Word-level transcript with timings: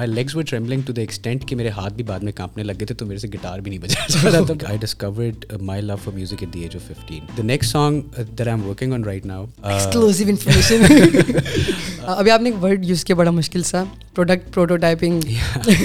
My 0.00 0.12
legs 0.12 0.34
were 0.36 0.42
trembling 0.42 0.82
to 0.82 0.92
the 0.92 1.00
extent 1.00 1.44
کہ 1.48 1.56
میرے 1.56 1.68
ہاتھ 1.68 1.94
بھی 1.94 2.04
بعد 2.04 2.20
میں 2.20 2.32
کانپنے 2.32 2.62
لگ 2.62 2.78
گئے 2.80 2.86
تھے 2.86 2.94
تو 2.94 3.06
میرے 3.06 3.18
سے 3.18 3.28
گٹار 3.28 3.58
بھی 3.58 3.70
نہیں 3.70 3.80
بجا 3.80 4.68
I 4.68 4.78
discovered 4.78 5.44
my 5.62 5.82
love 5.82 5.96
for 5.96 6.14
music 6.14 6.42
at 6.42 6.54
the 6.54 6.60
age 6.60 6.76
of 6.76 6.82
fifteen 6.88 7.26
the 7.38 7.42
next 7.42 7.72
song 7.72 8.02
that 8.38 8.46
I 8.46 8.56
am 8.56 8.68
working 8.68 8.92
on 8.92 9.04
right 9.04 9.26
now 9.26 9.44
ابھی 12.06 12.30
آپ 12.30 12.40
نے 12.40 12.50
ایک 12.50 12.62
ورڈ 12.64 12.84
یوز 12.84 13.04
کیا 13.04 13.16
بڑا 13.16 13.30
مشکل 13.30 13.62
سا 13.62 13.82
product 14.14 14.52
prototyping 14.54 15.20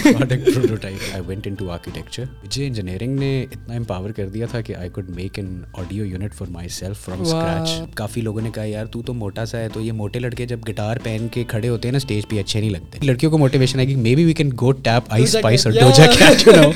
product 0.04 0.46
prototype 0.46 1.00
I 1.14 1.22
went 1.26 1.48
into 1.56 1.70
architecture 1.72 2.24
مجھے 2.44 2.66
engineering 2.68 3.20
نے 3.20 3.30
اتنا 3.44 3.76
امپاور 3.76 4.12
کر 4.12 4.30
دیا 4.30 4.46
تھا 4.52 4.62
کہ 4.62 4.76
I 4.76 4.90
could 4.90 5.10
make 5.10 5.38
an 5.40 5.62
audio 5.74 6.06
unit 6.06 6.34
for 6.34 6.48
myself 6.70 7.04
from 7.06 7.22
scratch 7.22 7.96
کافی 7.96 8.22
لوگوں 8.22 8.42
نے 8.42 8.50
کہا 8.54 8.64
یار 8.64 8.86
تو 8.86 9.02
تو 9.02 9.14
موٹا 9.14 9.46
سا 9.46 9.58
ہے 9.58 9.70
تو 9.70 9.82
یہ 9.82 9.92
موٹے 9.92 10.20
لڑکے 10.20 10.46
جب 10.46 10.68
گٹار 10.70 10.98
پہن 11.04 11.28
کے 11.32 11.44
کھڑے 11.44 11.70
ہوتے 11.70 11.88
ہیں 11.88 11.92
نا 11.92 11.98
اسٹیج 11.98 12.28
پہ 12.30 12.40
اچھے 12.40 12.60
نہیں 12.60 12.72
لگتے 12.72 13.06
لڑکیوں 13.06 13.32
کو 13.32 13.38
موٹیویشن 13.38 13.80
ہے 13.80 13.86
کہ 13.86 13.96
maybe 14.16 14.26
we 14.26 14.34
can 14.34 14.50
go 14.62 14.72
type 14.72 15.14
Ice 15.14 15.24
Spice 15.24 15.68
اور 15.68 15.74
Doja 15.74 16.06
Cat 16.12 16.48
you 16.48 16.56
know 16.56 16.70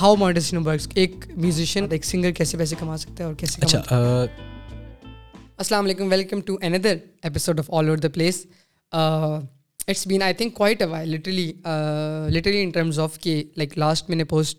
how 0.00 0.14
modern 0.16 0.66
works 0.66 0.88
ایک 0.94 1.24
میوزیشین 1.36 1.86
ایک 1.90 2.04
سنگر 2.04 2.30
کیسے 2.32 2.58
پیسے 2.58 2.76
کما 2.78 2.96
سکتا 2.96 3.24
ہے 3.24 3.28
اور 3.28 3.34
کیسے 3.34 3.60
اچھا 3.62 4.24
السلام 5.56 5.84
علیکم 5.84 6.10
welcome 6.10 6.40
to 6.40 6.56
another 6.62 6.96
episode 7.22 7.58
of 7.58 7.70
all 7.70 7.86
over 7.86 7.98
the 7.98 8.08
place 8.14 8.44
it's 9.88 10.06
been 10.06 10.22
I 10.22 10.34
think 10.34 10.54
quite 10.54 10.82
a 10.82 10.88
while 10.88 11.06
literally 11.06 11.52
literally 12.28 12.62
in 12.62 12.70
terms 12.70 12.98
of 12.98 13.18
کہ 13.20 13.42
لائک 13.56 13.76
لاسٹ 13.78 14.08
میں 14.08 14.16
نے 14.16 14.24
پوسٹ 14.24 14.58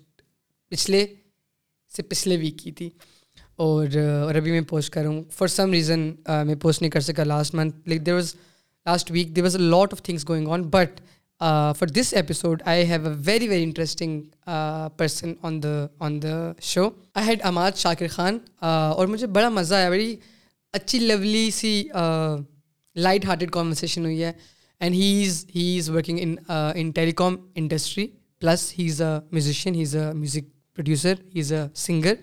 پچھلے 0.71 1.05
سے 1.91 2.01
پچھلے 2.03 2.37
ویک 2.37 2.57
کی 2.59 2.71
تھی 2.71 2.89
اور 3.55 3.97
اور 4.23 4.35
ابھی 4.35 4.51
میں 4.51 4.61
پوسٹ 4.69 4.93
کر 4.93 5.01
رہا 5.01 5.09
ہوں 5.09 5.23
فار 5.31 5.47
سم 5.47 5.71
ریزن 5.71 6.11
میں 6.45 6.55
پوسٹ 6.61 6.81
نہیں 6.81 6.91
کر 6.91 6.99
سکا 6.99 7.23
last 7.23 7.55
month 7.55 7.87
like 7.87 8.05
there 8.05 8.13
was 8.13 8.33
last 8.85 9.11
week 9.11 9.35
there 9.35 9.43
was 9.43 9.55
a 9.55 9.61
lot 9.61 9.93
of 9.93 10.01
things 10.03 10.27
going 10.29 10.47
on 10.47 10.63
but 10.69 10.99
for 11.77 11.87
this 11.87 12.13
episode 12.13 12.61
I 12.65 12.85
have 12.87 13.07
a 13.07 13.13
very 13.25 13.47
very 13.47 13.63
interesting 13.63 14.21
person 14.97 15.33
on 15.41 15.61
the 15.63 15.85
on 15.99 16.21
the 16.21 16.51
show 16.61 16.89
I 17.15 17.27
had 17.27 17.41
Imad 17.43 17.71
Shakir 17.77 18.07
Khan 18.07 18.37
اور 18.61 19.07
مجھے 19.07 19.27
بڑا 19.27 19.49
مزہ 19.49 19.75
آیا 19.75 19.89
بڑی 19.89 20.15
اچھی 20.73 20.99
lovely 20.99 21.49
سی 21.51 21.83
light 22.95 23.25
hearted 23.25 23.51
conversation 23.51 24.05
ہوئی 24.05 24.23
ہے 24.23 24.31
and 24.81 24.95
he 24.95 25.25
is 25.25 25.45
he 25.55 25.77
is 25.79 25.89
working 25.89 26.19
in 26.21 26.35
in 26.75 26.91
telecom 27.11 27.35
industry 27.55 28.07
plus 28.41 28.73
he 28.79 28.87
is 28.89 29.01
a 29.01 29.17
musician 29.31 29.75
he 29.75 29.81
is 29.81 29.95
a 29.95 30.11
music 30.13 30.49
producer 30.75 31.13
he 31.35 31.39
is 31.39 31.53
a 31.53 31.61
singer 31.75 32.13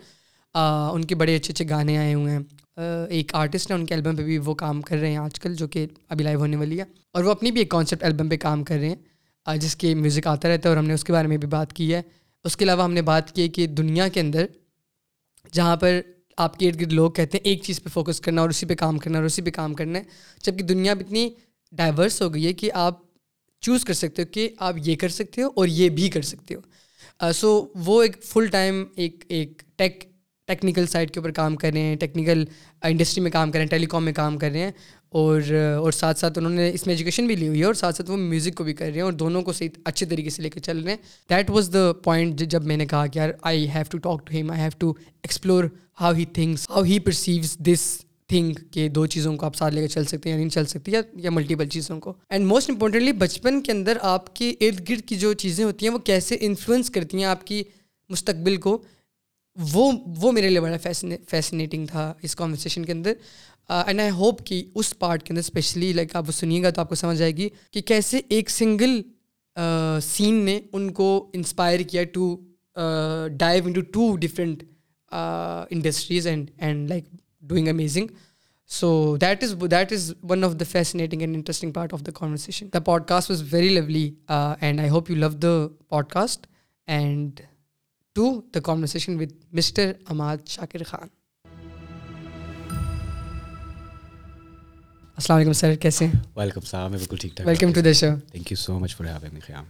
ان 0.54 1.04
کے 1.04 1.14
بڑے 1.14 1.36
اچھے 1.36 1.52
اچھے 1.52 1.68
گانے 1.68 1.96
آئے 1.98 2.14
ہوئے 2.14 2.32
ہیں 2.32 2.42
ایک 3.08 3.34
آرٹسٹ 3.34 3.70
ہیں 3.70 3.78
ان 3.78 3.86
کے 3.86 3.94
البم 3.94 4.16
پہ 4.16 4.22
بھی 4.22 4.38
وہ 4.38 4.54
کام 4.54 4.82
کر 4.82 4.96
رہے 4.96 5.10
ہیں 5.10 5.16
آج 5.16 5.40
کل 5.40 5.54
جو 5.54 5.68
کہ 5.68 5.86
ابھی 6.08 6.24
لائیو 6.24 6.40
ہونے 6.40 6.56
والی 6.56 6.78
ہے 6.78 6.84
اور 7.12 7.24
وہ 7.24 7.30
اپنی 7.30 7.50
بھی 7.50 7.60
ایک 7.60 7.70
کانسیپٹ 7.70 8.04
البم 8.04 8.28
پہ 8.28 8.36
کام 8.36 8.64
کر 8.64 8.78
رہے 8.78 8.88
ہیں 8.88 9.56
جس 9.56 9.76
کے 9.76 9.94
میوزک 9.94 10.26
آتا 10.26 10.48
رہتا 10.48 10.68
ہے 10.68 10.74
اور 10.74 10.76
ہم 10.76 10.86
نے 10.86 10.94
اس 10.94 11.04
کے 11.04 11.12
بارے 11.12 11.28
میں 11.28 11.36
بھی 11.36 11.48
بات 11.48 11.72
کی 11.72 11.94
ہے 11.94 12.02
اس 12.44 12.56
کے 12.56 12.64
علاوہ 12.64 12.84
ہم 12.84 12.92
نے 12.92 13.02
بات 13.02 13.32
کی 13.32 13.42
ہے 13.42 13.48
کہ 13.48 13.66
دنیا 13.66 14.08
کے 14.08 14.20
اندر 14.20 14.46
جہاں 15.52 15.76
پر 15.76 16.00
آپ 16.36 16.58
کے 16.58 16.68
ارد 16.68 16.80
گرد 16.80 16.92
لوگ 16.92 17.10
کہتے 17.10 17.38
ہیں 17.38 17.50
ایک 17.50 17.62
چیز 17.62 17.82
پہ 17.82 17.88
فوکس 17.88 18.20
کرنا 18.20 18.40
اور 18.40 18.50
اسی 18.50 18.66
پہ 18.66 18.74
کام 18.74 18.98
کرنا 18.98 19.18
اور 19.18 19.26
اسی 19.26 19.42
پہ 19.42 19.50
کام 19.50 19.74
کرنا 19.74 19.98
ہے 19.98 20.04
جبکہ 20.42 20.64
دنیا 20.64 20.92
اتنی 20.92 21.28
ڈائیورس 21.76 22.22
ہو 22.22 22.34
گئی 22.34 22.46
ہے 22.46 22.52
کہ 22.52 22.70
آپ 22.74 22.98
چوز 23.62 23.84
کر 23.84 23.94
سکتے 23.94 24.22
ہو 24.22 24.26
کہ 24.32 24.48
آپ 24.58 24.74
یہ 24.84 24.96
کر 24.96 25.08
سکتے 25.08 25.42
ہو 25.42 25.48
اور 25.56 25.68
یہ 25.68 25.88
بھی 25.88 26.08
کر 26.08 26.22
سکتے 26.22 26.54
ہو۔ 26.54 26.60
سو 27.32 27.66
وہ 27.74 28.02
ایک 28.02 28.22
فل 28.24 28.46
ٹائم 28.46 28.84
ایک 28.96 29.24
ایک 29.28 29.62
ٹیک 29.76 30.04
ٹیکنیکل 30.48 30.86
سائڈ 30.86 31.10
کے 31.10 31.20
اوپر 31.20 31.30
کام 31.30 31.56
کر 31.56 31.72
رہے 31.72 31.80
ہیں 31.80 31.96
ٹیکنیکل 31.96 32.44
انڈسٹری 32.82 33.22
میں 33.22 33.30
کام 33.30 33.50
کر 33.50 33.58
رہے 33.58 33.64
ہیں 33.64 33.70
ٹیلی 33.70 33.86
کام 33.86 34.04
میں 34.04 34.12
کام 34.12 34.38
کر 34.38 34.50
رہے 34.50 34.58
ہیں 34.58 34.70
اور 35.08 35.40
اور 35.78 35.92
ساتھ 35.92 36.18
ساتھ 36.18 36.38
انہوں 36.38 36.52
نے 36.52 36.70
اس 36.74 36.86
میں 36.86 36.94
ایجوکیشن 36.94 37.26
بھی 37.26 37.36
لی 37.36 37.48
ہوئی 37.48 37.60
ہے 37.60 37.64
اور 37.64 37.74
ساتھ 37.74 37.96
ساتھ 37.96 38.10
وہ 38.10 38.16
میوزک 38.16 38.54
کو 38.54 38.64
بھی 38.64 38.74
کر 38.74 38.84
رہے 38.84 38.94
ہیں 38.94 39.02
اور 39.02 39.12
دونوں 39.12 39.42
کو 39.42 39.52
صحیح 39.52 39.68
اچھے 39.84 40.06
طریقے 40.06 40.30
سے 40.30 40.42
لے 40.42 40.50
کے 40.50 40.60
چل 40.60 40.78
رہے 40.78 40.90
ہیں۔ 40.90 40.98
دیٹ 41.30 41.50
واز 41.50 41.70
دا 41.72 41.92
پوائنٹ 41.92 42.40
جب 42.40 42.64
میں 42.64 42.76
نے 42.76 42.86
کہا 42.86 43.06
کہ 43.06 43.18
یار 43.18 43.30
I 43.42 43.68
have 43.68 43.84
to 43.90 43.98
talk 43.98 44.26
to 44.26 44.34
him 44.34 44.50
I 44.50 44.60
have 44.60 44.70
to 44.78 44.92
explore 45.22 45.64
how 46.00 46.12
he 46.12 46.24
things 46.24 46.70
how 46.70 46.82
he 46.82 46.98
perceives 46.98 47.56
this 47.58 48.03
think 48.30 48.58
کہ 48.72 48.88
دو 48.88 49.04
چیزوں 49.06 49.36
کو 49.36 49.46
آپ 49.46 49.54
ساتھ 49.56 49.74
لے 49.74 49.80
کے 49.80 49.88
چل 49.88 50.04
سکتے 50.04 50.28
ہیں 50.28 50.36
یا 50.36 50.38
نہیں 50.38 50.50
چل 50.50 50.66
سکتی 50.66 50.92
یا 50.92 51.30
ملٹیپل 51.30 51.68
چیزوں 51.68 51.98
کو. 52.00 52.12
اینڈ 52.30 52.46
موسٹ 52.46 52.70
امپورٹنٹلی 52.70 53.12
بچپن 53.12 53.60
کے 53.62 53.72
اندر 53.72 53.98
آپ 54.02 54.34
کے 54.36 54.50
ارد 54.60 54.88
گرد 54.88 55.08
کی 55.08 55.16
جو 55.16 55.32
چیزیں 55.34 55.64
ہوتی 55.64 55.86
ہیں 55.86 55.92
وہ 55.94 55.98
کیسے 56.04 56.36
انفلوئنس 56.40 56.90
کرتی 56.90 57.18
ہیں 57.18 57.24
آپ 57.24 57.46
کی 57.46 57.62
مستقبل 58.10 58.56
کو، 58.56 58.82
وہ 59.56 59.90
وہ 60.22 60.32
میرے 60.32 60.48
لیے 60.48 60.60
بڑا 60.60 60.76
فیسنیٹنگ 61.28 61.86
تھا 61.86 62.12
اس 62.22 62.36
کانورسیشن 62.36 62.84
کے 62.84 62.92
اندر. 62.92 63.12
اینڈ 63.68 64.00
آئی 64.00 64.10
ہوپ 64.10 64.44
کہ 64.46 64.62
اس 64.74 64.98
پارٹ 64.98 65.22
کے 65.22 65.32
اندر 65.32 65.40
اسپیشلی 65.40 65.92
لائک 65.92 66.16
آپ 66.16 66.24
وہ 66.26 66.32
سنیے 66.32 66.62
گا 66.62 66.70
تو 66.70 66.80
آپ 66.80 66.88
کو 66.88 66.94
سمجھ 66.94 67.20
آئے 67.22 67.36
گی 67.36 67.48
کہ 67.70 67.80
کیسے 67.82 68.20
ایک 68.28 68.50
سنگل 68.50 69.00
سین 70.02 70.34
uh, 70.34 70.44
نے 70.44 70.58
ان 70.72 70.90
کو 70.92 71.30
انسپائر 71.32 71.80
کیا 71.80 72.02
to 72.12 72.36
dive 73.38 73.66
into 73.66 73.80
to 73.92 74.16
different 74.16 74.62
industries 75.12 76.26
and 76.26 76.50
and 76.58 76.88
like 76.88 77.04
doing 77.44 77.68
amazing 77.68 78.06
so 78.70 79.16
that 79.16 79.42
is 79.44 79.54
that 79.70 79.92
is 79.92 80.12
one 80.22 80.44
of 80.44 80.52
the 80.60 80.64
fascinating 80.68 81.20
and 81.20 81.34
interesting 81.36 81.72
part 81.72 81.94
of 81.94 82.06
the 82.06 82.12
conversation 82.14 82.68
the 82.74 82.80
podcast 83.06 83.30
was 83.30 83.42
very 83.52 83.68
lovely 83.68 84.10
and 84.28 84.80
I 84.80 84.88
hope 84.90 85.10
you 85.10 85.16
love 85.16 85.28
the 85.28 85.56
podcast 86.08 86.46
and 86.88 87.40
to 88.16 88.40
the 88.54 88.60
conversation 88.60 89.20
with 89.20 89.34
mister 89.52 89.92
Imad 90.06 90.48
Shakir 90.48 90.82
Khan 90.82 91.08
السلام 95.18 95.36
علیکم 95.36 95.52
سر 95.52 95.74
کیسے 95.74 96.06
ہیں 96.06 96.20
welcome 96.36 96.60
صاحب 96.60 96.90
میں 96.90 96.98
بالکل 96.98 97.16
ٹھیک 97.16 97.36
ٹھاک 97.36 97.46
welcome 97.46 97.72
to 97.72 97.80
the 97.80 97.92
show 97.92 98.06
thank 98.30 98.50
you 98.52 98.56
so 98.56 98.78
much 98.78 98.94
for 98.96 99.06
having 99.06 99.34
me 99.34 99.40
Khayyam 99.40 99.64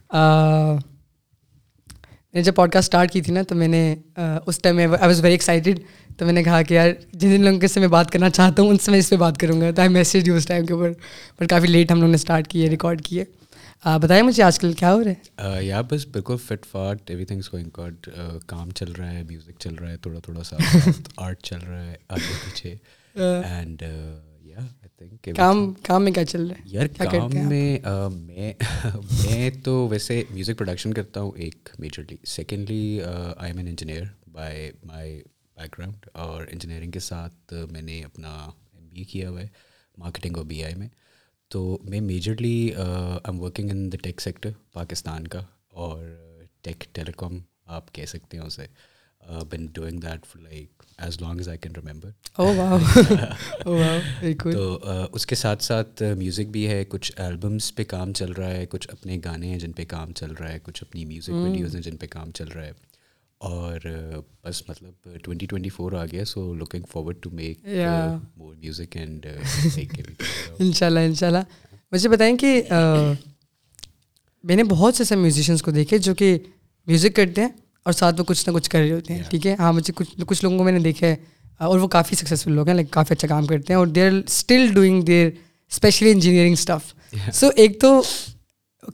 میں 2.34 2.34
نے 2.34 2.42
جب 2.42 2.54
پوڈ 2.54 2.72
کاسٹ 2.72 2.84
اسٹارٹ 2.84 3.12
کی 3.12 3.20
تھی 3.22 3.32
نا 3.32 3.42
تو 3.42 3.54
میں 3.54 3.68
نے 3.68 3.94
اس 4.16 4.58
time 4.58 4.78
I 4.78 4.86
was 4.86 5.20
very 5.20 5.34
excited 5.34 5.80
تو 6.16 6.25
میں 6.25 6.32
نے 6.32 6.42
کہا 6.42 6.62
کہ 6.62 6.75
یار 6.75 6.91
جن 7.12 7.30
جن 7.30 7.44
لوگوں 7.44 7.66
سے 7.66 7.80
میں 7.80 7.88
بات 7.88 8.10
کرنا 8.10 8.30
چاہتا 8.30 8.62
ہوں 8.62 8.69
ان 8.69 8.78
سے 8.78 8.91
میں 8.91 8.98
اس 8.98 9.10
پہ 9.10 9.16
بات 9.16 9.38
کروں 9.38 9.60
گا۔ 9.60 9.70
تو 9.70 9.80
آئی 9.82 9.91
میسج 9.91 10.30
اس 10.30 10.47
ٹائم 10.47 10.66
کے 10.66 10.72
اوپر 10.72 10.92
بٹ 11.41 11.48
کافی 11.50 11.66
لیٹ 11.66 11.91
ہم 11.91 11.97
لوگوں 11.97 12.08
نے 12.08 12.14
اسٹارٹ 12.14 12.48
کیے 12.48 12.69
ریکارڈ 12.70 13.02
کیے 13.02 13.25
بتائیں 14.02 14.22
مجھے 14.22 14.42
آج 14.42 14.58
کل 14.58 14.72
کیا 14.72 14.92
ہو 14.94 15.04
رہا 15.04 15.10
ہے؟ 15.10 15.64
یا 15.64 15.80
بس 15.80 16.06
بالکل 16.06 16.36
فٹ 16.47 16.66
فاٹ 16.66 17.10
ایوری 17.10 17.24
تھنگس 17.24 17.53
گوئنگ 17.53 17.69
گاڈ 17.76 18.08
کام 18.47 18.70
چل 18.70 18.92
رہا 18.92 19.10
ہے 19.12 19.22
میوزک 19.22 19.58
چل 19.58 19.74
رہا 19.74 19.91
ہے 19.91 19.97
تھوڑا 19.97 20.20
تھوڑا 20.20 20.42
سا 20.42 20.56
آرٹ 21.16 21.42
چل 21.42 21.58
رہا 21.69 21.84
ہے 21.86 21.94
آگے 22.08 22.32
پیچھے۔ 22.44 22.74
اینڈ 23.44 23.82
کام 25.36 25.72
کام 25.82 26.04
میں 26.04 26.12
کیا 26.12 26.24
چل 26.24 26.47
رہا 26.47 26.56
ہے؟ 26.56 26.62
یار 26.64 26.86
کام 27.00 27.30
میں 27.48 27.78
میں 28.10 28.53
میں 29.24 29.50
تو 29.64 29.88
ویسے 29.88 30.22
میوزک 30.30 30.58
پروڈکشن 30.58 30.94
کرتا 30.94 31.20
ہوں 31.20 31.30
ایک 31.36 31.69
majorly 31.78 32.16
secondly 32.26 33.00
I 33.36 33.50
am 33.50 33.58
an 33.58 33.69
engineer 33.69 34.03
by 34.32 34.70
my 34.84 35.20
background 35.78 36.06
اور 36.12 36.44
انجینئرنگ 36.50 36.91
کے 36.91 37.00
ساتھ 37.00 37.54
میں 37.70 37.82
نے 37.82 38.04
اپنا 38.04 38.50
ایم 38.72 38.88
بی 38.88 38.98
اے 38.98 39.04
کیا 39.04 39.31
ہوا 39.31 39.41
ہے 39.41 39.48
مارکیٹنگ 39.98 40.37
اور 40.37 40.44
بی 40.44 40.65
آئی 40.65 40.75
میں۔ 40.75 40.88
تو 41.48 41.78
میں 41.84 42.00
majorly 42.00 42.75
I 42.75 43.19
am 43.25 43.41
working 43.41 43.70
in 43.70 43.92
the 43.92 43.97
tech 44.03 44.20
sector 44.20 44.50
Pakistan 44.72 45.26
کا 45.26 45.41
اور 45.69 46.04
ٹیک 46.62 46.84
ٹیلی 46.92 47.12
کام 47.16 47.38
آپ 47.66 47.92
کہہ 47.92 48.04
سکتے 48.04 48.37
ہیں 48.37 48.44
اسے۔ 48.44 48.66
Been 49.25 49.66
doing 49.66 50.00
that 50.00 50.26
for 50.26 50.42
like 50.42 50.82
as 50.98 51.20
long 51.20 51.37
as 51.38 51.48
I 51.48 51.59
can 51.59 51.72
remember 51.76 52.10
uh 54.53 54.81
uh, 54.84 55.09
اس 55.12 55.26
کے 55.26 55.34
ساتھ 55.34 55.65
ساتھ 55.65 56.03
uh, 56.03 56.15
میوزک 56.15 56.50
بھی 56.50 56.69
ہے۔ 56.69 56.84
کچھ 56.84 57.12
البمس 57.16 57.75
پہ 57.75 57.84
کام 57.84 58.12
چل 58.12 58.32
رہا 58.32 58.50
ہے 58.50 58.66
کچھ 58.66 58.88
اپنے 58.92 59.19
گانے 59.25 59.48
ہیں 59.48 59.59
جن 59.59 59.72
پہ 59.72 59.84
کام 59.84 60.12
چل 60.12 60.32
رہا 60.32 60.53
ہے 60.53 60.59
کچھ 60.62 60.84
اپنی 60.88 61.04
میوزک 61.04 61.28
ویڈیوز 61.28 61.66
hmm. 61.66 61.75
ہیں 61.75 61.82
جن 61.82 61.97
پہ 61.97 62.06
کام 62.06 62.31
چل 62.31 62.48
رہا 62.48 62.66
ہے۔ 62.66 62.72
اور 63.44 63.81
بس 64.44 64.62
مطلب 64.69 65.09
ٹوینٹی 65.22 65.47
ٹوینٹی 65.47 65.69
فور 65.69 65.93
آ 65.93 66.05
گیا 66.05 66.25
so 66.25 66.55
looking 66.55 66.82
forward 66.93 67.16
to 67.21 67.31
make 67.31 67.59
more 68.37 68.55
music 68.55 68.97
and 68.97 69.27
ان 70.59 70.72
شاء 70.72 70.87
اللہ 70.87 71.00
ان 71.00 71.15
شاء 71.15 71.27
اللہ 71.27 71.38
مجھے 71.93 72.09
بتائیں 72.09 72.37
کہ 72.37 72.62
میں 74.44 74.56
نے 74.56 74.65
بہت 74.65 74.94
سے 74.94 75.03
ایسے 75.03 75.16
میوزیشینس 75.16 75.62
کو 75.62 75.71
دیکھے 75.71 75.99
جو 75.99 76.15
کہ 76.15 76.39
میوزک 76.86 77.16
کرتے 77.16 77.41
ہیں 77.41 77.48
اور 77.83 77.92
ساتھ 77.92 78.16
میں 78.16 78.24
کچھ 78.24 78.48
نہ 78.48 78.54
کچھ 78.54 78.71
کر 78.71 78.78
رہے 78.78 78.92
ہوتے 78.92 79.15
ہیں 79.15 79.22
ٹھیک 79.30 79.47
ہے؟ 79.47 79.57
ہاں 79.59 79.72
مجھے 79.72 79.92
کچھ 79.97 80.21
کچھ 80.27 80.45
لوگوں 80.45 80.59
کو 80.59 80.65
میں 80.65 80.72
نے 80.72 80.78
دیکھا 80.78 81.07
ہے 81.07 81.16
اور 81.59 81.78
وہ 81.78 81.89
کافی 81.89 82.16
سکسیزفل 82.16 82.53
لوگ 82.53 82.66
ہیں 82.66 82.74
لائک 82.74 82.91
کافی 82.91 83.15
اچھا 83.15 83.28
کام 83.28 83.47
کرتے 83.47 83.72
ہیں 83.72 83.78
اور 83.78 83.86
they 83.86 84.07
are 84.07 84.13
still 84.13 84.72
doing 84.74 85.03
there 85.03 85.30
especially 85.71 86.10
engineering 86.10 86.53
stuff 86.53 86.95
so 87.33 87.48
ایک 87.57 87.80
تو 87.80 88.03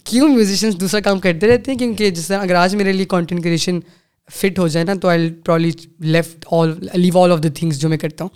کیوں 0.05 0.29
میوزیشینس 0.29 0.81
دوسرا 0.81 1.01
کام 1.01 1.21
کرتے 1.21 1.47
رہتے 1.47 1.71
ہیں؟ 1.71 1.79
کیونکہ 1.79 2.11
جس 2.11 2.27
طرح 2.27 2.39
اگر 2.39 2.55
آج 2.55 2.75
میرے 2.75 2.93
لیے 2.93 3.07
کانٹینٹ 3.07 3.45
کریشن 3.45 3.81
فٹ 4.33 4.59
ہو 4.59 4.67
جائے 4.69 4.85
نا، 4.87 4.95
تو 4.95 5.09
I 5.09 5.31
probably 5.45 5.71
left 6.01 6.45
all 6.51 6.75
leave 6.95 7.19
all 7.19 7.33
of 7.33 7.43
the 7.43 7.49
things 7.55 7.81
جو 7.81 7.89
میں 7.89 7.99
کرتا 7.99 8.25
ہوں۔ 8.25 8.31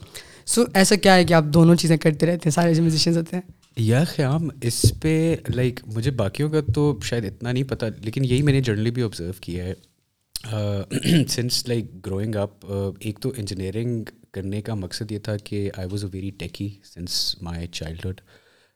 سو 0.46 0.64
ایسا 0.74 0.96
کیا 0.96 1.14
ہے 1.14 1.24
کہ 1.24 1.34
آپ 1.34 1.44
دونوں 1.54 1.74
چیزیں 1.74 1.96
کرتے 1.96 2.26
رہتے 2.26 2.48
ہیں، 2.48 2.50
سارے 2.50 2.74
جو 2.74 2.82
میوزیشینس 2.82 3.16
ہوتے 3.16 3.36
ہیں؟ 3.36 3.42
یا 3.76 4.02
خیام، 4.04 4.48
اس 4.62 4.84
پہ 5.02 5.14
لائک 5.54 5.80
مجھے 5.86 6.10
باقیوں 6.10 6.50
کا 6.50 6.60
تو 6.74 6.98
شاید 7.02 7.24
اتنا 7.24 7.52
نہیں 7.52 7.64
پتہ 7.64 7.86
لیکن 8.02 8.24
یہی 8.24 8.42
میں 8.42 8.52
نے 8.52 8.60
جرنلی 8.60 8.90
بھی 8.90 9.02
آبزرو 9.02 9.32
کیا 9.40 9.64
ہے۔ 9.64 9.74
سنس 11.28 11.66
لائک 11.68 11.84
گروئنگ 12.06 12.34
اپ 12.34 12.66
ایک 13.00 13.18
تو 13.20 13.32
انجینئرنگ 13.36 14.04
کرنے 14.32 14.60
کا 14.62 14.74
مقصد 14.74 15.12
یہ 15.12 15.18
تھا 15.18 15.36
کہ 15.44 15.70
I 15.76 15.88
was 15.90 16.04
a 16.04 16.10
very 16.12 16.30
techy 16.38 16.68
since 16.84 17.14
my 17.42 17.66
childhood 17.66 18.20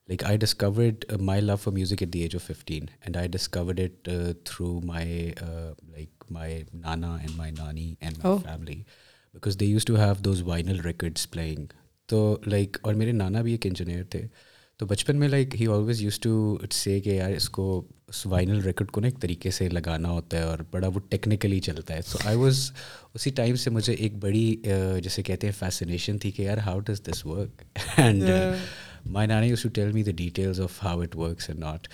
like 0.09 0.25
I 0.25 0.39
discovered 0.39 1.05
my 1.21 1.41
love 1.41 1.57
for 1.57 1.73
music 1.75 2.03
at 2.03 2.13
the 2.13 2.21
age 2.21 2.35
of 2.35 2.43
fifteen 2.43 2.87
and 3.01 3.17
I 3.17 3.29
discovered 3.29 3.81
it 3.81 4.09
through 4.45 4.81
my 4.85 5.31
like 5.43 6.18
my 6.31 6.63
nana 6.75 7.15
and 7.17 7.37
my 7.37 7.53
nani 7.53 7.95
and 8.01 8.19
my 8.25 8.39
family 8.43 8.83
because 9.35 9.61
they 9.61 9.67
use 9.67 9.85
to 9.85 9.97
have 9.97 10.15
those 10.25 10.43
vinyl 10.43 10.81
records 10.81 11.31
playing 11.31 11.67
تو 12.07 12.37
like 12.47 12.77
اور 12.83 12.95
میرے 12.95 13.13
نانا 13.13 13.43
بھی 13.43 13.53
ایک 13.53 13.67
engineer 13.67 14.05
تھے. 14.05 14.27
تو 14.81 14.87
بچپن 14.87 15.17
میں 15.17 15.29
like 15.29 15.55
he 15.61 15.67
always 15.67 16.03
use 16.03 16.19
to 16.21 16.57
say 16.71 17.01
کہ 17.01 17.11
یار 17.11 17.31
اس 17.31 17.49
کو 17.51 17.65
اس 18.09 18.27
وائنل 18.27 18.61
ریکڈ 18.61 18.91
کو 18.91 19.01
نا 19.01 19.07
ایک 19.07 19.21
طریقے 19.21 19.51
سے 19.51 19.69
لگانا 19.69 20.11
ہوتا 20.11 20.37
ہے 20.37 20.43
اور 20.43 20.59
بڑا 20.71 20.89
وہ 20.89 21.01
ٹیکنیکلی 21.09 21.61
چلتا 21.61 21.95
ہے. 21.95 22.03
سو 22.03 22.19
آئی 22.25 22.37
واز 22.37 22.71
اسی 23.15 23.31
ٹائم 23.31 23.57
سے 23.57 23.71
مجھے 23.71 23.93
ایک 23.93 24.15
بڑی 24.15 24.57
uh, 24.69 25.01
جیسے 25.01 25.23
کہتے 25.23 25.47
ہیں 25.47 25.55
فیسنیشن 25.59 26.19
تھی 26.19 26.31
کہ 26.31 26.43
یار 26.43 26.59
how 26.59 26.81
does 26.81 27.03
this 27.03 27.27
work 27.27 27.63
and 27.97 28.23
my 29.09 29.29
nani 29.29 29.49
use 29.49 29.63
to 29.63 29.69
tell 29.69 29.93
me 29.93 30.03
the 30.03 30.11
details 30.17 30.61
of 30.61 30.83
how 30.85 31.01
it 31.01 31.17
works 31.17 31.49
and 31.51 31.61
not 31.61 31.89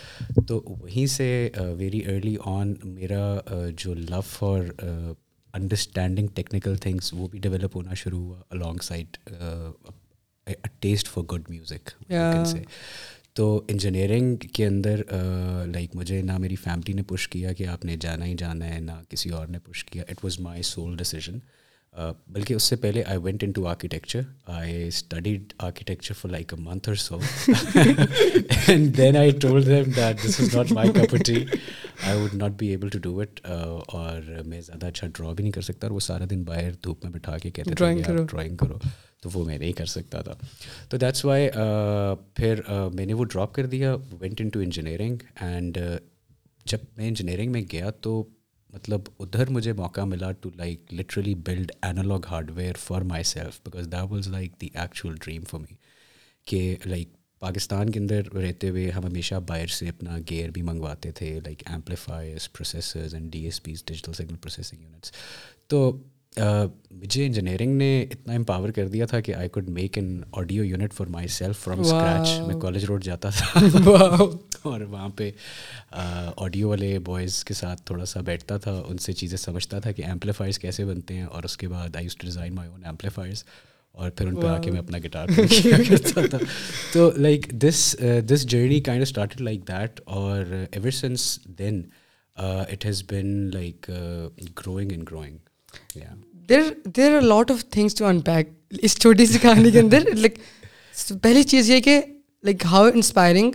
تو 0.48 0.62
وہیں 0.66 1.06
سے 1.06 1.50
ویری 1.78 2.04
ارلی 2.06 2.36
آن 2.44 2.74
میرا 2.84 3.38
uh, 3.54 3.70
جو 3.76 3.94
love 3.94 4.20
for 4.20 4.62
understanding 5.54 6.28
technical 6.34 6.76
things 6.76 7.12
وہ 7.12 7.28
بھی 7.28 7.38
ڈیولپ 7.38 7.76
ہونا 7.76 7.94
شروع 7.94 8.20
ہوا 8.20 8.40
alongside 8.82 9.16
taste 10.80 11.08
for 11.08 11.24
good 11.24 11.50
music 11.50 11.90
تو 13.32 13.64
انجینئرنگ 13.68 14.36
کے 14.36 14.66
اندر 14.66 15.02
uh, 15.14 15.66
لائک 15.66 15.96
مجھے 15.96 16.22
نہ 16.22 16.38
میری 16.38 16.56
فیملی 16.56 16.92
نے 16.92 17.02
پش 17.02 17.28
کیا 17.28 17.52
کہ 17.52 17.66
آپ 17.66 17.84
نے 17.84 17.96
جانا 17.96 18.24
ہی 18.24 18.34
جانا 18.34 18.74
ہے 18.74 18.80
نہ 18.80 18.92
کسی 19.08 19.30
اور 19.30 19.46
نے 19.46 19.58
پش 19.58 19.84
کیا. 19.84 20.02
It 20.08 20.24
was 20.24 20.40
my 20.40 20.62
sole 20.62 20.96
decision 20.96 21.38
Uh, 22.00 22.12
بلکہ 22.28 22.54
اس 22.54 22.62
سے 22.62 22.76
پہلے 22.76 23.02
I 23.04 23.18
went 23.18 23.44
in 23.44 23.50
to 23.50 23.66
architecture 23.66 24.20
I 24.46 24.88
studied 24.88 25.52
architecture 25.58 26.14
for 26.14 26.30
like 26.30 26.54
a 26.54 26.60
month 26.60 26.88
or 26.88 26.96
so 26.96 27.18
and 28.68 28.96
then 28.96 29.16
I 29.16 29.30
told 29.30 29.66
them 29.66 29.84
that 29.84 30.24
this 30.24 30.40
is 30.40 30.54
not 30.54 30.72
my 30.72 30.90
cup 30.92 31.16
I 32.02 32.22
would 32.22 32.34
not 32.34 32.50
be 32.58 32.68
able 32.68 32.88
to 32.88 32.98
do 32.98 33.20
it 33.20 33.40
اور 33.44 34.42
میں 34.46 34.60
زیادہ 34.60 34.86
اچھا 34.86 35.06
ڈرا 35.14 35.32
بھی 35.32 35.42
نہیں 35.42 35.52
کر 35.52 35.60
سکتا 35.60 35.86
اور 35.86 35.94
وہ 35.94 36.00
سارا 36.00 36.24
دن 36.30 36.42
باہر 36.42 36.70
دھوپ 36.84 37.04
میں 37.04 37.12
بٹھا 37.12 37.38
کے 37.38 37.50
کہتے 37.50 37.74
ڈرائنگ 37.74 38.02
کرو۔ 38.02 38.24
ڈرائنگ 38.24 38.56
کرو۔ 38.56 38.78
تو 39.22 39.30
وہ 39.34 39.44
میں 39.44 39.58
نہیں 39.58 39.72
کر 39.72 39.86
سکتا 39.86 40.22
تھا۔ 40.22 40.34
تو 40.88 40.96
دیٹس 40.96 41.24
وائی 41.24 41.48
uh, 41.58 42.16
پھر 42.34 42.60
uh, 42.72 42.94
میں 42.94 43.06
نے 43.06 43.14
وہ 43.14 43.24
ڈراپ 43.24 43.54
کر 43.54 43.66
دیا 43.66 43.96
went 44.20 44.40
in 44.40 44.48
to 44.48 44.60
engineering 44.60 45.16
and 45.40 45.78
جب 46.64 46.78
میں 46.96 47.08
انجینئرنگ 47.08 47.52
میں 47.52 47.62
گیا 47.72 47.90
تو 47.90 48.28
مطلب 48.74 49.00
ادھر 49.18 49.50
مجھے 49.50 49.72
موقع 49.72 50.00
ملا 50.04 50.30
to 50.32 50.50
like 50.56 50.94
literally 50.94 51.34
build 51.34 51.72
analog 51.82 52.26
hardware 52.50 52.76
for 52.76 53.02
myself 53.24 53.60
because 53.64 53.86
that 53.92 54.10
was 54.10 54.28
like 54.28 54.60
the 54.60 54.68
actual 54.74 55.14
dream 55.14 55.44
for 55.44 55.60
me 55.60 55.74
کہ 56.46 56.76
لائک 56.86 57.08
پاکستان 57.42 57.90
کے 57.90 57.98
اندر 58.00 58.32
رہتے 58.32 58.68
ہوئے 58.68 58.90
ہم 58.90 59.04
ہمیشہ 59.04 59.34
باہر 59.46 59.66
سے 59.66 59.88
اپنا 59.88 60.16
گیئر 60.30 60.50
بھی 60.50 60.62
منگواتے 60.62 61.10
تھے 61.10 61.28
like 61.40 61.62
amplifiers 61.66 62.52
processors 62.52 63.14
and 63.14 63.32
D 63.32 63.44
S 63.44 63.62
Ps 63.62 63.84
digital 63.84 64.12
signal 64.12 64.36
processing 64.36 64.82
units 64.82 65.12
تو 65.66 65.80
مجھے 66.38 67.26
انجینئرنگ 67.26 67.76
نے 67.76 68.02
اتنا 68.02 68.34
امپاور 68.34 68.68
کر 68.68 68.88
دیا 68.88 69.06
تھا 69.06 69.20
کہ 69.20 69.34
I 69.34 69.48
code 69.48 69.68
make 69.68 69.98
an 69.98 70.20
audio 70.32 70.64
unit 70.64 70.94
for 70.94 71.06
myself 71.28 71.58
from 71.58 71.80
scratch 71.80 72.42
میں 72.46 72.54
کالج 72.60 72.84
روڈ 72.84 73.04
جاتا 73.04 73.28
تھا۔ 73.28 73.60
اور 74.62 74.80
وہاں 74.80 75.08
پہ 75.08 75.30
آڈیو 76.36 76.68
والے 76.68 76.98
بوائز 76.98 77.44
کے 77.44 77.54
ساتھ 77.54 77.82
تھوڑا 77.82 78.04
سا 78.04 78.20
بیٹھتا 78.20 78.56
تھا 78.56 78.82
ان 78.86 78.98
سے 78.98 79.12
چیزیں 79.12 79.38
سمجھتا 79.38 79.78
تھا 79.80 79.92
کہ 79.92 80.04
ایمپلیفائرس 80.04 80.58
کیسے 80.58 80.84
بنتے 80.84 81.14
ہیں۔ 81.14 81.22
اور 81.22 81.42
اس 81.42 81.56
کے 81.56 81.68
بعد 81.68 81.96
I 81.96 82.04
use 82.04 82.16
to 82.16 82.26
design 82.26 82.54
my 82.54 82.70
own 82.70 82.84
amplifiers 82.84 83.44
اور 83.92 84.10
پھر 84.10 84.26
ان 84.26 84.36
پہ 84.36 84.46
آ 84.46 84.58
کے 84.58 84.70
میں 84.70 84.78
اپنا 84.78 84.98
گٹار 85.04 85.26
کرتا 85.28 86.26
تھا۔ 86.26 86.38
تو 86.92 87.10
like 87.16 87.50
this 87.50 87.96
this 88.28 88.42
journey 88.42 88.80
kind 88.80 89.02
started 89.02 89.40
like 89.40 89.68
that 89.68 90.00
اور 90.04 90.44
ever 90.72 90.90
since 90.90 91.38
then 91.58 91.82
it 92.36 92.86
has 92.86 93.02
been 93.10 93.26
like 93.54 93.90
growing 94.58 94.92
and 94.92 95.04
growing 95.10 95.38
there 96.48 96.60
there 96.96 97.16
are 97.16 97.20
lot 97.20 97.50
of 97.50 97.64
things 97.70 97.94
to 97.94 98.06
unpack 98.20 98.48
اس 98.82 98.98
چھوٹی 98.98 99.26
سی 99.26 99.38
کہانی 99.38 99.70
کے 99.70 99.78
اندر 99.80 100.14
لائک 100.14 100.38
پہلی 101.22 101.42
چیز 101.42 101.70
یہ 101.70 101.80
کہ 101.80 102.00
لائک 102.44 102.64
ہاؤ 102.64 102.84
انسپائرنگ 102.94 103.50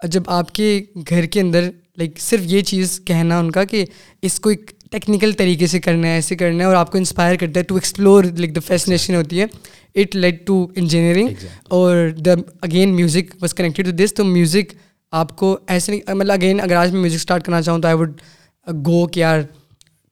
جب 0.00 0.22
آپ 0.26 0.52
کے 0.52 0.80
گھر 1.08 1.26
کے 1.26 1.40
اندر 1.40 1.68
لائک 1.98 2.18
صرف 2.18 2.40
یہ 2.44 2.62
چیز 2.62 3.00
کہنا 3.06 3.38
ان 3.38 3.50
کا 3.50 3.64
کہ 3.64 3.84
اس 4.22 4.38
کو 4.40 4.50
ایک 4.50 4.70
ٹیکنیکل 4.90 5.32
طریقے 5.32 5.66
سے 5.66 5.80
کرنا 5.80 6.08
ہے 6.08 6.12
ایسے 6.12 6.36
کرنا 6.36 6.58
ہے 6.58 6.64
اور 6.64 6.74
آپ 6.74 6.92
کو 6.92 6.98
انسپائر 6.98 7.36
کرتا 7.36 7.60
ہے 7.60 7.64
to 7.64 7.74
explore 7.74 8.24
like 8.38 8.54
the 8.54 8.60
fascination 8.66 9.14
ہوتی 9.14 9.40
ہے 9.40 9.46
اٹ 9.94 10.16
لیٹ 10.16 10.46
ٹو 10.46 10.66
انجینئرنگ 10.76 11.44
اور 11.68 12.08
the 12.26 12.34
again 12.62 12.94
music 12.96 13.34
was 13.40 13.54
connected 13.54 13.86
to 13.86 13.92
this 14.04 14.14
تو 14.14 14.24
میوزک 14.24 14.74
آپ 15.12 15.36
کو 15.36 15.56
ایسے 15.66 15.92
نہیں 15.92 16.14
مطلب 16.14 16.32
اگین 16.32 16.60
اگر 16.60 16.76
آج 16.76 16.92
میں 16.92 17.00
میوزک 17.00 17.16
اسٹارٹ 17.16 17.44
کرنا 17.44 17.62
چاہوں 17.62 17.80
تو 17.80 17.88
آئی 17.88 17.96
وڈ 17.96 18.20
گو 18.66 19.06
کہ 19.06 19.20
یار 19.20 19.40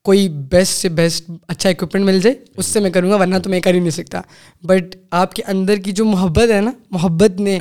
کوئی 0.05 0.29
بیسٹ 0.29 0.73
سے 0.73 0.89
بیسٹ 0.89 1.31
اچھا 1.49 1.71
اکوپمنٹ 1.71 2.05
مل 2.05 2.21
جائے 2.21 2.37
اس 2.57 2.67
سے 2.67 2.81
میں 2.81 2.91
کروں 2.91 3.11
گا 3.11 3.17
ورنہ 3.17 3.39
تو 3.39 3.51
میں 3.51 3.61
کر 3.61 3.75
ہی 3.75 3.79
نہیں 3.79 3.91
سکتا۔ 3.91 4.21
بٹ 4.63 4.97
آپ 5.11 5.35
کے 5.35 5.43
اندر 5.47 5.77
کی 5.77 5.93
جو 5.93 6.05
محبت 6.05 6.51
ہے 6.51 6.61
نا 6.61 6.73
محبت 6.91 7.41
نے 7.41 7.59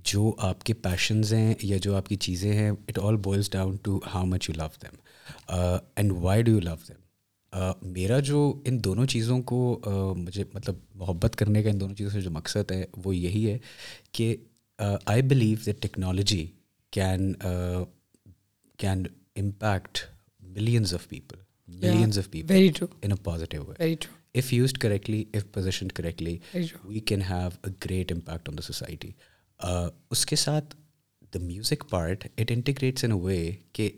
جو 0.04 0.34
آپ 0.38 0.64
کے 0.64 0.74
پیشنز 0.74 1.34
ہیں 1.34 1.54
یا 1.62 1.78
جو 1.82 1.96
آپ 1.96 2.08
کی 2.08 2.16
چیزیں 2.16 2.54
ہیں 2.54 2.72
it 2.72 3.00
all 3.00 3.16
boils 3.16 3.52
down 3.52 3.76
to 3.76 4.00
how 4.14 4.26
much 4.26 4.50
you 4.50 4.56
love 4.58 4.68
them 4.84 4.96
and 5.96 6.12
why 6.12 6.42
do 6.42 6.52
you 6.52 6.60
love 6.60 6.76
them 6.90 6.98
میرا 7.82 8.20
جو 8.20 8.62
ان 8.66 8.84
دونوں 8.84 9.06
چیزوں 9.06 9.42
کو 9.42 9.82
uh, 9.88 10.18
مجھے 10.18 10.44
مطلب 10.54 10.76
محبت 10.96 11.36
کرنے 11.36 11.64
کا 11.64 11.70
ان 11.70 11.80
دونوں 11.80 11.96
چیزوں 11.96 12.12
سے 12.12 12.22
جو 12.22 12.32
مقصد 12.32 12.72
ہے 12.72 12.86
وہ 13.06 13.16
یہی 13.16 13.52
ہے 13.52 13.58
کہ 14.12 14.36
I 15.06 15.22
believe 15.22 15.58
that 15.66 15.82
technology 15.82 16.48
can 16.94 17.34
can 18.80 19.06
impact 19.36 20.00
millions 20.42 20.94
of 20.94 21.07
people 21.10 21.38
millions 21.68 22.19
of 22.19 22.30
people 22.31 22.54
very 22.54 22.69
true 22.69 22.88
in 23.01 23.12
a 23.12 23.24
positive 23.24 23.66
way 23.66 23.74
very 23.80 23.95
true 23.95 24.16
if 24.36 24.51
used 24.54 24.78
correctly 24.78 25.24
if 25.34 25.51
position 25.54 25.88
correctly 25.92 26.38
we 26.84 27.00
can 27.00 27.22
have 27.22 27.50
a 27.63 27.72
great 27.86 28.12
impact 28.12 28.50
on 28.50 28.57
the 28.57 28.62
society 28.62 29.12
اس 30.12 30.25
کے 30.25 30.36
ساتھ 30.36 30.75
the 31.34 31.39
music 31.39 31.89
part 31.89 32.28
it 32.38 32.51
integrates 32.51 33.04
in 33.04 33.12
a 33.12 33.19
way 33.19 33.51
کہ 33.74 33.89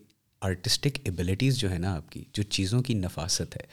artistic 0.41 0.99
abilities 1.03 1.57
جو 1.57 1.71
ہے 1.71 1.77
نا 1.77 1.95
آپ 1.95 2.11
کی 2.11 2.23
جو 2.33 2.43
چیزوں 2.43 2.81
کی 2.81 2.93
نفاست 2.93 3.55
ہے 3.55 3.65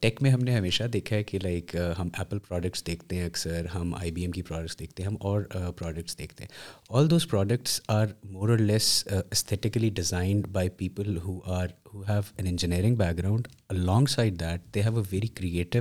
ٹیک 0.00 0.20
میں 0.22 0.30
ہم 0.30 0.40
نے 0.40 0.56
ہمیشہ 0.56 0.84
دیکھا 0.92 1.16
ہے 1.16 1.22
کہ 1.24 1.38
لائک 1.42 1.74
ہم 1.98 2.08
ایپل 2.18 2.38
پروڈکٹس 2.38 2.86
دیکھتے 2.86 3.16
ہیں 3.16 3.24
اکثر، 3.26 3.66
ہم 3.74 3.94
آئی 3.94 4.10
بی 4.10 4.22
ایم 4.22 4.30
کی 4.30 4.42
پروڈکٹس 4.42 4.78
دیکھتے 4.78 5.02
ہیں، 5.02 5.10
ہم 5.10 5.16
اور 5.20 5.42
پروڈکٹس 5.76 6.18
دیکھتے 6.18 6.44
ہیں۔ 6.44 6.50
All 6.90 7.10
those 7.10 7.28
products 7.28 7.80
are 7.88 8.06
more 8.24 8.48
or 8.48 8.58
less 8.58 8.92
aesthetically 9.30 9.90
designed 9.94 10.46
by 10.52 10.68
people 10.76 11.16
who 11.24 11.38
are 11.56 11.66
who 11.94 12.02
have 12.08 12.22
an 12.36 12.46
engineering 12.46 12.96
background 13.18 13.48
alongside 14.06 14.40
that 14.40 14.74
they 14.74 14.82
have 14.82 14.96
a 14.96 15.02
very 15.10 15.28
creative 15.28 15.78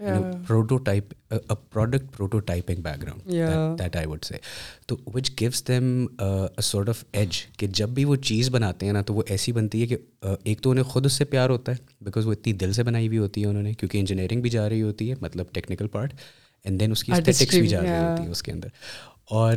product 0.00 2.16
prototyping 2.16 2.82
background 3.02 3.78
that 3.78 3.96
I 3.96 4.06
would 4.06 4.24
say 4.24 4.36
to 4.86 4.96
which 5.14 5.42
them 5.68 6.06
sort 6.62 6.88
of 6.88 7.04
edge 7.12 7.46
کہ 7.58 7.66
جب 7.66 7.88
بھی 7.88 8.04
وہ 8.04 8.16
چیز 8.22 8.50
بناتے 8.50 8.86
ہیں 8.86 8.92
نا 8.92 9.02
تو 9.02 9.14
وہ 9.14 9.22
ایسی 9.26 9.52
بنتی 9.52 9.82
ہے 9.82 9.86
کہ 9.86 9.96
ایک 10.44 10.60
تو 10.60 10.70
انہیں 10.70 10.84
خود 10.84 11.06
اس 11.06 11.12
سے 11.12 11.24
پیار 11.24 11.50
ہوتا 11.50 11.72
ہے 11.72 11.76
بیکاز 12.00 12.26
وہ 12.26 12.32
اتنی 12.32 12.52
دل 12.52 12.72
سے 12.72 12.82
بنائی 12.82 13.06
ہوئی 13.06 13.18
ہوتی 13.18 13.42
ہے 13.42 13.46
انہوں 13.46 13.62
نے 13.62 13.74
کیونکہ 13.74 13.98
انجینئرنگ 13.98 14.40
بھی 14.40 14.50
جا 14.50 14.68
رہی 14.68 14.82
ہوتی 14.82 15.10
ہے 15.10 15.14
مطلب 15.20 15.46
ٹیکنیکل 15.52 15.86
پارٹ 15.86 16.14
اینڈ 16.64 16.80
دین 16.80 16.90
اس 16.90 17.04
کی 17.04 17.12
اسٹیٹکس 17.12 17.54
بھی 17.54 17.66
جا 17.66 17.82
رہی 17.82 17.88
ہوتی 17.88 18.22
ہے 18.22 18.28
اس 18.28 18.42
کے 18.42 18.52
اندر 18.52 18.68
اور 19.30 19.56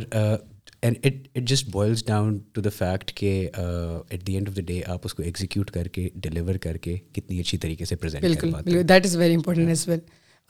and 0.82 0.96
it 1.04 1.14
it 1.34 1.42
just 1.42 1.68
boils 1.72 2.04
down 2.04 2.38
to 2.52 2.60
the 2.60 2.68
fact 2.68 3.12
کہ 3.12 3.48
at 3.54 4.26
the 4.26 4.34
end 4.34 4.48
of 4.48 4.56
the 4.56 4.62
day 4.66 4.80
آپ 4.86 5.00
اس 5.04 5.14
کو 5.14 5.22
ایگزیکیوٹ 5.22 5.70
کر 5.70 5.88
کے 5.88 6.08
ڈلیور 6.14 6.54
کر 6.54 6.76
کے 6.76 6.96
کتنی 7.12 7.40
اچھی 7.40 7.58
طریقے 7.58 7.84
سے 7.84 7.96
پرزینٹ 7.96 8.40
کر 8.40 8.52
پاتے 8.52 8.70
ہیں 8.70 8.82
that 8.82 9.06
is 9.06 9.16
very 9.16 9.34
important 9.34 9.68
as 9.68 9.88
well 9.88 9.98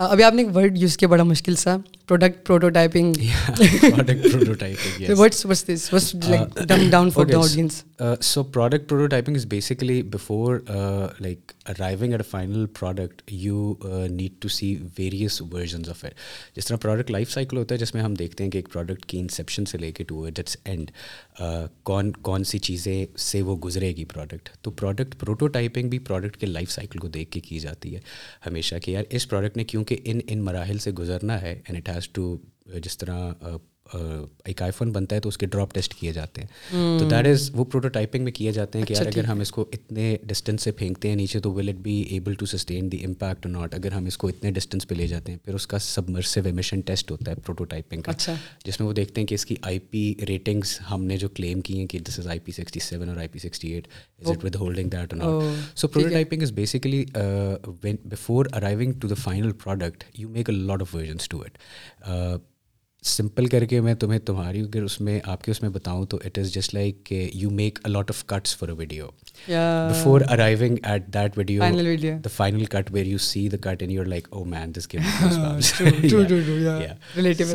ابھی 0.00 0.24
آپ 0.24 0.34
نے 0.34 0.42
ایک 0.42 0.56
ورڈ 0.56 0.78
یوز 0.78 0.96
کیا 0.96 1.08
بڑا 1.08 1.22
مشکل 1.22 1.54
سا 1.54 1.76
product 2.06 2.46
prototyping 2.46 3.14
so 8.20 8.42
product 8.42 8.88
prototyping 8.88 9.36
is 9.36 9.46
basically 9.46 10.02
before 10.02 10.58
like 11.20 11.52
arriving 11.66 12.12
at 12.12 12.21
a 12.21 12.28
final 12.30 12.66
product 12.80 13.23
you 13.33 13.75
need 14.11 14.40
to 14.40 14.49
see 14.49 14.75
various 14.99 15.40
versions 15.42 15.88
of 15.88 16.04
it 16.04 16.14
جس 16.56 16.66
طرح 16.66 16.76
پروڈکٹ 16.76 17.11
لائف 17.11 17.30
سائیکل 17.30 17.56
ہوتا 17.56 17.75
ہے 17.75 17.80
جس 17.80 17.94
میں 17.94 18.02
ہم 18.02 18.14
دیکھتے 18.14 18.44
ہیں 18.44 18.50
کہ 18.50 18.59
ایک 18.59 18.68
پروڈکٹ 18.73 19.06
کی 19.06 19.18
انسیپشن 19.18 19.64
سے 19.64 19.78
لے 19.78 19.92
کے 19.92 20.04
ٹو 20.04 20.23
ایٹ 20.23 20.38
اٹس 20.38 20.56
اینڈ 20.64 20.90
کون 21.83 22.12
کون 22.23 22.44
سی 22.44 22.59
چیزیں 22.61 23.06
سے 23.18 23.42
وہ 23.42 23.56
گزرے 23.64 23.92
گی 23.97 24.04
پروڈکٹ 24.04 24.49
تو 24.62 24.71
پروڈکٹ 24.73 25.18
پروٹوٹائپنگ 25.21 25.88
بھی 25.88 25.99
پروڈکٹ 26.04 26.37
کے 26.37 26.47
لائف 26.47 26.71
سائیکل 26.71 26.99
کو 26.99 27.09
دیکھ 27.09 27.30
کے 27.30 27.40
کی 27.40 27.59
جاتی 27.59 27.94
ہے 27.94 28.00
ہمیشہ 28.47 28.75
کہ 28.83 28.90
یار 28.90 29.04
اس 29.11 29.28
پروڈکٹ 29.28 29.56
نے 29.56 29.64
کیونکہ 29.64 29.99
ان 30.04 30.21
ان 30.26 30.44
مراحل 30.44 30.78
سے 30.78 30.90
گزرنا 30.92 31.40
ہے 31.40 31.61
اینڈ 31.64 31.76
اٹ 31.78 31.94
ہیز 31.94 32.09
ٹو 32.09 32.37
جس 32.83 32.99
طرح 32.99 33.33
ایک 33.92 34.62
آئی 34.62 34.72
فون 34.72 34.90
بنتا 34.92 35.16
ہے 35.16 35.20
تو 35.20 35.28
اس 35.28 35.38
کے 35.38 35.46
ڈراپ 35.46 35.74
ٹیسٹ 35.74 35.94
کیے 35.94 36.12
جاتے 36.12 36.40
ہیں۔ 36.40 36.98
تو 36.98 37.04
دیٹ 37.04 37.26
از 37.26 37.50
وہ 37.54 37.64
پروٹوٹائپنگ 37.64 38.24
میں 38.24 38.32
کیے 38.32 38.52
جاتے 38.52 38.78
ہیں 38.78 38.86
کہ 38.86 38.92
یار 38.92 39.06
اگر 39.06 39.24
ہم 39.24 39.40
اس 39.40 39.50
کو 39.52 39.64
اتنے 39.72 40.16
ڈسٹینس 40.26 40.62
سے 40.62 40.72
پھینکتے 40.72 41.08
ہیں 41.08 41.16
نیچے 41.16 41.40
تو 41.40 41.52
will 41.52 41.68
it 41.68 41.76
be 41.82 42.00
able 42.10 42.34
to 42.34 42.46
sustain 42.46 42.90
the 42.92 43.04
impact 43.04 43.46
not 43.46 43.74
اگر 43.74 43.92
ہم 43.92 44.06
اس 44.06 44.18
کو 44.18 44.28
اتنے 44.28 44.50
ڈسٹینس 44.50 44.88
پہ 44.88 44.94
لے 44.94 45.06
جاتے 45.06 45.32
ہیں 45.32 45.38
پھر 45.44 45.54
اس 45.54 45.66
کا 45.66 45.78
سبمرسو 45.78 46.40
ایمیشن 46.44 46.80
ٹیسٹ 46.80 47.10
ہوتا 47.10 47.30
ہے 47.30 47.36
پروٹوٹائپنگ 47.36 48.02
کا۔ 48.02 48.12
جس 48.64 48.80
میں 48.80 48.88
وہ 48.88 48.92
دیکھتے 48.92 49.20
ہیں 49.20 49.26
کہ 49.28 49.34
اس 49.34 49.46
کی 49.46 49.54
آئی 49.62 49.78
پی 49.90 50.12
ریٹنگس 50.28 50.78
ہم 50.90 51.04
نے 51.04 51.16
جو 51.16 51.28
کلیم 51.28 51.60
کی 51.60 51.78
ہیں 51.78 51.86
کہ 51.86 51.98
this 51.98 52.18
is 52.18 52.26
I 52.26 52.38
P 52.38 52.52
sixty 52.52 52.80
seven 52.80 53.08
اور 53.08 53.16
I 53.16 53.28
P 53.28 53.38
sixty 53.38 53.72
eight 53.72 53.88
is 54.20 54.30
it 54.30 54.44
with 54.44 54.56
holding 54.56 54.90
that 54.90 55.14
not 55.14 55.76
so 55.78 55.88
prototyping 55.88 56.42
is 56.42 56.52
basically 56.52 57.04
when 57.82 57.96
before 58.04 58.46
arriving 58.52 58.92
to 59.00 59.08
the 59.08 59.14
final 59.14 59.52
product 59.64 60.04
you 60.14 60.28
make 60.28 60.50
a 60.50 60.56
lot 60.56 60.80
of 60.80 60.94
versions 60.94 61.28
to 61.28 61.42
it 61.42 61.58
simple 63.04 63.46
کر 63.46 63.64
کے 63.64 63.80
میں 63.80 63.94
تمہیں 63.94 64.18
تمہاری 64.18 64.61
اگر 64.61 64.82
اس 64.82 65.00
میں 65.00 65.18
آپ 65.25 65.42
کے 65.44 65.50
اس 65.50 65.61
میں 65.62 65.70
بتاؤں 65.70 66.04
تو 66.06 66.18
اٹ 66.25 66.38
از 66.38 66.52
جسٹ 66.54 66.75
لائک 66.75 67.04
کہ 67.06 67.28
you 67.34 67.50
make 67.50 67.78
a 67.84 67.90
lot 67.92 68.11
of 68.11 68.25
cuts 68.26 68.56
for 68.56 68.68
a 68.68 68.75
video 68.75 69.08
before 69.49 70.20
arriving 70.30 70.76
at 70.82 71.06
that 71.14 71.38
video 71.38 71.62
the 72.25 72.28
final 72.32 72.64
cut 72.64 72.90
where 72.92 73.06
you 73.06 73.18
see 73.18 73.49
the 73.49 73.56
cut 73.61 73.82
and 73.82 73.92
you 73.92 74.04
like 74.04 74.28
oh 74.30 74.44
man 74.44 74.75
this 74.75 74.88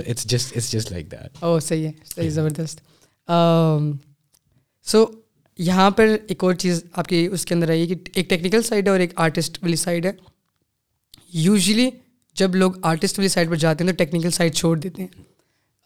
it's 0.07 0.27
just 0.27 0.57
it's 0.57 0.71
just 0.71 0.91
like 0.91 1.11
that 1.11 1.43
oh 1.43 1.59
صحیح 1.59 1.85
ہے 1.85 1.91
صحیح 2.15 2.29
زبردست 2.29 2.81
سو 4.87 5.05
یہاں 5.59 5.89
پر 5.91 6.15
ایک 6.27 6.43
اور 6.43 6.53
چیز 6.55 6.83
آپ 6.93 7.07
کی 7.07 7.27
اس 7.31 7.45
کے 7.45 7.55
اندر 7.55 7.69
آئی 7.69 7.81
ہے 7.81 7.87
کہ 7.87 7.95
ایک 8.13 8.29
ٹیکنیکل 8.29 8.61
سائڈ 8.61 8.87
ہے 8.87 8.91
اور 8.91 8.99
ایک 8.99 9.13
آرٹسٹ 9.15 9.57
والی 9.61 9.75
سائڈ 9.75 10.05
ہے 10.05 10.11
یوزلی 11.33 11.89
جب 12.35 12.55
لوگ 12.55 12.71
آرٹسٹ 12.81 13.19
والی 13.19 13.29
سائڈ 13.29 13.49
پر 13.49 13.55
جاتے 13.55 13.83
ہیں 13.83 13.91
تو 13.91 13.97
ٹیکنیکل 13.97 14.31
سائڈ 14.31 14.55
چھوڑ 14.55 14.77
دیتے 14.77 15.01
ہیں 15.01 15.29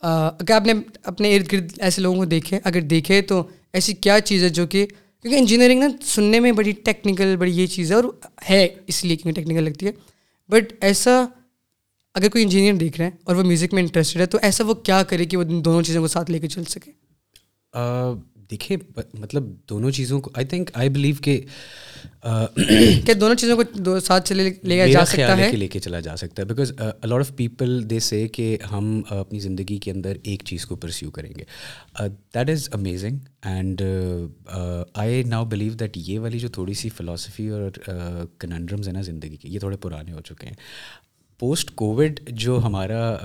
اگر 0.03 0.53
آپ 0.53 0.65
نے 0.65 0.73
اپنے 1.03 1.35
ارد 1.35 1.51
گرد 1.51 1.71
ایسے 1.77 2.01
لوگوں 2.01 2.17
کو 2.17 2.25
دیکھے، 2.25 2.59
اگر 2.63 2.81
دیکھے 2.81 3.21
تو 3.21 3.43
ایسی 3.73 3.93
کیا 3.93 4.19
چیز 4.21 4.43
ہے 4.43 4.49
جو 4.49 4.67
کہ، 4.67 4.85
کیونکہ 5.21 5.37
انجینئرنگ 5.37 5.79
نا 5.79 5.87
سننے 6.05 6.39
میں 6.39 6.51
بڑی 6.51 6.71
ٹیکنیکل 6.71 7.35
بڑی 7.35 7.51
یہ 7.51 7.67
چیز 7.67 7.91
ہے 7.91 7.95
اور 7.95 8.03
ہے، 8.49 8.67
اس 8.87 9.05
لیے 9.05 9.15
کیونکہ 9.15 9.41
ٹیکنیکل 9.41 9.63
لگتی 9.63 9.85
ہے۔ 9.85 9.91
بٹ 10.49 10.73
ایسا 10.81 11.25
اگر 12.15 12.29
کوئی 12.29 12.43
انجینئر 12.43 12.73
دیکھ 12.73 12.97
رہے 12.97 13.05
ہیں 13.05 13.17
اور 13.23 13.35
وہ 13.35 13.43
میوزک 13.43 13.73
میں 13.73 13.83
انٹرسٹڈ 13.83 14.21
ہے 14.21 14.25
تو 14.25 14.37
ایسا 14.41 14.63
وہ 14.63 14.73
کیا 14.73 15.03
کرے 15.03 15.25
کہ 15.25 15.37
وہ 15.37 15.43
دونوں 15.43 15.81
چیزوں 15.83 16.01
کو 16.01 16.07
ساتھ 16.07 16.31
لے 16.31 16.39
کے 16.39 16.47
چل 16.47 16.63
سکے؟ 16.63 16.91
دیکھیں 18.51 18.75
مطلب 19.13 19.43
دونوں 19.69 19.91
چیزوں 19.91 20.19
کو 20.21 20.31
آئی 20.33 20.45
تھنک 20.45 20.69
آئی 20.73 20.89
بلیو 20.89 21.15
کہ 21.21 21.39
کہ 23.05 23.13
دونوں 23.13 23.35
چیزوں 23.35 23.55
کو 23.57 23.99
ساتھ 23.99 24.27
چلے 24.29 24.49
لے 24.63 24.91
جا 24.91 25.03
سکتا 25.05 25.37
ہے 25.37 25.51
لے 25.51 25.67
کے 25.67 25.79
چلا 25.79 25.99
جا 25.99 26.15
سکتا 26.17 26.41
ہے۔ 26.41 26.47
Because 26.47 26.71
a lot 26.79 27.19
of 27.19 27.35
people 27.35 27.89
they 27.89 27.99
say 27.99 28.27
کہ 28.27 28.57
ہم 28.71 29.01
اپنی 29.09 29.39
زندگی 29.39 29.77
کے 29.77 29.91
اندر 29.91 30.17
ایک 30.23 30.43
چیز 30.45 30.65
کو 30.65 30.75
پرسیو 30.75 31.11
کریں 31.11 31.29
گے۔ 31.29 31.43
That 32.35 32.49
is 32.49 32.69
amazing 32.73 33.17
and 33.43 33.81
I 34.93 35.23
now 35.23 35.45
believe 35.45 35.73
that 35.73 35.97
یہ 35.97 36.19
والی 36.19 36.39
جو 36.39 36.49
تھوڑی 36.49 36.73
سی 36.73 36.89
فلاسفی 36.89 37.47
اور 37.49 37.69
کننڈرمز 38.39 38.87
ہیں 38.87 38.93
نا 38.93 39.01
زندگی 39.01 39.37
کے 39.37 39.49
یہ 39.49 39.59
تھوڑے 39.59 39.77
پرانے 39.77 40.13
ہو 40.13 40.21
چکے 40.21 40.47
ہیں۔ 40.47 40.55
پوسٹ 41.39 41.71
کووڈ 41.75 42.19
جو 42.29 42.59
ہمارا 42.63 43.15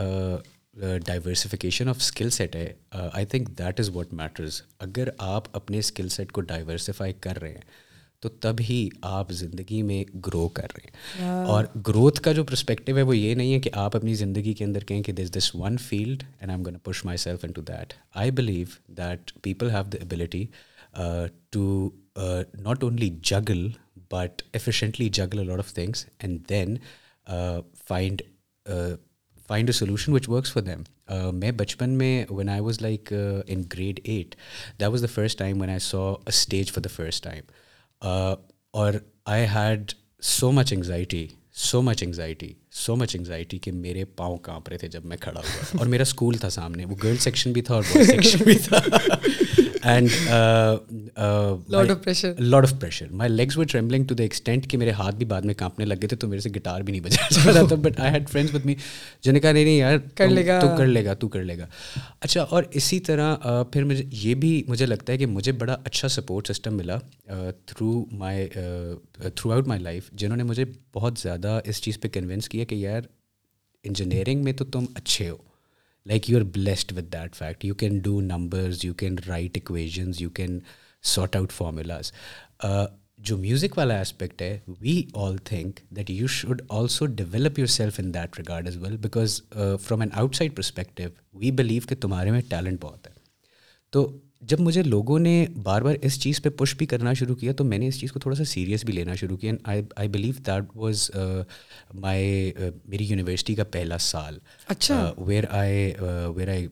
ڈائیورسفیکیشن 0.78 1.88
آف 1.88 1.96
اسکل 1.96 2.30
سیٹ 2.30 2.56
ہے 2.56 2.72
I 2.92 3.26
think 3.26 3.48
that 3.58 3.80
is 3.80 3.90
what 3.94 4.12
matters 4.12 4.62
اگر 4.78 5.08
آپ 5.18 5.44
اپنے 5.52 5.78
اسکل 5.78 6.08
سیٹ 6.08 6.32
کو 6.32 6.40
ڈائیورسفائی 6.42 7.12
کر 7.20 7.40
رہے 7.40 7.52
ہیں 7.52 7.60
تو 8.20 8.28
تب 8.40 8.60
ہی 8.60 8.88
آپ 9.02 9.30
زندگی 9.32 9.82
میں 9.82 10.02
گرو 10.26 10.46
کر 10.48 10.68
رہے 10.74 10.90
ہیں 11.18 11.44
اور 11.46 11.64
گروتھ 11.88 12.20
کا 12.20 12.32
جو 12.32 12.44
پرسپیکٹیو 12.44 12.96
ہے 12.96 13.02
وہ 13.02 13.16
یہ 13.16 13.34
نہیں 13.34 13.52
ہے 13.54 13.58
کہ 13.60 13.70
آپ 13.74 13.96
اپنی 13.96 14.14
زندگی 14.14 14.54
کے 14.54 14.64
اندر 14.64 14.84
کہیں 14.84 15.02
کہ 15.02 15.12
this 15.12 15.34
this 15.34 15.54
one 15.54 15.76
field 15.78 16.22
and 16.40 16.52
I 16.52 16.64
gonna 16.66 16.78
push 16.78 17.04
myself 17.18 17.44
into 17.52 17.62
that 17.62 17.92
I 18.14 18.30
believe 18.30 18.66
that 18.92 19.32
people 19.42 19.70
have 19.70 19.84
the 19.92 19.98
ability 20.02 20.44
to 21.50 21.90
not 22.54 22.82
only 22.82 23.10
juggle 23.22 23.68
but 24.10 24.42
efficiently 24.52 25.08
juggle 25.08 25.46
lot 25.46 25.58
of 25.58 25.72
things 25.74 26.04
and 26.18 26.40
then 26.50 26.76
find 27.88 28.22
find 29.48 29.68
a 29.68 29.72
solution 29.72 30.12
which 30.12 30.28
works 30.28 30.52
for 30.52 30.62
them 30.62 30.82
میں 31.34 31.50
بچپن 31.52 31.90
میں 31.98 32.24
when 32.30 32.48
I 32.48 32.60
was 32.60 32.80
like 32.82 33.12
in 33.46 33.62
grade 33.74 34.00
eight 34.04 34.34
that 34.80 34.88
was 34.88 35.02
the 35.02 35.14
first 35.14 35.38
time 35.38 35.60
when 35.60 35.70
I 35.70 35.78
saw 35.80 36.10
a 36.10 36.28
stage 36.28 36.72
for 36.72 36.82
the 36.82 36.94
first 36.96 37.24
time 37.24 37.52
اور 38.74 38.94
I 39.26 39.46
had 39.54 39.92
so 40.22 40.50
much 40.52 40.72
anxiety 40.72 41.26
so 41.60 41.82
much 41.82 42.02
anxiety 42.02 42.52
so 42.72 42.96
much 42.96 43.16
anxiety 43.16 43.58
کہ 43.58 43.72
میرے 43.72 44.04
پاؤں 44.16 44.36
کانپ 44.38 44.68
رہے 44.68 44.78
تھے 44.78 44.88
جب 44.88 45.04
میں 45.04 45.16
کھڑا 45.16 45.40
ہوا 45.40 45.76
اور 45.78 45.86
میرا 45.86 46.02
اسکول 46.02 46.36
تھا 46.36 46.50
سامنے 46.50 46.84
وہ 46.84 46.96
گرل 47.02 47.16
سیکشن 47.16 47.52
بھی 47.52 47.62
تھا 47.62 47.74
اور 47.74 47.82
بوائز 47.82 48.10
سیکشن 48.10 48.44
بھی 48.44 48.58
تھا 48.58 48.78
and 49.82 50.08
lot 51.70 51.90
of 51.90 52.72
pressure 52.80 53.06
my 53.10 53.30
legs 53.30 53.56
were 53.58 53.64
trembling 53.64 54.04
to 54.04 54.14
the 54.14 54.22
extent 54.22 54.66
کہ 54.70 54.78
میرے 54.78 54.90
ہاتھ 54.90 55.16
بھی 55.16 55.26
بعد 55.26 55.42
میں 55.42 55.54
کانپنے 55.54 55.84
لگ 55.84 55.94
گئے 55.94 56.08
تھے 56.08 56.16
تو 56.16 56.28
میرے 56.28 56.40
سے 56.40 56.50
گٹار 56.50 56.80
بھی 56.80 56.92
نہیں 56.92 57.02
بجا 57.02 57.28
جا 57.34 57.52
رہا 57.52 57.66
تھا. 57.68 57.76
But 57.76 58.00
I 58.00 58.12
had 58.12 58.28
friends 58.28 58.54
with 58.54 58.66
me 58.66 58.74
جن 59.22 59.32
نے 59.34 59.40
کہا 59.40 59.52
نہیں 59.52 59.64
نہیں 59.64 59.76
یار 59.76 59.98
کر 60.14 60.28
لے 60.28 60.46
گا۔ 60.46 60.60
تو 60.60 60.68
کر 60.78 60.86
لے 60.86 61.04
گا 61.04 61.14
تو 61.14 61.28
کر 61.28 61.42
لے 61.42 61.58
گا. 61.58 61.66
اچھا 62.20 62.42
اور 62.42 62.62
اسی 62.70 63.00
طرح 63.00 63.62
پھر 63.72 63.84
مجھے 63.84 64.04
یہ 64.10 64.34
بھی 64.34 64.62
مجھے 64.68 64.86
لگتا 64.86 65.12
ہے 65.12 65.18
کہ 65.18 65.26
مجھے 65.26 65.52
بڑا 65.52 65.76
اچھا 65.84 66.08
سپورٹ 66.08 66.48
سسٹم 66.48 66.76
ملا 66.76 66.98
through 67.66 68.04
my 68.12 68.46
throughout 69.52 69.66
my 69.66 69.82
life 69.82 70.10
جنہوں 70.12 70.36
نے 70.36 70.42
مجھے 70.42 70.64
بہت 70.94 71.18
زیادہ 71.18 71.60
اس 71.64 71.82
چیز 71.82 72.00
پہ 72.00 72.08
کنوینس 72.08 72.48
کیا 72.48 72.64
کہ 72.64 72.74
یار 72.74 73.02
انجینئرنگ 73.84 74.44
میں 74.44 74.52
تو 74.52 74.64
تم 74.64 74.84
اچھے 74.94 75.30
ہو۔ 75.30 75.36
Like 76.08 76.30
you 76.30 76.38
are 76.38 76.44
blessed 76.52 76.92
with 76.96 77.12
that 77.12 77.36
fact 77.36 77.64
you 77.64 77.74
can 77.74 77.98
do 77.98 78.20
numbers 78.20 78.84
you 78.84 78.94
can 78.94 79.16
write 79.28 79.56
equations 79.56 80.22
you 80.22 80.30
can 80.30 80.58
sort 81.04 81.36
out 81.36 81.52
formulas 81.52 82.12
جو 83.18 83.36
میوزک 83.38 83.78
والا 83.78 84.00
اسپیکٹ 84.00 84.42
ہے 84.42 84.58
we 84.80 85.02
all 85.14 85.36
think 85.44 85.80
that 85.90 86.10
you 86.10 86.26
should 86.26 86.62
also 86.70 87.06
develop 87.06 87.58
yourself 87.66 88.00
in 88.00 88.12
that 88.14 88.38
regard 88.38 88.68
as 88.68 88.76
well 88.76 88.96
because 88.96 89.40
from 89.82 90.00
an 90.00 90.10
outside 90.36 90.54
perspective 90.56 91.08
we 91.34 91.50
believe 91.50 91.82
کہ 91.88 91.94
تمہارے 91.94 92.30
میں 92.30 92.40
talent 92.48 92.80
بہت 92.80 93.06
ہے 93.06 93.12
تو 93.92 94.06
جب 94.42 94.60
مجھے 94.60 94.82
لوگوں 94.82 95.18
نے 95.18 95.44
بار 95.62 95.82
بار 95.82 95.94
اس 96.02 96.18
چیز 96.20 96.40
پہ 96.42 96.48
پش 96.58 96.74
بھی 96.76 96.86
کرنا 96.86 97.12
شروع 97.12 97.34
کیا 97.36 97.52
تو 97.52 97.64
میں 97.64 97.78
نے 97.78 97.86
اس 97.88 97.98
چیز 98.00 98.12
کو 98.12 98.18
تھوڑا 98.20 98.36
سا 98.36 98.44
سیریس 98.44 98.84
بھی 98.84 98.92
لینا 98.92 99.14
شروع 99.14 99.36
کیا. 99.36 99.52
I 99.64 100.08
believe 100.08 100.34
that 100.46 100.76
was 100.76 101.10
my 101.94 102.52
میری 102.84 103.04
یونیورسٹی 103.04 103.54
کا 103.54 103.64
پہلا 103.64 103.98
سال 103.98 104.38
اچھا. 104.68 105.12
Where 105.18 105.44
I 105.50 105.92
where 106.36 106.48
I 106.48 106.66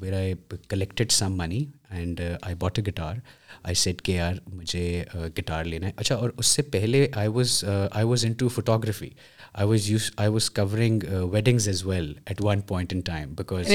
where 0.00 0.12
I 0.12 0.34
collected 0.68 1.12
some 1.12 1.36
money 1.38 1.64
and 1.90 2.20
I 2.42 2.54
bought 2.54 2.78
a 2.78 2.84
guitar 2.86 3.16
I 3.62 3.74
said 3.74 4.02
کے 4.02 4.12
یار 4.12 4.34
مجھے 4.46 5.04
گٹار 5.38 5.64
لینا 5.64 5.86
ہے 5.86 5.92
اچھا 5.96 6.14
اور 6.14 6.30
اس 6.36 6.46
سے 6.46 6.62
پہلے 6.62 7.06
I 7.12 7.28
was 7.28 7.64
I 7.90 8.06
was 8.06 8.24
into 8.32 8.48
photography 8.48 9.10
I 9.52 9.68
was 9.68 9.90
use 9.90 10.10
I 10.16 10.30
was 10.30 10.50
covering 10.50 11.02
weddings 11.32 11.68
as 11.68 11.84
well 11.86 12.12
at 12.26 12.44
one 12.44 12.60
point 12.60 12.92
in 12.92 13.00
time 13.00 13.34
because 13.34 13.72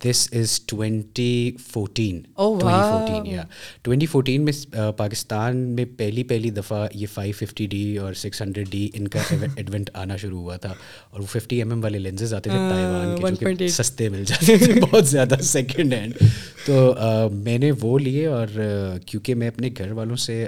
this 0.00 0.28
is 0.32 0.60
twenty 0.62 1.56
fourteen 1.62 2.20
fourteen 2.36 3.26
یا 3.26 3.42
ٹوینٹی 3.82 4.06
فورٹین 4.06 4.44
میں 4.44 4.52
پاکستان 4.96 5.56
میں 5.68 5.84
پہلی 5.96 6.24
پہلی 6.24 6.50
دفعہ 6.50 6.86
یہ 6.94 7.06
فائیو 7.14 7.32
ففٹی 7.38 7.66
ڈی 7.66 7.96
اور 7.98 8.12
six 8.14 8.42
hundred 8.42 8.70
D 8.70 8.88
ان 8.94 9.08
کا 9.08 9.22
ایڈونٹ 9.56 9.90
آنا 9.94 10.16
شروع 10.16 10.40
ہوا 10.40 10.56
تھا 10.56 10.74
اور 11.10 11.20
وہ 11.20 11.26
ففٹی 11.28 11.56
ایم 11.56 11.70
ایم 11.70 11.82
والے 11.82 11.98
لینزز 11.98 12.34
آتے 12.34 12.50
تھے 12.50 12.58
تائیوان 12.70 13.56
کے 13.56 13.68
سستے 13.70 14.08
مل 14.08 14.24
جاتے 14.24 14.56
تھے 14.56 14.80
بہت 14.80 15.06
زیادہ 15.06 15.40
سیکنڈ 15.44 15.94
ہینڈ 15.94 16.22
تو 16.66 17.28
میں 17.34 17.58
نے 17.58 17.70
وہ 17.80 17.98
لیے 17.98 18.26
اور 18.28 18.60
کیونکہ 19.06 19.34
میں 19.34 19.48
اپنے 19.48 19.70
گھر 19.78 19.92
والوں 19.92 20.16
سے 20.16 20.44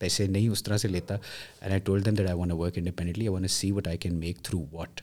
پیسے 0.00 0.26
نہیں 0.26 0.48
اس 0.48 0.62
طرح 0.62 0.76
سے 0.76 0.88
لیتا 0.88 1.14
and 1.14 1.72
I 1.72 1.80
told 1.80 2.06
them 2.06 2.14
that 2.14 2.26
I 2.26 2.38
want 2.38 2.52
work 2.52 2.78
independently 2.78 3.24
I 3.24 3.34
want 3.34 3.50
see 3.50 3.70
what 3.72 3.88
I 3.88 3.98
can 3.98 4.14
make 4.16 4.42
through 4.42 4.64
what 4.72 5.00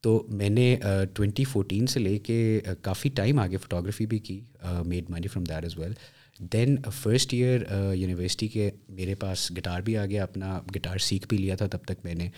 تو 0.00 0.26
میں 0.28 0.48
نے 0.50 0.76
ٹوینٹی 1.14 1.44
فورٹین 1.44 1.86
سے 1.86 2.00
لے 2.00 2.18
کے 2.18 2.60
کافی 2.82 3.08
ٹائم 3.08 3.38
آگے 3.38 3.56
فوٹوگرافی 3.56 4.06
بھی 4.06 4.18
کی 4.18 4.40
made 4.86 5.10
money 5.10 5.28
from 5.28 5.44
that 5.44 5.64
as 5.64 5.78
well 5.78 5.92
then 6.38 6.76
first 7.02 7.34
year 7.34 7.60
university 7.94 8.48
کے 8.48 8.70
میرے 8.88 9.14
پاس 9.14 9.50
گٹار 9.50 9.80
بھی 9.80 9.96
آ 9.96 10.06
گیا 10.06 10.22
اپنا 10.22 10.60
گٹار 10.76 10.98
سیکھ 10.98 11.28
بھی 11.28 11.38
لیا 11.38 11.56
تھا 11.56 11.66
تب 11.66 11.78
تک 11.84 12.04
میں 12.04 12.14
نے۔ 12.14 12.30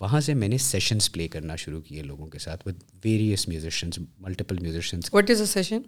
وہاں 0.00 0.20
سے 0.20 0.34
میں 0.34 0.48
نے 0.48 0.58
سیشنس 0.58 1.12
پلے 1.12 1.28
کرنا 1.28 1.56
شروع 1.56 1.80
کیے 1.80 2.02
لوگوں 2.02 2.26
کے 2.26 2.38
ساتھ 2.38 2.68
with 2.68 2.74
various 3.04 3.48
musicians 3.48 3.98
multiple 4.18 4.58
musicians 4.58 5.14
what 5.14 5.30
is 5.30 5.40
a 5.40 5.46
session 5.46 5.82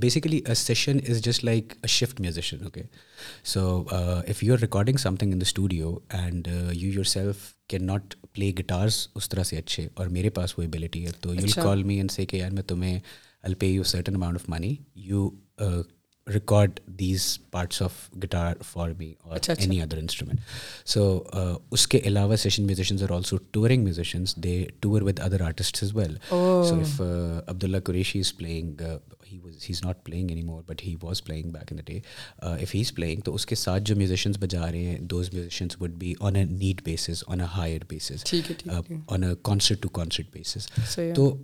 basically 0.00 0.40
a 0.46 0.54
session 0.54 0.98
is 1.08 1.22
just 1.22 1.44
like 1.44 1.72
a 1.82 1.86
shift 1.86 2.20
musician 2.20 2.62
okay 2.62 2.82
so 3.44 3.84
if 3.90 4.44
you 4.44 4.52
are 4.52 4.58
recording 4.58 4.96
something 5.16 5.32
in 5.32 5.40
the 5.40 5.48
studio 5.48 5.98
and 6.08 6.48
you 6.72 6.92
yourself 7.04 7.36
can 7.68 7.86
not 7.86 8.14
play 8.32 8.52
guitars 8.58 9.08
اس 9.14 9.28
طرح 9.28 9.42
سے 9.42 9.56
اچھے 9.56 9.88
اور 9.94 10.06
میرے 10.06 10.30
پاس 10.30 10.58
وہ 10.58 10.62
ability 10.62 11.06
ہے 11.06 11.10
تو 11.20 11.34
you 11.34 11.46
call 11.54 11.82
me 11.82 11.96
and 11.96 12.10
سے 12.10 12.26
کہ 12.26 12.36
یار 12.36 12.50
میں 12.50 12.62
تمہیں 12.62 13.00
will 13.42 13.54
pay 13.54 13.66
you 13.66 13.82
certain 13.82 14.14
amount 14.14 14.38
of 14.42 14.48
money 14.48 14.76
you 14.94 15.30
record 16.26 16.80
these 16.98 17.38
parts 17.50 17.82
of 17.82 18.08
guitar 18.22 18.56
for 18.62 18.90
me 18.98 19.12
اور 19.20 19.38
اینی 19.48 19.80
ادر 19.82 19.98
انسٹرومنٹ 19.98 20.40
سو 20.86 21.22
اس 21.70 21.86
کے 21.88 22.00
علاوہ 22.04 22.36
session 22.36 22.66
musicians 22.66 23.02
are 23.02 23.10
also 23.10 23.36
touring 23.50 23.84
musicians 23.84 24.34
they 24.44 24.64
tour 24.80 25.02
with 25.02 25.20
other 25.20 25.40
artist 25.42 25.82
as 25.82 25.94
well 25.96 26.16
so 26.30 26.80
if 26.80 27.00
Abdullah 27.00 27.78
Qureshi 27.84 28.20
is 28.20 28.36
playing 28.36 28.82
he 29.32 29.38
is 29.70 29.84
not 29.84 30.04
playing 30.04 30.28
any 30.28 30.42
more 30.42 30.62
but 30.66 30.82
he 30.84 30.94
was 31.02 31.22
playing 31.24 31.50
back 31.50 31.72
in 31.72 31.78
the 31.78 31.82
day 31.86 31.98
if 32.38 32.74
he 32.74 32.80
is 32.80 32.94
playing 32.94 33.20
تو 33.20 33.34
اس 33.34 33.46
کے 33.46 33.54
ساتھ 33.54 33.82
جو 33.82 33.96
musicians 33.96 34.38
بجا 34.40 34.70
رہے 34.72 34.84
ہیں 34.84 34.98
those 35.10 35.32
musicians 35.32 35.76
would 35.80 35.94
be 35.98 36.14
on 36.20 36.36
a 36.36 36.44
net 36.44 36.82
basis 36.84 37.22
on 37.26 37.40
a 37.40 37.46
hire 37.56 37.84
basis 37.88 38.24
on 39.06 39.24
a 39.24 39.34
concert 39.42 39.82
to 39.82 39.88
concert 39.88 40.32
basis 40.32 40.68
تو 41.14 41.36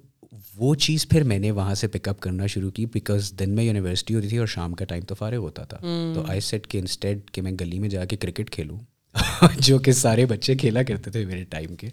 وہ 0.57 0.75
چیز 0.75 1.07
پھر 1.09 1.25
میں 1.25 1.39
نے 1.39 1.51
وہاں 1.51 1.75
سے 1.75 1.89
پک 1.89 2.09
اپ 2.09 2.21
کرنا 2.21 2.47
شروع 2.47 2.71
کی 2.71 2.87
بیکاز 2.87 3.33
دن 3.39 3.55
میں 3.55 3.65
یونیورسٹی 3.65 4.15
ہوتی 4.15 4.29
تھی 4.29 4.39
اور 4.39 4.47
شام 4.47 4.73
کا 4.73 4.85
ٹائم 4.85 5.05
تو 5.05 5.15
فارغ 5.15 5.37
ہوتا 5.37 5.65
تھا. 5.65 5.79
تو 6.15 6.23
آئی 6.29 6.41
سیٹ 6.41 6.67
کہ 6.67 6.79
انسٹیڈ 6.79 7.31
کہ 7.31 7.43
میں 7.43 7.53
گلی 7.61 7.79
میں 7.79 7.89
جا 7.89 8.05
کے 8.05 8.17
کرکٹ 8.17 8.51
کھیلوں. 8.51 8.79
جو 9.59 9.79
کہ 9.79 9.93
سارے 9.93 10.27
بچے 10.27 10.55
کھیلا 10.55 10.83
کرتے 10.83 11.11
تھے 11.11 11.25
میرے 11.25 11.45
ٹائم 11.51 11.77
کے. 11.77 11.89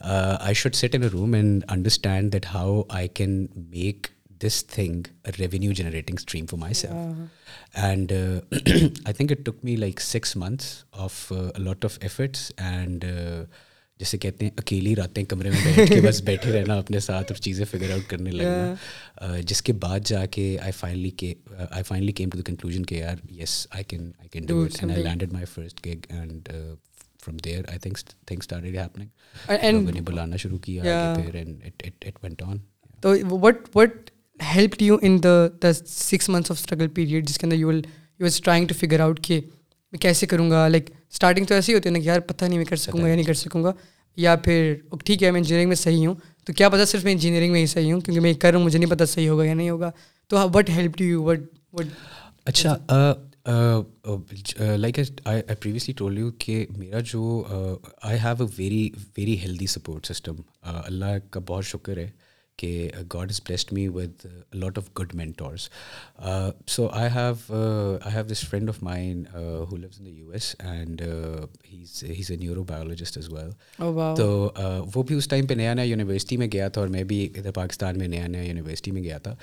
I 0.00 0.54
should 0.54 0.74
sit 0.74 0.94
in 0.94 1.02
room 1.02 1.34
and 1.34 1.64
understand 1.68 2.32
that 2.32 2.46
how 2.54 2.82
I 2.88 3.08
can 3.08 3.46
make 3.56 4.06
this 4.40 4.64
thing 4.66 5.02
revenue 5.38 5.72
generating 5.72 6.16
stream 6.18 6.46
for 6.46 6.58
myself 6.74 7.76
and 7.82 8.12
I 8.12 9.12
think 9.14 9.32
it 9.32 9.44
took 9.46 9.64
me 9.64 9.76
like 9.76 10.00
six 10.00 10.36
months 10.36 10.74
of 10.92 11.32
lot 11.58 11.84
of 11.84 11.98
efforts 12.00 12.50
and 12.56 13.04
جیسے 14.02 14.18
کہتے 14.18 14.44
ہیں 14.44 14.52
اکیلی 14.58 14.94
راتیں 14.96 15.22
کمرے 15.24 15.50
میں 15.50 15.58
بیٹھ 15.64 15.92
کے 15.92 16.00
بس 16.00 16.20
بیٹھے 16.24 16.52
رہنا 16.52 16.76
اپنے 16.78 17.00
ساتھ 17.00 17.30
اور 17.32 17.40
چیزیں 17.42 17.64
فگر 17.70 17.90
آؤٹ 17.92 18.08
کرنے 18.10 18.30
لگنا۔ 18.30 19.36
جس 19.46 19.62
کے 19.62 19.72
بعد 19.84 20.00
جا 20.06 20.24
کے 20.26 20.46
آئی 20.62 20.72
فائنلی 20.76 21.10
کے 21.20 21.32
I 21.70 21.82
finally 21.88 22.12
came 22.12 22.28
to 22.30 22.38
the 22.38 22.42
conclusion 22.46 22.84
کہ 22.84 22.94
یار 22.94 23.16
yes 23.40 23.54
I 23.70 23.84
can 23.88 24.10
I 24.18 24.28
can 24.28 24.46
do 24.46 24.60
it 24.62 24.76
and 24.80 24.92
I 24.92 25.02
landed 25.02 25.32
my 25.32 25.46
first 25.54 25.86
gig 25.86 26.06
and 26.08 26.48
from 27.24 27.36
there 27.44 27.62
I 27.68 27.78
think 27.78 27.98
thing 28.26 28.54
happening 28.54 29.88
نے 29.94 30.00
بلانا 30.00 30.36
شروع 30.36 30.58
کیا 30.58 31.14
پھر 31.16 31.34
and 31.34 31.64
it 31.64 32.04
it 32.06 32.18
went 32.22 32.42
on 32.42 32.58
تو 33.02 33.14
what 33.30 33.68
what 33.74 34.10
help 34.54 34.82
you 34.82 34.96
in 35.02 35.22
the 35.22 35.46
the 35.62 35.72
six 35.86 36.28
months 36.28 36.50
of 36.50 36.58
struggle 36.58 36.88
period 36.94 37.28
جس 37.28 37.38
کے 37.38 37.46
اندر 37.46 37.56
you 37.56 37.68
will 37.68 37.82
you 38.20 38.26
trying 38.44 38.66
to 38.66 38.74
figure 38.80 39.00
out 39.00 39.20
کہ 39.24 39.40
میں 39.92 39.98
کیسے 40.00 40.26
کروں 40.26 40.50
گا؟ 40.50 40.66
لائک 40.68 40.90
اسٹارٹنگ 41.10 41.44
تو 41.44 41.54
ایسی 41.54 41.74
ہوتی 41.74 41.88
ہے 41.88 41.92
نا 41.92 41.98
کہ 41.98 42.04
یار 42.04 42.20
پتہ 42.20 42.44
نہیں 42.44 42.58
میں 42.58 42.66
کر 42.66 42.76
سکوں 42.76 43.00
گا 43.02 43.08
یا 43.08 43.14
نہیں 43.14 43.24
کر 43.24 43.34
سکوں 43.34 43.64
گا۔ 43.64 43.72
یا 44.16 44.34
پھر، 44.36 44.74
ٹھیک 45.04 45.22
ہے، 45.22 45.30
میں 45.30 45.40
انجینئرنگ 45.40 45.68
میں 45.68 45.76
صحیح 45.76 46.06
ہوں، 46.06 46.14
تو 46.46 46.52
کیا 46.52 46.68
پتہ 46.68 46.84
صرف 46.84 47.04
میں 47.04 47.12
انجینئرنگ 47.12 47.52
میں 47.52 47.60
ہی 47.60 47.66
صحیح 47.66 47.92
ہوں؟ 47.92 48.00
کیونکہ 48.00 48.20
میں 48.20 48.32
کر 48.34 48.50
رہا 48.50 48.58
ہوں، 48.58 48.64
مجھے 48.64 48.78
نہیں 48.78 48.90
پتہ 48.90 49.04
صحیح 49.04 49.28
ہوگا 49.28 49.44
یا 49.44 49.54
نہیں 49.54 49.70
ہوگا۔ 49.70 49.90
تو 50.30 50.48
what 50.54 50.70
help 50.70 50.96
to 50.98 51.04
you 51.04 51.22
what 51.22 51.40
what 51.72 51.86
اچھا 52.44 52.76
like 54.76 54.98
I 55.24 55.42
previously 55.60 55.94
told 55.94 56.18
you 56.18 56.30
کہ 56.38 56.66
میرا 56.76 57.00
جو 57.06 57.22
I 58.02 58.18
have 58.18 58.42
a 58.44 58.46
very 58.58 58.88
very 59.16 59.38
healthy 59.40 59.66
support 59.66 60.06
system 60.06 60.34
اللہ 60.62 61.18
کا 61.30 61.40
بہت 61.48 61.64
شکر 61.64 61.96
ہے۔ 61.96 62.10
کہ 62.58 62.90
God 63.14 63.30
is 63.30 63.40
blessed 63.46 63.72
me 63.72 63.86
with 63.88 64.26
lot 64.54 64.78
of 64.78 64.88
good 65.00 65.14
mentors 65.14 65.68
so 66.66 66.88
I 66.92 67.10
have 67.14 67.54
I 68.02 68.14
have 68.14 68.24
this 68.24 68.44
friend 68.48 68.68
of 68.68 68.82
mine 68.82 69.22
who 69.32 69.76
lives 69.76 69.98
in 69.98 70.06
the 70.06 70.10
U 70.10 70.30
S 70.30 70.54
and 70.58 71.02
has 72.08 72.30
a 72.30 72.36
neurobiologist 72.64 73.18
as 73.18 73.28
well 73.28 73.50
تو 74.16 74.52
وہ 74.94 75.02
بھی 75.02 75.14
اس 75.14 75.28
time 75.28 75.46
پہ 75.46 75.54
نیا 75.54 75.74
نیا 75.74 75.84
university 75.84 76.36
میں 76.36 76.48
گیا 76.52 76.68
تھا 76.68 76.80
اور 76.80 76.88
میں 76.88 77.04
بھی 77.04 77.28
ادھر 77.36 77.52
پاکستان 77.52 77.98
میں 77.98 78.08
نیا 78.08 78.26
نیا 78.26 78.42
یونیورسٹی 78.42 78.90
میں 78.90 79.02
گیا 79.02 79.18
تھا 79.18 79.34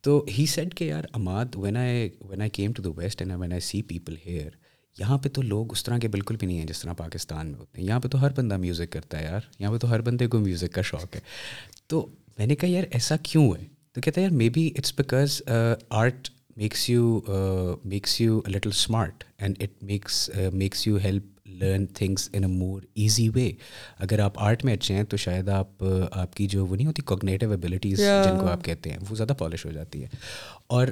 تو 0.00 0.24
ہی 0.38 0.46
سیٹ 0.46 0.74
کہ 0.74 0.84
یار 0.84 1.04
Imad 1.12 1.56
when 1.56 1.76
I 1.76 2.08
when 2.20 2.40
I 2.40 2.50
came 2.50 2.72
to 2.72 2.82
the 2.82 2.90
west 2.96 3.22
and 3.22 3.32
when 3.36 3.52
I 3.52 3.60
see 3.60 3.82
people 3.82 4.14
here 4.26 4.50
یہاں 4.96 5.18
پہ 5.18 5.28
تو 5.28 5.42
لوگ 5.42 5.72
اس 5.72 5.84
طرح 5.84 5.98
کے 5.98 6.08
بالکل 6.08 6.36
بھی 6.36 6.46
نہیں 6.46 6.58
ہیں 6.58 6.66
جس 6.66 6.80
طرح 6.80 6.92
پاکستان 6.92 7.46
میں 7.46 7.58
ہوتے 7.58 7.80
ہیں 7.80 7.86
یہاں 7.86 8.00
پہ 8.00 8.08
تو 8.08 8.20
ہر 8.20 8.30
بندہ 8.36 8.56
میوزک 8.56 8.92
کرتا 8.92 9.18
ہے 9.18 9.24
یار 9.24 9.40
یہاں 9.58 9.72
پہ 9.72 9.78
تو 9.78 9.90
ہر 9.90 10.00
بندے 10.00 10.26
کو 10.26 10.38
میوزک 10.38 10.72
کا 10.72 10.82
شوق 10.82 11.14
ہے 11.14 11.20
تو 11.86 12.06
میں 12.40 12.46
نے 12.46 12.54
کہا 12.56 12.68
یار 12.68 12.84
ایسا 12.90 13.16
کیوں 13.22 13.44
ہے 13.52 13.64
تو 13.92 14.00
کہتا 14.00 14.20
ہے 14.20 14.24
یار 14.24 14.32
maybe 14.48 14.66
it's 14.78 14.92
because 14.96 15.40
art 15.90 16.28
makes 16.56 16.88
you 16.90 17.20
makes 17.84 18.20
you 18.20 18.40
little 18.48 18.68
smart 18.68 19.24
and 19.38 19.56
it 19.60 19.82
makes 19.82 20.30
makes 20.52 20.86
you 20.86 20.96
help 20.96 21.48
learn 21.62 21.86
things 21.86 22.28
in 22.32 22.44
a 22.44 22.50
more 22.50 22.82
easy 22.94 23.28
way 23.28 23.50
اگر 23.98 24.18
آپ 24.18 24.38
آرٹ 24.38 24.64
میں 24.64 24.74
اچھے 24.74 24.94
ہیں 24.94 25.04
تو 25.04 25.16
شاید 25.16 25.48
آپ 25.48 25.84
آپ 26.10 26.34
کی 26.34 26.46
جو 26.46 26.66
وہ 26.66 26.76
نہیں 26.76 26.86
ہوتی 26.86 27.02
کوگنیٹیو 27.02 27.50
ایبلٹیز 27.50 27.98
جن 27.98 28.40
کو 28.40 28.46
آپ 28.46 28.64
کہتے 28.64 28.90
ہیں 28.90 28.98
وہ 29.10 29.16
زیادہ 29.16 29.32
پالش 29.38 29.66
ہو 29.66 29.70
جاتی 29.70 30.02
ہے 30.02 30.08
اور 30.66 30.86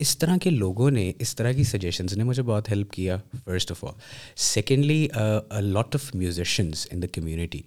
اس 0.00 0.18
طرح 0.18 0.36
کے 0.42 0.50
لوگوں 0.50 0.90
نے 0.90 1.12
اس 1.18 1.36
طرح 1.36 1.52
کی 1.52 1.64
سجیشنز 1.64 2.16
نے 2.16 2.24
مجھے 2.24 2.42
بہت 2.42 2.70
ہیلپ 2.70 2.92
کیا 2.92 3.16
first 3.44 3.70
of 3.70 3.84
all 3.84 3.92
secondly 4.36 5.08
lot 5.60 5.94
of 5.94 6.14
musicians 6.14 6.86
in 6.90 7.02
the 7.02 7.06
community 7.12 7.60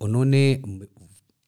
انہوں 0.00 0.24
نے 0.24 0.56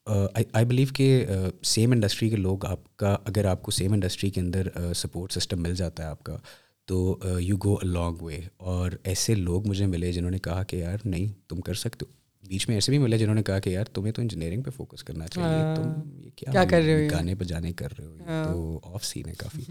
آئی 0.06 0.64
بلیو 0.64 0.86
کہ 0.94 1.26
سیم 1.62 1.92
انڈسٹری 1.92 2.30
کے 2.30 2.36
لوگ 2.36 2.66
آپ 2.66 2.96
کا 2.96 3.16
اگر 3.24 3.44
آپ 3.44 3.62
کو 3.62 3.70
سیم 3.70 3.92
انڈسٹری 3.92 4.30
کے 4.30 4.40
اندر 4.40 4.68
سپورٹ 4.96 5.32
سسٹم 5.32 5.62
مل 5.62 5.74
جاتا 5.74 6.02
ہے 6.02 6.08
آپ 6.08 6.24
کا 6.24 6.36
تو 6.84 7.18
you 7.40 7.56
go 7.64 7.74
a 7.74 7.86
long 7.88 8.22
way 8.22 8.40
اور 8.56 8.90
ایسے 9.04 9.34
لوگ 9.34 9.68
مجھے 9.68 9.86
ملے 9.86 10.12
جنہوں 10.12 10.30
نے 10.30 10.38
کہا 10.38 10.62
کہ 10.62 10.76
یار 10.76 10.98
نہیں 11.04 11.26
تم 11.48 11.60
کر 11.60 11.74
سکتے 11.74 12.06
ہو۔ 12.06 12.12
بیچ 12.48 12.68
میں 12.68 12.76
ایسے 12.76 12.92
بھی 12.92 12.98
ملے 12.98 13.18
جنہوں 13.18 13.34
نے 13.34 13.42
کہا 13.42 13.58
کہ 13.58 13.70
یار 13.70 13.84
تمہیں 13.84 14.12
تو 14.12 14.22
انجینئرنگ 14.22 14.62
پہ 14.62 14.70
فوکس 14.70 15.04
کرنا 15.04 15.28
چاہیے 15.28 15.82
تم 15.82 16.10
یہ 16.20 16.30
کیا 16.36 16.64
کر 16.64 16.80
رہے 16.82 17.04
ہو؟ 17.04 17.10
گانے 17.10 17.34
بجانے 17.34 17.72
کر 17.72 17.88
رہے 17.98 18.06
ہو 18.06 18.18
تو 18.44 18.80
آف 18.84 19.04
سین 19.04 19.28
ہے 19.28 19.34
کافی۔ 19.38 19.62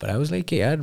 پر 0.00 0.08
آئی 0.08 0.18
واز 0.18 0.30
لائک 0.30 0.48
کہ 0.48 0.56
یار 0.56 0.76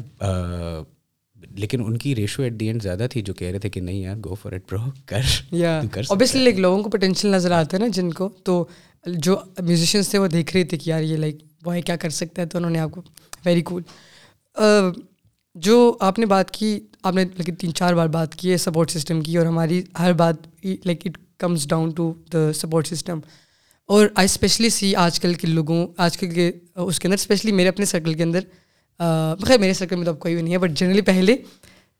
لیکن 1.49 1.83
ان 1.85 1.97
کی 1.97 2.15
ریشو 2.15 2.43
ایٹ 2.43 2.53
دی 2.53 2.67
اینڈ 2.67 2.83
زیادہ 2.83 3.07
تھی 3.11 3.21
جو 3.21 3.33
کہہ 3.33 3.47
رہے 3.47 3.59
تھے 3.59 3.69
کہ 3.69 3.81
نہیں 3.81 3.99
یار 3.99 4.15
گو 4.25 4.35
فار 4.35 4.51
اٹ 4.51 4.61
برو 4.71 4.89
کر 5.05 5.21
یا 5.51 5.81
اوبیسلی 6.09 6.43
لائک 6.43 6.59
لوگوں 6.59 6.83
کو 6.83 6.89
پوٹینشیل 6.89 7.31
نظر 7.31 7.51
آتا 7.51 7.77
ہے 7.77 7.81
نا 7.81 7.87
جن 7.87 8.13
کو 8.13 8.29
تو 8.43 8.65
جو 9.05 9.39
میوزیشینس 9.59 10.09
تھے 10.09 10.19
وہ 10.19 10.27
دیکھ 10.27 10.55
رہے 10.55 10.63
تھے 10.63 10.77
کہ 10.77 10.89
یار 10.89 11.01
یہ 11.01 11.17
لائک 11.17 11.43
وہ 11.65 11.73
کیا 11.85 11.95
کر 11.95 12.09
سکتا 12.09 12.41
ہے 12.41 12.47
تو 12.47 12.57
انہوں 12.57 12.71
نے 12.71 12.79
آپ 12.79 12.91
کو 12.91 13.01
ویری 13.45 13.61
کول 13.61 13.81
جو 15.55 15.97
آپ 15.99 16.19
نے 16.19 16.25
بات 16.25 16.51
کی 16.51 16.79
آپ 17.03 17.13
نے 17.13 17.25
لیکن 17.37 17.55
تین 17.55 17.73
چار 17.73 17.93
بار 17.93 18.07
بات 18.07 18.35
کی 18.35 18.51
ہے 18.51 18.57
سپورٹ 18.57 18.91
سسٹم 18.91 19.21
کی 19.21 19.37
اور 19.37 19.45
ہماری 19.45 19.81
ہر 19.99 20.13
بات 20.13 20.65
like 20.85 21.01
it 21.05 21.17
comes 21.39 21.67
down 21.67 21.89
to 21.89 22.13
the 22.33 22.53
support 22.53 22.87
system 22.87 23.19
اور 23.89 24.07
آئی 24.15 24.25
اسپیشلی 24.25 24.69
سی 24.69 24.95
آج 24.95 25.19
کل 25.19 25.33
کے 25.33 25.47
لوگوں 25.47 25.87
آج 25.97 26.17
کل 26.17 26.29
کے 26.29 26.51
اس 26.75 26.99
کے 26.99 27.07
اندر 27.07 27.17
اسپیشلی 27.17 27.51
میرے 27.51 27.69
اپنے 27.69 27.85
سرکل 27.85 28.13
کے 28.13 28.23
اندر 28.23 28.39
خیر 29.47 29.59
میرے 29.59 29.73
سرکل 29.73 29.95
میں 29.95 30.05
تو 30.05 30.11
اب 30.11 30.19
کوئی 30.19 30.33
بھی 30.33 30.43
نہیں 30.43 30.53
ہے 30.53 30.57
بٹ 30.57 30.71
جنرلی 30.71 31.01
پہلے 31.01 31.35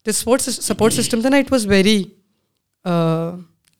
جو 0.06 0.10
اسپورٹ 0.10 0.42
سپورٹ 0.42 0.94
سسٹم 0.94 1.22
تھا 1.22 1.30
نا 1.30 1.38
it 1.38 1.52
was 1.52 1.68
very 1.68 2.04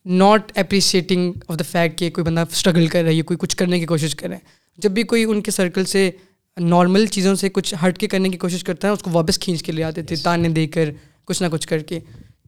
not 0.06 0.58
appreciating 0.58 1.34
of 1.48 1.60
the 1.60 1.64
fact 1.72 2.00
کہ 2.00 2.10
کوئی 2.10 2.26
بندہ 2.26 2.44
اسٹرگل 2.52 2.88
کر 2.88 3.02
رہا 3.02 3.10
ہے 3.10 3.14
یا 3.14 3.24
کوئی 3.24 3.38
کچھ 3.38 3.58
کرنے 3.58 3.80
کی 3.80 3.86
کوشش 3.86 4.16
کر 4.16 4.28
رہا 4.28 4.36
ہے۔ 4.36 4.42
جب 4.78 4.92
بھی 4.92 5.04
کوئی 5.04 5.24
ان 5.24 5.42
کے 5.42 5.52
سرکل 5.52 5.86
سے 5.86 6.12
نارمل 6.58 7.06
چیزوں 7.06 7.36
سے 7.36 7.50
کچھ 7.50 7.74
ہٹ 7.88 7.98
کے 7.98 8.08
کرنے 8.08 8.30
کی 8.30 8.38
کوشش 8.38 8.64
کرتا 8.64 8.88
ہے 8.88 8.94
اس 8.94 9.04
کو 9.04 9.12
واپس 9.14 9.40
کھینچ 9.40 9.64
کے 9.64 9.72
لے 9.72 9.84
آتے 9.84 10.04
تھے 10.04 10.16
تانے 10.16 10.50
دے 10.50 10.68
کر 10.68 10.90
کچھ 11.26 11.44
نہ 11.44 11.48
کچھ 11.52 11.68
کر 11.68 11.80
کے۔ 11.80 12.00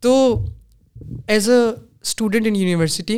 تو 0.01 0.45
as 1.27 1.49
a 1.49 1.81
student 2.01 2.47
in 2.47 2.55
university 2.55 3.17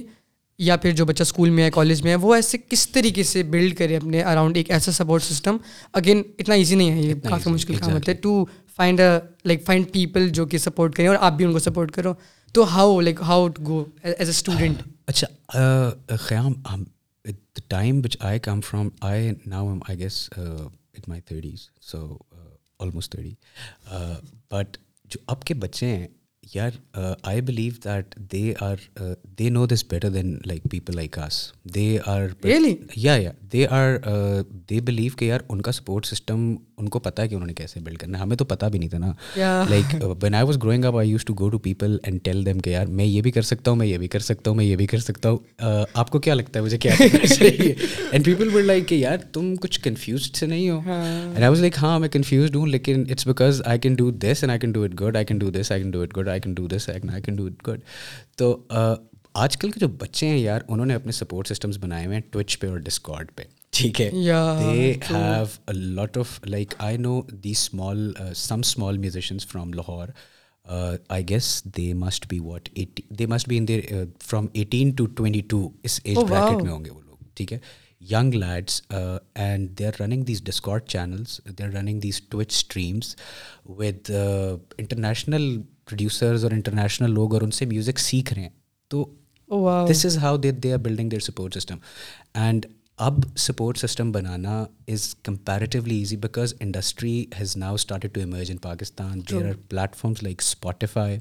یا 0.60 0.76
پھر 0.78 0.92
جو 0.92 1.06
بچہ 1.06 1.22
اسکول 1.22 1.50
میں 1.50 1.64
ہے 1.64 1.72
کالج 1.72 2.02
میں 2.04 2.12
ہے 2.12 2.16
وہ 2.16 2.36
ایسے 2.36 2.58
کس 2.70 2.88
طریقے 2.90 3.24
سے 3.24 3.44
بلڈ 3.44 3.78
کرے 3.78 3.98
اپنے 3.98 4.22
اراؤنڈ 4.24 4.58
ایک 4.58 4.72
ایسا 4.72 4.92
سپورٹ 4.92 5.24
سسٹم 5.24 5.58
اگین 5.94 6.22
اتنا 6.40 6.56
ایزی 6.56 6.76
نہیں 6.76 6.92
ہے 6.92 7.02
یہ 7.02 7.14
کافی 7.30 7.50
مشکل 7.50 7.76
کام 7.76 7.92
ہوتا 7.92 8.12
ہے۔ 8.12 8.18
To 8.18 8.46
find 8.76 9.02
like 9.46 9.66
find 9.66 9.92
people 9.92 10.30
جو 10.30 10.46
کہ 10.46 10.58
سپورٹ 10.58 10.96
کریں 10.96 11.08
اور 11.08 11.16
آپ 11.20 11.34
بھی 11.34 11.46
ان 11.46 11.52
کو 11.54 11.60
سپورٹ 11.60 11.92
کرو۔ 11.92 12.14
تو 12.56 12.64
how 12.76 13.00
like 13.02 13.22
how 13.22 13.48
to 13.48 13.64
go 13.68 13.84
as 14.04 14.14
a 14.20 14.30
student 14.30 14.82
اچھا 15.08 15.90
Khayyam 16.20 16.54
time 17.68 18.02
which 18.04 18.18
I 18.20 18.40
come 18.40 18.62
from 18.62 18.90
I 19.02 19.32
now 19.46 19.76
I 19.90 19.98
guess 20.00 20.30
it 20.38 21.08
my 21.10 21.22
thirties 21.22 21.70
so 21.82 22.18
almost 22.80 23.12
thirty 23.12 23.34
but 24.52 24.78
جو 25.06 25.20
اب 25.28 25.44
کے 25.44 25.54
بچے 25.54 25.86
ہیں 25.86 26.08
یار 26.54 26.98
I 27.24 27.42
believe 27.42 27.74
that 27.84 28.16
they 28.32 28.54
are 28.60 28.76
they 29.40 29.50
know 29.50 29.66
this 29.66 29.84
better 29.90 30.10
than 30.10 30.38
like 30.46 30.64
people 30.64 30.96
like 30.96 31.20
us 31.20 31.54
they 31.64 31.98
are 32.06 32.46
yeah 32.96 33.16
yeah 33.16 33.32
they 33.54 33.68
are 33.68 33.98
they 34.70 34.80
believe 34.82 35.12
کہ 35.18 35.26
یار 35.26 35.40
ان 35.50 35.62
کا 35.62 35.72
سپورٹ 35.72 36.06
سسٹم 36.06 36.56
ان 36.78 36.90
کو 36.90 37.00
پتہ 37.00 37.22
ہے 37.22 37.28
کہ 37.28 37.36
انہوں 37.36 37.48
نے 37.48 37.54
کیسے 37.54 37.80
بلڈ 37.80 37.98
کرنا 37.98 38.18
ہے۔ 38.18 38.24
ہمیں 38.24 38.36
تو 38.38 38.46
پتہ 38.46 38.66
بھی 38.66 38.80
نہیں 38.80 38.90
تھا 38.90 38.98
نا۔ 38.98 39.12
Like 39.70 39.96
when 40.24 40.36
I 40.36 40.46
was 40.46 40.58
growing 40.58 40.86
up 40.86 40.98
I 40.98 41.10
use 41.10 41.26
to 41.26 41.34
go 41.34 41.50
to 41.50 41.58
people 41.58 41.98
and 42.04 42.20
tell 42.24 42.46
them 42.46 42.60
کہ 42.60 42.70
یار 42.70 42.86
میں 42.86 43.06
یہ 43.06 43.22
بھی 43.22 43.32
کر 43.32 43.42
سکتا 43.42 43.72
ہوں 43.72 43.78
میں 43.78 43.88
یہ 43.88 43.98
بھی 43.98 44.08
کر 44.08 44.20
سکتا 44.20 44.50
ہوں 44.52 44.58
میں 44.58 44.66
یہ 44.66 44.76
بھی 44.76 44.86
کر 44.88 44.98
سکتا 44.98 45.30
ہوں۔ 45.30 45.86
آپ 45.94 46.10
کو 46.10 46.20
کیا 46.20 46.34
لگتا 46.34 46.60
ہے 46.60 46.66
مجھے 46.66 46.78
کیا 46.78 46.92
کرنا 47.00 47.28
چاہیے؟ 47.28 47.74
اینڈ 48.12 48.26
پیپل 48.26 48.56
ور 48.56 48.62
لائک 48.62 48.88
کہ 48.88 48.96
یار 48.96 49.18
تم 49.34 49.56
کچھ 49.56 49.80
کنفیوزڈ 49.82 50.36
سے 50.36 50.46
نہیں 50.46 50.70
ہو۔ 50.70 50.80
اینڈ 50.86 51.38
آئی 51.38 51.48
واز 51.48 51.60
لائک 51.60 51.78
ہاں 51.82 52.00
میں 52.00 52.10
کنفیوزڈ 52.10 52.56
ہوں 52.56 52.68
لیکن 52.68 53.04
it's 53.10 53.28
because 53.28 53.62
I 53.66 53.80
can 53.80 53.96
do 53.96 54.12
this 54.12 54.44
and 54.44 54.50
I 54.50 54.60
can 54.60 54.72
do 54.72 54.84
it 54.84 55.02
good 55.02 55.16
I 55.16 55.26
can 55.26 55.38
do 55.38 55.50
this 55.50 55.72
I 55.72 55.82
can 55.82 55.92
do 55.92 56.02
it 56.02 56.18
good 56.18 56.28
I 56.28 56.40
can 56.40 56.54
do 56.54 56.68
this 56.68 56.90
I 56.90 57.22
can 57.22 57.36
do 57.36 57.46
it 57.46 57.68
good 57.68 57.80
تو 58.36 58.68
آج 59.34 59.58
کل 59.58 59.72
کے 59.72 59.80
جو 59.80 59.88
بچے 59.88 60.28
ہیں 60.28 60.38
یار 60.38 60.62
انہوں 60.68 60.86
نے 60.86 60.94
اپنے 60.96 61.12
سپورٹ 61.12 61.48
سسٹمس 61.48 61.78
بنائے 61.78 62.06
ہوئے 62.06 62.16
ہیں 62.16 62.24
ٹوچ 62.32 62.60
پہ 62.60 62.68
اور 62.68 62.78
ڈسکارڈ 62.78 63.32
پہ۔ 63.36 63.44
ٹھیک 63.76 64.02
ہے۔ 64.02 64.10
They 64.12 64.94
have 65.10 65.72
lot 65.72 66.18
of 66.18 66.40
like 66.46 66.74
I 66.80 66.98
know 66.98 67.22
the 67.44 67.52
small 67.52 68.12
some 68.36 68.60
small 68.60 68.98
musicians 68.98 69.48
from 69.48 69.74
Lahore 69.74 70.08
I 71.10 71.28
guess 71.30 71.62
they 71.78 71.94
must 71.94 72.28
be 72.30 72.40
what 72.40 72.70
they 73.20 73.26
must 73.26 73.50
be 73.50 73.58
in 73.58 73.68
their 73.68 73.80
from 74.24 74.46
eighteen 74.54 74.92
to 74.98 75.06
twenty 75.18 75.42
two 75.50 75.68
us 75.84 76.00
age 76.04 76.18
bracket 76.20 76.64
میں 76.64 76.72
ہوں 76.72 76.86
گے 76.86 76.92
وہ 76.92 77.02
لوگ 77.02 77.18
ٹھیک 77.36 77.54
ہے۔ 77.54 77.60
Young 78.12 78.34
lads 78.34 78.82
and 78.90 79.70
they 79.80 79.86
are 79.88 80.02
running 80.02 80.24
these 80.24 80.42
Discord 80.44 80.88
channels 80.90 81.40
they 81.58 81.64
are 81.64 81.70
running 81.70 82.00
these 82.00 82.22
Twitch 82.30 82.52
streams 82.54 83.16
with 83.78 84.12
international 84.78 85.62
producers 85.86 86.44
اور 86.44 86.52
international 86.52 87.14
لوگ 87.14 87.34
اور 87.34 87.42
ان 87.42 87.52
سے 87.52 87.66
میوزک 87.66 88.00
سیکھ 88.00 88.34
رہے 88.34 88.42
ہیں۔ 88.42 88.50
تو 88.92 89.06
this 89.90 90.06
is 90.06 90.18
how 90.18 90.38
they 90.38 90.52
they 90.54 90.74
are 90.74 90.78
building 90.78 91.10
their 91.10 91.22
support 91.22 91.56
system 91.56 91.78
and 92.36 92.66
اب 93.00 93.24
support 93.38 93.78
system 93.78 94.12
banana 94.12 94.54
is 94.90 95.04
comparatively 95.24 95.98
easy 96.00 96.16
because 96.18 96.54
industry 96.60 97.26
has 97.40 97.56
now 97.58 97.74
started 97.74 98.18
in 98.18 98.58
Pakistan 98.58 99.20
there 99.22 99.42
their 99.42 99.56
platforms 99.70 100.22
like 100.24 100.42
Spotify 100.42 101.18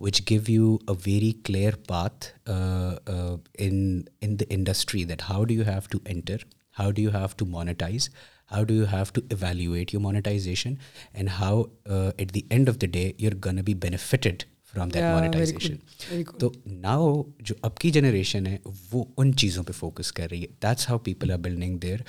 which 0.00 0.20
give 0.30 0.40
you 0.48 0.76
a 0.88 0.94
very 1.06 1.32
clear 1.44 1.74
path 1.88 2.26
in 2.46 4.02
the 4.22 4.44
industry 4.50 5.04
that 5.04 5.22
how 5.28 5.44
do 5.44 5.54
you 5.54 5.64
have 5.64 5.80
to 5.90 5.98
enter 6.04 6.44
how 6.78 6.90
do 6.90 7.02
you 7.02 7.10
have 7.10 7.26
to 7.36 7.46
monetize 7.48 8.08
how 8.52 8.64
do 8.64 8.74
you 8.74 8.86
have 8.92 9.12
to 9.14 9.20
evaluate 9.30 9.94
your 9.94 10.02
monetization 10.02 10.74
and 11.12 11.28
how 11.38 11.62
at 11.86 12.34
the 12.34 12.40
end 12.50 12.68
of 12.68 12.80
the 12.82 12.86
day 12.92 13.10
you 13.18 13.30
are 13.30 13.36
gonna 13.46 13.62
be 13.64 13.74
benefited 13.76 14.42
from 14.74 14.88
that 14.88 15.02
monetization 15.02 16.22
تو 16.38 16.50
now 16.66 17.22
جو 17.40 17.54
اب 17.62 17.78
کی 17.78 17.90
generation 17.90 18.46
ہے 18.46 18.56
وہ 18.92 19.04
ان 19.16 19.34
چیزوں 19.36 19.64
پہ 19.64 19.72
focus 19.72 20.12
کر 20.12 20.26
رہی 20.30 20.42
ہے. 20.42 20.46
That's 20.62 20.88
how 20.90 20.98
people 20.98 21.30
are 21.30 21.38
building 21.38 21.78
their 21.78 22.00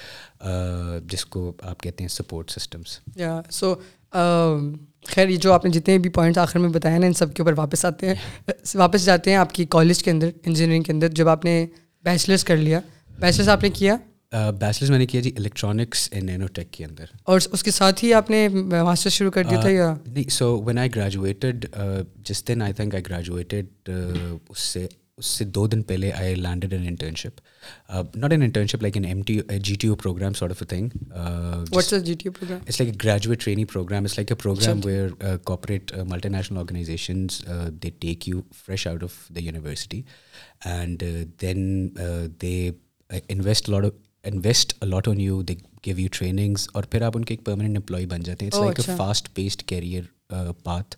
جس 1.09 1.25
کو 1.25 1.51
آپ 1.61 1.81
کہتے 1.81 2.03
ہیں 2.03 2.09
سپورٹ 2.09 2.51
سسٹمس 2.51 2.99
سو 3.49 3.73
خیر 5.05 5.29
یہ 5.29 5.37
جو 5.37 5.53
آپ 5.53 5.65
نے 5.65 5.71
جتنے 5.71 5.97
بھی 5.97 6.09
پوائنٹس 6.09 6.37
آخر 6.37 6.59
میں 6.59 6.69
بتایا 6.69 6.97
نا 6.97 7.05
ان 7.05 7.13
سب 7.13 7.33
کے 7.33 7.41
اوپر 7.41 7.53
واپس 7.57 7.85
آتے 7.85 8.07
ہیں. 8.07 8.15
واپس 8.75 9.05
جاتے 9.05 9.29
ہیں 9.29 9.37
آپ 9.37 9.53
کی 9.53 9.65
کالج 9.65 10.03
کے 10.03 10.11
اندر 10.11 10.29
انجینئرنگ 10.45 10.83
کے 10.83 10.91
اندر 10.91 11.09
جب 11.09 11.29
آپ 11.29 11.45
نے 11.45 11.65
بیچلرس 12.03 12.43
کر 12.43 12.57
لیا. 12.57 12.79
بیچلرس 13.19 13.49
آپ 13.49 13.63
نے 13.63 13.69
کیا؟ 13.69 13.95
بیچلرز 14.33 14.89
میں 14.89 14.99
نے 14.99 15.05
کیا 15.05 15.21
جی 15.21 15.31
الیکٹرانکس 15.37 16.07
اینڈ 16.11 16.29
نینو 16.29 16.47
ٹیک 16.53 16.71
کے 16.71 16.85
اندر. 16.85 17.05
اور 17.23 17.39
اس 17.51 17.63
کے 17.63 17.71
ساتھ 17.71 18.03
ہی 18.03 18.13
آپ 18.13 18.29
نے 18.29 18.47
ماسٹر 18.49 19.09
شروع 19.09 19.31
کر 19.31 19.43
دیا 19.43 19.59
تھا 19.61 19.69
یا؟ 19.69 19.93
نہیں 20.07 20.29
سو 20.29 20.61
وین 20.63 20.77
آئی 20.77 20.95
گریجویٹڈ 20.95 21.65
جس 22.25 22.47
دن 22.47 22.61
آئی 22.61 22.73
تھنک 22.73 22.95
آئی 22.95 23.03
گریجویٹڈ 23.09 23.89
اس 24.49 24.59
سے 24.59 24.87
اس 25.17 25.25
سے 25.25 25.45
دو 25.45 25.65
دن 25.67 25.81
پہلے 25.81 26.11
I 26.11 26.35
landed 26.35 26.73
an 26.73 26.85
internship 26.87 27.41
not 28.15 28.31
an 28.31 28.41
internship 28.41 28.81
like 28.81 28.97
an 28.97 29.05
M 29.05 29.21
T 29.21 29.39
G 29.59 29.75
T 29.75 29.87
O 29.87 29.95
program 29.95 30.33
sort 30.33 30.51
of 30.51 30.61
a 30.61 30.65
thing 30.65 30.89
it's 31.71 31.93
like 31.93 32.27
a 32.81 32.91
graduate 33.03 33.43
training 33.43 33.65
program 33.65 34.03
it's 34.03 34.17
like 34.17 34.31
a 34.31 34.35
program 34.35 34.79
where 34.85 35.09
corporate 35.45 35.93
multinational 36.29 36.57
organizations 36.57 37.41
they 37.83 37.89
take 37.99 38.27
you 38.29 38.41
fresh 38.65 38.87
out 38.87 39.03
of 39.03 39.17
the 39.35 39.43
university 39.43 40.01
and 40.65 41.03
then 41.41 41.89
they 42.41 42.71
invest 43.29 43.69
lot 43.69 43.85
invest 44.23 44.73
a lot 44.81 45.07
on 45.07 45.19
you 45.21 45.41
they 45.41 45.53
give 45.85 45.99
you 45.99 46.07
trainings 46.11 46.67
اور 46.73 46.83
پھر 46.83 47.01
آپ 47.01 47.17
ان 47.17 47.25
کے 47.25 47.33
ایک 47.33 47.43
permanent 47.45 47.77
employee 47.77 48.05
بن 48.05 48.23
جاتے 48.23 48.45
ہیں. 48.45 48.51
It's 48.51 48.63
like 48.65 48.89
a 48.89 48.95
fast 48.97 49.33
paced 49.35 49.63
career 49.63 50.03
path 50.63 50.95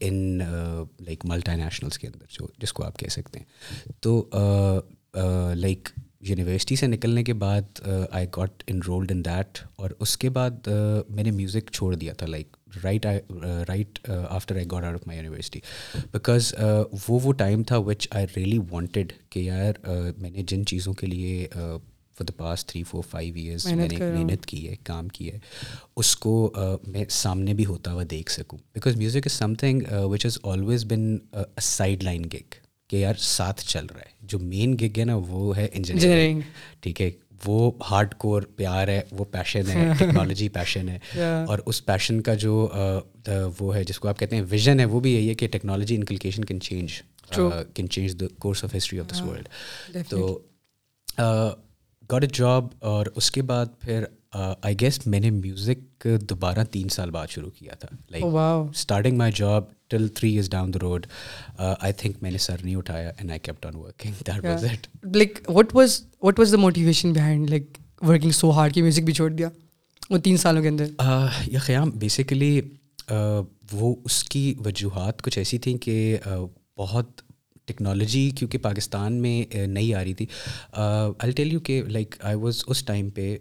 in 0.00 0.38
like 0.38 1.24
multinationals 1.56 1.98
کے 1.98 2.06
اندر 2.06 2.26
جو 2.38 2.46
جس 2.58 2.72
کو 2.72 2.84
آپ 2.84 2.98
کہہ 2.98 3.08
سکتے 3.08 3.38
ہیں. 3.38 3.92
تو 4.00 4.18
uh, 4.34 4.78
uh, 5.16 5.54
لائک 5.56 5.88
یونیورسٹی 6.20 6.76
سے 6.76 6.86
نکلنے 6.86 7.22
کے 7.24 7.32
بعد 7.34 7.80
I 8.10 8.26
got 8.36 8.62
enrolled 8.66 9.10
in 9.12 9.24
that 9.24 9.58
اور 9.76 9.90
اس 10.00 10.16
کے 10.18 10.30
بعد 10.30 10.68
uh, 10.68 11.02
میں 11.08 11.24
نے 11.24 11.30
میوزک 11.30 11.70
چھوڑ 11.72 11.94
دیا 11.94 12.12
تھا 12.12 12.26
like 12.26 12.56
right 12.84 13.06
right 13.68 13.98
after 14.08 14.56
I 14.56 14.64
got 14.72 14.84
out 14.84 14.94
of 14.94 15.06
my 15.06 15.18
university 15.18 15.60
because 16.12 16.54
وہ 17.08 17.18
وہ 17.22 17.32
ٹائم 17.32 17.62
تھا 17.62 17.76
وچ 17.78 18.08
آئی 18.10 18.26
ریئلی 18.36 18.58
وانٹیڈ 18.70 19.12
کہ 19.30 19.40
یار 19.40 19.88
میں 20.18 20.30
نے 20.30 20.42
جن 20.42 20.64
چیزوں 20.66 20.92
کے 20.92 21.06
لیے 21.06 21.46
for 22.14 22.24
the 22.24 22.32
past 22.36 22.66
three 22.66 22.82
four 22.82 23.02
five 23.10 23.34
years 23.34 23.66
میں 23.66 23.88
نے 23.88 23.96
محنت 23.98 24.46
کی 24.46 24.68
ہے 24.68 24.74
کام 24.82 25.08
کی 25.08 25.30
ہے 25.32 25.38
اس 25.96 26.16
کو 26.16 26.34
میں 26.86 27.04
سامنے 27.10 27.54
بھی 27.54 27.64
ہوتا 27.64 27.92
ہوا 27.92 28.02
دیکھ 28.10 28.30
سکوں 28.30 28.58
because 28.72 28.96
music 28.96 29.26
is 29.26 29.32
something 29.54 29.82
which 30.04 30.24
has 30.24 30.38
always 30.42 30.84
been 30.84 31.16
sideline 32.04 32.24
gig 32.24 32.54
کہ 32.90 32.96
یار 32.96 33.14
ساتھ 33.18 33.64
چل 33.64 33.86
رہا 33.86 34.00
ہے 34.00 34.12
جو 34.20 34.38
مین 34.38 34.74
گگ 34.74 34.98
ہے 34.98 35.04
نا 35.04 35.16
وہ 35.28 35.56
ہے 35.56 35.68
انجینئرنگ 35.72 36.40
ٹھیک 36.80 37.00
ہے 37.00 37.10
وہ 37.44 37.70
ہارڈ 37.90 38.14
کور 38.14 38.42
پیار 38.56 38.88
ہے 38.88 39.00
وہ 39.10 39.24
پیشن 39.24 39.70
ہے 39.70 39.92
ٹیکنالوجی 39.98 40.48
پیشن 40.48 40.88
ہے 40.88 40.98
اور 41.48 41.58
اس 41.66 41.84
پیشن 41.84 42.20
کا 42.20 42.34
جو 42.34 42.68
وہ 43.58 43.74
ہے 43.76 43.82
جس 43.84 43.98
کو 43.98 44.08
آپ 44.08 44.18
کہتے 44.18 44.36
ہیں 44.36 44.44
ویژن 44.50 44.80
ہے 44.80 44.84
وہ 44.84 45.00
بھی 45.00 45.14
یہی 45.14 45.28
ہے 45.28 45.34
کہ 45.34 45.48
technology 45.48 45.96
انکلکیشن 45.96 46.44
can 46.44 46.60
change 46.60 47.02
can 47.74 47.88
change 47.88 48.20
the 48.20 48.26
course 48.38 48.64
of 48.64 48.76
history 48.76 48.98
of 49.00 49.10
this 49.12 49.20
world 49.20 49.48
تو 50.08 50.38
گاٹ 52.12 52.22
اے 52.22 52.28
جاب 52.32 52.66
اور 52.80 53.06
اس 53.16 53.30
کے 53.30 53.42
بعد 53.42 53.66
پھر 53.80 54.04
آئی 54.32 54.74
گیس 54.80 55.06
میں 55.06 55.20
نے 55.20 55.30
میوزک 55.30 56.06
دوبارہ 56.20 56.64
تین 56.64 56.88
سال 56.88 57.10
بعد 57.10 57.26
شروع 57.30 57.50
کیا 57.50 57.74
تھا. 57.80 57.88
Like 58.10 58.24
starting 58.24 59.16
my 59.18 59.32
job 59.36 59.64
till 59.88 60.06
three 60.08 60.30
years 60.32 60.50
down 60.50 60.72
the 60.74 60.78
road 60.82 61.06
I 61.58 61.92
think 61.92 62.22
میں 62.22 62.30
نے 62.30 62.38
سر 62.38 62.56
نہیں 62.62 62.76
اٹھایا 62.76 63.08
and 63.08 63.30
I 63.30 63.40
kept 63.40 63.66
on 63.66 63.76
working 63.76 64.22
that 64.26 64.44
was 64.44 64.64
it 64.64 64.86
like 65.16 65.38
what 65.48 65.74
was 65.74 66.00
what 66.22 66.38
was 66.38 66.52
the 66.52 66.58
motivation 66.58 67.12
behind 67.12 67.50
like 67.50 67.78
working 68.02 68.30
so 68.30 68.50
hard 68.50 68.74
کی 68.74 68.82
music 68.82 69.04
بھی 69.04 69.12
چھوڑ 69.12 69.30
دیا 69.30 69.48
وہ 70.10 70.18
تین 70.18 70.36
سالوں 70.36 70.62
کے 70.62 70.68
اندر؟ 70.68 70.86
یہ 71.46 71.58
قیام 71.66 71.90
بیسیکلی 71.90 72.60
وہ 73.72 73.94
اس 74.04 74.22
کی 74.24 74.54
وجوہات 74.64 75.22
کچھ 75.22 75.38
ایسی 75.38 75.58
تھیں 75.58 75.78
کہ 75.78 76.16
بہت 76.76 77.20
ٹیکنالوجی 77.66 78.30
کیونکہ 78.30 78.58
پاکستان 78.58 79.20
میں 79.22 79.66
نہیں 79.66 79.94
آ 79.94 80.02
رہی 80.04 80.14
تھی 80.14 80.26
آئی 80.72 81.32
ٹیل 81.32 81.52
یو 81.52 81.60
کہ 81.60 81.82
لائک 81.88 82.14
آئی 82.20 82.36
واز 82.36 82.62
اس 82.66 82.84
ٹائم 82.84 83.10
پہ 83.10 83.36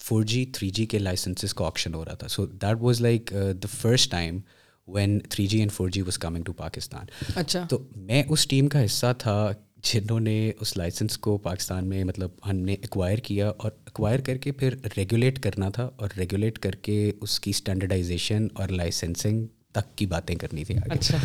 فور 0.00 0.22
جی 0.24 0.44
تھری 0.54 0.70
جی 0.70 0.86
کے 0.86 0.98
لائسنسز 0.98 1.54
کا 1.54 1.66
آپشن 1.66 1.94
ہو 1.94 2.04
رہا 2.04 2.14
تھا 2.14 2.28
so 2.28 2.46
that 2.46 2.80
was 2.80 3.00
like 3.00 3.32
the 3.62 3.68
first 3.70 4.10
time 4.10 4.40
when 4.88 5.18
three 5.30 5.46
G 5.46 5.58
and 5.58 5.72
four 5.72 5.88
G 5.88 6.02
was 6.02 6.18
coming 6.18 6.44
to 6.44 6.52
Pakistan 6.52 7.06
اچھا 7.36 7.66
تو 7.70 7.78
میں 7.96 8.22
اس 8.28 8.46
ٹیم 8.46 8.68
کا 8.68 8.84
حصہ 8.84 9.12
تھا 9.18 9.52
جنہوں 9.84 10.20
نے 10.20 10.52
اس 10.60 10.76
لائسنس 10.76 11.18
کو 11.18 11.36
پاکستان 11.38 11.88
میں 11.88 12.04
مطلب 12.04 12.30
ہم 12.46 12.56
نے 12.58 12.72
ایکوائر 12.72 13.18
کیا 13.18 13.48
اور 13.48 13.70
ایکوائر 13.84 14.20
کر 14.20 14.36
کے 14.36 14.52
پھر 14.52 14.74
ریگولیٹ 14.96 15.38
کرنا 15.38 15.68
تھا 15.68 15.88
اور 15.96 16.08
ریگولیٹ 16.18 16.58
کر 16.58 16.74
کے 16.82 17.12
اس 17.20 17.38
کی 17.40 17.50
اسٹینڈرڈائزیشن 17.50 18.46
اور 18.54 18.68
لائسنسنگ 18.68 19.46
تک 19.72 19.96
کی 19.98 20.06
باتیں 20.06 20.34
کرنی 20.34 20.64
تھیں 20.64 20.76
اچھا 20.90 21.18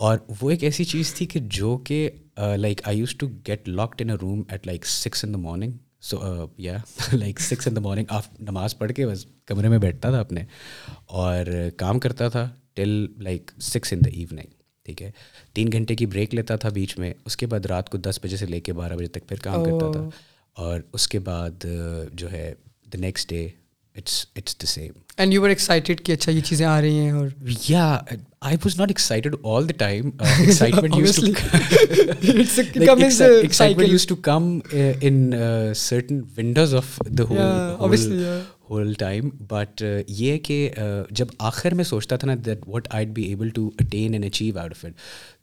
اور 0.00 0.18
وہ 0.40 0.50
ایک 0.50 0.62
ایسی 0.64 0.84
چیز 0.84 1.12
تھی 1.14 1.26
کہ 1.26 1.40
جو 1.40 1.76
کہ 1.78 2.08
like 2.56 2.80
I 2.84 2.98
use 2.98 3.14
to 3.16 3.28
get 3.46 3.68
locked 3.68 4.02
in 4.02 4.10
a 4.10 4.16
room 4.22 4.42
at 4.48 4.66
like 4.66 4.86
six 4.86 5.24
in 5.24 5.32
the 5.32 5.38
morning 5.38 5.72
so 6.00 6.46
یا 6.58 6.76
like 7.12 7.40
six 7.40 7.66
in 7.68 7.76
the 7.76 7.80
morning 7.80 8.06
of 8.08 8.28
نماز 8.40 8.78
پڑھ 8.78 8.92
کے 8.92 9.06
بس 9.06 9.26
کمرے 9.46 9.68
میں 9.68 9.78
بیٹھتا 9.78 10.10
تھا 10.10 10.20
اپنے 10.20 10.44
اور 11.06 11.46
کام 11.76 11.98
کرتا 11.98 12.28
تھا 12.28 12.48
till 12.74 13.06
like 13.18 13.50
six 13.60 13.92
in 13.92 14.00
the 14.04 14.10
evening 14.10 14.52
ٹھیک 14.84 15.02
ہے؟ 15.02 15.10
تین 15.52 15.72
گھنٹے 15.72 15.94
کی 15.96 16.06
بریک 16.06 16.34
لیتا 16.34 16.56
تھا 16.56 16.68
بیچ 16.68 16.98
میں 16.98 17.14
اس 17.24 17.36
کے 17.36 17.46
بعد 17.46 17.66
رات 17.66 17.90
کو 17.90 17.98
دس 17.98 18.18
بجے 18.22 18.36
سے 18.36 18.46
لے 18.46 18.60
کے 18.60 18.72
بارہ 18.72 18.96
بجے 18.96 19.06
تک 19.06 19.28
پھر 19.28 19.36
کام 19.36 19.64
کرتا 19.64 19.92
تھا 19.92 20.08
اور 20.56 20.80
اس 20.92 21.08
کے 21.08 21.18
بعد 21.18 21.66
جو 22.12 22.32
ہے 22.32 22.52
the 22.92 22.98
next 23.00 23.28
day 23.28 23.48
it's 24.00 24.24
it's 24.36 24.60
the 24.62 24.66
same 24.66 24.92
and 25.18 25.34
you 25.34 25.44
are 25.44 25.48
excited 25.48 26.00
کہ 26.00 26.12
اچھا 26.12 26.32
یہ 26.32 26.40
چیزیں 26.40 26.66
آ 26.66 26.80
رہی 26.80 26.98
ہیں 26.98 27.10
اور 27.10 27.28
یا 27.68 27.98
I 28.40 28.56
was 28.56 28.78
not 28.80 28.90
excited 28.90 29.34
all 29.44 29.68
the 29.68 29.72
time 29.78 30.10
certain 35.74 36.20
windows 36.38 36.74
of 36.74 36.98
the 37.08 37.24
whole 38.70 38.92
time 38.94 39.28
but 39.48 39.82
یہ 40.08 40.38
کہ 40.38 40.70
جب 41.10 41.26
آخر 41.38 41.74
میں 41.74 41.84
سوچتا 41.84 42.16
تھا 42.16 42.26
نا 42.26 42.34
that 42.44 42.58
what 42.66 42.88
I 42.90 43.06
be 43.06 43.22
able 43.22 43.48
to 43.48 43.70
attain 43.80 44.12
and 44.12 44.24
achieve 44.24 44.58
out 44.58 44.70
of 44.70 44.84
it 44.84 44.92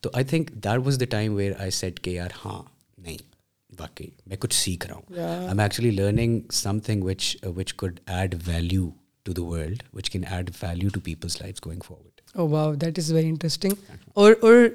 تو 0.01 0.09
I 0.13 0.25
think 0.25 0.51
that 0.63 0.85
was 0.85 0.99
the 0.99 1.05
time 1.09 1.33
where 1.33 1.53
I 1.59 1.71
sat 1.71 1.99
کے 1.99 2.11
یار 2.11 2.29
ہاں 2.45 2.61
واقعی 3.79 4.07
میں 4.25 4.37
کچھ 4.37 4.55
سیکھ 4.55 4.87
رہا 4.87 4.95
ہوں۔ 4.95 5.17
I 5.17 5.47
am 5.47 5.59
actually 5.59 5.91
learning 5.91 6.39
something 6.79 7.03
which 7.03 7.35
which 7.55 7.73
could 7.73 7.99
add 8.05 8.35
value 8.45 8.89
to 9.23 9.33
the 9.33 9.43
world 9.43 9.83
which 9.93 10.09
can 10.09 10.23
add 10.31 10.49
value 10.63 10.89
to 10.89 10.99
people's 10.99 11.37
life 11.41 11.65
going 11.65 11.81
forward 11.87 12.05
wow 12.51 12.73
that 12.75 12.99
is 12.99 13.11
very 13.11 13.27
interesting 13.27 13.73
اور 14.13 14.33
اور 14.41 14.65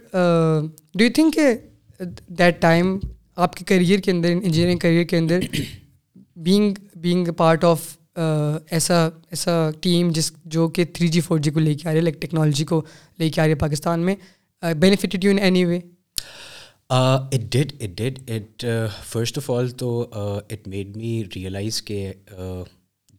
ڈو 0.95 1.05
یو 1.05 1.11
تھنک 1.15 1.35
کہ 1.35 1.53
دیٹ 2.29 2.61
ٹائم 2.63 2.99
آپ 3.37 3.55
کے 3.55 3.65
career 3.65 4.01
کے 4.01 4.11
اندر 4.11 4.29
engineering 4.29 4.79
career 4.79 5.05
کے 5.05 5.17
اندر 5.19 5.41
being 6.37 6.75
being 6.97 7.27
a 7.27 7.33
part 7.33 7.65
of 7.65 7.97
ایسا 8.71 9.05
ایسا 9.07 9.71
ٹیم 9.81 10.11
جس 10.11 10.33
جو 10.45 10.69
کہ 10.69 10.85
تھری 10.85 11.09
جی 11.09 11.21
فور 11.21 11.39
جی 11.39 11.51
کو 11.51 11.61
لے 11.61 11.75
کے 11.75 11.89
آ 11.89 11.91
رہی 11.91 11.99
ہے 11.99 12.03
لائک 12.03 12.21
ٹیکنالوجی 12.21 12.65
کو 12.65 12.83
لے 13.19 13.31
کے 13.31 13.41
آ 13.41 13.45
رہی 13.45 13.51
ہے 13.51 13.59
پاکستان 13.59 14.01
میں 14.01 14.15
benefited 14.63 15.25
you 15.25 15.31
in 15.31 15.39
any 15.39 15.65
way 15.65 15.81
it 16.91 17.41
did 17.53 17.73
it 17.81 17.97
did 17.99 18.19
it 18.31 18.65
first 19.05 19.39
of 19.39 19.51
all 19.51 19.71
تو 19.71 19.91
اٹ 20.53 20.69
میڈ 20.69 20.97
می 20.97 21.23
ریئلائز 21.35 21.83
کہ 21.83 22.13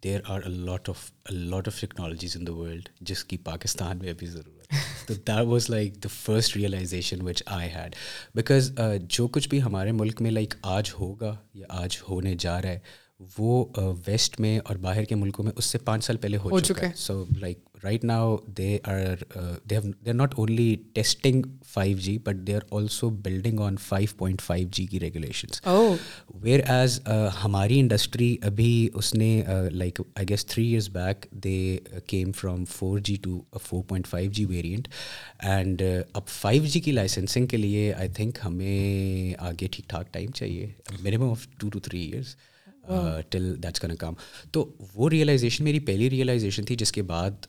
there 0.04 0.20
are 0.26 0.42
a 0.42 0.50
lot 0.50 0.90
of 0.90 1.10
lot 1.32 1.68
of 1.68 1.80
technologies 1.82 2.38
in 2.38 2.48
the 2.48 2.54
world 2.54 2.90
جس 3.02 3.24
کی 3.26 3.38
پاکستان 3.38 3.98
میں 3.98 4.10
ابھی 4.10 4.28
ضرورت 4.28 4.74
ہے 4.74 4.80
تو 5.08 5.14
that 5.14 5.46
was 5.48 5.70
like 5.70 6.04
the 6.04 6.10
first 6.12 6.58
realisation 6.58 7.22
which 7.22 7.44
I 7.46 7.70
had 7.70 7.96
because 8.36 8.72
جو 9.10 9.28
کچھ 9.28 9.50
بھی 9.50 9.62
ہمارے 9.62 9.92
ملک 9.92 10.22
میں 10.22 10.32
لائک 10.32 10.50
like, 10.50 10.60
آج 10.64 10.92
ہوگا 11.00 11.36
یا 11.54 11.66
آج 11.70 11.98
ہونے 12.10 12.36
جا 12.40 12.62
رہا 12.62 12.70
ہے 12.70 13.02
وہ 13.38 13.66
ویسٹ 14.08 14.40
میں 14.40 14.60
اور 14.60 14.76
باہر 14.76 15.04
کے 15.04 15.16
ملکوں 15.16 15.46
میں 15.46 15.52
اس 15.56 15.66
سے 15.66 15.78
پانچ 15.78 16.06
سال 16.06 16.18
پہلے 16.18 16.38
ہو 16.38 16.60
چکا 16.60 16.88
ہے 16.88 16.92
so 16.96 17.24
like 17.38 17.60
right 17.84 18.04
now 18.04 18.36
they 18.58 18.78
are 18.84 19.24
they 19.66 19.80
they 19.80 20.10
are 20.10 20.14
not 20.14 20.34
only 20.38 20.76
testing 20.94 21.44
five 21.68 21.98
G 21.98 22.18
but 22.18 22.36
they 22.48 22.56
are 22.56 22.62
also 22.72 23.10
building 23.24 23.60
on 23.60 23.78
five 23.78 24.08
point 24.18 24.42
five 24.42 24.68
G 24.72 24.86
کی 24.86 25.00
ریگولیشنس 25.00 25.62
ویئر 26.42 26.60
ایز 26.70 27.00
ہماری 27.44 27.80
انڈسٹری 27.80 28.36
ابھی 28.42 28.90
اس 28.94 29.14
نے 29.14 29.30
like 29.72 30.02
I 30.16 30.30
guess 30.30 30.46
three 30.46 30.68
years 30.68 30.90
back 30.90 31.26
they 31.44 31.78
came 32.08 32.32
from 32.32 32.64
four 32.70 33.00
G 33.00 33.16
to 33.22 33.40
four 33.62 33.84
point 33.84 34.08
five 34.08 34.32
G 34.32 34.46
variant 34.46 34.88
and 35.40 35.82
اب 36.14 36.28
five 36.28 36.66
G 36.66 36.80
کی 36.80 36.92
licensing 36.92 37.48
کے 37.48 37.58
لیے 37.58 37.94
I 37.94 38.10
think 38.10 38.40
ہمیں 38.46 39.34
آگے 39.40 39.68
ٹھیک 39.72 39.90
ٹھاک 39.90 40.14
ٹائم 40.14 40.32
چاہیے 40.32 40.68
minimum 41.02 41.30
of 41.30 41.48
two 41.58 41.70
two 41.70 41.80
three 41.80 42.02
years 42.02 42.36
till 43.30 43.64
that's 43.64 43.80
کن 43.80 43.96
کام 43.96 44.14
تو 44.52 44.72
وہ 44.96 45.10
ریئلائزیشن 45.10 45.64
میری 45.64 45.80
پہلی 45.80 46.10
ریئلائزیشن 46.10 46.64
تھی 46.64 46.76
جس 46.76 46.92
کے 46.92 47.02
بعد 47.02 47.46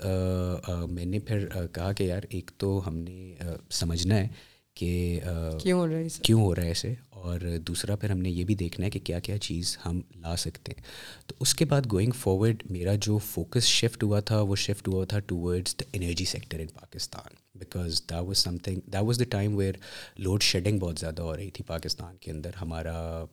میں 0.91 1.05
نے 1.05 1.19
پھر 1.19 1.47
کہا 1.73 1.93
کہ 1.93 2.05
یار 2.05 2.23
ایک 2.29 2.51
تو 2.57 2.81
ہم 2.87 2.97
نے 2.97 3.35
سمجھنا 3.71 4.17
ہے 4.17 4.29
کہ 4.75 5.21
کیوں 5.63 6.41
ہو 6.41 6.55
رہا 6.55 6.63
ہے 6.63 6.71
اسے؟ 6.71 6.95
اور 7.11 7.41
دوسرا 7.67 7.97
پھر 7.97 8.11
ہم 8.11 8.19
نے 8.19 8.31
یہ 8.31 8.45
بھی 8.45 8.55
دیکھنا 8.55 8.87
ہے 8.87 8.91
کہ 8.91 9.01
کیا 9.05 9.19
کیا 9.19 9.39
چیز 9.39 9.79
ہم 9.87 10.01
لا 10.17 10.37
سکتے 10.37 10.73
ہیں۔ 10.77 10.83
تو 11.27 11.35
اس 11.41 11.55
کے 11.55 11.65
بعد 11.65 11.83
گوئنگ 11.93 12.13
فارورڈ 12.13 12.63
میرا 12.71 12.95
جو 12.95 13.19
فوکس 13.19 13.65
شفٹ 13.65 14.03
ہوا 14.03 14.21
تھا 14.21 14.41
وہ 14.41 14.57
شفٹ 14.57 14.89
ہوا 14.89 15.05
تھا 15.05 15.19
towards 15.19 15.75
the 15.81 15.85
energy 15.93 16.25
sector 16.25 16.59
in 16.59 16.67
Pakistan 16.67 17.35
because 17.55 18.03
the 18.11 18.21
was 18.21 18.39
something 18.57 18.81
the 18.93 19.01
was 19.01 19.19
the 19.19 19.25
time 19.25 19.57
where 19.57 19.75
load 20.19 20.43
shedding 20.43 20.79
بہت 20.79 20.99
زیادہ 20.99 21.23
ہو 21.23 21.37
رہی 21.37 21.51
تھی 21.51 21.65
پاکستان 21.65 22.17
کے 22.17 22.31
اندر 22.31 22.51
ہمارا 22.63 23.25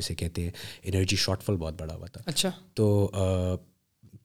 جسے 0.00 0.14
کہتے 0.14 0.42
ہیں 0.42 0.50
انرجی 0.82 1.16
شارٹ 1.16 1.42
فال 1.42 1.56
بہت 1.56 1.80
بڑا 1.80 1.94
ہوا 1.94 2.06
تھا۔ 2.06 2.22
اچھا۔ 2.26 2.50
تو 2.74 3.10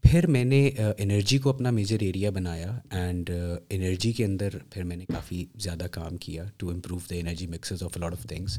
پھر 0.03 0.27
میں 0.27 0.43
نے 0.43 0.69
انرجی 0.97 1.37
کو 1.37 1.49
اپنا 1.49 1.69
میجر 1.69 1.97
ایریا 1.99 2.29
بنایا 2.29 2.79
اینڈ 2.91 3.29
انرجی 3.69 4.11
کے 4.11 4.25
اندر 4.25 4.57
پھر 4.69 4.83
میں 4.83 4.95
نے 4.95 5.05
کافی 5.05 5.45
زیادہ 5.55 5.87
کام 5.91 6.17
کیا 6.17 6.43
to 6.57 6.69
improve 6.69 6.99
the 7.09 7.15
energy 7.15 7.47
mixes 7.47 7.83
of 7.83 7.97
lot 7.97 8.11
of 8.11 8.25
things 8.27 8.57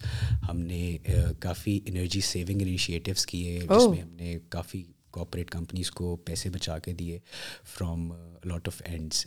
ہم 0.50 0.61
نے 0.61 0.96
کافی 1.40 1.81
انرجی 1.87 2.20
سیونگ 2.20 2.62
انیشیٹیوس 2.62 3.26
کیے 3.26 3.59
جس 3.61 3.88
میں 3.88 4.02
ہم 4.02 4.12
نے 4.12 4.38
کافی 4.48 4.83
کوپریٹ 5.11 5.50
کمپنیز 5.50 5.90
کو 5.90 6.16
پیسے 6.16 6.50
بچا 6.50 6.79
کے 6.79 6.92
دیے 6.92 7.18
from 7.79 8.12
lot 8.44 8.68
of 8.68 8.83
ends 8.85 9.26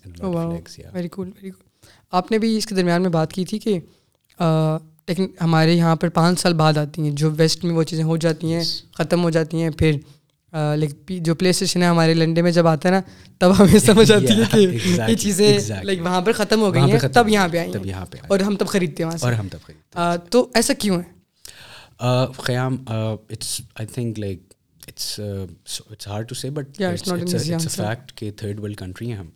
very 0.93 1.07
cool 1.07 1.27
very 1.27 1.49
cool 1.49 1.67
آپ 2.11 2.31
نے 2.31 2.37
بھی 2.37 2.57
اس 2.57 2.65
کے 2.65 2.75
درمیان 2.75 3.01
میں 3.01 3.09
بات 3.09 3.33
کی 3.33 3.45
تھی 3.45 3.59
کہ 3.59 3.79
لیکن 5.09 5.27
ہمارے 5.41 5.73
یہاں 5.73 5.95
پر 5.95 6.09
پانچ 6.09 6.39
سال 6.39 6.53
بعد 6.53 6.77
آتی 6.77 7.01
ہیں 7.01 7.11
جو 7.11 7.31
ویسٹ 7.37 7.63
میں 7.63 7.75
وہ 7.75 7.83
چیزیں 7.83 8.03
ہو 8.03 8.17
جاتی 8.17 8.53
ہیں 8.53 8.63
ختم 8.93 9.23
ہو 9.23 9.29
جاتی 9.29 9.61
ہیں 9.61 9.69
پھر 9.69 9.95
لیکن 10.75 11.23
جو 11.23 11.35
پلے 11.35 11.49
اسٹیشن 11.49 11.81
ہے 11.81 11.87
ہمارے 11.87 12.13
لنڈے 12.13 12.41
میں 12.41 12.51
جب 12.51 12.67
آتا 12.67 12.89
ہے 12.89 12.93
نا 12.93 13.01
تب 13.37 13.51
ہمیں 13.59 13.79
سمجھ 13.79 14.11
آتی 14.11 14.27
ہے 14.27 14.43
کہ 14.51 15.09
یہ 15.09 15.15
چیزیں 15.15 15.57
لائک 15.83 16.01
وہاں 16.01 16.21
پر 16.21 16.31
ختم 16.31 16.61
ہو 16.61 16.73
گئی 16.73 16.81
ہیں 16.81 16.99
تب 17.13 17.29
یہاں 17.29 17.47
پہ 17.47 17.57
آئی 17.59 17.71
ہیں۔ 17.73 18.21
اور 18.27 18.39
ہم 18.39 18.55
تب 18.55 18.67
خریدتے 18.67 19.03
ہیں 19.03 19.09
وہاں 19.09 19.17
اور 19.21 19.33
ہم 19.33 19.47
تب 19.47 19.59
خریدتے 19.61 20.29
تو 20.29 20.47
ایسا 20.55 20.73
کیوں 20.73 21.01
ہے؟ 21.01 21.19
قیام 22.37 22.77
it's 22.87 23.61
I 23.75 23.87
think 23.87 24.19
like 24.19 24.53
it's 24.87 25.19
it's 25.91 26.07
hard 26.07 26.29
to 26.29 26.35
say 26.35 26.49
but 26.49 26.81
fact 27.71 28.13
کہ 28.13 28.31
تھرڈ 28.31 28.59
ورلڈ 28.59 28.77
کنٹری 28.77 29.07
ہیں 29.07 29.17
ہم۔ 29.17 29.29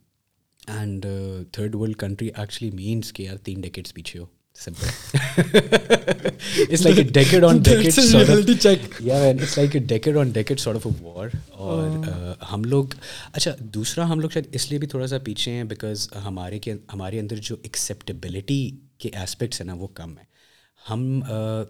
And 0.67 1.05
third 1.51 1.75
world 1.75 1.97
country 1.97 2.29
actually 2.35 2.71
means 2.71 3.13
کہ 3.13 3.23
یار 3.23 3.37
تین 3.37 3.61
ڈیکٹس 3.61 3.93
پیچھے 3.93 4.19
ہو۔ 4.19 4.25
وار 11.01 11.27
اور 11.51 11.87
ہم 12.51 12.63
لوگ 12.63 12.85
اچھا 13.33 13.51
دوسرا 13.59 14.09
ہم 14.09 14.19
لوگ 14.19 14.29
شاید 14.29 14.47
اس 14.51 14.69
لیے 14.69 14.79
بھی 14.79 14.87
تھوڑا 14.87 15.07
سا 15.07 15.17
پیچھے 15.23 15.51
ہیں 15.51 15.63
بیکاز 15.63 16.09
ہمارے 16.25 16.59
کے 16.59 16.73
ہمارے 16.93 17.19
اندر 17.19 17.35
جو 17.35 17.55
ایکسیپٹیبلٹی 17.61 18.77
کے 18.97 19.09
اسپیکٹس 19.23 19.61
ہیں 19.61 19.67
نا 19.67 19.73
وہ 19.73 19.87
کم 19.87 20.17
ہیں 20.17 20.25
ہم 20.89 21.21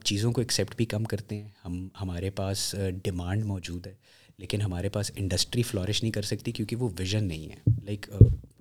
چیزوں 0.03 0.31
کو 0.31 0.41
ایکسیپٹ 0.41 0.75
بھی 0.75 0.85
کم 0.85 1.03
کرتے 1.03 1.35
ہیں 1.35 1.49
ہم 1.65 1.87
ہمارے 2.01 2.29
پاس 2.29 2.75
ڈیمانڈ 3.03 3.45
موجود 3.45 3.87
ہے 3.87 3.93
لیکن 4.37 4.61
ہمارے 4.61 4.89
پاس 4.89 5.11
انڈسٹری 5.15 5.63
فلورش 5.63 6.03
نہیں 6.03 6.11
کر 6.11 6.21
سکتی 6.21 6.51
کیونکہ 6.51 6.75
وہ 6.75 6.89
ویژن 6.99 7.23
نہیں 7.23 7.49
ہے 7.49 7.55
لائک 7.85 8.09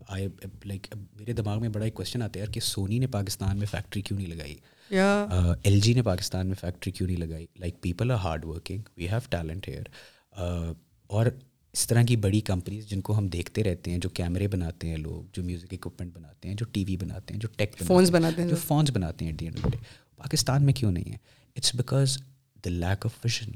آئی 0.09 0.29
لائک 0.65 0.87
میرے 1.12 1.33
دماغ 1.33 1.61
میں 1.61 1.69
بڑا 1.69 1.85
ایک 1.85 1.95
کوشچن 1.95 2.23
آتا 2.23 2.38
ہے 2.38 2.45
یار 2.45 2.53
کہ 2.53 2.61
سونی 2.61 2.99
نے 2.99 3.07
پاکستان 3.07 3.57
میں 3.57 3.67
فیکٹری 3.67 4.03
کیوں 4.03 4.19
نہیں 4.19 4.29
لگائی؟ 4.29 4.57
ایل 5.62 5.81
جی 5.81 5.95
نے 5.95 6.03
پاکستان 6.03 6.47
میں 6.47 6.55
فیکٹری 6.61 6.93
کیوں 6.93 7.07
نہیں 7.09 7.17
لگائی؟ 7.17 7.47
Like 7.59 7.81
people 7.81 8.11
are 8.11 8.17
hard 8.17 8.45
working 8.45 8.83
we 8.97 9.09
have 9.09 9.19
talent 9.31 9.69
here 9.69 9.83
اور 11.07 11.27
اس 11.73 11.87
طرح 11.87 12.03
کی 12.03 12.17
بڑی 12.17 12.41
کمپنیز 12.41 12.88
جن 12.88 13.01
کو 13.01 13.19
ہم 13.19 13.29
دیکھتے 13.29 13.65
رہتے 13.65 13.91
ہیں 13.91 13.99
جو 13.99 14.09
کیمرے 14.09 14.49
بناتے 14.49 14.88
ہیں 14.88 14.97
لوگ 14.97 15.23
جو 15.33 15.43
میوزک 15.43 15.73
اکوپمنٹ 15.73 16.12
بناتے 16.15 16.49
ہیں 16.49 16.55
جو 16.55 16.67
ٹی 16.73 16.85
وی 16.85 16.97
بناتے 16.97 17.35
ہیں 17.35 17.41
جو 17.41 17.49
ٹیک 17.57 17.79
فونس 17.87 18.11
بناتے 18.11 18.43
ہیں 18.43 18.49
جو 18.49 18.57
فونس 18.57 18.91
بناتے 18.91 19.25
ہیں 19.25 19.33
ڈی 19.33 19.47
اینڈ 19.47 19.71
ڈے 19.71 19.77
پاکستان 20.17 20.65
میں 20.65 20.73
کیوں 20.73 20.93
نہیں 20.93 21.12
ہے؟ 21.12 21.17
It's 21.57 21.75
because 21.75 22.19
the 22.65 22.71
lack 22.71 23.07
of 23.07 23.12
vision 23.25 23.51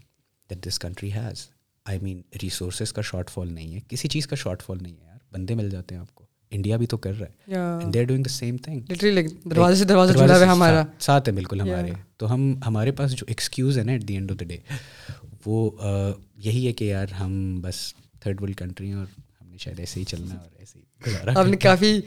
that 0.50 0.66
this 0.68 0.78
country 0.78 1.12
has 1.12 1.48
I 1.84 1.98
mean 1.98 2.22
resources 2.42 2.92
کا 2.92 3.02
شارٹ 3.02 3.30
فال 3.30 3.52
نہیں 3.52 3.74
ہے 3.74 3.80
کسی 3.88 4.08
چیز 4.08 4.26
کا 4.26 4.36
شارٹ 4.36 4.62
فال 4.62 4.78
نہیں 4.80 4.96
ہے 4.96 5.04
یار۔ 5.04 5.18
بندے 5.32 5.54
مل 5.54 5.70
جاتے 5.70 5.94
ہیں 5.94 6.00
آپ 6.00 6.14
کو۔ 6.14 6.25
انڈیا 6.52 6.76
بھی 6.76 6.86
تو 6.86 6.96
کر 6.96 7.12
رہا 7.18 7.26
ہے 7.26 7.92
دروازے 9.44 9.76
سے 9.76 9.84
دروازہ 9.84 10.12
جڑا 10.12 10.36
ہوا 10.36 10.52
ہمارا. 10.52 10.84
ساتھ 10.98 11.28
ہے 11.28 11.34
بالکل 11.34 11.60
ہمارے۔ 11.60 11.90
تو 12.16 12.34
ہم 12.34 12.54
ہمارے 12.66 12.90
پاس 12.90 13.12
جو 13.12 13.24
ایکسکیوز 13.28 13.78
ہے 13.78 13.84
نا 13.84 13.92
at 13.92 14.08
the 14.08 14.14
end 14.14 14.30
of 14.30 14.40
the 14.40 14.44
day 14.44 14.56
وہ 15.46 15.70
یہی 16.36 16.66
ہے 16.66 16.72
کہ 16.72 16.84
یار 16.84 17.06
ہم 17.20 17.60
بس 17.60 17.94
تھرڈ 18.20 18.42
ورلڈ 18.42 18.56
کنٹری 18.56 18.86
ہیں 18.86 18.94
اور 18.94 19.06
ہم 19.40 19.48
نے 19.50 19.58
شاید 19.58 19.80
ایسے 19.80 20.00
ہی 20.00 20.04
چلنا 20.04 20.34
اور 20.34 20.48
ایسے 20.58 20.78
ہی 20.78 21.14
آپ 21.36 21.46
نے 21.46 21.56
کافی 21.56 22.00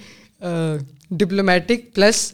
ڈپلومیٹک 1.12 1.95
پلس 1.95 2.34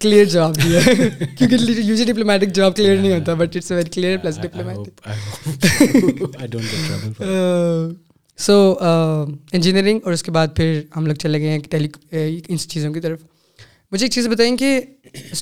کلیئر 0.00 0.24
جواب 0.24 0.54
دیا۔ 0.54 0.80
کیونکہ 1.38 1.54
یوزلی 1.80 2.12
ڈپلومیٹک 2.12 2.54
جواب 2.54 2.76
کلیئر 2.76 2.96
نہیں 2.96 3.12
ہوتا 3.12 3.34
but 3.34 3.56
it's 3.56 3.70
very 3.70 3.90
clear 3.90 4.18
plus 4.18 4.38
diplomatic 4.42 5.06
so 8.40 8.54
engineering 8.80 10.00
اور 10.04 10.12
اس 10.12 10.22
کے 10.22 10.30
بعد 10.32 10.48
پھر 10.56 10.80
ہم 10.96 11.06
لوگ 11.06 11.14
چلے 11.14 11.40
گئے 11.40 11.48
ہیں 11.50 11.58
ٹیلی 11.70 11.88
ان 12.48 12.58
چیزوں 12.58 12.92
کی 12.92 13.00
طرف۔ 13.00 13.22
مجھے 13.92 14.04
ایک 14.04 14.12
چیز 14.12 14.28
بتائیں 14.28 14.56
کہ 14.56 14.80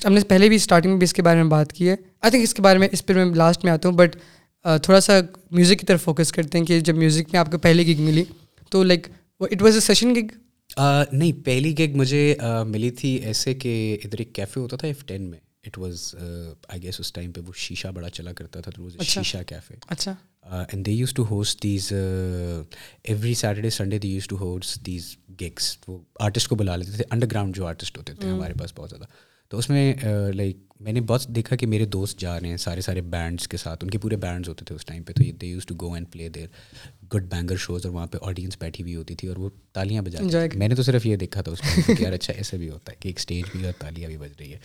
ہم 0.05 0.13
نے 0.13 0.21
پہلے 0.27 0.47
بھی 0.49 0.55
اسٹارٹنگ 0.55 0.91
میں 0.91 0.99
بھی 0.99 1.05
اس 1.05 1.13
کے 1.13 1.21
بارے 1.21 1.41
میں 1.41 1.49
بات 1.49 1.73
کی 1.73 1.89
ہے۔ 1.89 1.95
آئی 2.21 2.31
تھنک 2.31 2.43
اس 2.43 2.53
کے 2.53 2.61
بارے 2.61 2.79
میں 2.79 2.87
اس 2.91 3.05
پہ 3.05 3.13
میں 3.13 3.25
لاسٹ 3.35 3.63
میں 3.63 3.71
آتا 3.71 3.89
ہوں 3.89 3.95
بٹ 3.97 4.15
تھوڑا 4.83 4.99
سا 4.99 5.19
میوزک 5.51 5.79
کی 5.79 5.85
طرف 5.85 6.03
فوکس 6.03 6.31
کرتے 6.31 6.57
ہیں 6.57 6.65
کہ 6.65 6.79
جب 6.79 6.95
میوزک 6.95 7.31
میں 7.31 7.39
آپ 7.39 7.51
کو 7.51 7.57
پہلی 7.57 7.85
گگ 7.87 8.01
ملی 8.01 8.23
تو 8.71 8.83
like 8.83 9.07
it 9.41 9.61
was 9.61 9.73
a 9.73 9.79
session 9.79 10.13
gig 10.15 10.33
نہیں 11.11 11.31
پہلی 11.45 11.77
گگ 11.79 11.97
مجھے 11.97 12.35
ملی 12.67 12.89
تھی 12.91 13.09
ایسے 13.09 13.53
کہ 13.53 13.71
ادھر 14.03 14.19
ایک 14.19 14.33
کیفے 14.35 14.59
ہوتا 14.59 14.77
تھا 14.77 14.87
ایف 14.87 15.05
ٹین 15.05 15.29
میں۔ 15.29 15.39
اٹ 15.67 15.77
واز 15.77 16.03
آئی 16.67 16.81
گیس 16.83 16.99
اس 16.99 17.11
ٹائم 17.13 17.31
پہ 17.31 17.41
وہ 17.47 17.53
شیشہ 17.57 17.87
بڑا 17.87 18.09
چلا 18.09 18.33
کرتا 18.33 18.61
تھا 18.61 18.71
تو 18.75 18.89
شیشہ 19.03 19.37
کیفے 19.47 19.75
اچھا۔ 19.87 20.13
And 20.51 20.85
they 20.85 20.91
used 20.91 21.13
to 21.13 21.25
host 21.29 21.63
these 21.63 21.91
every 21.93 23.33
Saturday 23.33 23.69
Sunday 23.69 23.99
they 23.99 24.07
used 24.07 24.27
to 24.27 24.37
host 24.37 24.85
these 24.85 25.15
gigs 25.41 25.75
وہ 25.87 25.97
آرٹسٹ 26.19 26.47
کو 26.49 26.55
بلا 26.55 26.75
لیتے 26.75 26.91
تھے. 26.91 27.03
انڈر 27.11 27.27
گراؤنڈ 27.31 27.55
جو 27.55 27.67
آرٹسٹ 27.67 27.97
ہوتے 27.97 28.13
تھے 28.13 28.29
ہمارے 28.29 28.53
پاس 28.59 28.73
بہت 28.77 28.89
زیادہ. 28.89 29.05
تو 29.51 29.57
اس 29.57 29.69
میں 29.69 29.93
لائک 30.33 30.57
میں 30.79 30.91
نے 30.93 31.01
بہت 31.01 31.27
دیکھا 31.27 31.55
کہ 31.55 31.67
میرے 31.67 31.85
دوست 31.85 32.19
جا 32.19 32.39
رہے 32.39 32.47
ہیں 32.47 32.57
سارے 32.57 32.81
سارے 32.81 33.01
بینڈس 33.01 33.47
کے 33.47 33.57
ساتھ 33.57 33.83
ان 33.83 33.89
کے 33.89 33.97
پورے 33.97 34.15
بینڈز 34.15 34.49
ہوتے 34.49 34.65
تھے 34.65 34.75
اس 34.75 34.85
ٹائم 34.85 35.03
پہ 35.03 35.13
تو 35.13 35.23
they 35.41 35.47
used 35.47 35.65
to 35.65 35.75
go 35.81 35.93
and 35.93 36.11
play 36.11 36.27
their 36.29 36.47
good 37.13 37.25
banger 37.29 37.55
shows 37.55 37.85
اور 37.85 37.93
وہاں 37.93 38.05
پہ 38.07 38.17
آڈینس 38.21 38.57
بیٹھی 38.59 38.83
ہوئی 38.83 38.95
ہوتی 38.95 39.15
تھی 39.15 39.27
اور 39.27 39.37
وہ 39.37 39.49
تالیاں 39.73 40.01
بجا 40.01 40.45
میں 40.55 40.67
نے 40.67 40.75
تو 40.75 40.83
صرف 40.83 41.05
یہ 41.05 41.15
دیکھا 41.15 41.41
تھا 41.41 41.51
اس 41.51 41.61
ٹائم 41.61 41.95
کہ 41.95 42.03
یار 42.03 42.13
اچھا 42.13 42.33
ایسے 42.33 42.57
بھی 42.57 42.69
ہوتا 42.69 42.91
ہے 42.91 42.97
کہ 42.99 43.07
ایک 43.07 43.17
اسٹیج 43.17 43.43
بھی 43.51 43.65
اور 43.65 43.73
تالیاں 43.79 44.09
بھی 44.09 44.17
بج 44.17 44.33
رہی 44.39 44.51
ہے 44.53 44.59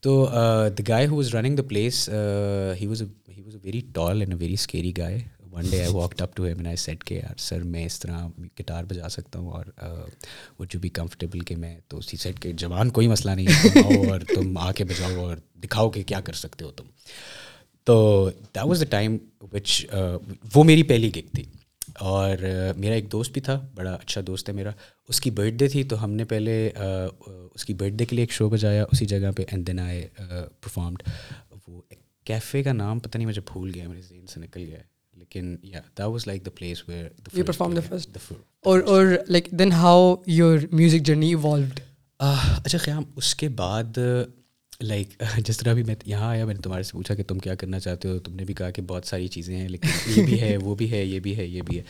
تو 0.00 0.24
the 0.68 0.82
guy 0.88 1.06
who 1.06 1.16
was 1.16 1.34
running 1.34 1.56
the 1.56 1.62
place 1.68 2.08
he 2.80 2.86
was 2.86 3.02
he 3.02 3.42
was 3.42 3.54
a 3.54 3.60
very 3.62 3.80
tall 3.94 4.20
and 4.20 4.32
a 4.32 4.38
very 4.40 4.54
scary 4.54 4.96
guy 4.96 5.18
one 5.58 5.70
day 5.70 5.80
I 5.80 5.92
walk 5.92 6.22
up 6.22 6.36
to 6.36 6.44
him 6.44 6.66
I 6.66 6.76
said 6.76 7.04
کے 7.04 7.14
یار 7.14 7.38
سر 7.40 7.62
میں 7.64 7.84
اس 7.84 7.98
طرح 8.00 8.26
گٹار 8.60 8.84
بجا 8.84 9.08
سکتا 9.08 9.38
ہوں 9.38 9.50
اور 9.50 9.66
وہ 10.58 10.64
جو 10.64 10.78
بھی 10.80 10.88
کمفرٹیبل 10.88 11.40
کہ 11.40 11.56
میں 11.56 11.76
تو 11.88 11.98
اسی 11.98 12.16
سیٹ 12.16 12.38
کے 12.38 12.52
جوان 12.52 12.90
کوئی 12.90 13.08
مسئلہ 13.08 13.30
نہیں 13.30 13.78
اور 14.08 14.20
تم 14.34 14.58
آ 14.58 14.70
کے 14.72 14.84
بجاؤ 14.84 15.24
اور 15.24 15.36
دکھاؤ 15.64 15.90
کہ 15.90 16.02
کیا 16.02 16.20
کر 16.20 16.32
سکتے 16.32 16.64
ہو 16.64 16.70
تم 16.70 16.84
تو 17.86 17.98
that 18.30 18.64
was 18.64 18.80
the 18.80 18.90
time 18.90 19.16
which 19.52 19.86
وہ 20.54 20.64
میری 20.64 20.82
پہلی 20.82 21.10
گگ 21.16 21.34
تھی 21.34 21.44
اور 22.00 22.44
میرا 22.76 22.94
ایک 22.94 23.10
دوست 23.12 23.32
بھی 23.32 23.40
تھا 23.40 23.58
بڑا 23.74 23.92
اچھا 23.94 24.20
دوست 24.26 24.48
ہے 24.48 24.54
میرا 24.54 24.70
اس 25.08 25.20
کی 25.20 25.30
برتھ 25.30 25.54
ڈے 25.54 25.68
تھی 25.68 25.82
تو 25.84 26.02
ہم 26.04 26.10
نے 26.10 26.24
پہلے 26.24 26.70
اس 27.54 27.64
کی 27.64 27.74
برتھ 27.74 27.94
ڈے 27.94 28.04
کے 28.04 28.16
لیے 28.16 28.22
ایک 28.22 28.32
شو 28.32 28.48
بجایا 28.48 28.84
اسی 28.92 29.06
جگہ 29.06 29.30
پہ 29.36 29.44
اینڈ 29.48 29.66
دین 29.66 29.78
آئے 29.78 30.08
پرفارمڈ 30.60 31.02
وہ 31.68 31.80
کیفے 32.24 32.62
کا 32.62 32.72
نام 32.72 32.98
پتہ 32.98 33.18
نہیں 33.18 33.28
مجھے 33.28 33.42
بھول 33.52 33.70
گیا 33.74 33.88
میرے 33.88 34.00
ذہن 34.00 34.26
سے 34.26 34.40
نکل 34.40 34.60
گیا 34.60 34.78
ہے 34.78 34.97
لیکن 35.34 35.56
یا 35.62 35.80
that 35.80 36.00
was 36.00 36.26
like 36.26 36.46
the 36.46 36.50
place 36.50 36.82
where 36.88 37.08
اور 38.62 39.14
like 39.28 39.50
then 39.50 39.72
how 39.72 40.14
your 40.26 40.58
music 40.72 41.06
journey 41.06 41.28
evolved 41.28 41.80
اچھا 42.18 42.78
خیام 42.78 43.04
اس 43.16 43.34
کے 43.34 43.48
بعد 43.48 43.98
لائک 44.80 45.22
جس 45.46 45.58
طرح 45.58 45.72
بھی 45.72 45.82
میں 45.82 45.94
یہاں 46.06 46.28
آیا 46.30 46.44
میں 46.44 46.54
نے 46.54 46.60
تمہارے 46.60 46.82
سے 46.82 46.92
پوچھا 46.92 47.14
کہ 47.14 47.22
تم 47.22 47.38
کیا 47.38 47.54
کرنا 47.54 47.80
چاہتے 47.80 48.08
ہو 48.08 48.18
تم 48.18 48.34
نے 48.34 48.44
بھی 48.44 48.54
کہا 48.54 48.70
کہ 48.70 48.82
بہت 48.82 49.06
ساری 49.06 49.28
چیزیں 49.28 49.56
ہیں 49.56 49.68
لیکن 49.68 49.88
یہ 50.06 50.22
بھی 50.24 50.40
ہے 50.40 50.56
وہ 50.56 50.74
بھی 50.74 50.90
ہے 50.90 51.04
یہ 51.04 51.20
بھی 51.20 51.36
ہے 51.36 51.46
یہ 51.46 51.62
بھی 51.62 51.78
ہے 51.78 51.82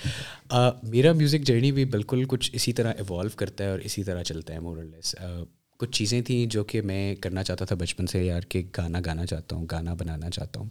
میرا 0.82 1.12
میوزک 1.12 1.40
جرنی 1.40 1.72
بھی 1.72 1.84
بالکل 1.84 2.24
کچھ 2.28 2.50
اسی 2.52 2.72
طرح 2.72 2.92
ایوالو 2.92 3.28
کرتا 3.36 3.64
ہے 3.64 3.70
اور 3.70 3.78
اسی 3.78 4.04
طرح 4.04 4.22
چلتا 4.22 4.54
ہے 4.54 4.60
مورلیس 4.60 5.14
کچھ 5.78 5.90
چیزیں 5.90 6.20
تھیں 6.20 6.46
جو 6.46 6.62
کہ 6.64 6.80
میں 6.82 7.14
کرنا 7.14 7.42
چاہتا 7.42 7.64
تھا 7.64 7.76
بچپن 7.76 8.06
سے 8.06 8.24
یار 8.24 8.40
کہ 8.48 8.62
گانا 8.78 9.00
گانا 9.06 9.26
چاہتا 9.26 9.56
ہوں 9.56 9.66
گانا 9.70 9.94
بنانا 9.94 10.30
چاہتا 10.30 10.60
ہوں۔ 10.60 10.68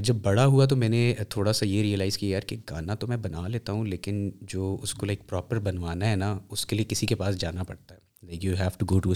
جب 0.00 0.14
بڑا 0.22 0.46
ہوا 0.46 0.64
تو 0.66 0.76
میں 0.76 0.88
نے 0.88 1.14
تھوڑا 1.28 1.52
سا 1.52 1.66
یہ 1.66 1.82
ریئلائز 1.82 2.18
کیا 2.18 2.28
یار 2.28 2.40
کہ 2.40 2.56
گانا 2.70 2.94
تو 2.94 3.06
میں 3.06 3.16
بنا 3.16 3.46
لیتا 3.48 3.72
ہوں 3.72 3.84
لیکن 3.86 4.30
جو 4.42 4.76
اس 4.82 4.94
کو 4.94 5.06
لائک 5.06 5.20
پراپر 5.28 5.58
بنوانا 5.58 6.10
ہے 6.10 6.16
نا 6.16 6.38
اس 6.50 6.66
کے 6.66 6.76
لیے 6.76 6.84
کسی 6.88 7.06
کے 7.06 7.14
پاس 7.14 7.38
جانا 7.40 7.62
پڑتا 7.62 7.94
ہے۔ 7.94 8.00
Like 8.22 8.44
you 8.44 8.54
have 8.58 8.68
to 8.78 8.86
go 8.90 8.98
to 9.00 9.12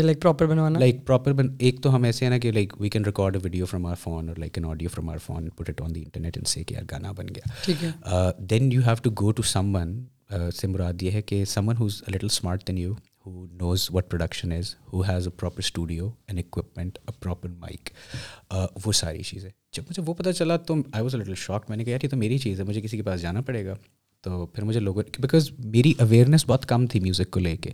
like 0.00 0.20
proper 0.22 0.46
بنوانا؟ 0.46 0.78
لائک 0.78 1.04
پراپر 1.06 1.32
بن 1.32 1.48
ایک 1.58 1.82
تو 1.82 1.94
ہم 1.94 2.02
ایسے 2.02 2.24
ہیں 2.24 2.30
نا 2.30 2.38
کہ 2.38 2.52
like 2.52 2.80
we 2.80 2.88
can 2.88 3.04
record 3.04 3.36
a 3.36 3.40
video 3.44 3.66
from 3.66 3.86
our 3.86 3.94
phone 3.94 4.28
اور 4.28 4.36
like 4.36 4.58
an 4.58 4.66
audio 4.66 4.88
from 4.94 5.10
our 5.10 5.18
phone 5.18 5.48
put 5.48 5.68
it 5.68 5.80
on 5.80 5.94
the 5.94 6.02
internet 6.02 6.38
ان 6.38 6.44
سے 6.44 6.64
کہ 6.64 6.74
یار 6.74 6.82
گانا 6.90 7.12
بن 7.12 7.28
گیا۔ 7.28 7.52
ٹھیک 7.64 7.84
ہے۔ 7.84 7.90
Then 8.44 8.72
you 8.72 8.80
have 8.86 8.96
to 9.02 9.10
go 9.20 9.32
to 9.32 9.42
someone 9.74 10.02
سے 10.56 10.66
مراد 10.66 11.02
یہ 11.02 11.10
ہے 11.10 11.22
کہ 11.22 11.44
someone 11.68 11.76
who's 11.76 12.02
little 12.08 12.26
smart 12.26 12.66
then 12.68 12.78
you 12.78 12.94
who 13.26 13.46
knows 13.46 13.88
what 13.92 14.10
production 14.10 14.52
is 14.52 14.74
who 14.92 15.00
has 15.00 15.26
a 15.26 15.38
proper 15.40 15.58
studio 15.58 16.10
and 16.26 16.38
equipment 16.38 16.98
a 17.08 17.12
proper 17.20 17.48
mic 17.48 17.90
وہ 18.86 18.92
ساری 18.92 19.22
چیزیں۔ 19.22 19.50
جب 19.72 19.82
مجھے 19.90 20.02
وہ 20.06 20.14
پتہ 20.14 20.30
چلا 20.30 20.56
تو 20.56 20.74
I 20.92 21.02
was 21.02 21.14
a 21.14 21.20
little 21.20 21.34
shock 21.34 21.64
میں 21.68 21.76
نے 21.76 21.84
کہا، 21.84 21.90
یار، 21.90 22.04
یہ 22.04 22.08
تو 22.08 22.16
میری 22.16 22.38
چیز 22.38 22.60
ہے، 22.60 22.64
مجھے 22.64 22.80
کسی 22.80 22.96
کے 22.96 23.02
پاس 23.02 23.20
جانا 23.20 23.40
پڑے 23.40 23.66
گا۔ 23.66 23.74
تو 24.20 24.46
پھر 24.46 24.62
مجھے 24.62 24.80
لوگوں 24.80 25.02
بیکاز 25.18 25.50
میری 25.58 25.92
اویئرنیس 25.98 26.46
بہت 26.46 26.66
کم 26.66 26.86
تھی 26.86 27.00
میوزک 27.00 27.30
کو 27.30 27.40
لے 27.40 27.56
کے۔ 27.56 27.70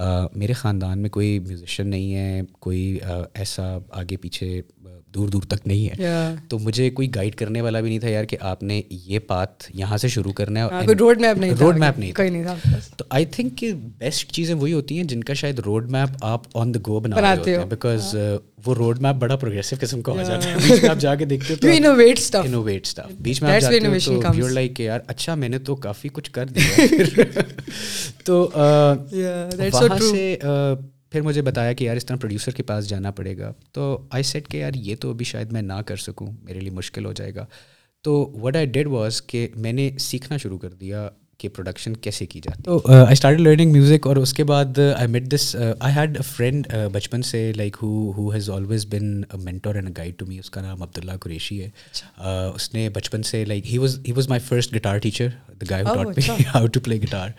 uh, 0.00 0.28
میرے 0.34 0.52
خاندان 0.52 0.98
میں 0.98 1.10
کوئی 1.10 1.38
میوزیشین 1.38 1.88
نہیں 1.88 2.14
ہے، 2.14 2.40
کوئی 2.60 2.98
uh, 3.10 3.22
ایسا 3.34 3.78
آگے 3.90 4.16
پیچھے 4.16 4.62
uh, 4.86 5.00
دور 5.14 5.28
دور 5.28 5.42
تک 5.42 5.66
نہیں 5.66 5.88
ہے۔ 5.88 6.12
تو 6.48 6.58
مجھے 6.58 6.90
کوئی 6.90 7.14
گائڈ 7.14 7.34
کرنے 7.34 7.60
والا 7.60 7.80
بھی 7.80 7.88
نہیں 7.88 7.98
تھا 7.98 8.08
یار 8.08 8.24
کہ 8.24 8.36
آپ 8.40 8.62
نے 8.62 8.82
یہ 8.90 9.18
پاتھ 9.18 9.64
یہاں 9.74 9.96
سے 9.96 10.08
شروع 10.08 10.32
کرنا 10.32 10.64
ہے 10.64 10.94
روڈ 11.00 11.20
میپ 11.20 11.38
نہیں 11.38 11.50
روڈ 11.60 11.78
میپ 11.78 11.98
نہیں 11.98 12.12
تو 12.96 13.04
آئی 13.10 13.26
تھنک 13.26 13.58
کہ 13.58 13.72
بیسٹ 13.72 14.32
چیزیں 14.32 14.54
وہی 14.54 14.72
ہوتی 14.72 14.96
ہیں 14.96 15.04
جن 15.04 15.24
کا 15.24 15.34
شاید 15.34 15.58
روڈ 15.58 15.90
میپ 15.90 16.08
آپ 16.20 16.42
آن 16.54 16.74
دا 16.74 16.78
گو 16.86 17.00
بناتے 17.00 17.56
ہیں۔ 17.56 17.64
بیکاز 17.64 18.16
وہ 18.66 18.74
روڈ 18.74 19.00
میپ 19.00 19.14
بڑا 19.14 19.36
پروگریسو 19.36 19.76
قسم 19.80 20.02
کا 20.02 20.12
ہو 20.12 20.22
جاتا 20.22 20.50
ہے۔ 20.50 20.56
بیچ 20.68 20.82
میں 20.82 20.90
آپ 20.90 20.98
جا 20.98 21.14
کے 21.14 21.24
دیکھتے 21.24 21.54
تو 21.54 21.68
انوویٹ 22.42 23.00
بیچ 23.20 23.42
میں 23.42 23.54
آپ 23.54 23.60
جاتے 23.60 23.78
ہو 23.78 24.20
تو 24.22 24.38
یور 24.38 24.50
لائک 24.50 24.80
یار 24.80 25.00
اچھا 25.06 25.34
میں 25.34 25.48
نے 25.48 25.58
تو 25.58 25.74
کافی 25.76 26.08
کچھ 26.12 26.30
کر 26.30 26.46
دیا 26.46 26.84
تو 28.24 28.50
وہاں 28.52 29.98
سے 30.10 30.36
پھر 31.14 31.22
مجھے 31.22 31.42
بتایا 31.42 31.72
کہ 31.72 31.84
یار 31.84 31.96
اس 31.96 32.06
طرح 32.06 32.16
پروڈیوسر 32.16 32.50
کے 32.50 32.62
پاس 32.62 32.88
جانا 32.88 33.10
پڑے 33.10 33.38
گا۔ 33.38 33.52
تو 33.72 34.06
آئی 34.10 34.22
سیٹ 34.22 34.48
کہ 34.48 34.56
یار 34.56 34.72
یہ 34.74 34.96
تو 35.00 35.10
ابھی 35.10 35.24
شاید 35.24 35.52
میں 35.52 35.62
نہ 35.62 35.72
کر 35.86 35.96
سکوں، 35.96 36.26
میرے 36.42 36.60
لیے 36.60 36.70
مشکل 36.70 37.04
ہو 37.04 37.12
جائے 37.12 37.34
گا۔ 37.34 37.46
تو 38.02 38.32
وٹ 38.42 38.56
آئی 38.56 38.66
ڈیڈ 38.66 38.86
واز 38.86 39.22
کہ 39.22 39.48
میں 39.56 39.72
نے 39.72 39.90
سیکھنا 39.98 40.36
شروع 40.36 40.58
کر 40.58 40.72
دیا۔ 40.72 41.08
کہ 41.38 41.48
پروڈکشن 41.48 41.96
کیسے 41.96 42.26
کی 42.26 42.40
جاتی 42.44 42.62
تو 42.62 42.80
آئی 42.86 43.12
اسٹارٹ 43.12 43.40
لرننگ 43.40 43.72
میوزک 43.72 44.06
اور 44.06 44.16
اس 44.16 44.32
کے 44.32 44.44
بعد 44.44 44.78
I 44.78 45.08
met 45.08 45.30
this 45.34 45.56
I 45.80 45.94
had 45.96 46.16
a 46.16 46.22
friend 46.26 46.66
بچپن 46.92 47.22
سے 47.22 47.52
like 47.56 47.76
who 47.82 48.12
who 48.16 48.28
has 48.32 48.50
always 48.50 48.86
been 48.86 49.20
mentor 49.44 49.74
and 49.74 49.96
guide 49.98 50.18
to 50.18 50.26
me 50.26 50.38
اس 50.38 50.50
کا 50.50 50.60
نام 50.60 50.82
عبداللہ 50.82 51.16
قریشی 51.20 51.62
ہے. 51.62 51.70
اس 52.54 52.72
نے 52.74 52.88
بچپن 52.88 53.22
سے 53.22 53.44
like 53.44 53.66
he 53.66 53.78
was 53.78 53.98
he 54.06 54.12
was 54.12 54.28
my 54.28 54.40
first 54.48 54.74
guitar 54.74 54.98
teacher 54.98 55.28
the 55.60 55.66
guy 55.70 55.84
how 56.54 56.66
to 56.66 56.80
play 56.80 57.00
guitar 57.02 57.30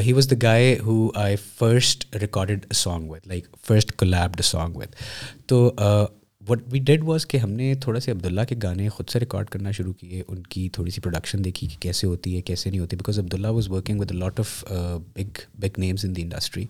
he 0.00 0.12
was 0.12 0.30
the 0.30 0.36
guy 0.42 0.76
who 0.86 1.08
I 1.14 1.36
first 1.58 2.16
recorded 2.16 2.66
song 2.74 3.10
with 3.10 3.28
like 3.28 3.46
first 3.64 3.92
collabed 3.92 4.40
song 4.44 4.76
with 4.76 4.96
تو 5.46 5.70
what 6.48 6.62
we 6.72 6.78
did 6.78 7.02
was 7.04 7.26
کہ 7.26 7.36
ہم 7.36 7.50
نے 7.50 7.72
تھوڑا 7.80 8.00
سے 8.00 8.10
عبداللہ 8.10 8.40
کے 8.48 8.54
گانے 8.62 8.88
خود 8.88 9.08
سے 9.10 9.20
ریکارڈ 9.20 9.48
کرنا 9.50 9.70
شروع 9.70 9.92
کیے، 9.92 10.22
ان 10.28 10.42
کی 10.42 10.68
تھوڑی 10.72 10.90
سی 10.90 11.00
پروڈکشن 11.00 11.44
دیکھی 11.44 11.66
کہ 11.66 11.76
کیسے 11.80 12.06
ہوتی 12.06 12.36
ہے، 12.36 12.42
کیسے 12.42 12.70
نہیں 12.70 12.80
ہوتی 12.80 12.96
because 12.96 13.18
Abdullah 13.18 13.48
was 13.48 13.68
working 13.70 14.00
with 14.00 14.12
lot 14.12 14.40
of 14.40 14.64
big 15.16 15.38
big 15.60 15.78
names 15.78 16.04
in 16.04 16.16
the 16.16 16.22
industry 16.22 16.64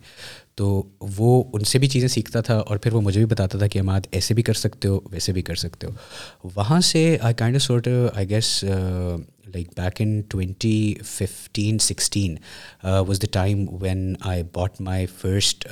تو 0.55 0.83
وہ 1.17 1.43
ان 1.53 1.63
سے 1.63 1.79
بھی 1.79 1.87
چیزیں 1.87 2.07
سیکھتا 2.07 2.41
تھا 2.41 2.57
اور 2.57 2.77
پھر 2.77 2.93
وہ 2.93 3.01
مجھے 3.01 3.19
بھی 3.19 3.25
بتاتا 3.33 3.57
تھا 3.57 3.67
کہ 3.67 3.79
ہم 3.79 3.89
آج 3.89 4.07
ایسے 4.11 4.33
بھی 4.33 4.43
کر 4.43 4.53
سکتے 4.55 4.87
ہو، 4.87 4.99
ویسے 5.11 5.33
بھی 5.33 5.41
کر 5.41 5.55
سکتے 5.55 5.87
ہو۔ 5.87 6.49
وہاں 6.55 6.79
سے 6.81 7.17
I 7.21 7.33
kind 7.33 7.55
of 7.55 7.61
sort 7.61 7.87
I 8.13 8.29
guess 8.29 8.63
like 8.63 9.67
back 9.77 10.01
in 10.01 10.21
twenty 10.29 10.93
fifteen 11.05 11.77
sixteen 11.79 12.35
was 12.83 13.21
the 13.21 13.27
time 13.31 13.65
when 13.81 14.13
I 14.21 14.43
bought 14.53 14.81
my 14.81 15.05
first 15.21 15.67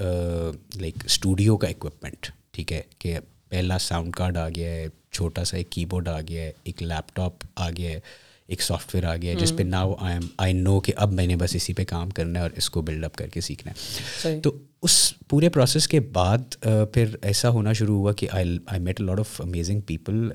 like 0.75 1.05
studio 1.05 1.57
کا 1.57 1.67
اکوپمنٹ 1.67 2.31
ٹھیک 2.51 2.71
ہے، 2.73 2.81
کہ 2.99 3.17
پہلا 3.49 3.77
ساؤنڈ 3.77 4.15
کارڈ 4.15 4.37
آ 4.37 4.49
گیا 4.49 4.71
ہے 4.71 4.87
چھوٹا 5.11 5.43
سا 5.43 5.57
ایک 5.57 5.69
کی 5.69 5.85
بورڈ 5.85 6.07
آ 6.07 6.21
گیا 6.21 6.43
ہے 6.43 6.51
ایک 6.63 6.83
لیپ 6.83 7.15
ٹاپ 7.15 7.33
آ 7.55 7.69
گیا 7.69 7.91
ہے 7.91 7.99
ایک 8.47 8.61
سافٹ 8.61 8.95
ویئر 8.95 9.05
آ 9.05 9.15
گیا 9.15 9.31
ہے 9.31 9.35
جس 9.35 9.55
پہ 9.55 9.63
now 9.63 9.95
I 9.99 10.13
am 10.13 10.27
I 10.37 10.53
know 10.53 10.79
کہ 10.79 10.93
اب 10.95 11.13
میں 11.13 11.27
نے 11.27 11.35
بس 11.35 11.55
اسی 11.55 11.73
پہ 11.73 11.83
کام 11.83 12.09
کرنا 12.09 12.39
ہے 12.39 12.43
اور 12.43 12.51
اس 12.55 12.69
کو 12.69 12.81
بلڈ 12.81 13.05
اپ 13.05 13.15
کر 13.15 13.27
کے 13.27 13.41
سیکھنا 13.41 13.71
ہے۔ 13.71 14.39
تو 14.41 14.57
اس 14.81 15.13
پورے 15.29 15.49
پروسیس 15.49 15.87
کے 15.87 15.99
بعد 15.99 16.55
پھر 16.93 17.15
ایسا 17.21 17.49
ہونا 17.49 17.73
شروع 17.73 17.97
ہوا 17.97 18.13
کہ 18.13 18.27
I 18.31 18.57
I 18.65 18.81
met 18.81 19.01
lot 19.01 19.19
of 19.19 19.41
amazing 19.41 19.81
people 19.81 20.29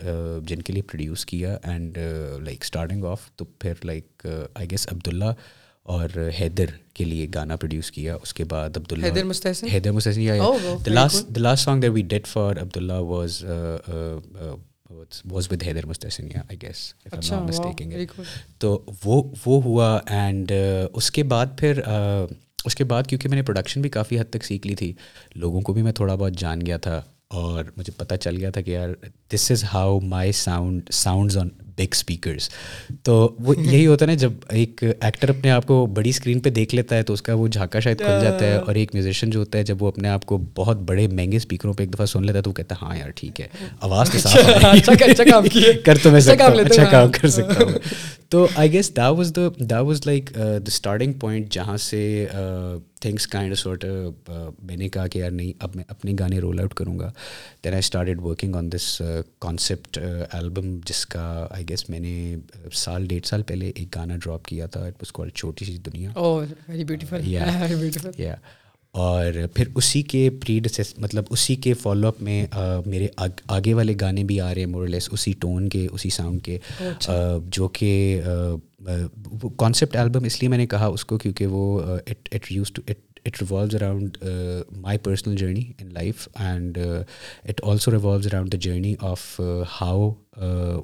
جن 0.46 0.62
کے 0.62 0.72
لیے 0.72 0.82
پروڈیوس 0.82 1.26
کیا 1.26 1.58
اینڈ 1.62 1.98
لائک 2.42 2.58
اسٹارٹنگ 2.60 3.04
آف 3.04 3.30
تو 3.36 3.44
پھر 3.44 3.72
لائک 3.82 4.26
آئی 4.54 4.70
گیس 4.70 4.88
عبداللہ 4.92 5.32
اور 5.90 6.08
حیدر 6.40 6.70
کے 6.94 7.04
لیے 7.04 7.26
گانا 7.34 7.56
پروڈیوس 7.56 7.90
کیا 7.90 8.16
اس 8.22 8.34
کے 8.34 8.44
بعد 8.44 8.76
Abdullah 8.76 9.06
Haider 9.06 9.24
Mustahsan? 9.24 9.66
Last 10.86 11.38
last 11.38 11.64
song 11.64 11.80
that 11.80 11.90
we 11.90 12.02
did 12.02 12.26
for 12.26 12.56
Abdullah 12.56 12.92
was 12.92 13.44
was 15.24 15.48
with 15.52 15.62
Haider 15.62 15.86
Mustahsan 15.86 16.28
I 16.36 16.56
guess 16.62 16.94
تو 18.58 18.84
وہ 19.04 19.22
وہ 19.46 19.62
ہوا 19.62 20.00
اینڈ 20.06 20.52
اس 20.92 21.10
کے 21.10 21.22
بعد 21.22 21.46
پھر 21.58 21.80
اس 22.64 22.74
کے 22.74 22.84
بعد 22.84 23.02
کیونکہ 23.02 23.28
میں 23.28 23.36
نے 23.36 23.42
پروڈکشن 23.42 23.80
بھی 23.80 23.90
کافی 23.90 24.20
حد 24.20 24.30
تک 24.30 24.44
سیکھ 24.44 24.66
لی 24.66 24.74
تھی 24.74 24.92
لوگوں 25.34 25.60
کو 25.60 25.72
بھی 25.72 25.82
میں 25.82 25.92
تھوڑا 25.92 26.14
بہت 26.14 26.32
جان 26.32 26.66
گیا 26.66 26.76
تھا 26.76 27.02
اور 27.28 27.64
مجھے 27.76 27.92
پتہ 27.96 28.14
چل 28.14 28.36
گیا 28.36 28.50
تھا 28.50 28.60
کہ 28.60 28.70
یار 28.70 28.88
this 29.34 29.50
is 29.50 29.64
how 29.64 30.00
my 30.00 30.32
sound 30.32 30.90
sounds 30.92 31.38
on 31.38 31.48
big 31.80 31.92
speakers 31.92 32.48
تو 33.02 33.12
وہ 33.38 33.54
یہی 33.58 33.86
ہوتا 33.86 34.04
ہے 34.04 34.10
نا 34.10 34.16
جب 34.16 34.32
ایک 34.50 34.82
ایکٹر 35.00 35.28
اپنے 35.28 35.50
آپ 35.50 35.66
کو 35.66 35.84
بڑی 35.94 36.10
اسکرین 36.10 36.40
پہ 36.40 36.50
دیکھ 36.50 36.74
لیتا 36.74 36.96
ہے 36.96 37.02
تو 37.02 37.12
اس 37.12 37.22
کا 37.22 37.34
وہ 37.34 37.48
جھاکا 37.48 37.80
شاید 37.80 37.98
کھل 37.98 38.20
جاتا 38.22 38.44
ہے 38.44 38.56
اور 38.56 38.74
ایک 38.74 38.94
میوزیشین 38.94 39.30
جو 39.30 39.40
ہوتا 39.40 39.58
ہے 39.58 39.64
جب 39.64 39.82
وہ 39.82 39.88
اپنے 39.88 40.08
آپ 40.08 40.24
کو 40.24 40.38
بہت 40.54 40.76
بڑے 40.86 41.06
مہنگے 41.08 41.36
اسپیکروں 41.36 41.72
پہ 41.72 41.82
ایک 41.82 41.92
دفعہ 41.94 42.06
سن 42.06 42.26
لیتا 42.26 42.38
ہے 42.38 42.42
تو 42.42 42.50
وہ 42.50 42.54
کہتا 42.54 42.74
ہے 42.74 42.86
ہاں 42.86 42.96
یار 42.96 43.10
ٹھیک 43.10 43.40
ہے 43.40 43.46
آواز 43.80 44.10
تو 44.10 44.18
اچھا 44.62 45.24
کر 45.84 45.98
تو 46.02 46.10
میں 46.10 46.20
سکتا 46.20 46.46
ہوں 46.46 46.60
اچھا 46.60 46.84
کام 46.84 47.10
کر 47.12 47.28
سکتا 47.28 47.64
ہوں۔ 47.64 47.78
تو 48.28 48.46
I 48.54 48.72
guess 48.72 48.96
the 48.96 49.08
was 49.08 49.32
the 49.36 49.48
the 49.70 49.80
was 49.80 50.00
like 50.06 50.30
the 50.34 50.66
starting 50.66 51.12
point 51.12 51.52
جہاں 51.52 51.76
سے 51.76 52.26
تھنگس 53.00 53.26
کائنڈ 53.26 53.54
سارٹ 53.58 53.84
میں 54.62 54.76
نے 54.76 54.88
کہا 54.88 55.06
کہ 55.06 55.18
یار 55.18 55.30
نہیں 55.30 55.52
اب 55.58 55.70
میں 55.74 55.84
اپنے 55.88 56.12
گانے 56.18 56.38
رول 56.38 56.60
آؤٹ 56.60 56.74
کروں 56.74 56.98
گا۔ 56.98 57.10
Then 57.64 57.72
I 57.72 57.78
started 57.78 58.20
working 58.20 58.54
on 58.54 58.70
this 58.72 59.02
concept 59.38 59.98
album 60.30 60.78
جس 60.86 61.06
کا 61.06 61.46
آئی 61.50 61.64
گیس 61.70 61.90
میں 61.90 62.00
نے 62.00 62.36
سال 62.72 63.06
ڈیڑھ 63.06 63.26
سال 63.26 63.42
پہلے 63.42 63.72
ایک 63.74 63.94
گانا 63.94 64.16
ڈراپ 64.16 64.44
کیا 64.44 64.66
تھا 64.66 64.80
اٹ 64.80 64.94
واز 64.94 65.12
کال 65.12 65.28
چھوٹی 65.28 65.64
سی 65.64 65.76
دنیا۔ 65.76 66.10
یا 67.26 68.34
اور 68.90 69.32
پھر 69.54 69.68
اسی 69.74 70.02
کے 70.02 70.30
پریڈ 70.30 70.68
مطلب 70.98 71.24
اسی 71.30 71.56
کے 71.56 71.74
فالو 71.74 72.08
اپ 72.08 72.22
میں 72.22 72.46
میرے 72.86 73.06
آگے 73.46 73.74
والے 73.74 73.94
گانے 74.00 74.24
بھی 74.24 74.40
آ 74.40 74.54
رہے 74.54 74.60
ہیں 74.60 74.66
مورلیس 74.66 75.08
اسی 75.12 75.32
ٹون 75.32 75.68
کے 75.68 75.86
اسی 75.92 76.10
ساؤنڈ 76.10 76.42
کے۔ 76.42 76.58
جو 77.44 77.68
کہ 77.68 78.20
کانسیپٹ 79.56 79.96
البم 79.96 80.24
اس 80.24 80.40
لیے 80.40 80.48
میں 80.48 80.58
نے 80.58 80.66
کہا 80.66 80.86
اس 80.86 81.04
کو 81.04 81.18
کیونکہ 81.18 81.46
وہ 81.46 81.80
it 82.06 82.28
it 82.32 82.52
used 82.52 82.72
to 82.72 82.82
it 82.88 83.09
it 83.26 83.42
revolves 83.42 83.74
around 83.74 84.16
my 84.76 84.98
personal 84.98 85.36
journey 85.36 85.72
in 85.78 85.92
life 85.92 86.28
and 86.34 86.78
it 87.44 87.60
also 87.62 87.90
revolves 87.90 88.26
around 88.26 88.52
the 88.52 88.58
journey 88.60 88.94
of 89.00 89.40
how 89.80 90.10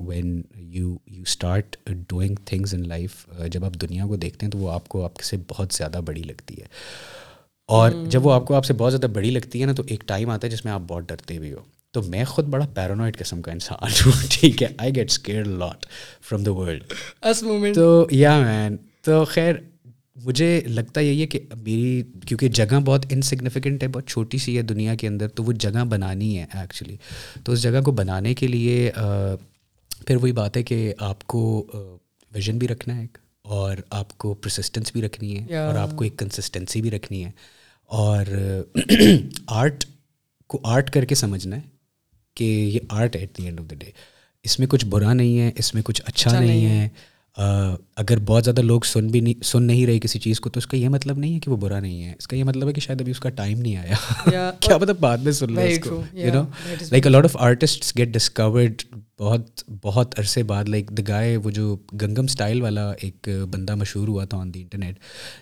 when 0.07 0.42
you 0.55 0.96
you 1.07 1.22
start 1.22 1.77
doing 2.09 2.35
things 2.44 2.75
in 2.75 2.88
life 2.88 3.25
جب 3.51 3.64
آپ 3.64 3.81
دنیا 3.81 4.07
کو 4.07 4.16
دیکھتے 4.16 4.46
ہیں 4.46 4.51
تو 4.51 4.59
وہ 4.59 4.70
آپ 4.70 4.88
کو 4.88 5.05
آپ 5.05 5.22
سے 5.22 5.37
بہت 5.49 5.72
زیادہ 5.72 6.01
بڑی 6.05 6.22
لگتی 6.22 6.61
ہے 6.61 6.66
اور 7.68 7.90
جب 8.09 8.27
وہ 8.27 8.33
آپ 8.33 8.46
کو 8.46 8.55
آپ 8.55 8.64
سے 8.64 8.75
بہت 8.75 8.92
زیادہ 8.92 9.07
بڑی 9.07 9.31
لگتی 9.31 9.61
ہے 9.61 9.66
نا 9.66 9.72
تو 9.72 9.83
ایک 9.87 10.05
ٹائم 10.07 10.31
آتا 10.31 10.46
ہے 10.46 10.53
جس 10.53 10.64
میں 10.64 10.72
آپ 10.72 10.81
بہت 10.81 11.09
ڈرتے 11.09 11.38
بھی 11.38 11.53
ہو 11.53 11.61
تو 11.92 12.03
میں 12.03 12.25
خود 12.25 12.44
بڑا 12.44 12.66
پیرانوائڈ 12.74 13.16
قسم 13.16 13.43
کا 13.43 13.53
انسان 13.53 13.93
ہوں 14.07 14.26
ٹھیک 14.30 14.62
ہے 14.62 14.68
I 14.78 14.97
get 14.97 15.11
scare 15.11 15.45
lot 15.45 15.87
from 16.28 16.43
the 16.43 16.53
world 16.53 16.93
تو 17.74 18.07
یا 18.11 18.39
مین 18.41 18.76
تو 19.03 19.24
خیر 19.24 19.55
مجھے 20.16 20.60
لگتا 20.66 21.00
یہی 21.00 21.20
ہے 21.22 21.26
کہ 21.26 21.40
میری 21.56 22.02
کیونکہ 22.26 22.48
جگہ 22.48 22.80
بہت 22.84 23.06
انسگنیفیکنٹ 23.10 23.82
ہے 23.82 23.88
بہت 23.88 24.06
چھوٹی 24.06 24.38
سی 24.38 24.56
ہے 24.56 24.62
دنیا 24.62 24.94
کے 24.94 25.08
اندر 25.08 25.28
تو 25.28 25.44
وہ 25.44 25.52
جگہ 25.52 25.84
بنانی 25.84 26.38
ہے 26.38 26.46
ایکچولی 26.52 26.96
تو 27.44 27.52
اس 27.52 27.62
جگہ 27.62 27.80
کو 27.80 27.92
بنانے 27.92 28.34
کے 28.34 28.46
لیے 28.46 28.90
پھر 30.06 30.16
وہی 30.16 30.32
بات 30.32 30.56
ہے 30.56 30.62
کہ 30.62 30.94
آپ 30.98 31.26
کو 31.26 31.66
ویژن 32.32 32.58
بھی 32.58 32.68
رکھنا 32.68 32.96
ہے 32.96 33.00
ایک 33.00 33.18
اور 33.42 33.76
آپ 33.90 34.18
کو 34.18 34.34
پرسسٹنس 34.34 34.92
بھی 34.92 35.02
رکھنی 35.02 35.38
ہے 35.38 35.56
اور 35.56 35.74
آپ 35.82 35.96
کو 35.96 36.04
ایک 36.04 36.16
کنسسٹنسی 36.18 36.82
بھی 36.82 36.90
رکھنی 36.90 37.24
ہے۔ 37.24 37.30
اور 37.90 38.26
آرٹ 39.46 39.84
کو 40.46 40.60
آرٹ 40.62 40.90
کر 40.90 41.04
کے 41.04 41.14
سمجھنا 41.14 41.56
ہے 41.56 41.60
کہ 42.34 42.44
یہ 42.44 42.78
art 42.88 43.16
at 43.16 43.38
the 43.38 43.44
end 43.44 43.60
of 43.60 43.70
the 43.70 43.74
day 43.74 43.90
اس 44.44 44.58
میں 44.58 44.66
کچھ 44.66 44.86
برا 44.86 45.12
نہیں 45.12 45.38
ہے 45.38 45.50
اس 45.56 45.74
میں 45.74 45.82
کچھ 45.82 46.02
اچھا 46.06 46.40
نہیں 46.40 46.66
ہے۔ 46.66 46.88
اگر 47.37 48.18
بہت 48.18 48.45
زیادہ 48.45 48.61
لوگ 48.61 48.80
سن 48.80 49.07
بھی 49.07 49.20
نہیں 49.20 49.45
سن 49.45 49.62
نہیں 49.62 49.87
رہے 49.87 49.99
کسی 49.99 50.18
چیز 50.18 50.41
کو 50.41 50.51
تو 50.51 50.59
اس 50.59 50.66
کا 50.66 50.76
یہ 50.76 50.89
مطلب 50.89 51.18
نہیں 51.18 51.34
ہے 51.34 51.41
کہ 51.41 51.51
وہ 51.51 51.57
برا 51.57 51.80
نہیں 51.80 52.05
ہے۔ 52.05 52.14
اس 52.18 52.28
کا 52.28 52.37
یہ 52.37 52.45
مطلب 52.45 52.68
ہے 52.68 52.72
کہ 52.72 52.80
شاید 52.80 53.01
ابھی 53.01 53.11
اس 53.11 53.20
کا 53.20 53.28
ٹائم 53.28 53.59
نہیں 53.59 53.76
آیا۔ 53.76 54.51
کیا 54.61 54.76
مطلب 54.76 54.97
بعد 55.01 55.18
میں 55.18 55.32
سن 55.32 55.53
لیں 55.53 55.64
اس 55.64 55.78
کو؟ 55.78 56.03
You 56.12 56.34
know 56.34 56.43
like 56.91 57.07
a 57.07 57.12
lot 57.12 57.24
of 57.24 57.37
artist 57.37 57.99
get 57.99 58.09
discovered 58.09 58.82
بہت 59.18 59.70
بہت 59.82 60.18
عرصے 60.18 60.43
بعد 60.43 60.64
لائک 60.68 60.91
دا 60.91 61.03
گائے 61.09 61.37
وہ 61.37 61.51
جو 61.51 61.76
گنگم 62.03 62.24
اسٹائل 62.24 62.62
والا 62.62 62.91
ایک 62.91 63.28
بندہ 63.51 63.74
مشہور 63.74 64.09
ہوا 64.09 64.24
تھا 64.24 64.39
on 64.39 64.55
the 64.55 64.61
internet 64.61 64.99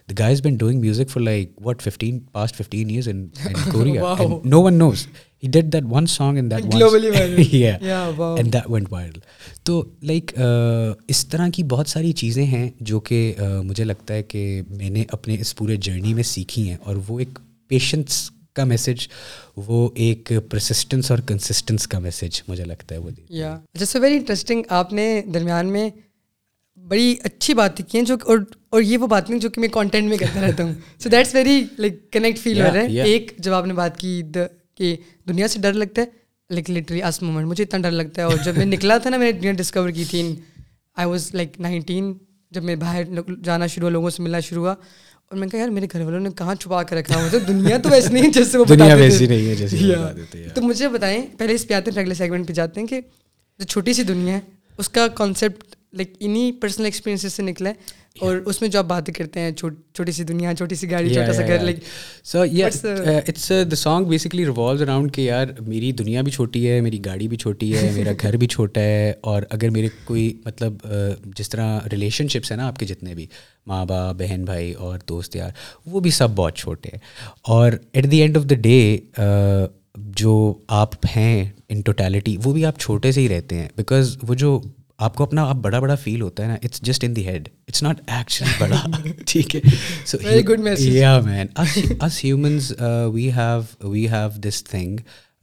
the 0.08 0.14
guy 0.18 0.32
is 0.32 0.42
been 0.42 0.56
doing 0.56 0.80
music 0.80 1.10
for 1.10 1.22
like 1.22 1.52
what 1.66 1.82
fifteen 1.82 2.18
past 2.18 2.56
fifteen 2.56 2.90
years 2.90 3.08
in 3.08 3.28
Korea 3.72 4.02
no 4.44 4.62
one 4.62 4.74
knows 4.74 5.06
he 5.44 5.50
did 5.50 5.72
that 5.72 5.84
one 5.90 6.06
song 6.06 6.38
in 6.38 6.50
that 6.50 6.64
and 8.36 8.52
that 8.52 8.70
went 8.70 8.92
viral 8.92 9.18
تو 9.62 9.84
like 10.02 10.32
اس 11.08 11.26
طرح 11.26 11.48
کی 11.48 11.62
بہت 11.62 11.88
ساری 11.88 12.12
چیزیں 12.12 12.44
ہیں 12.44 12.70
جو 12.80 13.00
کہ 13.00 13.34
مجھے 13.64 13.84
لگتا 13.84 14.14
ہے 14.14 14.22
کہ 14.22 14.62
میں 14.70 14.90
نے 14.90 15.04
اپنے 15.08 15.36
اس 15.40 15.56
پورے 15.56 15.76
جرنی 15.76 16.14
میں 16.14 16.22
سیکھی 16.22 16.68
ہیں 16.68 16.76
اور 16.82 16.96
وہ 17.08 17.18
ایک 17.18 17.38
پیشنس 17.68 18.30
کا 18.52 18.64
میسج 18.64 19.08
وہ 19.56 19.88
ایک 19.94 20.32
پرسسٹنس 20.50 21.10
اور 21.10 21.18
کنسسٹنس 21.26 21.86
کا 21.88 21.98
میسج 21.98 22.42
مجھے 22.48 22.64
لگتا 22.64 22.94
ہے 22.94 23.00
وہ 23.00 23.10
یا 23.28 23.58
جیسے 23.74 23.98
ویری 23.98 24.16
انٹرسٹنگ 24.16 24.62
آپ 24.68 24.92
نے 24.92 25.22
درمیان 25.34 25.72
میں 25.72 25.90
بڑی 26.78 27.14
اچھی 27.22 27.54
باتیں 27.54 27.84
کی 27.88 27.98
ہیں 27.98 28.04
جو 28.04 28.16
اور 28.24 28.38
اور 28.70 28.82
یہ 28.82 28.98
وہ 28.98 29.06
باتیں 29.06 29.38
جو 29.38 29.50
کہ 29.50 29.60
میں 29.60 29.68
کانٹینٹ 29.68 30.08
میں 30.08 30.18
کرتا 30.18 30.40
رہتا 30.40 30.64
ہوں۔ 30.64 30.72
So 30.98 31.08
that's 31.08 31.34
very 31.34 31.64
like 31.78 32.12
connect 32.12 32.38
feel 32.38 32.60
ہو 32.60 32.66
رہا 32.66 32.80
ہے۔ 32.80 33.02
ایک 33.02 33.32
جب 33.38 33.52
آپ 33.52 33.66
نے 33.66 33.74
بات 33.74 33.96
کی 33.96 34.22
کہ 34.74 34.96
دنیا 35.28 35.48
سے 35.48 35.58
ڈر 35.58 35.72
لگتا 35.72 36.02
ہے؟ 36.02 36.06
لائک 36.50 36.70
لٹری 36.70 37.02
آس 37.02 37.22
مومنٹ 37.22 37.46
مجھے 37.46 37.64
اتنا 37.64 37.80
ڈر 37.80 37.90
لگتا 37.90 38.22
ہے۔ 38.22 38.26
اور 38.26 38.36
جب 38.44 38.56
میں 38.56 38.66
نکلا 38.66 38.98
تھا 38.98 39.10
نا 39.10 39.16
میں 39.16 39.32
نے 39.32 39.38
دنیا 39.38 39.52
ڈسکور 39.52 39.90
کی 39.90 40.04
تھی۔ 40.04 40.36
آئی 40.94 41.08
واز 41.08 41.34
لائک 41.34 41.60
نائنٹین 41.60 42.14
جب 42.50 42.64
میں 42.64 42.76
باہر 42.76 43.02
جانا 43.44 43.66
شروع 43.66 43.86
ہوا 43.86 43.92
لوگوں 43.92 44.10
سے 44.10 44.22
ملنا 44.22 44.40
شروع 44.40 44.62
ہوا۔ 44.62 44.74
اور 45.24 45.36
میں 45.36 45.48
کہا 45.48 45.58
یار 45.60 45.68
میرے 45.68 45.86
گھر 45.92 46.00
والوں 46.00 46.20
نے 46.20 46.28
کہاں 46.38 46.54
چھپا 46.54 46.82
کر 46.82 46.96
رکھا 46.96 47.18
مجھے 47.18 47.38
دنیا 47.38 47.78
تو 47.78 47.88
ویسے 47.88 48.08
نہیں 48.08 48.32
جیسے 48.32 48.58
وہ 48.58 48.64
دنیا 48.64 48.94
ویسی 48.94 49.26
نہیں 49.26 49.48
ہے 49.48 49.54
جیسے 49.54 50.48
تو 50.54 50.62
مجھے 50.62 50.88
بتائیں 50.88 51.26
پہلے 51.38 51.52
اس 51.54 51.68
پہ 51.68 51.74
آتے 51.74 51.90
ہیں 51.90 52.02
اگلے 52.02 52.14
سیگمنٹ 52.14 52.48
پہ 52.48 52.52
جاتے 52.52 52.80
ہیں 52.80 52.86
کہ 52.86 53.00
جو 53.58 53.64
چھوٹی 53.64 53.92
سی 53.92 54.02
دنیا 54.02 54.34
ہے 54.34 54.40
اس 54.78 54.88
کا 54.88 55.08
کانسیپٹ 55.08 55.76
لائک 55.92 56.12
انہیں 56.20 56.52
پرسنل 56.62 56.84
ایکسپیرینس 56.84 57.32
سے 57.32 57.42
نکلا 57.42 57.68
ہے۔ 57.68 57.74
اور 58.20 58.36
اس 58.36 58.60
میں 58.60 58.68
جو 58.68 58.78
آپ 58.78 58.84
باتیں 58.84 59.14
کرتے 59.14 59.40
ہیں 59.40 59.52
چھوٹی 59.52 60.12
سی 60.12 60.24
دنیا 60.24 60.54
چھوٹی 60.54 60.74
سی 60.74 60.90
گاڑی 60.90 61.14
چھوٹا 61.14 61.32
سا 61.32 61.46
گھر 61.46 61.58
like 61.58 61.76
so 62.24 62.42
it's 62.42 63.52
the 63.70 63.76
song 63.76 64.04
basically 64.04 64.44
revolves 64.44 64.82
around 64.82 65.14
کہ 65.14 65.20
یار 65.20 65.46
میری 65.60 65.92
دنیا 65.92 66.22
بھی 66.22 66.32
چھوٹی 66.32 66.70
ہے 66.70 66.80
میری 66.80 67.04
گاڑی 67.04 67.28
بھی 67.28 67.36
چھوٹی 67.36 67.76
ہے 67.76 67.90
میرا 67.94 68.10
گھر 68.22 68.36
بھی 68.36 68.46
چھوٹا 68.46 68.80
ہے 68.80 69.12
اور 69.20 69.42
اگر 69.50 69.70
میرے 69.70 69.88
کوئی 70.04 70.40
مطلب 70.44 70.86
جس 71.36 71.48
طرح 71.48 71.78
ریلیشن 71.92 72.28
شپس 72.28 72.50
ہیں 72.50 72.56
نا 72.56 72.66
آپ 72.66 72.76
کے 72.76 72.86
جتنے 72.86 73.14
بھی 73.14 73.26
ماں 73.66 73.84
باپ 73.86 74.16
بہن 74.16 74.44
بھائی 74.44 74.72
اور 74.72 74.98
دوست 75.08 75.36
یار 75.36 75.50
وہ 75.86 76.00
بھی 76.00 76.10
سب 76.10 76.30
بہت 76.36 76.56
چھوٹے 76.56 76.88
ہیں۔ 76.92 76.98
اور 77.42 77.72
at 77.92 78.10
the 78.10 78.20
end 78.20 78.36
of 78.36 78.44
the 78.44 78.54
day 78.54 78.98
جو 79.96 80.54
آپ 80.68 80.94
ہیں 81.16 81.44
ان 81.68 81.80
ٹوٹیلٹی 81.80 82.36
وہ 82.44 82.52
بھی 82.52 82.64
آپ 82.64 82.78
چھوٹے 82.78 83.12
سے 83.12 83.20
ہی 83.20 83.28
رہتے 83.28 83.56
ہیں۔ 83.56 83.68
بیکاز 83.76 84.16
وہ 84.22 84.34
جو 84.34 84.60
آپ 85.04 85.14
کو 85.14 85.24
اپنا 85.24 85.44
اب 85.44 85.56
بڑا 85.56 85.78
بڑا 85.78 85.94
فیل 85.94 86.20
ہوتا 86.20 86.42
ہے 86.42 86.48
نا 86.48 86.54
it's 86.54 86.82
just 86.82 87.04
in 87.04 87.16
the 87.16 87.26
head 87.28 87.48
it's 87.68 87.82
not 87.82 88.00
actually 88.06 88.52
بڑا 88.58 88.84
ٹھیک 89.26 89.54
ہے؟ 89.56 89.60
So 90.06 90.18
good 90.48 90.60
man 90.60 91.46
as 91.56 92.24
humans 92.24 92.72
we 93.12 93.30
have 93.32 93.88
we 93.88 94.08
have 94.08 94.28
this 94.40 94.64
thing 94.64 94.96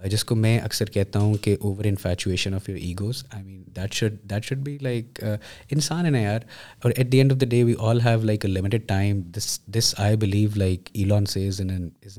جس 0.10 0.24
کو 0.26 0.36
میں 0.36 0.58
اکثر 0.60 0.90
کہتا 0.90 1.20
ہوں 1.20 1.34
کہ 1.42 1.56
over 1.62 1.86
infatuation 1.86 2.54
of 2.54 2.70
your 2.70 2.78
egos 2.78 3.24
I 3.30 3.44
mean 3.44 3.62
that 3.76 3.94
should 3.94 4.16
that 4.30 4.46
should 4.46 4.58
be 4.58 4.78
like 4.82 5.24
انسان 5.72 6.06
ہے 6.06 6.10
نا 6.10 6.20
یار. 6.20 6.40
اور 6.82 6.92
at 6.92 7.12
the 7.12 7.18
end 7.18 7.32
of 7.32 7.40
the 7.42 7.46
day 7.46 7.64
we 7.64 7.74
all 7.80 8.02
have 8.02 8.24
like 8.24 8.46
a 8.46 8.52
limited 8.52 8.88
time 8.88 9.22
this 9.38 9.60
this 9.68 9.94
I 9.98 10.16
believe 10.18 10.50
like 10.56 10.90
Elon 10.94 11.26
says 11.26 11.48
is 11.48 11.62
an 11.62 11.90
is 12.02 12.18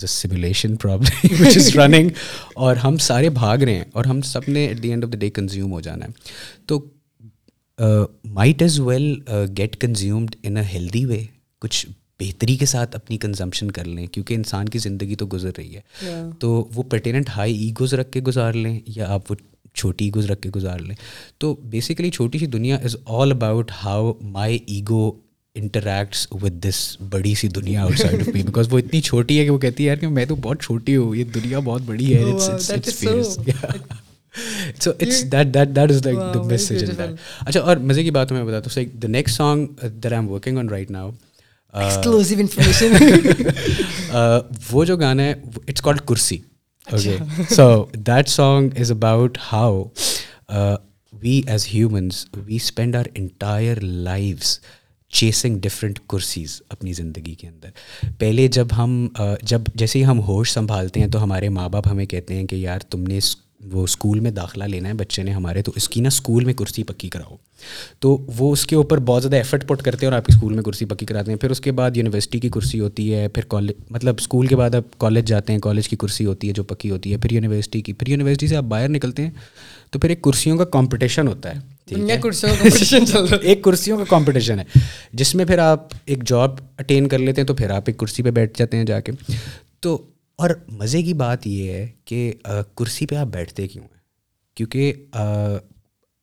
a 0.00 0.06
simulation 0.06 0.76
problem 0.76 1.42
which 1.42 1.56
is 1.56 1.76
running 1.76 2.10
اور 2.54 2.76
ہم 2.76 2.96
سارے 3.00 3.30
بھاگ 3.30 3.58
رہے 3.58 3.74
ہیں 3.74 3.84
اور 3.92 4.04
ہم 4.04 4.20
سب 4.32 4.48
نے 4.48 4.66
at 4.66 4.82
the 4.82 4.90
end 4.90 5.04
of 5.04 5.12
the 5.12 5.18
day 5.18 5.30
consume 5.30 5.72
ہو 5.72 5.80
جانا 5.80 6.06
ہے. 6.06 6.10
تو 6.66 6.84
might 8.24 8.62
as 8.62 8.78
well 8.80 9.14
get 9.58 9.76
consumed 9.80 10.36
in 10.42 10.56
a 10.56 10.62
healthy 10.72 11.04
way 11.06 11.24
کچھ 11.62 11.86
بہتری 12.20 12.56
کے 12.56 12.66
ساتھ 12.66 12.96
اپنی 12.96 13.18
کنزمپشن 13.18 13.70
کر 13.70 13.84
لیں 13.84 14.06
کیونکہ 14.06 14.34
انسان 14.34 14.68
کی 14.68 14.78
زندگی 14.78 15.14
تو 15.14 15.26
گزر 15.32 15.50
رہی 15.58 15.76
ہے۔ 15.76 15.80
تو 16.38 16.68
وہ 16.74 16.82
پرٹیننٹ 16.82 17.30
ہائی 17.36 17.64
ایگوز 17.64 17.94
رکھ 17.94 18.12
کے 18.12 18.20
گزار 18.20 18.52
لیں 18.52 18.80
یا 18.86 19.06
آپ 19.08 19.30
وہ 19.30 19.36
چھوٹی 19.74 20.04
ایگوز 20.04 20.26
رکھ 20.26 20.40
کے 20.40 20.50
گزار 20.50 20.78
لیں۔ 20.78 20.96
تو 21.38 21.54
بیسیکلی 21.54 22.10
چھوٹی 22.10 22.38
سی 22.38 22.46
دنیا 22.46 22.76
is 22.76 22.96
all 23.06 23.32
about 23.32 23.70
how 23.84 24.12
my 24.22 24.58
ego 24.66 25.12
interacts 25.54 26.28
with 26.42 26.68
this 26.68 26.96
بڑی 27.10 27.34
سی 27.34 27.48
دنیا 27.48 27.82
out 27.82 27.98
side 27.98 28.20
of 28.20 28.28
me 28.28 28.42
because 28.42 28.68
وہ 28.70 28.78
اتنی 28.78 29.00
چھوٹی 29.00 29.38
ہے 29.38 29.44
کہ 29.44 29.50
وہ 29.50 29.58
کہتی 29.58 29.82
ہے 29.82 29.88
یار 29.88 29.96
کہ 29.96 30.08
میں 30.08 30.24
تو 30.24 30.36
بہت 30.36 30.62
چھوٹی 30.62 30.96
ہوں 30.96 31.16
یہ 31.16 31.24
دنیا 31.24 31.58
بہت 31.58 31.82
بڑی 31.86 32.14
ہے 32.14 32.24
so 34.80 34.90
it's 34.90 35.32
that 35.32 35.54
that 35.54 35.76
that 35.76 35.90
is 35.90 36.06
like 36.06 36.18
the 36.34 36.42
message 36.42 36.84
اچھا 37.40 37.60
اور 37.60 37.76
مزے 37.76 38.04
کی 38.04 38.10
بات 38.10 38.32
میں 38.32 38.44
بتاتا 38.44 38.80
ہوں 38.80 38.98
the 38.98 39.08
next 39.08 39.36
song 39.36 39.66
that 40.02 40.12
I 40.12 40.20
am 40.20 40.30
working 40.30 40.58
on 40.58 40.68
right 40.68 40.90
now 40.90 41.10
وہ 44.72 44.84
جو 44.84 44.96
گانا 44.96 45.22
ہے 45.22 45.34
it's 45.68 45.82
called 45.82 46.00
Kursi 46.00 46.38
okay 46.88 47.16
so 47.54 47.84
that 47.94 48.28
song 48.28 48.70
is 48.80 48.90
about 48.90 49.38
how 49.52 49.84
we 51.12 51.40
as 51.46 51.66
humans 51.74 52.24
we 52.36 52.56
spend 52.56 52.96
our 52.96 53.04
entire 53.14 53.80
lives 53.80 54.60
chasing 55.08 55.58
different 55.58 55.98
کرسیز 56.08 56.62
اپنی 56.68 56.92
زندگی 56.92 57.34
کے 57.34 57.48
اندر 57.48 57.68
پہلے 58.18 58.48
جب 58.48 58.66
ہم 58.76 59.08
جب 59.42 59.60
جیسے 59.74 59.98
ہی 59.98 60.04
ہم 60.04 60.20
ہوش 60.20 60.50
سنبھالتے 60.50 61.00
ہیں 61.00 61.08
تو 61.08 61.22
ہمارے 61.22 61.48
ماں 61.48 61.68
باپ 61.68 61.88
ہمیں 61.88 62.06
کہتے 62.06 62.34
ہیں 62.34 62.46
کہ 62.46 62.56
یار 62.56 62.78
تم 62.78 63.02
نے 63.02 63.16
وہ 63.62 63.84
اسکول 63.84 64.20
میں 64.20 64.30
داخلہ 64.30 64.64
لینا 64.64 64.88
ہے 64.88 64.94
بچے 64.94 65.22
نے 65.22 65.30
ہمارے 65.30 65.62
تو 65.62 65.72
اس 65.76 65.88
کی 65.88 66.00
نا 66.00 66.06
اسکول 66.06 66.44
میں 66.44 66.54
کرسی 66.54 66.82
پکی 66.82 67.08
کراؤ۔ 67.08 67.36
تو 68.00 68.26
وہ 68.36 68.52
اس 68.52 68.66
کے 68.66 68.76
اوپر 68.76 68.98
بہت 68.98 69.22
زیادہ 69.22 69.36
ایفرٹ 69.36 69.68
پٹ 69.68 69.82
کرتے 69.82 70.06
ہیں 70.06 70.12
اور 70.12 70.18
آپ 70.18 70.26
کی 70.26 70.32
اسکول 70.34 70.54
میں 70.54 70.62
کرسی 70.62 70.84
پکی 70.84 71.06
کراتے 71.06 71.32
ہیں۔ 71.32 71.38
پھر 71.38 71.50
اس 71.50 71.60
کے 71.60 71.72
بعد 71.72 71.90
یونیورسٹی 71.96 72.40
کی 72.40 72.48
کرسی 72.48 72.80
ہوتی 72.80 73.14
ہے 73.14 73.28
پھر 73.28 73.42
کالج 73.48 73.72
مطلب 73.90 74.14
اسکول 74.18 74.46
کے 74.46 74.56
بعد 74.56 74.74
آپ 74.74 74.98
کالج 74.98 75.28
جاتے 75.28 75.52
ہیں 75.52 75.60
کالج 75.60 75.88
کی 75.88 75.96
کرسی 75.96 76.26
ہوتی 76.26 76.48
ہے 76.48 76.52
جو 76.52 76.64
پکی 76.64 76.90
ہوتی 76.90 77.12
ہے۔ 77.12 77.16
پھر 77.16 77.32
یونیورسٹی 77.32 77.80
کی 77.80 77.92
پھر 77.92 78.08
یونیورسٹی 78.08 78.46
سے 78.46 78.56
آپ 78.56 78.64
باہر 78.64 78.88
نکلتے 78.88 79.22
ہیں 79.22 79.30
تو 79.90 79.98
پھر 79.98 80.08
ایک 80.08 80.22
کرسیوں 80.22 80.58
کا 80.58 80.64
کمپٹیشن 80.64 81.28
ہوتا 81.28 81.54
ہے۔ 81.54 81.72
ایک 83.42 83.62
کرسیوں 83.64 83.98
کا 83.98 84.04
کمپٹیشن 84.08 84.58
ہے 84.58 84.64
جس 85.12 85.34
میں 85.34 85.44
پھر 85.44 85.58
آپ 85.58 85.88
ایک 86.04 86.24
جاب 86.24 86.50
اٹین 86.78 87.08
کر 87.08 87.18
لیتے 87.18 87.40
ہیں 87.40 87.46
تو 87.46 87.54
پھر 87.54 87.70
آپ 87.70 87.82
ایک 87.86 87.98
کرسی 87.98 88.22
پہ 88.22 88.30
بیٹھ 88.30 88.58
جاتے 88.58 88.76
ہیں 88.76 88.84
جا 88.84 89.00
کے۔ 89.00 89.12
تو 89.80 90.02
اور 90.42 90.50
مزے 90.68 91.02
کی 91.02 91.14
بات 91.14 91.46
یہ 91.46 91.72
ہے 91.72 91.88
کہ 92.04 92.32
کرسی 92.74 93.06
پہ 93.06 93.14
آپ 93.14 93.26
بیٹھتے 93.26 93.68
کیوں 93.68 93.84
ہیں؟ 93.84 94.00
کیونکہ 94.54 94.92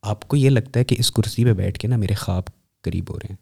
آپ 0.02 0.28
کو 0.28 0.38
یہ 0.38 0.50
لگتا 0.50 0.80
ہے 0.80 0.86
کہ 0.86 0.96
اس 1.00 1.12
کرسی 1.12 1.46
پہ 1.46 1.54
بیٹھ 1.54 1.80
کے 1.80 1.88
نا 1.88 1.98
میرے 1.98 2.14
خواب 2.14 2.44
قریب 2.84 3.10
ہو 3.10 3.20
رہے 3.20 3.28
ہیں۔ 3.30 3.36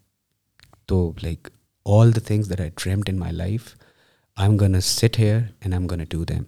تو 0.85 1.13
like 1.23 1.47
all 1.85 2.15
the 2.15 2.19
things 2.19 2.49
that 2.49 2.61
I 2.61 2.69
dreamed 2.75 3.09
in 3.09 3.17
my 3.17 3.33
life 3.33 3.61
I 4.37 4.49
am 4.49 4.57
gonna 4.57 4.81
sit 4.81 5.19
here 5.19 5.35
and 5.35 5.73
I 5.73 5.73
am 5.73 5.87
gonna 5.87 6.03
do 6.09 6.23
them 6.23 6.43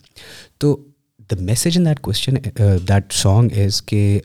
تو 0.57 0.85
the 1.31 1.35
message 1.39 1.77
in 1.77 1.85
that 1.85 1.99
question 1.99 2.35
that 2.87 3.13
song 3.13 3.49
is 3.65 3.81
کہ 3.81 4.19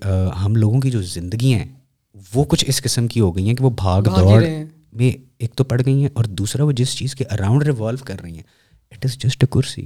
ہم 0.45 0.57
لوگوں 0.57 0.81
کی 0.81 0.91
جو 0.91 1.03
زندگیاں 1.03 1.59
ہیں 1.59 1.73
وہ 2.35 2.45
کچھ 2.45 2.65
اس 2.69 2.83
قسم 2.83 3.07
کی 3.09 3.21
ہو 3.21 3.37
گئی 3.37 3.47
ہیں 3.49 3.55
کہ 3.55 3.65
وہ 3.65 3.71
بھاگ 3.71 4.03
دوڑ 4.03 4.45
میں 4.93 5.13
ایک 5.39 5.55
تو 5.55 5.65
پڑ 5.65 5.83
گئی 5.87 6.01
ہیں 6.01 6.09
اور 6.13 6.25
دوسرا 6.25 6.65
وہ 6.65 6.73
جس 6.73 6.97
چیز 6.97 7.15
کے 7.15 7.25
اراؤنڈ 7.31 7.63
ریوالو 7.63 8.05
کر 8.05 8.21
رہی 8.21 8.35
ہیں۔ 8.35 8.43
اٹ 8.95 9.05
از 9.05 9.19
جسٹ 9.19 9.45
اے 9.45 9.47
کرسی 9.51 9.83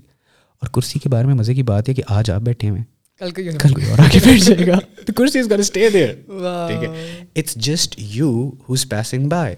اور 0.62 0.68
کرسی 0.68 0.98
کے 0.98 1.08
بارے 1.08 1.26
میں 1.26 1.34
مزے 1.34 1.54
کی 1.54 1.62
بات 1.62 1.88
ہے 1.88 1.94
کہ 1.94 2.02
آج 2.06 2.30
آپ 2.30 2.40
بیٹھے 2.40 2.70
ہوئے 2.70 2.82
کل 3.20 3.30
کل 3.30 3.82
اور 3.90 3.98
آگے 3.98 4.18
بیٹھ 4.24 4.44
جائے 4.44 4.66
گا۔ 4.66 4.78
تو 5.06 5.12
کرسی 5.12 5.38
از 5.38 5.52
اسٹے 5.58 5.88
دیئر 5.90 6.12
ٹھیک 6.68 6.84
ہے۔ 6.84 7.24
It's 7.36 7.54
just 7.56 7.94
you 7.98 8.50
who 8.68 8.74
is 8.74 8.86
by 9.28 9.54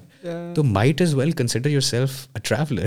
تو 0.55 0.65
might 0.65 1.03
as 1.03 1.15
well 1.15 1.31
consider 1.31 1.71
yourself 1.81 2.27
a 2.35 2.41
traveller 2.45 2.87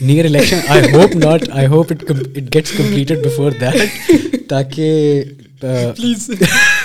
near 0.00 0.26
election? 0.26 0.60
I 0.62 0.88
hope 0.96 1.14
not. 1.14 1.48
I 1.52 1.66
hope 1.66 1.90
it 1.90 2.06
com- 2.06 2.26
it 2.34 2.50
gets 2.50 2.72
completed 2.72 3.22
before 3.22 3.52
that. 3.60 3.76
تاکہ 4.48 5.22
uh, 5.64 5.94
please 5.96 6.30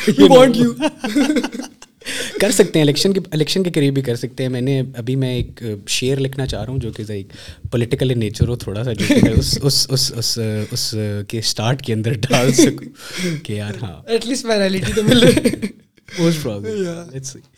we 0.07 0.27
want 0.29 0.57
you 0.57 0.73
کر 2.41 2.51
سکتے 2.51 2.79
ہیں 2.79 2.83
election 2.83 3.13
کے 3.13 3.19
election 3.31 3.63
کے 3.63 3.71
قریب 3.71 3.93
بھی 3.93 4.01
کر 4.01 4.15
سکتے 4.15 4.43
ہیں۔ 4.43 4.49
میں 4.49 4.61
نے 4.61 4.81
ابھی 4.95 5.15
میں 5.15 5.33
ایک 5.35 5.63
شعر 5.87 6.17
لکھنا 6.17 6.45
چاہ 6.45 6.63
رہا 6.63 6.71
ہوں 6.71 6.79
جو 6.79 6.91
کہ 6.91 7.03
ایک 7.09 7.27
پولیٹیکل 7.71 8.11
ان 8.11 8.19
نیچر 8.19 8.47
ہو 8.47 8.55
تھوڑا 8.55 8.83
سا 8.83 8.93
جو 8.93 9.05
اس 9.33 9.57
اس 9.61 9.87
اس 9.89 10.11
اس 10.17 10.39
اس 10.71 10.95
کے 11.27 11.39
اسٹارٹ 11.39 11.81
کے 11.81 11.93
اندر 11.93 12.13
ڈال 12.13 12.53
سکوں۔ 12.53 13.35
کہ 13.43 13.53
یار 13.53 13.73
ہاں۔ 13.81 14.01
ایٹ 14.07 14.25
لیسٹ 14.25 14.43
پرسنالٹی 14.43 14.93
تو 14.95 15.03
مل 15.03 15.23
most 16.19 16.43
problem 16.43 17.09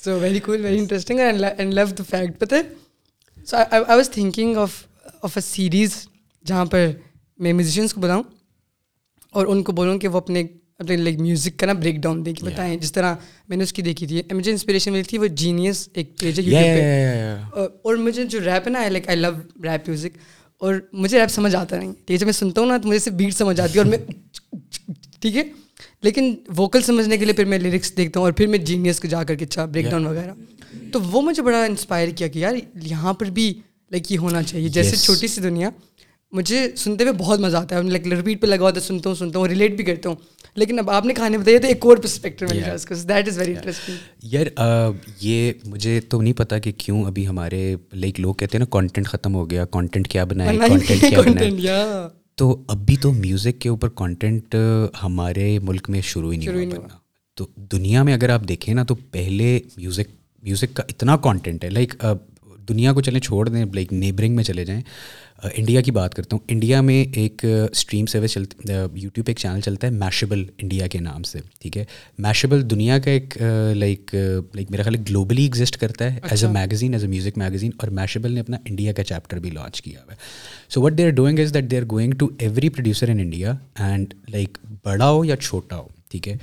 so 0.06 0.20
very 0.20 0.40
cool 0.40 0.66
very 0.66 0.78
interesting 0.78 1.20
and 1.20 1.74
love 1.74 1.86
the 1.86 2.04
fact 2.10 2.40
پتہ 2.40 2.56
so 3.48 3.58
I 3.58 3.82
was 3.88 4.10
thinking 4.10 4.56
of 4.56 4.84
of 5.22 5.32
a 5.36 5.42
series 5.42 5.92
جہاں 6.46 6.66
پر 6.66 6.88
میں 7.38 7.54
میوزیشینس 7.54 7.94
کو 7.94 8.02
بتاؤں 8.02 8.24
اور 9.32 9.48
ان 9.48 9.64
کو 9.64 9.72
بولوں 9.72 10.00
کہ 10.00 10.08
وہ 10.08 10.18
اپنے 10.18 10.44
اپنے 10.82 10.98
لائک 10.98 11.20
میوزک 11.20 11.60
کا 11.60 11.66
نا 11.66 11.74
بریک 11.74 11.96
ڈاؤن 11.96 12.26
دے 12.26 12.34
کے 12.34 12.46
بتائیں 12.46 12.76
جس 12.78 12.92
طرح 12.92 13.16
میں 13.50 13.58
نے 13.58 13.64
اس 13.64 13.74
کی 13.74 13.82
دیکھی 13.82 14.08
تھی 14.08 14.22
مجھے 14.32 14.52
انسپریشن 14.52 14.92
ملی 14.92 15.04
تھی 15.04 15.18
وہ 15.18 15.28
جینیس 15.28 15.88
ایک 15.94 16.18
پیج 16.20 16.40
ہے 16.40 16.46
یوٹیوب 16.46 17.56
پہ 17.56 17.66
اور 17.84 17.96
مجھے 17.96 18.24
جو 18.24 18.40
ریپ 18.40 18.68
ہے 18.68 18.72
نا 18.72 18.88
like 18.88 19.08
I 19.08 19.18
love 19.18 19.32
rap 19.64 19.88
music 19.88 20.18
اور 20.62 20.76
مجھے 20.94 21.20
ریپ 21.20 21.32
سمجھ 21.32 21.56
آتا 21.56 21.78
نہیں 21.78 21.94
ٹھیک 21.94 22.12
ہے 22.12 22.18
جب 22.18 22.26
میں 22.26 22.34
سنتا 22.34 22.62
ہوں 22.62 22.68
نا 22.68 22.78
تو 22.78 22.88
مجھے 22.88 23.00
سے 23.00 23.12
بیٹ 23.12 23.34
سمجھ 23.34 23.60
آتی 23.62 23.74
ہے 23.74 23.80
اور 23.80 23.90
میں 23.90 23.98
ٹھیک 25.20 25.38
ہے 25.38 25.44
لیکن 26.02 26.36
ووکل 26.58 26.82
سمجھنے 26.82 27.18
کے 27.18 27.26
لیے 27.26 27.34
پھر 27.34 27.46
میں 27.46 27.60
لیرکس 27.60 27.98
دیکھتا 27.98 28.20
ہوں 28.20 28.28
اور 28.28 28.34
پھر 28.34 28.48
میں 28.48 28.58
جینیس 28.58 29.00
کو 29.00 29.08
جا 29.08 29.24
کر 29.24 29.36
کے 29.36 29.46
اچھا 29.46 29.66
بریک 29.66 29.90
ڈاؤن 29.90 30.06
وغیرہ 30.06 30.34
تو 30.92 31.02
وہ 31.02 31.22
مجھے 31.22 31.44
بڑا 31.44 31.64
انسپائر 31.64 32.10
کیا 32.10 32.28
کہ 32.28 32.40
یار 32.40 32.56
یہاں 32.76 33.14
پر 33.14 33.26
بھی 33.26 33.54
لائک 33.92 34.12
یہ 34.12 34.18
ہونا 34.18 34.44
چاہیے 34.44 34.70
جیسے 34.70 34.96
چھوٹی 34.96 35.28
سی 35.28 35.42
دنیا 35.42 35.70
مجھے 36.34 36.76
سنتے 36.78 37.04
ہوئے 37.04 37.14
بہت 37.18 37.40
مزہ 37.40 37.58
آتا 37.58 37.76
ہے۔ 37.76 37.82
لائک 37.82 38.08
ریپیٹ 38.08 38.42
پہ 38.42 38.48
لگا 38.48 38.64
ہوتا 38.64 38.80
ہے 38.82 38.86
سنتا 38.86 39.10
ہوں 39.10 39.16
سنتا 39.16 39.40
ہوں 39.40 39.48
ریلیٹ 39.48 39.76
بھی 39.76 39.84
کرتا 39.84 40.10
ہوں۔ 40.10 40.16
لیکن 40.56 40.80
اب 40.80 40.90
آپ 40.90 41.06
نے 41.06 41.14
کھانے 41.14 41.38
بتایا 41.38 41.60
تو 41.62 41.68
ایک 41.68 41.86
اور 41.86 41.98
perspective 41.98 42.46
that 43.10 43.28
is 43.28 43.38
very 43.38 43.54
interesting 43.56 43.96
یار 44.24 44.46
یہ 45.22 45.54
مجھے 45.66 46.00
تو 46.00 46.22
نہیں 46.22 46.34
پتا 46.34 46.60
کہ 46.60 46.72
کیوں 46.78 47.04
ابھی 47.04 47.28
ہمارے 47.28 47.76
لائک 47.94 48.20
لوگ 48.20 48.36
کہتے 48.36 48.58
ہیں 48.58 48.60
نا 48.60 48.66
کانٹینٹ 48.70 49.08
ختم 49.08 49.36
ہو 49.36 49.50
گیا 49.50 49.66
کانٹینٹ 49.66 50.08
کیا 50.08 50.24
بنائے 50.24 50.58
کانٹینٹ 50.58 51.04
کیا 51.10 51.22
بنائے 51.22 51.50
تو 52.36 52.64
اب 52.68 52.78
بھی 52.78 52.96
تو 53.02 53.12
میوزک 53.12 53.62
کے 53.62 53.70
اوپر 53.70 53.90
کانٹینٹ 53.90 54.56
ہمارے 55.04 55.60
ملک 55.60 55.90
میں 55.90 56.02
شروع 56.02 56.32
ہی 56.34 56.38
نہیں 56.38 56.66
ہوا 56.66 56.88
تو 57.38 57.48
دنیا 57.72 58.04
میں 58.04 58.14
اگر 58.14 58.30
آپ 58.30 58.42
دیکھیں 58.48 58.74
نا 58.74 58.84
تو 58.84 58.96
پہلے 59.12 59.60
میوزک 59.78 60.10
میوزک 60.44 60.76
کا 60.76 60.84
اتنا 60.90 61.18
کانٹینٹ 61.18 61.64
ہے۔ 61.64 61.70
لائک 61.70 62.06
دنیا 62.70 62.94
کو 62.94 63.02
چلیں 63.02 63.20
چھوڑ 63.20 63.50
دیں 63.50 63.66
لائک 63.74 63.94
نیبرنگ 63.94 64.36
میں 64.36 64.44
چلے 64.44 64.66
جائیں۔ 64.66 64.82
انڈیا 65.44 65.82
کی 65.82 65.92
بات 65.92 66.14
کرتا 66.14 66.36
ہوں 66.36 66.44
انڈیا 66.48 66.82
میں 66.82 67.04
ایک 67.20 67.46
اسٹریم 67.72 68.06
سروس 68.06 68.34
چلتی 68.34 68.72
یوٹیوب 68.94 69.26
پہ 69.26 69.32
ایک 69.32 69.38
چینل 69.38 69.62
چلتا 69.62 69.88
ہے 69.88 69.92
میشبل 69.92 70.46
انڈیا 70.58 70.88
کے 70.88 71.00
نام 71.00 71.24
سے 71.24 71.40
ٹھیک 71.60 71.78
ہے؟ 71.78 71.86
میشبل 72.18 72.70
دنیا 72.70 73.00
کا 73.00 73.12
ایک 73.12 73.38
لائک 73.76 74.16
لائک 74.54 74.72
میرا 74.72 74.84
خیال 74.84 74.96
گلوبلی 75.10 75.44
ایگزسٹ 75.44 75.78
کرتا 75.78 76.14
ہے 76.14 76.20
as 76.32 76.44
a 76.46 76.52
magazine 76.52 76.94
as 76.94 77.04
a 77.04 77.10
music 77.10 77.38
magazine 77.38 77.72
اور 77.78 77.88
میشبل 77.88 78.32
نے 78.32 78.40
اپنا 78.40 78.58
انڈیا 78.66 78.94
کا 78.94 79.04
چیپٹر 79.04 79.40
بھی 79.40 79.50
لانچ 79.50 79.82
کیا 79.82 80.00
ہوا 80.00 80.14
ہے۔ 80.14 80.18
So 80.70 80.82
what 80.82 80.98
they 80.98 81.06
are 81.06 81.10
doing 81.10 81.40
is 81.40 81.54
that 81.54 81.72
they 81.72 81.78
are 81.78 81.84
going 81.92 82.14
to 82.14 82.30
every 82.40 82.70
producer 82.70 83.10
in 83.10 83.20
India 83.20 83.54
and 83.80 84.14
like 84.30 84.58
بڑا 84.84 85.10
ہو 85.10 85.26
یا 85.26 85.36
چھوٹا 85.36 85.78
ہو 85.78 85.88
ٹھیک 86.12 86.28
ہے؟ 86.28 86.38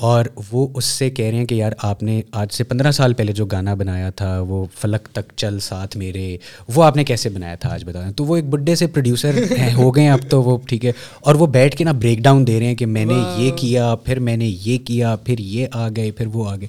اور 0.00 0.24
وہ 0.52 0.68
اس 0.74 0.84
سے 0.84 1.10
کہہ 1.10 1.24
رہے 1.24 1.38
ہیں 1.38 1.44
کہ 1.44 1.54
یار 1.54 1.72
آپ 1.78 2.02
نے 2.02 2.22
آج 2.32 2.52
سے 2.52 2.64
پندرہ 2.64 2.90
سال 2.90 3.14
پہلے 3.14 3.32
جو 3.32 3.46
گانا 3.46 3.74
بنایا 3.74 4.10
تھا 4.10 4.40
وہ 4.40 4.64
فلک 4.78 5.08
تک 5.12 5.32
چل 5.36 5.60
ساتھ 5.60 5.96
میرے 5.96 6.36
وہ 6.74 6.84
آپ 6.84 6.96
نے 6.96 7.04
کیسے 7.04 7.28
بنایا 7.28 7.54
تھا 7.54 7.72
آج 7.72 7.84
بتا 7.84 8.04
دیں 8.04 8.12
تو 8.12 8.24
وہ 8.24 8.36
ایک 8.36 8.44
بڈھے 8.44 8.74
سے 8.74 8.86
پروڈیوسر 8.86 9.38
ہو 9.76 9.96
گئے 9.96 10.04
ہیں 10.04 10.10
اب 10.10 10.18
تو 10.28 10.42
وہ 10.42 10.58
ٹھیک 10.68 10.84
ہے۔ 10.84 10.92
اور 11.20 11.34
وہ 11.34 11.46
بیٹھ 11.46 11.76
کے 11.76 11.84
نا 11.84 11.92
بریک 11.92 12.18
ڈاؤن 12.18 12.46
دے 12.46 12.60
رہے 12.60 12.66
ہیں 12.66 12.74
کہ 12.74 12.86
میں 12.86 13.04
نے 13.04 13.14
یہ 13.36 13.50
کیا 13.56 13.94
پھر 13.94 14.18
میں 14.18 14.36
نے 14.36 14.46
یہ 14.46 14.78
کیا 14.78 15.16
پھر 15.16 15.38
یہ 15.38 15.66
آ 15.72 15.88
گئے 15.96 16.10
پھر 16.10 16.26
وہ 16.26 16.50
آ 16.50 16.56
گئے۔ 16.56 16.68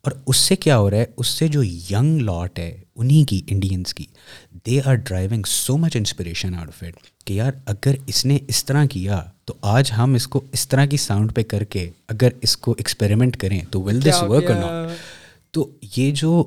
اور 0.00 0.12
اس 0.26 0.36
سے 0.36 0.56
کیا 0.56 0.78
ہو 0.78 0.90
رہا 0.90 0.96
ہے؟ 0.96 1.04
اس 1.16 1.26
سے 1.26 1.48
جو 1.48 1.64
ینگ 1.64 2.20
لاٹ 2.20 2.58
ہے 2.58 2.80
انہیں 2.96 3.24
کی 3.24 3.40
انڈینس 3.46 3.94
کی 3.94 4.04
they 4.66 4.80
are 4.84 4.94
driving 4.94 5.42
so 5.46 5.76
much 5.76 5.96
inspiration 5.96 6.54
out 6.54 6.68
of 6.68 6.82
it 6.82 6.92
کہ 7.28 7.34
یار 7.34 7.52
اگر 7.66 7.94
اس 8.06 8.24
نے 8.24 8.38
اس 8.48 8.64
طرح 8.64 8.84
کیا 8.84 9.20
تو 9.44 9.54
آج 9.68 9.92
ہم 9.98 10.14
اس 10.14 10.26
کو 10.28 10.40
اس 10.52 10.68
طرح 10.68 10.84
کی 10.86 10.96
ساؤنڈ 10.96 11.34
پہ 11.34 11.42
کر 11.42 11.64
کے 11.64 11.88
اگر 12.08 12.28
اس 12.40 12.56
کو 12.56 12.74
ایکسپیریمنٹ 12.78 13.36
کریں 13.36 13.60
تو 13.70 13.80
ول 13.82 14.00
دس 14.04 14.22
ورک 14.22 14.50
ناٹ 14.50 14.96
تو 15.52 15.66
یہ 15.96 16.10
جو 16.10 16.44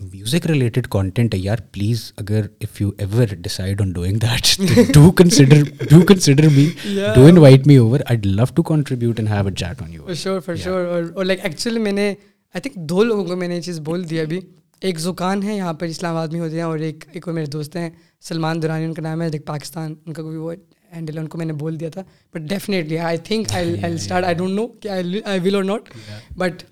میوزک 0.00 0.46
ریلیٹڈ 0.46 0.86
کانٹینٹ 0.86 1.34
ہے 1.34 1.38
یار 1.40 1.58
پلیز 1.72 2.02
اگر 2.16 2.46
if 2.60 2.80
you 2.80 2.90
ever 2.98 3.34
decide 3.34 3.80
on 3.80 3.92
doing 3.92 4.18
that 4.18 4.92
do 4.94 5.10
consider 5.10 5.62
do 5.90 6.00
consider 6.00 6.48
me 6.48 6.68
do 7.14 7.26
invite 7.26 7.66
me 7.66 7.76
over 7.76 8.00
I 8.06 8.18
love 8.24 8.44
to 8.54 8.62
contribute 8.62 9.20
and 9.20 9.30
have 9.30 9.46
a 9.46 9.54
chat 9.54 9.82
on 9.82 9.92
you 9.94 10.14
sure 10.14 10.40
for 10.40 10.56
sure 10.56 11.02
اور 11.14 11.24
like 11.24 11.40
actually 11.42 11.80
میں 11.80 11.92
نے 11.92 12.08
I 12.08 12.60
think 12.60 12.76
دو 12.88 13.04
لوگوں 13.04 13.24
کو 13.24 13.36
میں 13.36 13.48
نے 13.48 13.56
یہ 13.56 13.60
چیز 13.60 13.80
بول 13.80 14.10
دی 14.10 14.20
ابھی 14.20 14.40
ایک 14.80 14.98
زکان 14.98 15.42
ہے 15.42 15.56
یہاں 15.56 15.72
پر 15.72 15.86
اسلام 15.86 16.16
آباد 16.16 16.28
میں 16.28 16.40
ہوتے 16.40 16.54
ہیں 16.54 16.62
اور 16.62 16.78
ایک 16.78 17.04
ایک 17.12 17.28
اور 17.28 17.34
میرے 17.34 17.46
دوست 17.46 17.76
ہیں 17.76 17.90
سلمان 18.20 18.62
دورانی 18.62 18.84
ان 18.84 18.94
کا 18.94 19.02
نام 19.02 19.22
ہے 19.22 19.28
لائک 19.28 19.46
پاکستان 19.46 19.94
ان 20.06 20.12
کا 20.12 20.22
کوئی 20.22 20.36
وہ 20.36 20.52
ہینڈل 20.94 21.14
ہے 21.14 21.20
ان 21.20 21.28
کو 21.28 21.38
میں 21.38 21.46
نے 21.46 21.52
بول 21.52 21.80
دیا 21.80 21.88
تھا۔ 21.88 22.02
But 22.32 22.40
definitely 22.40 22.98
I 22.98 23.18
think 23.18 23.46
I 23.54 23.74
I 23.82 23.94
start 23.94 24.24
I 24.24 24.34
don't 24.34 24.50
know 24.50 24.66
کہ 24.66 24.88
I 24.88 25.20
will 25.44 25.54
or 25.54 25.64
not 25.64 25.88
but 26.36 26.62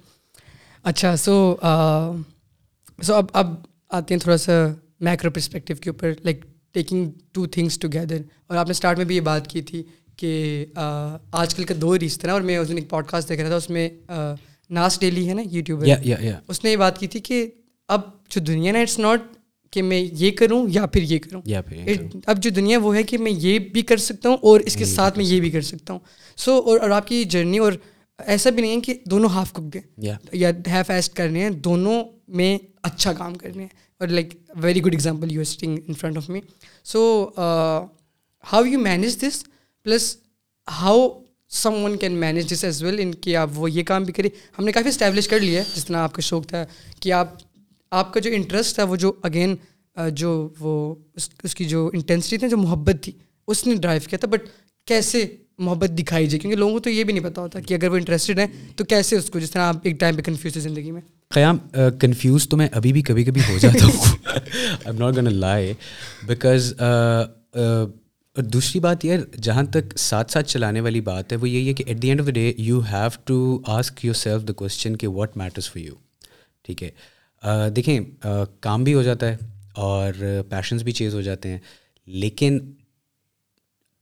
اچھا 0.83 1.17
سو 1.17 1.57
سو 3.03 3.15
اب 3.15 3.27
اب 3.33 3.55
آتے 3.91 4.15
ہیں 4.15 4.21
تھوڑا 4.21 4.37
سا 4.37 4.53
میکرو 5.01 5.31
پرسپیکٹیو 5.31 5.77
کے 5.77 5.91
اوپر 5.91 6.13
like 6.25 6.45
taking 6.73 7.11
two 7.33 7.47
things 7.47 7.79
together 7.79 8.21
اور 8.47 8.57
آپ 8.57 8.67
نے 8.67 8.71
اسٹارٹ 8.71 8.97
میں 8.97 9.05
بھی 9.05 9.17
یہ 9.17 9.21
بات 9.21 9.47
کی 9.47 9.63
تھی 9.63 9.83
کہ 10.17 10.67
آج 11.33 11.55
کل 11.55 11.65
کا 11.65 11.75
دور 11.81 12.01
اس 12.01 12.19
طرح 12.19 12.33
اور 12.33 12.41
میں 12.41 12.57
اس 12.57 12.69
دن 12.69 12.77
ایک 12.77 12.91
پوڈ 12.91 13.07
کاسٹ 13.07 13.29
دیکھ 13.29 13.41
رہا 13.41 13.49
تھا 13.49 13.57
اس 13.57 13.71
میں 13.71 13.89
ناس 14.71 15.01
ڈیلی 15.01 15.29
ہے 15.29 15.35
نا 15.35 15.43
یوٹیوبر۔ 15.51 15.87
اس 16.49 16.65
نے 16.65 16.71
یہ 16.71 16.77
بات 16.77 16.99
کی 16.99 17.07
تھی 17.07 17.21
کہ 17.21 17.51
اب 17.93 18.01
جو 18.31 18.41
دنیا 18.41 18.73
نا 18.73 18.81
اٹس 18.81 18.99
ناٹ 18.99 19.23
کہ 19.73 19.83
میں 19.83 20.01
یہ 20.13 20.31
کروں 20.31 20.67
یا 20.71 20.87
پھر 20.87 21.03
یہ 21.03 21.19
کروں. 21.19 21.41
اب 22.27 22.43
جو 22.43 22.51
دنیا 22.51 22.79
وہ 22.83 22.95
ہے 22.97 23.03
کہ 23.03 23.19
میں 23.19 23.33
یہ 23.33 23.59
بھی 23.75 23.83
کر 23.83 23.97
سکتا 23.97 24.29
ہوں 24.29 24.37
اور 24.43 24.61
اس 24.61 24.77
کے 24.77 24.85
ساتھ 24.85 25.19
میں 25.19 25.25
یہ 25.25 25.41
بھی 25.41 25.51
کر 25.51 25.61
سکتا 25.63 25.93
ہوں. 25.93 26.01
سو 26.39 26.59
اور 26.59 26.91
آپ 26.91 27.07
کی 27.07 27.23
جرنی 27.25 27.59
اور 27.59 27.73
ایسا 28.19 28.51
بھی 28.51 28.63
نہیں 28.63 28.75
ہے 28.77 28.81
کہ 28.81 28.95
دونوں 29.11 29.29
ہاف 29.31 29.53
کک 29.53 29.77
ہیں. 29.77 29.83
یا 30.33 30.51
ہیف 30.73 30.91
ایسٹ 30.91 31.15
کرنے 31.17 31.43
ہیں. 31.43 31.51
دونوں 31.51 32.03
میں 32.29 32.57
اچھا 32.83 33.13
کام 33.13 33.35
کرنے 33.35 33.63
ہیں. 33.63 33.69
اور 34.01 34.09
like 34.09 34.35
very 34.63 34.83
good 34.83 34.93
example 34.93 35.33
you 35.33 35.45
sitting 35.45 35.79
in 35.87 35.95
front 35.95 36.17
of 36.17 36.29
me 36.29 36.41
so 36.85 37.01
how 38.45 38.65
you 38.65 38.79
manage 38.81 39.21
this 39.21 39.43
plus 39.87 40.17
how 40.69 41.09
someone 41.85 41.97
can 41.99 42.13
manage 42.21 42.53
this 42.53 42.65
as 42.65 42.83
well 42.83 42.99
in 43.01 43.15
کہ 43.15 43.37
آپ 43.37 43.51
وہ 43.55 43.71
یہ 43.71 43.83
کام 43.85 44.05
بھی 44.05 44.13
کریں. 44.13 44.29
ہم 44.59 44.65
نے 44.65 44.73
کافی 44.73 44.89
اسٹیبلش 44.89 45.29
کر 45.29 45.41
لیا 45.41 45.63
ہے 45.63 45.81
طرح 45.87 45.97
آپ 45.97 46.13
کا 46.15 46.23
شوق 46.23 46.47
تھا 46.47 46.65
کہ 47.01 47.13
آپ 47.13 47.35
آپ 47.93 48.13
کا 48.15 48.21
جو 48.21 48.31
انٹرسٹ 48.35 48.75
تھا 48.75 48.85
وہ 48.85 48.97
جو 48.97 49.13
اگین 49.23 49.55
جو 50.15 50.31
وہ 50.61 50.95
اس 51.17 51.29
اس 51.45 51.55
کی 51.55 51.65
جو 51.65 51.89
انٹینسٹی 51.95 52.37
تھی، 52.39 52.49
جو 52.49 52.57
محبت 52.57 53.03
تھی، 53.03 53.13
اس 53.49 53.67
نے 53.67 53.75
ڈرائیو 53.77 54.03
کیا 54.09 54.19
تھا 54.19 54.29
بٹ 54.29 54.49
کیسے 54.89 55.25
محبت 55.59 55.91
دکھائی 55.99 56.27
جائے؟ 56.27 56.39
کیونکہ 56.39 56.59
لوگوں 56.59 56.73
کو 56.73 56.81
تو 56.81 56.91
یہ 56.91 57.05
بھی 57.05 57.15
نہیں 57.15 57.25
پتا 57.25 57.43
ہوتا 57.43 57.61
کہ 57.61 57.75
اگر 57.75 57.91
وہ 57.91 57.97
انٹرسٹیڈ 57.97 58.39
ہیں 58.39 58.47
تو 58.77 58.85
کیسے 58.85 59.17
اس 59.17 59.29
کو، 59.31 59.39
جس 59.39 59.51
طرح 59.51 59.63
آپ 59.63 59.77
ایک 59.83 59.99
ٹائم 60.01 60.17
پہ 60.17 60.23
کنفیوز 60.23 60.57
ہے 60.57 60.61
زندگی 60.63 60.91
میں؟ 60.91 61.01
قیام 61.31 61.59
کنفیوز 62.01 62.49
تو 62.49 62.57
میں 62.57 62.69
ابھی 62.73 62.93
بھی 62.93 63.03
کبھی 63.03 63.25
کبھی 63.25 63.41
ہو 63.49 63.59
جاتا 63.61 63.87
ہوں۔ 63.87 64.17
آئی 64.85 64.97
ناٹ 64.99 65.17
گن 65.17 65.33
لائے 65.35 65.73
بیکاز 66.27 66.73
اور 66.79 68.43
دوسری 68.43 68.81
بات 68.81 69.05
یار 69.05 69.19
جہاں 69.39 69.63
تک 69.73 69.97
ساتھ 69.99 70.33
ساتھ 70.33 70.49
چلانے 70.49 70.81
والی 70.81 71.01
بات 71.03 71.33
ہے، 71.33 71.37
وہ 71.37 71.49
یہی 71.49 71.69
ہے 71.69 71.73
کہ 71.75 71.85
at 71.87 72.03
the 72.03 72.09
end 72.09 72.21
of 72.21 72.27
the 72.27 72.33
day 72.33 72.53
you 72.59 72.81
have 72.91 73.09
to 73.25 73.59
ask 73.71 74.05
yourself 74.15 74.49
the 74.49 74.53
question 74.53 74.97
کہ 74.97 75.09
واٹ 75.09 75.37
میٹرس 75.37 75.71
فار 75.73 75.83
یو 75.83 75.95
ٹھیک 76.65 76.83
ہے؟ 76.83 76.91
دیکھیں 77.43 77.99
کام 78.61 78.85
بھی 78.85 78.95
ہو 78.95 79.03
جاتا 79.03 79.29
ہے 79.29 79.37
اور 79.77 80.13
پیشنس 80.49 80.83
بھی 80.83 80.93
چیز 80.93 81.15
ہو 81.15 81.21
جاتے 81.21 81.51
ہیں 81.51 81.59
لیکن 82.09 82.59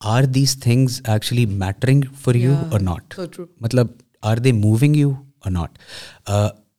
are 0.01 0.25
these 0.25 0.57
things 0.61 1.01
actually 1.05 1.45
mattering 1.47 2.03
for 2.21 2.35
you 2.35 2.55
or 2.71 2.81
not 2.81 3.19
مطلب 3.61 3.87
are 4.23 4.37
they 4.37 4.53
moving 4.53 4.97
you 4.97 5.11
or 5.11 5.51
not 5.51 5.79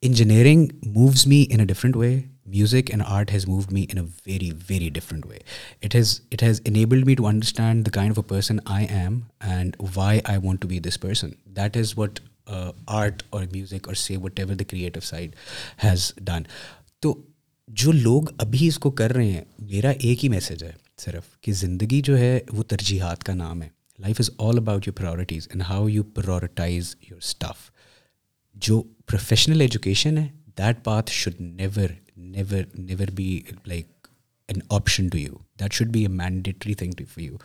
engineering 0.03 0.67
moves 0.85 1.25
me 1.27 1.43
in 1.49 1.59
a 1.59 1.65
different 1.65 1.95
way 1.95 2.19
music 2.47 2.89
and 2.89 3.03
art 3.07 3.31
has 3.31 3.47
moved 3.47 3.71
me 3.73 3.85
in 3.89 3.97
a 3.97 4.05
very 4.27 4.49
very 4.69 4.89
different 4.89 5.25
way 5.25 5.37
it 5.83 5.95
has 5.95 6.19
it 6.31 6.43
has 6.43 6.61
enabled 6.65 7.05
me 7.05 7.15
to 7.15 7.27
understand 7.27 7.85
the 7.85 7.91
kind 7.91 8.11
of 8.11 8.19
a 8.19 8.27
person 8.29 8.57
I 8.65 8.85
am 8.89 9.19
and 9.39 9.75
why 9.95 10.19
I 10.23 10.39
want 10.43 10.61
to 10.61 10.67
be 10.67 10.79
this 10.79 10.99
person 10.99 11.29
that 11.55 11.77
is 11.77 11.93
what 11.97 12.19
art 12.47 13.23
اور 13.29 13.45
music 13.51 13.87
اور 13.87 13.95
سی 13.95 14.15
whatever 14.39 14.55
the 14.55 14.63
creative 14.63 14.99
side 14.99 15.35
has 15.83 16.13
done 16.17 16.43
تو 16.99 17.13
جو 17.67 17.91
لوگ 17.91 18.23
ابھی 18.37 18.67
اس 18.67 18.79
کو 18.79 18.91
کر 18.91 19.13
رہے 19.13 19.31
ہیں، 19.31 19.43
میرا 19.59 19.89
ایک 19.89 20.23
ہی 20.23 20.29
میسیج 20.29 20.63
ہے 20.63 20.71
صرف 20.97 21.39
کہ 21.41 21.51
زندگی 21.51 22.01
جو 22.01 22.17
ہے، 22.17 22.39
وہ 22.53 22.63
ترجیحات 22.63 23.23
کا 23.23 23.33
نام 23.33 23.61
ہے۔ 23.61 23.69
Life 23.99 24.15
is 24.19 24.29
all 24.37 24.57
about 24.57 24.87
your 24.87 24.95
priorities 24.95 25.47
and 25.47 25.63
how 25.69 25.87
you 25.87 26.03
prioritize 26.03 26.95
your 27.09 27.17
stuff 27.17 27.69
جو 28.55 28.81
پروفیشنل 29.05 29.61
ایجوکیشن 29.61 30.17
ہے 30.17 30.27
that 30.57 30.83
path 30.83 31.11
should 31.11 31.41
never 31.41 31.89
never 32.17 32.63
never 32.77 33.11
be 33.11 33.41
like 33.65 34.07
an 34.47 34.59
option 34.69 35.07
to 35.07 35.17
you 35.17 35.37
that 35.59 35.73
should 35.73 35.87
be 35.87 36.01
a 36.01 36.07
mandatory 36.07 36.73
thing 36.73 36.91
to 36.97 37.03
for 37.13 37.23
you 37.23 37.37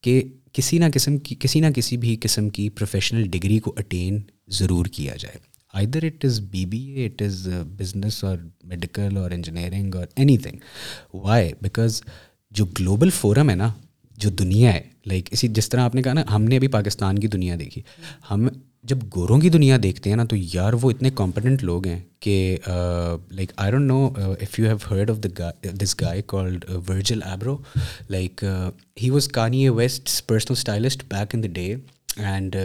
کہ 0.00 0.22
کسی 0.58 0.78
نہ 0.78 0.84
قسم 0.94 1.18
کی 1.18 1.34
کسی 1.38 1.60
نہ 1.60 1.66
کسی 1.74 1.96
بھی 1.96 2.16
قسم 2.20 2.48
کی 2.48 2.68
پروفیشنل 2.68 3.28
ڈگری 3.28 3.58
کو 3.58 3.74
اٹین 3.76 4.20
ضرور 4.48 4.86
کیا 4.86 5.16
جائے۔ 5.16 5.38
Either 5.74 6.02
it 6.02 6.24
is 6.24 6.40
B 6.40 6.66
B 6.66 6.78
A 6.78 7.06
it 7.06 7.22
is 7.22 7.48
business 7.64 8.24
اور 8.24 8.38
میڈیکل 8.64 9.16
اور 9.16 9.30
انجینئرنگ 9.30 9.94
اور 9.94 10.06
اینی 10.16 10.38
تھنگ 10.38 10.58
وائی 11.14 11.52
بیکاز 11.62 12.02
جو 12.50 12.64
گلوبل 12.64 13.10
فورم 13.10 13.50
ہے 13.50 13.54
نا 13.54 13.72
جو 14.18 14.30
دنیا 14.30 14.74
ہے 14.74 14.82
لائک 15.06 15.28
اسی 15.30 15.48
جس 15.48 15.68
طرح 15.68 15.80
آپ 15.80 15.94
نے 15.94 16.02
کہا 16.02 16.12
نا 16.12 16.22
ہم 16.34 16.44
نے 16.44 16.56
ابھی 16.56 16.68
پاکستان 16.68 17.18
کی 17.18 17.26
دنیا 17.26 17.56
دیکھی۔ 17.58 17.82
ہم 18.30 18.48
جب 18.82 18.98
گوروں 19.16 19.38
کی 19.40 19.48
دنیا 19.48 19.76
دیکھتے 19.82 20.10
ہیں 20.10 20.16
نا 20.16 20.24
تو 20.24 20.36
یار 20.36 20.72
وہ 20.72 20.90
اتنے 20.90 21.10
کمپٹنٹ 21.10 21.62
لوگ 21.64 21.86
ہیں 21.86 22.00
کہ 22.20 22.56
like 23.30 23.52
I 23.56 23.70
don't 23.70 23.88
know 23.88 24.04
if 24.16 24.58
you 24.58 24.66
have 24.66 24.76
heard 24.90 25.10
of 25.10 25.16
the 25.22 25.50
this 25.82 25.94
guy 26.00 26.22
called 26.26 26.64
Virgil 26.88 27.22
Abloh 27.22 27.56
like 28.10 28.44
he 29.02 29.10
was 29.10 29.28
Kanye 29.28 29.62
a 29.62 29.68
West 29.68 30.26
personal 30.26 30.54
stylist 30.58 31.04
back 31.08 31.34
in 31.34 31.42
the 31.42 31.48
day 31.52 31.74
and 32.16 32.56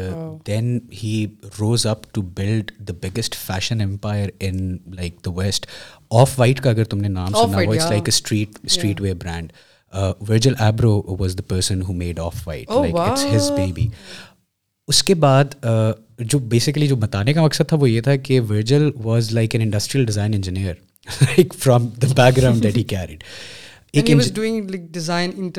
then 0.48 0.80
he 1.04 1.26
rose 1.60 1.88
up 1.88 2.14
to 2.14 2.22
build 2.22 2.72
the 2.80 2.94
biggest 3.02 3.36
fashion 3.36 3.82
empire 3.82 4.30
in 4.40 4.78
like 4.96 5.16
the 5.26 5.32
west 5.32 5.66
off 6.10 6.40
white 6.40 6.62
کا 6.62 6.70
اگر 6.70 6.84
تم 6.84 6.98
نے 6.98 7.08
نام 7.08 7.34
سنا 7.34 7.58
ہوا 7.58 7.74
it's 7.74 7.90
like 7.90 8.04
a 8.04 8.16
street 8.16 8.58
streetwear 9.02 9.14
brand 9.14 9.52
Virgil 9.94 10.54
Abloh 10.60 11.02
was 11.20 11.38
the 11.38 11.44
person 11.48 11.82
who 11.82 11.94
made 11.94 12.20
off 12.20 12.48
white 12.48 12.72
like 12.72 12.96
it's 12.96 13.26
his 13.36 13.52
baby 13.52 13.88
اس 14.88 15.04
کے 15.04 15.16
بعد 15.16 15.56
جو 16.20 16.40
بیسکلی 16.40 16.88
جو 16.88 16.96
بتانے 16.96 17.34
کا 17.34 17.44
مقصد 17.44 17.70
تھا 17.70 17.78
وہ 17.78 17.90
یہ 17.90 18.02
تھا 18.02 18.16
کہ 18.16 18.40
Virgil 18.50 18.90
was 19.04 19.32
like 19.32 19.56
an 19.56 19.62
industrial 19.62 20.06
design 20.06 20.34
engineer 20.34 20.74
like 21.22 21.54
from 21.54 21.88
the 22.02 22.14
background 22.38 22.64
that 22.64 22.78
he 22.78 22.84
carried 22.84 23.24
and 23.96 25.50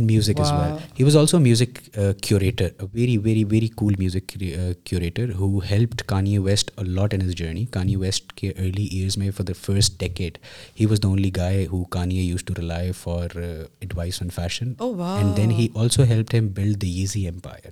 music 0.00 0.40
as 0.40 0.50
well 0.52 0.72
he 0.98 1.04
was 1.04 1.16
also 1.16 1.38
music 1.40 1.78
curator 2.22 2.68
very 2.92 3.16
very 3.18 3.44
very 3.44 3.68
cool 3.68 3.94
music 3.98 4.36
curator 4.84 5.32
who 5.32 5.58
helped 5.70 6.02
Kanye 6.02 6.36
West 6.38 6.70
lot 6.78 7.14
in 7.14 7.22
his 7.22 7.34
journey 7.34 7.64
Kanye 7.70 7.96
West 7.96 8.32
کے 8.32 8.48
early 8.48 8.84
years 8.84 9.16
میں 9.18 9.30
for 9.30 9.44
the 9.44 9.52
first 9.60 9.98
decade 10.00 10.38
he 10.80 10.86
was 10.86 10.98
the 11.02 11.08
only 11.08 11.30
guy 11.36 11.66
who 11.66 11.84
Kanye 11.84 12.20
used 12.20 12.44
to 12.44 12.54
rely 12.58 12.92
for 12.92 13.36
advice 13.36 14.22
on 14.22 14.28
fashion 14.34 14.72
and 14.80 15.36
then 15.36 15.50
he 15.50 15.68
also 15.74 16.02
help 16.02 16.34
him 16.34 16.48
build 16.48 16.80
the 16.82 16.88
Yeezy 16.96 17.28
empire 17.28 17.70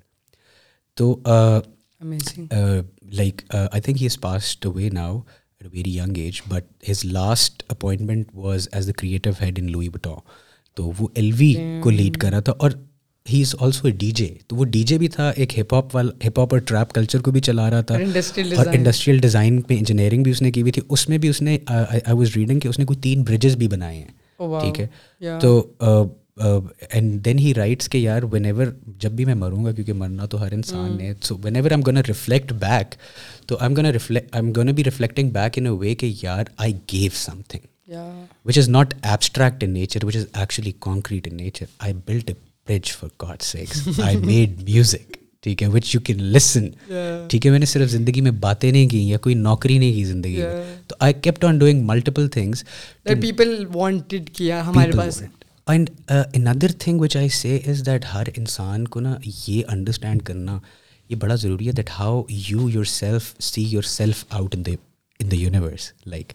تو 0.96 1.16
like 3.12 3.42
I 3.50 3.80
think 3.80 4.00
he 4.00 4.06
is 4.06 4.20
passed 4.20 4.66
way 4.66 4.88
now 4.90 5.20
at 5.62 5.72
a 5.72 5.78
very 5.78 5.96
young 5.96 6.18
age 6.18 6.40
but 6.48 6.90
his 6.90 7.04
last 7.04 7.62
appointment 7.68 8.26
was 8.34 8.68
as 8.72 8.86
the 8.86 8.92
creative 8.92 9.30
head 9.40 9.58
in 9.58 9.70
Louis 9.70 9.88
بٹا 9.88 10.10
تو 10.74 10.90
وہ 10.98 11.08
L 11.14 11.30
V 11.38 11.54
کو 11.80 11.90
lead 11.90 12.16
کر 12.16 12.30
رہا 12.30 12.40
تھا 12.40 12.52
اور 12.52 12.70
he 13.32 13.40
is 13.40 13.54
also 13.60 13.86
a 13.86 13.92
D 13.92 14.10
J 14.10 14.34
تو 14.46 14.56
وہ 14.56 14.64
ڈی 14.64 14.82
جے 14.82 14.98
بھی 14.98 15.08
تھا 15.08 15.30
ایک 15.30 15.58
ہپ 15.58 15.74
ہاپ 15.74 15.96
والا 15.96 16.28
ہپ 16.28 16.40
ہاپ 16.40 16.54
اور 16.54 16.58
ٹریپ 16.58 16.92
کلچر 16.92 17.20
کو 17.20 17.30
بھی 17.30 17.40
چلا 17.40 17.70
رہا 17.70 17.80
تھا 17.80 17.96
اور 18.56 18.66
انڈسٹریل 18.66 19.18
ڈیزائن 19.18 19.54
میں 19.54 19.76
انجینئرنگ 19.78 20.22
بھی 20.22 20.30
اس 20.30 20.42
نے 20.42 20.50
کی 20.50 20.60
ہوئی 20.60 20.72
تھی۔ 20.72 20.82
اس 20.88 21.08
میں 21.08 21.18
بھی 21.18 21.28
اس 21.28 21.42
نے 21.42 21.58
آئی 21.66 22.12
واز 22.12 22.36
ریڈنگ 22.36 22.60
کہ 22.60 22.68
اس 22.68 22.78
نے 22.78 22.84
کوئی 22.84 22.98
تین 22.98 23.22
برجز 23.22 23.56
بھی 23.56 23.68
بنائے 23.68 23.98
ہیں۔ 23.98 24.08
ٹھیک 24.38 24.80
ہے۔ 24.80 24.86
تو 25.40 25.72
اینڈ 26.36 27.24
دین 27.24 27.38
ہی 27.38 27.52
رائٹس 27.54 27.88
کہ 27.88 27.98
یار 27.98 28.22
وین 28.32 28.44
ایور 28.44 28.66
جب 29.00 29.12
بھی 29.12 29.24
میں 29.24 29.34
مروں 29.34 29.64
گا 29.64 29.72
کیونکہ 29.72 29.92
مرنا 29.92 30.26
تو 30.26 30.40
ہر 30.40 30.52
انسان 30.52 30.96
نے 30.98 31.12
so 31.22 31.36
whenever 31.56 31.70
I'm 31.70 31.80
gonna 31.86 31.96
reflect 32.08 32.52
back 32.60 32.94
تو 33.46 33.56
I 33.60 33.74
am 33.74 33.86
reflect 33.86 34.34
I 34.34 34.44
am 34.44 34.52
gonna 34.56 34.72
be 34.74 34.84
reflecting 34.84 35.30
back 35.30 35.58
in 35.58 35.66
a 35.66 35.72
way 35.72 35.94
کہ 35.94 36.12
یار 36.22 36.44
I 36.56 36.74
give 36.92 37.10
something 37.48 37.94
which 38.46 38.58
is 38.58 38.68
not 38.68 38.94
abstract 39.02 39.64
in 39.64 39.70
nature 39.70 40.04
which 40.04 40.16
is 40.16 40.26
actually 40.32 40.72
concrete 40.80 41.28
in 41.28 41.36
nature 41.36 41.66
I 41.78 41.94
built 42.06 42.30
a 42.30 42.34
bridge 42.66 42.92
for 42.92 43.08
God's 43.22 43.42
sake 43.42 44.00
I 44.02 44.16
made 44.16 44.62
music 44.62 45.16
ٹھیک 45.42 45.62
ہے 45.62 45.68
which 45.68 45.94
you 45.94 46.00
can 46.00 46.22
listen 46.24 46.68
ٹھیک 47.28 47.46
ہے 47.46 47.50
میں 47.50 47.58
نے 47.58 47.66
صرف 47.66 47.88
زندگی 47.90 48.20
میں 48.20 48.30
باتیں 48.30 48.70
نہیں 48.72 48.88
کی 48.88 49.08
یا 49.08 49.18
کوئی 49.18 49.34
نوکری 49.34 49.78
نہیں 49.78 49.92
کی 49.92 50.04
زندگی 50.04 50.36
میں 50.36 50.64
تو 50.86 50.96
I 50.98 51.14
kept 51.14 51.44
on 51.44 51.58
doing 51.58 51.86
multiple 51.86 52.28
things 52.28 52.64
people 53.04 53.64
wanted 53.74 54.30
کیا 54.30 54.66
ہمارے 54.66 54.92
پاس 54.96 55.22
and 55.66 55.90
another 56.34 56.72
thing 56.78 57.00
which 57.00 57.16
I 57.16 57.28
say 57.28 57.58
is 57.66 57.84
that 57.86 58.04
ہر 58.14 58.26
انسان 58.36 58.88
کو 58.88 59.00
نا 59.00 59.14
یہ 59.48 59.62
انڈرسٹینڈ 59.68 60.22
کرنا 60.22 60.58
یہ 61.10 61.16
بڑا 61.16 61.34
ضروری 61.34 61.66
ہے 61.66 61.72
that 61.72 61.90
how 61.98 62.22
you 62.28 62.68
yourself 62.84 63.34
see 63.42 63.62
yourself 63.82 64.24
out 64.30 64.54
in 64.56 64.66
the 64.66 64.72
in 65.20 65.30
the 65.30 65.36
universe 65.36 65.92
like 66.06 66.32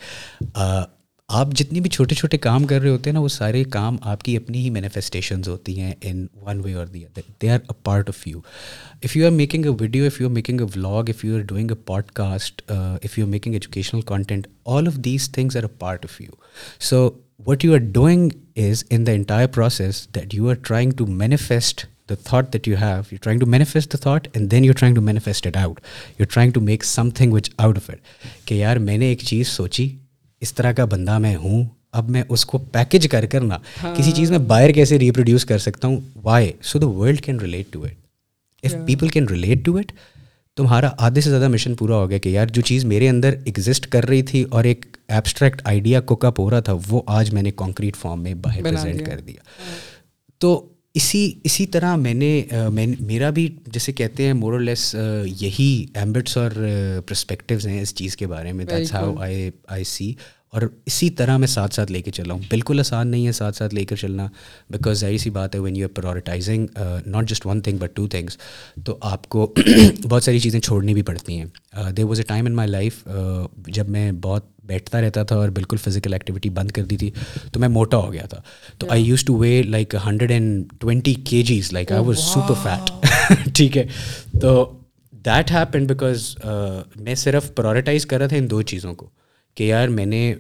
آپ 1.30 1.48
جتنی 1.56 1.80
بھی 1.80 1.90
چھوٹے 1.90 2.16
چھوٹے 2.16 2.38
کام 2.38 2.66
کر 2.68 2.82
رہے 2.82 2.90
ہوتے 2.90 3.10
ہیں 3.10 3.14
نا 3.14 3.20
وہ 3.20 3.28
سارے 3.28 3.64
کام 3.64 3.96
آپ 4.02 4.22
کی 4.24 4.36
اپنی 4.38 4.60
ہی 4.60 4.70
مینیفیسٹیشنز 4.70 5.48
ہوتی 5.50 5.80
ہیں 5.82 5.94
in 6.02 6.26
one 6.36 6.62
way 6.64 6.74
or 6.74 6.86
the 6.86 7.04
other 7.06 7.22
they 7.42 7.50
are 7.50 7.60
a 7.60 7.74
part 7.84 8.10
of 8.10 8.28
you 8.28 8.40
if 9.04 9.18
you 9.18 9.26
are 9.26 9.32
making 9.32 9.66
a 9.66 9.72
video 9.80 10.06
if 10.06 10.22
you 10.22 10.28
are 10.28 10.34
making 10.34 10.62
a 10.62 10.68
vlog 10.76 11.10
if 11.10 11.26
you 11.26 11.36
are 11.36 11.42
doing 11.42 11.72
a 11.72 11.78
podcast 12.12 12.62
if 12.70 13.18
you 13.20 13.26
are 13.26 13.30
making 13.30 13.54
educational 13.54 14.02
content 14.02 14.48
all 14.66 14.88
of 14.88 14.94
these 15.06 15.30
things 15.32 15.58
are 15.58 15.64
a 15.64 15.80
part 15.80 16.06
of 16.06 16.22
you 16.22 16.32
so 16.80 17.10
what 17.40 17.66
you 17.66 17.74
are 17.74 17.80
doing 17.92 18.30
is 18.58 18.84
in 18.90 19.06
the 19.08 19.12
entire 19.12 19.48
process 19.48 20.08
that 20.16 20.34
you 20.34 20.50
are 20.50 20.56
trying 20.64 20.92
to 20.92 21.06
manifest 21.06 21.86
the 22.10 22.16
thought 22.24 22.54
that 22.54 22.68
you 22.68 22.78
have 22.78 23.02
you 23.12 23.18
trying 23.22 23.40
to 23.40 23.46
manifest 23.46 23.94
the 23.94 23.98
thought 23.98 24.28
and 24.34 24.52
then 24.52 24.66
you 24.66 24.74
trying 24.74 24.96
to 24.96 25.02
manifest 25.02 25.48
it 25.48 25.58
out 25.58 25.80
you 26.20 26.26
trying 26.30 26.52
to 26.52 26.62
make 26.62 26.84
something 27.10 27.34
which 27.34 27.50
out 27.58 27.78
of 27.78 27.90
it 27.90 28.48
کہ 28.48 28.54
یار 28.54 28.78
میں 28.78 28.98
نے 28.98 29.06
ایک 29.06 29.24
چیز 29.24 29.48
سوچی 29.48 29.90
اس 30.42 30.54
طرح 30.54 30.72
کا 30.72 30.86
بندہ 30.86 31.18
میں 31.18 31.36
ہوں 31.36 31.64
اب 31.94 32.10
میں 32.10 32.24
اس 32.30 32.46
کو 32.46 32.58
پیکج 32.58 33.08
کر 33.08 33.26
کر 33.26 33.42
نا 33.42 33.58
کسی 33.98 34.12
چیز 34.12 34.32
میں 34.32 34.40
باہر 34.40 34.72
کیسے 34.72 35.00
ریپروڈیوس 35.00 35.46
کر 35.46 35.58
سکتا 35.58 35.88
ہوں 35.88 36.00
why 36.24 36.52
so 36.62 36.80
the 36.80 36.88
world 36.88 37.22
can 37.22 37.40
relate 37.40 37.74
to 37.74 37.84
it 37.84 38.66
if 38.66 38.76
people 38.88 39.08
can 39.08 39.28
relate 39.28 39.66
to 39.66 39.78
it 39.78 39.92
تمہارا 40.58 40.90
آدھے 40.98 41.22
سے 41.22 41.30
زیادہ 41.30 41.48
مشن 41.48 41.76
پورا 41.76 41.96
ہو 41.96 42.10
گیا 42.10 42.18
کہ 42.18 42.30
یار 42.30 42.48
جو 42.48 42.62
چیز 42.62 42.86
میرے 42.86 43.10
اندر 43.10 43.36
ایگزسٹ 43.46 43.88
کر 43.88 44.08
رہی 44.08 44.22
تھی 44.22 44.44
اور 44.50 44.64
ایک 44.64 44.86
ایبسٹریکٹ 45.08 45.62
آئیڈیا 45.66 46.02
کوک 46.02 46.26
اپ 46.26 46.40
ہو 46.40 46.50
رہا 46.50 46.60
تھا 46.60 46.74
وہ 46.90 47.02
آج 47.08 47.34
میں 47.34 47.44
نے 47.44 47.52
کانکریٹ 47.52 47.96
فارم 47.96 48.24
میں 48.24 48.34
باہر 48.34 48.64
پریزنٹ 48.64 49.06
کر 49.06 49.20
دیا۔ 49.20 49.42
تو 50.38 50.70
اسی 50.94 51.32
اسی 51.44 51.66
طرح 51.66 51.96
میں 51.96 52.14
نے 52.14 52.44
میرا 53.00 53.30
بھی 53.30 53.48
جیسے 53.68 53.92
کہتے 53.92 54.26
ہیں 54.26 54.34
مور 54.34 54.60
لیس 54.60 54.96
یہی 55.26 55.86
ایمبٹس 55.94 56.38
اور 56.38 56.52
پرسپیکٹیوز 57.08 57.68
ہیں 57.68 57.82
اس 57.82 57.94
چیز 57.96 58.16
کے 58.18 58.28
بارے 58.28 58.54
میں۔ 58.54 58.66
That's 58.66 58.94
how 58.94 59.16
I 59.20 59.50
I 59.68 59.84
see 59.84 60.14
اور 60.54 60.62
اسی 60.86 61.10
طرح 61.10 61.38
میں 61.38 61.48
ساتھ 61.48 61.74
ساتھ 61.76 61.92
لے 61.92 62.02
کے 62.02 62.12
چلا 62.12 62.34
ہوں۔ 62.34 62.42
بالکل 62.50 62.80
آسان 62.80 63.08
نہیں 63.08 63.26
ہے 63.28 63.32
ساتھ 63.32 63.56
ساتھ 63.56 63.74
لے 63.76 63.84
کر 63.86 63.96
چلنا 63.96 64.28
بیکاز 64.70 65.00
ظاہر 65.00 65.18
سی 65.18 65.30
بات 65.30 65.56
ہے 65.56 65.60
when 65.60 65.76
you 65.76 65.88
prioritizing 65.96 66.68
not 67.06 67.30
just 67.30 67.46
one 67.46 67.62
thing 67.62 67.78
but 67.78 67.96
two 67.96 68.08
things 68.08 68.38
تو 68.86 68.98
آپ 69.02 69.28
کو 69.30 69.54
بہت 70.10 70.24
ساری 70.24 70.40
چیزیں 70.40 70.60
چھوڑنی 70.60 70.94
بھی 70.94 71.02
پڑتی 71.02 71.38
ہیں۔ 71.38 71.46
There 71.98 72.06
was 72.06 72.20
a 72.20 72.26
time 72.28 72.46
in 72.46 72.56
my 72.56 72.70
life 72.70 73.08
جب 73.68 73.90
میں 73.90 74.12
بہت 74.22 74.46
بیٹھتا 74.66 75.02
رہتا 75.02 75.24
تھا 75.24 75.36
اور 75.36 75.50
بالکل 75.50 75.78
فزیکل 75.78 76.14
ایکٹیویٹی 76.14 76.50
بند 76.50 76.72
کر 76.72 76.84
دی 76.84 76.98
تھی 76.98 77.12
تو 77.52 77.60
میں 77.60 77.68
موٹا 77.70 77.98
ہو 77.98 78.12
گیا 78.14 78.26
تھا۔ 78.30 78.42
تو 78.78 78.88
I 78.92 79.04
use 79.04 79.24
to 79.26 79.36
weigh 79.38 79.62
like 79.64 79.96
hundred 80.06 80.32
and 80.32 80.74
twenty 80.80 81.14
kgs 81.42 81.72
like 81.74 81.92
I 81.92 82.04
was 82.06 82.20
super 82.20 82.54
fat 82.64 83.56
ٹھیک 83.56 83.78
ہے۔ 83.78 83.86
تو 84.42 84.64
دیٹ 85.26 85.52
ہیپن 85.52 85.86
بیکاز 85.88 86.36
میں 86.96 87.16
صرف 87.16 87.54
پرائورٹائز 87.56 88.06
کر 88.06 88.18
رہا 88.18 88.28
تھا 88.28 88.38
ان 88.38 88.50
دو 88.50 88.62
چیزوں 88.62 88.94
کو۔ 88.96 89.10
کہ 89.58 89.64
یار 89.64 89.88
میں 89.88 90.06
نے 90.06 90.36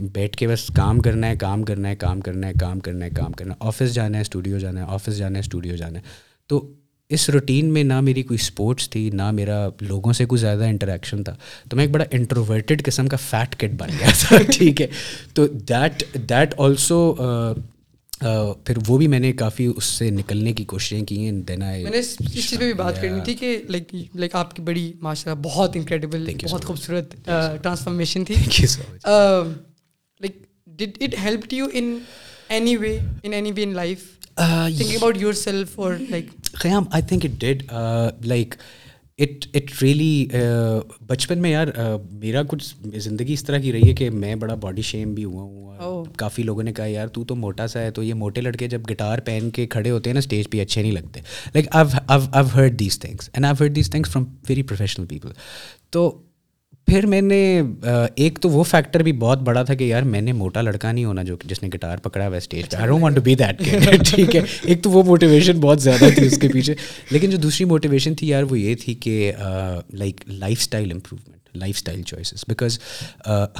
بیٹھ 0.00 0.36
کے 0.36 0.48
بس 0.48 0.66
کام 0.76 1.00
کرنا 1.00 1.28
ہے، 1.28 1.36
کام 1.36 1.62
کرنا 1.62 1.88
ہے، 1.88 1.96
کام 1.96 2.20
کرنا 2.20 2.46
ہے، 2.46 2.52
کام 2.60 2.80
کرنا 2.80 3.04
ہے، 3.04 3.10
کام 3.10 3.32
کرنا 3.32 3.54
ہے، 3.54 3.66
آفس 3.66 3.94
جانا 3.94 4.16
ہے، 4.16 4.22
اسٹوڈیو 4.22 4.58
جانا 4.58 4.80
ہے، 4.80 4.86
آفس 4.88 5.18
جانا 5.18 5.34
ہے، 5.34 5.40
اسٹوڈیو 5.40 5.76
جانا 5.76 5.98
ہے۔ 5.98 6.04
تو 6.46 6.72
اس 7.08 7.30
روٹین 7.30 7.66
میں 7.66 7.84
نہ 7.84 8.00
میری 8.00 8.22
کوئی 8.22 8.38
اسپورٹس 8.42 8.90
تھی، 8.90 9.10
نہ 9.10 9.30
میرا 9.30 9.68
لوگوں 9.80 10.12
سے 10.12 10.24
کوئی 10.24 10.40
زیادہ 10.40 10.64
انٹریکشن 10.64 11.24
تھا۔ 11.24 11.36
تو 11.68 11.76
میں 11.76 11.84
ایک 11.84 11.92
بڑا 11.92 12.04
انٹروورٹیڈ 12.10 12.84
قسم 12.84 13.08
کا 13.08 13.16
فیٹ 13.16 13.56
کٹ 13.56 13.70
بن 13.78 13.88
گیا 14.00 14.08
تھا، 14.18 14.36
ٹھیک 14.52 14.82
ہے۔ 14.82 14.86
تو 15.34 15.46
دیٹ 15.46 16.04
دیٹ 16.28 16.54
آلسو 16.58 17.14
پھر 18.64 18.78
وہ 18.86 18.98
بھی 18.98 19.06
میں 19.06 19.18
نے 19.18 19.32
کافی 19.32 19.66
اس 19.76 19.84
سے 19.84 20.10
نکلنے 20.10 20.52
کی 20.52 20.64
کوششیں 20.64 21.04
کی 21.04 21.24
ہیں 21.24 21.32
دین 21.32 21.62
آئی 21.62 21.82
میں 21.82 21.90
نے 21.90 21.98
اس 21.98 22.16
چیز 22.32 22.50
پہ 22.50 22.64
بھی 22.64 22.72
بات 22.72 23.02
کرنی 23.02 23.20
تھی 23.24 23.34
کہ 23.34 23.58
لائک 23.68 23.94
لائک 24.14 24.34
آپ 24.34 24.56
کی 24.56 24.62
بڑی 24.62 24.92
ماشاء 25.00 25.32
اللہ 25.32 25.42
بہت 25.42 25.76
انکریڈیبل 25.76 26.30
بہت 26.50 26.64
خوبصورت 26.64 27.14
ٹرانسفارمیشن 27.62 28.24
تھی۔ 28.24 28.34
Like 30.20 30.36
did 30.66 30.90
it 31.00 31.14
help 31.24 31.52
you 31.52 31.66
in 31.72 31.98
any 32.48 32.76
way 32.76 32.98
in 33.22 33.32
any 33.32 33.52
way 33.52 33.62
in 33.62 33.74
life 33.74 33.98
thinking 34.34 34.94
about 34.94 35.16
your 35.16 35.32
self 35.32 35.78
اور 35.80 35.94
لائک 36.10 36.26
قیام 36.52 36.84
I 36.90 37.02
think 37.02 37.24
it 37.24 37.40
did 37.40 37.62
like 38.24 38.54
it 39.18 39.46
it 39.54 39.82
really 39.82 40.28
بچپن 41.06 41.38
میں 41.38 41.50
یار 41.50 41.66
میرا 42.10 42.42
کچھ 42.48 42.74
زندگی 42.94 43.32
اس 43.32 43.44
طرح 43.44 43.58
کی 43.58 43.72
رہی 43.72 43.88
ہے 43.88 43.94
کہ 43.94 44.10
میں 44.10 44.34
بڑا 44.34 44.54
باڈی 44.54 44.82
شیم 44.82 45.14
بھی 45.14 45.24
ہوا 45.24 45.42
ہوں 45.42 46.04
کافی 46.16 46.42
لوگوں 46.42 46.62
نے 46.62 46.72
کہا 46.72 46.86
یار 46.86 47.08
تو 47.08 47.24
تو 47.24 47.36
موٹا 47.36 47.66
سا 47.66 47.80
ہے 47.80 47.90
تو 47.90 48.02
یہ 48.02 48.14
موٹے 48.14 48.40
لڑکے 48.40 48.68
جب 48.68 48.80
گٹار 48.90 49.18
پہن 49.18 49.50
کے 49.50 49.66
کھڑے 49.66 49.90
ہوتے 49.90 50.10
ہیں 50.10 50.14
نا 50.14 50.18
اسٹیج 50.18 50.50
پہ 50.50 50.60
اچھے 50.60 50.82
نہیں 50.82 50.92
لگتے. 50.92 51.20
Like 51.54 51.66
I 51.70 52.46
heard 52.54 52.78
these 52.78 52.98
things 52.98 53.30
and 53.32 53.46
I 53.46 53.54
heard 53.60 53.76
these 53.76 53.90
things 53.90 54.10
from 54.10 54.24
very 54.48 54.62
professional 54.62 55.06
people 55.06 55.28
تو 55.90 56.22
پھر 56.86 57.06
میں 57.06 57.20
نے 57.20 57.62
ایک 58.16 58.38
تو 58.40 58.48
وہ 58.48 58.62
فیکٹر 58.62 59.02
بھی 59.02 59.12
بہت 59.12 59.38
بڑا 59.42 59.62
تھا 59.62 59.74
کہ 59.74 59.84
یار 59.84 60.02
میں 60.02 60.20
نے 60.20 60.32
موٹا 60.32 60.60
لڑکا 60.60 60.92
نہیں 60.92 61.04
ہونا 61.04 61.22
جو 61.22 61.36
جس 61.44 61.62
نے 61.62 61.68
گٹار 61.74 61.98
پکڑا 61.98 62.26
ہوا 62.28 62.36
اسٹیج 62.36 62.68
پہ۔ 62.70 62.76
I 62.76 62.86
don't 62.86 63.02
want 63.02 63.16
to 63.16 63.22
be 63.22 63.34
that 63.34 63.62
ٹھیک 64.06 64.36
ہے۔ 64.36 64.40
ایک 64.64 64.82
تو 64.82 64.90
وہ 64.90 65.02
موٹیویشن 65.02 65.60
بہت 65.60 65.82
زیادہ 65.82 66.08
تھی 66.14 66.26
اس 66.26 66.38
کے 66.38 66.48
پیچھے۔ 66.48 66.74
لیکن 67.10 67.30
جو 67.30 67.38
دوسری 67.38 67.66
موٹیویشن 67.66 68.14
تھی 68.14 68.28
یار 68.28 68.42
وہ 68.42 68.58
یہ 68.58 68.74
تھی 68.74 68.94
کہ 68.94 69.32
like 69.92 70.20
lifestyle 70.60 70.92
improvement 70.92 71.33
lifestyle 71.76 72.02
choices 72.02 72.44
because 72.48 72.78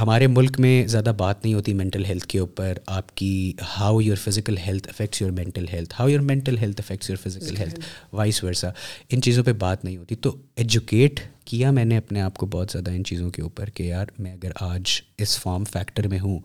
ہمارے 0.01 0.26
ملک 0.26 0.59
میں 0.61 0.86
زیادہ 0.86 1.12
بات 1.16 1.45
نہیں 1.45 1.55
ہوتی 1.55 1.74
مینٹل 1.74 2.05
ہیلتھ 2.05 2.26
کے 2.26 2.38
اوپر، 2.38 2.78
آپ 2.86 3.14
کی 3.16 3.53
how 3.76 4.01
your 4.01 4.16
physical 4.16 4.59
health 4.59 4.88
affects 4.88 5.22
your 5.22 5.30
mental 5.30 5.66
health 5.72 5.95
how 5.99 6.09
your 6.09 6.20
mental 6.20 6.59
health 6.59 6.80
affects 6.80 7.11
your 7.11 7.18
physical 7.22 7.57
health 7.57 7.80
vice 8.12 8.42
versa 8.45 8.70
ان 9.11 9.22
چیزوں 9.22 9.45
پہ 9.45 9.53
بات 9.53 9.84
نہیں 9.84 9.97
ہوتی. 9.97 10.14
تو 10.14 10.36
ایجوکیٹ 10.57 11.20
کیا 11.45 11.70
میں 11.70 11.84
نے 11.84 11.97
اپنے 11.97 12.20
آپ 12.20 12.36
کو 12.36 12.47
بہت 12.47 12.70
زیادہ 12.72 12.90
ان 12.90 13.05
چیزوں 13.05 13.30
کے 13.30 13.42
اوپر 13.42 13.70
کہ 13.70 13.82
یار 13.82 14.07
میں 14.18 14.32
اگر 14.32 14.53
آج 14.61 15.01
اس 15.18 15.38
فارم 15.38 15.64
فیکٹر 15.64 16.09
میں 16.09 16.20
ہوں 16.20 16.38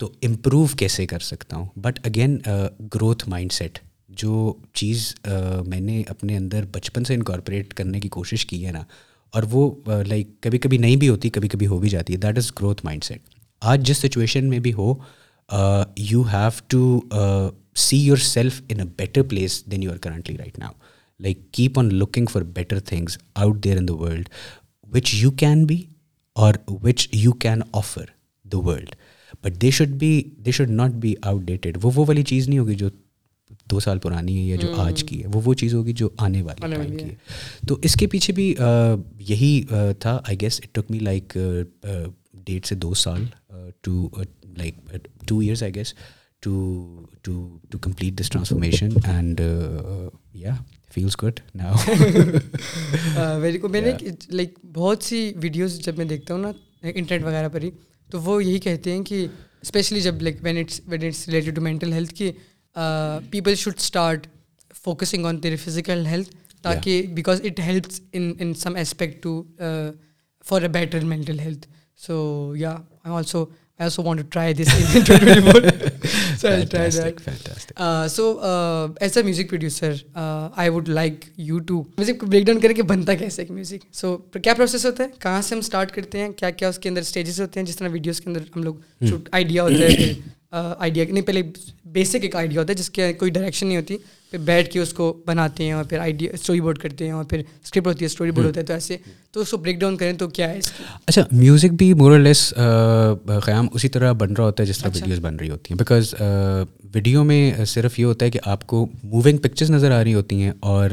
تو 0.00 0.12
امپروو 0.22 0.66
کیسے 0.78 1.06
کر 1.06 1.18
سکتا 1.18 1.56
ہوں؟ 1.56 1.66
But 1.76 1.98
again 2.04 2.38
growth 2.94 3.28
mind 3.28 3.52
set 3.52 3.78
جو 4.08 4.52
چیز 4.72 5.14
uh, 5.28 5.66
میں 5.66 5.80
نے 5.80 6.02
اپنے 6.08 6.36
اندر 6.36 6.64
بچپن 6.72 7.04
سے 7.04 7.14
انکارپوریٹ 7.14 7.74
کرنے 7.74 8.00
کی 8.00 8.08
کوشش 8.08 8.46
کی 8.46 8.66
ہے 8.66 8.72
نا 8.72 8.82
اور 9.32 9.42
وہ 9.50 9.70
لائک 10.06 10.28
کبھی 10.40 10.58
کبھی 10.58 10.78
نہیں 10.78 10.96
بھی 10.96 11.08
ہوتی 11.08 11.30
کبھی 11.30 11.48
کبھی 11.48 11.66
ہو 11.66 11.78
بھی 11.78 11.88
جاتی 11.88 12.12
ہے. 12.12 12.18
That 12.18 12.38
is 12.38 12.50
growth 12.60 12.84
mind 12.84 13.04
set 13.04 13.22
آج 13.62 13.86
جس 13.86 13.98
سچویشن 13.98 14.48
میں 14.50 14.58
بھی 14.58 14.72
ہو 14.72 14.94
you 15.96 16.22
have 16.22 16.50
to 16.68 17.00
see 17.76 17.96
yourself 18.16 18.60
in 18.68 18.80
a 18.80 18.86
better 18.96 19.22
place 19.22 19.64
than 19.70 19.82
you 19.82 19.90
are 19.92 19.96
currently 19.96 20.36
right 20.38 20.58
now 20.58 20.72
like 21.20 21.38
keep 21.52 21.78
on 21.78 21.94
looking 21.94 22.26
for 22.32 22.42
better 22.42 22.80
things 22.80 23.18
out 23.34 23.64
there 23.64 23.76
in 23.76 23.88
the 23.88 23.94
world 23.94 24.28
which 24.92 25.14
you 25.14 25.30
can 25.30 25.64
be 25.66 25.82
or 26.36 26.54
which 26.82 27.08
you 27.12 27.32
can 27.32 27.60
offer 27.72 28.04
the 28.44 28.58
world 28.58 28.94
but 29.44 29.60
they 29.62 29.70
should 29.70 29.88
be 29.88 30.22
they 30.36 30.50
should 30.50 30.70
not 30.70 30.90
be 30.90 31.14
outdated 31.42 31.78
وہ 31.82 31.90
وہ 31.94 32.04
والی 32.08 32.22
چیز 32.22 32.48
نہیں 32.48 32.58
ہوگی 32.58 32.74
جو 32.74 32.88
دو 33.70 33.80
سال 33.80 33.98
پرانی 33.98 34.38
ہے 34.38 34.42
یا 34.42 34.56
جو 34.56 34.74
آج 34.76 35.04
کی 35.04 35.22
ہے 35.22 35.28
وہ 35.34 35.40
وہ 35.44 35.54
چیز 35.54 35.74
ہوگی 35.74 35.92
جو 35.92 36.08
آنے 36.18 36.42
والی 36.42 36.74
ٹائم 36.76 36.96
کی 36.96 37.04
ہے۔ 37.04 37.14
تو 37.68 37.78
اس 37.82 37.94
کے 37.94 38.06
پیچھے 38.06 38.32
بھی 38.32 38.54
یہی 39.18 39.62
تھا 39.98 40.20
I 40.28 40.40
guess 40.40 40.60
it 40.64 40.74
took 40.74 40.90
me 40.90 40.98
like 40.98 41.38
ڈیڑھ 42.34 42.66
سے 42.66 42.74
دو 42.74 42.94
سال 42.94 43.24
to 43.80 44.08
like 44.56 44.74
two 45.26 45.38
years 45.38 45.62
I 45.62 45.74
guess 45.74 45.94
to 46.40 46.52
to 47.22 47.58
to 47.70 47.78
complete 47.78 48.20
this 48.20 48.30
transformation 48.30 48.88
and 49.04 49.40
یا 50.34 50.54
فیلس 50.94 51.22
گڈ 51.22 51.40
ناؤ 51.54 51.74
ویری 53.40 53.58
کو 53.58 53.68
میں 53.68 53.80
نے 53.80 53.92
لائک 54.28 54.58
بہت 54.72 55.02
سی 55.02 55.32
ویڈیوز 55.36 55.80
جب 55.80 55.92
میں 55.96 56.04
دیکھتا 56.04 56.34
ہوں 56.34 56.40
نا 56.40 56.52
انٹرنیٹ 56.82 57.26
وغیرہ 57.26 57.48
پر 57.48 57.62
ہی 57.62 57.70
تو 58.10 58.20
وہ 58.20 58.44
یہی 58.44 58.58
کہتے 58.58 58.92
ہیں 58.92 59.04
کہ 59.04 59.26
اسپیشلی 59.62 60.00
جب 60.00 60.22
like 60.22 60.36
when 60.42 60.58
it's 60.58 60.80
when 60.86 61.04
it's 61.04 61.28
related 61.28 61.56
to 61.56 61.62
mental 61.62 61.92
health 61.92 62.14
کی 62.14 62.32
people 63.30 63.54
should 63.54 63.74
start 63.76 64.26
focusing 64.74 65.26
on 65.26 65.42
their 65.42 65.56
physical 65.64 66.06
health 66.06 66.34
تاکہ 66.62 67.02
because 67.14 67.40
it 67.44 67.60
helps 67.60 68.00
in 68.12 68.32
in 68.38 68.52
some 68.54 68.74
aspect 68.74 69.22
to 69.22 69.42
for 70.44 70.62
a 70.62 70.68
better 70.68 71.04
mental 71.04 71.38
health 71.40 71.66
so 71.98 72.52
yeah 72.56 72.70
I 73.04 73.16
also 73.16 73.44
I 73.44 73.84
also 73.84 74.02
want 74.02 74.20
to 74.20 74.26
try 74.30 74.54
this 74.54 74.68
so 78.08 78.32
as 79.00 79.16
a 79.16 79.22
music 79.22 79.50
producer 79.50 79.94
I 80.14 80.68
would 80.68 80.88
like 80.88 81.24
you 81.38 81.58
to 81.58 81.82
music 81.98 82.20
کو 82.20 82.26
break 82.26 82.46
down 82.46 82.60
کریں 82.60 82.74
کہ 82.74 82.82
بنتا 82.82 83.14
کیسے 83.14 83.42
ایک 83.42 83.50
music 83.50 83.94
so 83.94 84.16
کیا 84.34 84.54
process 84.54 84.86
ہوتا 84.86 85.04
ہے 85.04 85.08
کہاں 85.18 85.40
سے 85.42 85.54
ہم 85.54 85.58
اسٹارٹ 85.58 85.92
کرتے 85.92 86.18
ہیں 86.18 86.32
کیا 86.32 86.50
کیا 86.50 86.68
اس 86.68 86.78
کے 86.78 86.88
اندر 86.88 87.00
اسٹیجز 87.00 87.40
ہوتے 87.40 87.60
ہیں 87.60 87.66
جس 87.66 87.76
طرح 87.76 87.88
ویڈیوز 87.88 88.20
کے 88.20 88.30
اندر 88.30 88.42
ہم 88.56 88.62
لوگ 88.62 88.74
آئیڈیا 89.32 89.62
ہوتا 89.62 89.84
ہے 89.84 90.12
آئیڈیا 90.52 91.04
نہیں 91.08 91.24
پہلے 91.24 91.42
بیسک 91.92 92.22
ایک 92.22 92.34
آئیڈیا 92.36 92.60
ہوتا 92.60 92.72
ہے 92.72 92.78
جس 92.78 92.90
کے 92.90 93.12
کوئی 93.12 93.30
ڈائریکشن 93.30 93.66
نہیں 93.66 93.76
ہوتی۔ 93.76 93.96
پھر 94.30 94.38
بیٹھ 94.38 94.70
کے 94.70 94.78
اس 94.80 94.92
کو 94.92 95.12
بناتے 95.26 95.64
ہیں 95.64 95.72
اور 95.72 95.84
پھر 95.84 95.98
آئیڈیا 95.98 96.32
اسٹوری 96.32 96.60
بورڈ 96.60 96.78
کرتے 96.78 97.04
ہیں 97.04 97.12
اور 97.12 97.24
پھر 97.24 97.38
اسکرپٹ 97.64 97.86
ہوتی 97.86 98.04
ہے 98.04 98.06
اسٹوری 98.06 98.30
بورڈ 98.30 98.46
ہوتا 98.46 98.60
ہے۔ 98.60 98.64
تو 98.66 98.72
ایسے 98.72 98.96
تو 99.32 99.40
اس 99.40 99.50
کو 99.50 99.56
بریک 99.56 99.78
ڈاؤن 99.80 99.96
کریں 99.96 100.12
تو 100.12 100.28
کیا 100.28 100.48
ہے 100.50 100.58
اس 100.58 100.70
کی؟ 100.70 100.84
اچھا 101.06 101.22
میوزک 101.32 101.72
بھی 101.72 101.92
مور 101.94 102.18
لیس 102.18 102.48
قیام 103.44 103.66
اسی 103.74 103.88
طرح 103.88 104.12
بن 104.12 104.32
رہا 104.32 104.44
ہوتا 104.44 104.62
ہے 104.62 104.68
جس 104.68 104.78
طرح 104.78 104.90
ویڈیوز 104.94 105.20
بن 105.20 105.36
رہی 105.36 105.50
ہوتی 105.50 105.72
ہیں۔ 105.74 105.78
بیکاز 105.78 106.14
ویڈیو 106.94 107.24
میں 107.24 107.64
صرف 107.64 107.98
یہ 107.98 108.04
ہوتا 108.04 108.26
ہے 108.26 108.30
کہ 108.30 108.38
آپ 108.44 108.66
کو 108.66 108.86
موونگ 109.02 109.38
پکچرز 109.38 109.70
نظر 109.70 109.90
آ 109.90 110.02
رہی 110.04 110.14
ہوتی 110.14 110.42
ہیں 110.42 110.52
اور 110.60 110.90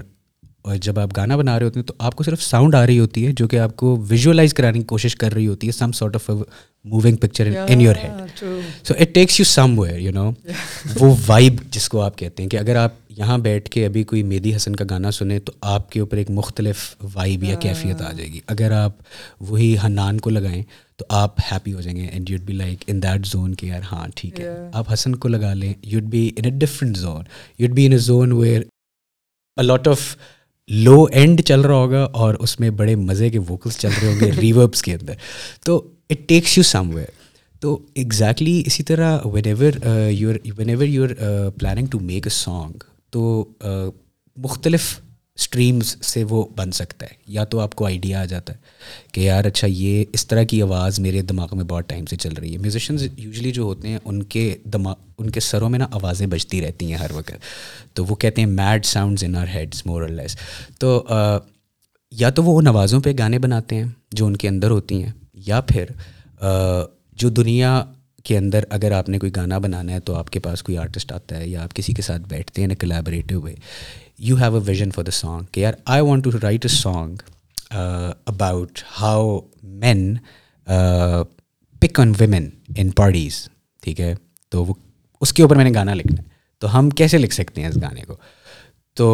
جب 0.76 1.00
آپ 1.00 1.10
گانا 1.18 1.36
بنا 1.36 1.60
رہے 1.60 1.66
ہوتے 1.66 1.80
ہیں 1.80 1.88
تو 1.88 1.94
آپ 1.98 2.16
کو 2.16 2.24
صرف 2.24 2.44
ساؤنڈ 2.44 2.76
آ 2.76 2.86
رہی 2.86 3.00
ہوتی 3.00 3.28
ہے 3.28 3.32
جو 3.32 3.48
کہ 3.48 3.60
آپ 3.60 3.76
کو 3.76 4.06
ویژولاز 4.10 4.54
کرانے 4.54 4.80
کی 4.80 4.86
کوشش 4.86 5.16
کر 5.16 5.34
رہی 5.34 5.48
ہوتی 5.48 5.68
ہے 5.68 5.72
some 5.72 5.92
sort 5.92 6.16
of 6.16 6.30
moving 6.30 7.16
picture 7.16 7.48
in 7.68 7.82
your 7.82 7.96
head 7.96 8.44
so 8.84 8.94
it 9.00 9.14
takes 9.14 9.40
you 9.40 9.46
somewhere 9.80 10.00
you 10.00 10.12
know 10.12 10.32
وہ 11.00 11.16
وائب 11.28 11.54
جس 11.72 11.90
کو 11.90 12.02
آپ 12.02 12.18
کہتے 12.18 12.44
ہیں 12.44 12.50
کہ 12.50 12.58
اگر 12.58 12.76
آپ 12.76 12.92
یہاں 13.10 13.38
بیٹھ 13.38 13.70
کے 13.70 13.86
ابھی 13.86 14.04
کوئی 14.04 14.24
میدی 14.24 14.56
حسن 14.56 14.76
کا 14.76 14.86
گانا 14.90 15.12
سنیں 15.12 15.40
تو 15.40 15.52
آپ 15.62 15.92
کے 15.92 16.00
اوپر 16.00 16.18
ایک 16.18 16.30
مختلف 16.30 16.96
وائب 17.14 17.44
یا 17.44 17.56
کیفیت 17.56 18.02
آ 18.02 18.12
جائے 18.12 18.34
گی۔ 18.34 18.40
اگر 18.48 18.72
آپ 18.72 18.92
وہی 19.40 19.76
حنان 19.86 20.20
کو 20.20 20.30
لگائیں 20.30 20.64
تو 20.98 21.06
آپ 21.10 21.40
ہیپی 21.52 21.74
ہو 21.74 21.82
جائیں 21.82 21.98
گے 21.98 22.06
and 22.06 22.30
you'd 22.30 22.42
be 22.42 22.54
like 22.54 22.84
in 22.88 23.04
that 23.04 23.26
zone 23.28 23.56
کہ 23.56 23.66
یار 23.66 23.82
ہاں 23.92 24.08
ٹھیک 24.16 24.40
ہے۔ 24.40 24.70
آپ 24.74 24.94
حسن 24.94 25.16
کو 25.16 25.28
لگا 25.28 25.54
لیں 25.54 25.74
you'd 25.82 26.04
be 26.04 26.30
in 26.36 26.46
a 26.46 26.52
different 26.52 26.98
zone 26.98 27.24
you'd 27.60 27.72
be 27.72 27.86
in 27.86 27.92
a 27.92 27.98
zone 27.98 28.32
where 28.32 28.62
lot 29.58 29.88
of 29.88 30.16
love 30.70 31.04
and 31.12 31.42
چل 31.42 31.62
رہا 31.62 31.76
ہوگا 31.76 32.04
اور 32.04 32.36
اس 32.36 32.60
میں 32.60 32.70
بڑے 32.70 32.96
مزے 32.96 33.30
کے 33.30 33.40
ووکلس 33.40 33.78
چل 33.78 33.90
رہے 34.02 34.08
ہوں 34.08 34.20
گے 34.20 34.32
ریوربس 34.42 34.82
کے 34.82 34.94
اندر۔ 34.94 35.14
تو 35.66 35.92
it 36.10 36.28
takes 36.28 36.58
you 36.58 36.64
some 36.64 36.90
where 36.90 37.08
تو 37.60 37.80
ایگزیکٹلی 37.94 38.64
اسی 38.66 38.84
طرح 38.84 39.20
whenever 39.46 39.88
your 40.10 40.36
whenever 40.70 40.86
you 40.86 41.04
are 41.04 41.50
planning 41.50 41.88
to 41.88 42.00
make 42.00 42.28
a 42.28 42.30
song 42.30 42.84
تو 43.10 43.46
مختلف 44.38 45.00
اسٹریمز 45.38 45.96
سے 46.02 46.24
وہ 46.24 46.44
بن 46.56 46.72
سکتا 46.72 47.06
ہے۔ 47.06 47.16
یا 47.28 47.44
تو 47.44 47.60
آپ 47.60 47.76
کو 47.76 47.86
آئیڈیا 47.86 48.22
آ 48.22 48.26
جاتا 48.26 48.54
ہے 48.54 48.58
کہ 49.12 49.22
یار 49.22 49.46
اچھا 49.46 49.68
یہ 49.68 50.04
اس 50.14 50.28
طرح 50.28 50.44
کی 50.44 50.62
آواز 50.62 51.00
میرے 51.00 51.22
دماغ 51.22 51.50
میں 51.54 51.64
بہت 51.64 51.90
ٹائم 51.90 52.06
سے 52.06 52.16
چل 52.16 52.34
رہی 52.34 52.54
ہے۔ 52.54 52.58
میوزیشنز 52.58 53.08
یوزلی 53.18 53.52
جو 53.52 53.64
ہوتے 53.64 53.88
ہیں 53.88 53.98
ان 54.06 54.24
کے 54.24 54.56
دماغ، 54.74 54.96
ان 55.18 55.30
کے 55.30 55.40
سروں 55.40 55.70
میں 55.70 55.80
نا 55.80 55.88
آوازیں 55.92 56.28
بجتی 56.28 56.62
رہتی 56.62 56.86
ہیں 56.86 56.98
ہر 56.98 57.12
وقت۔ 57.12 57.34
تو 57.94 58.06
وہ 58.06 58.16
کہتے 58.16 58.42
ہیں 58.42 58.50
mid 58.50 58.86
sounds 58.86 59.24
in 59.24 59.36
our 59.36 59.48
heads 59.48 59.86
more 59.86 60.08
less 60.08 60.38
تو 60.80 61.08
یا 62.12 62.30
تو 62.30 62.44
وہ 62.44 62.58
ان 62.60 62.68
آوازوں 62.68 63.00
پہ 63.00 63.14
گانے 63.20 63.40
بناتے 63.40 63.76
ہیں 63.76 63.86
جو 64.12 64.26
ان 64.26 64.36
کے 64.38 64.48
اندر 64.48 64.72
ہوتی 64.72 65.04
ہیں، 65.04 65.12
یا 65.34 65.62
پھر 65.62 65.86
جو 67.14 67.30
دنیا 67.30 67.84
کے 68.24 68.38
اندر 68.38 68.64
اگر 68.70 68.92
آپ 68.92 69.10
نے 69.10 69.20
کوئی 69.20 69.32
گانا 69.36 69.58
بنانا 69.58 69.94
ہے 69.94 70.00
تو 70.00 70.16
آپ 70.16 70.30
کے 70.30 70.40
پاس 70.40 70.64
کوئی 70.64 70.78
آرٹسٹ 70.78 71.12
آتا 71.12 71.38
ہے 71.38 71.48
یا 71.48 71.64
آپ 71.64 71.74
کسی 71.74 71.94
کے 71.94 72.02
ساتھ 72.02 72.22
بیٹھتے 72.22 72.62
ہیں 72.62 72.68
نا 72.68 72.74
collaborative 72.74 73.42
way 73.42 73.54
you 74.20 74.36
have 74.36 74.56
a 74.56 74.62
vision 74.66 74.92
for 74.92 75.04
the 75.04 75.12
song 75.12 75.46
کہ 75.52 75.60
یار 75.60 75.74
I 75.86 76.02
want 76.02 76.24
to 76.24 76.32
write 76.44 76.66
a 76.66 76.76
song 76.76 77.16
about 77.72 78.80
how 79.02 79.40
men 79.64 80.16
pick 81.82 82.00
on 82.00 82.14
women 82.20 82.50
in 82.78 82.90
parties 82.92 83.48
ٹھیک 83.84 84.00
ہے 84.02 84.16
تو 84.50 84.66
وہ 84.66 84.74
اس 85.22 85.34
کے 85.34 85.44
اوپر 85.44 85.56
میں 85.56 85.64
نے 85.64 85.72
گانا 85.74 85.94
لکھنا 85.94 86.22
ہے 86.22 86.28
تو 86.62 86.78
ہم 86.80 86.90
کیسے 86.90 87.18
لکھ 87.18 87.34
سکتے 87.34 87.62
ہیں 87.62 87.70
اس 87.70 87.78
گانے 87.82 88.02
کو 88.02 88.16
تو 88.98 89.08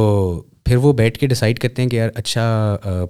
پھر 0.65 0.75
وہ 0.75 0.91
بیٹھ 0.93 1.19
کے 1.19 1.27
ڈیسائڈ 1.27 1.59
کرتے 1.59 1.81
ہیں 1.81 1.89
کہ 1.89 1.95
یار 1.95 2.09
اچھا 2.15 2.43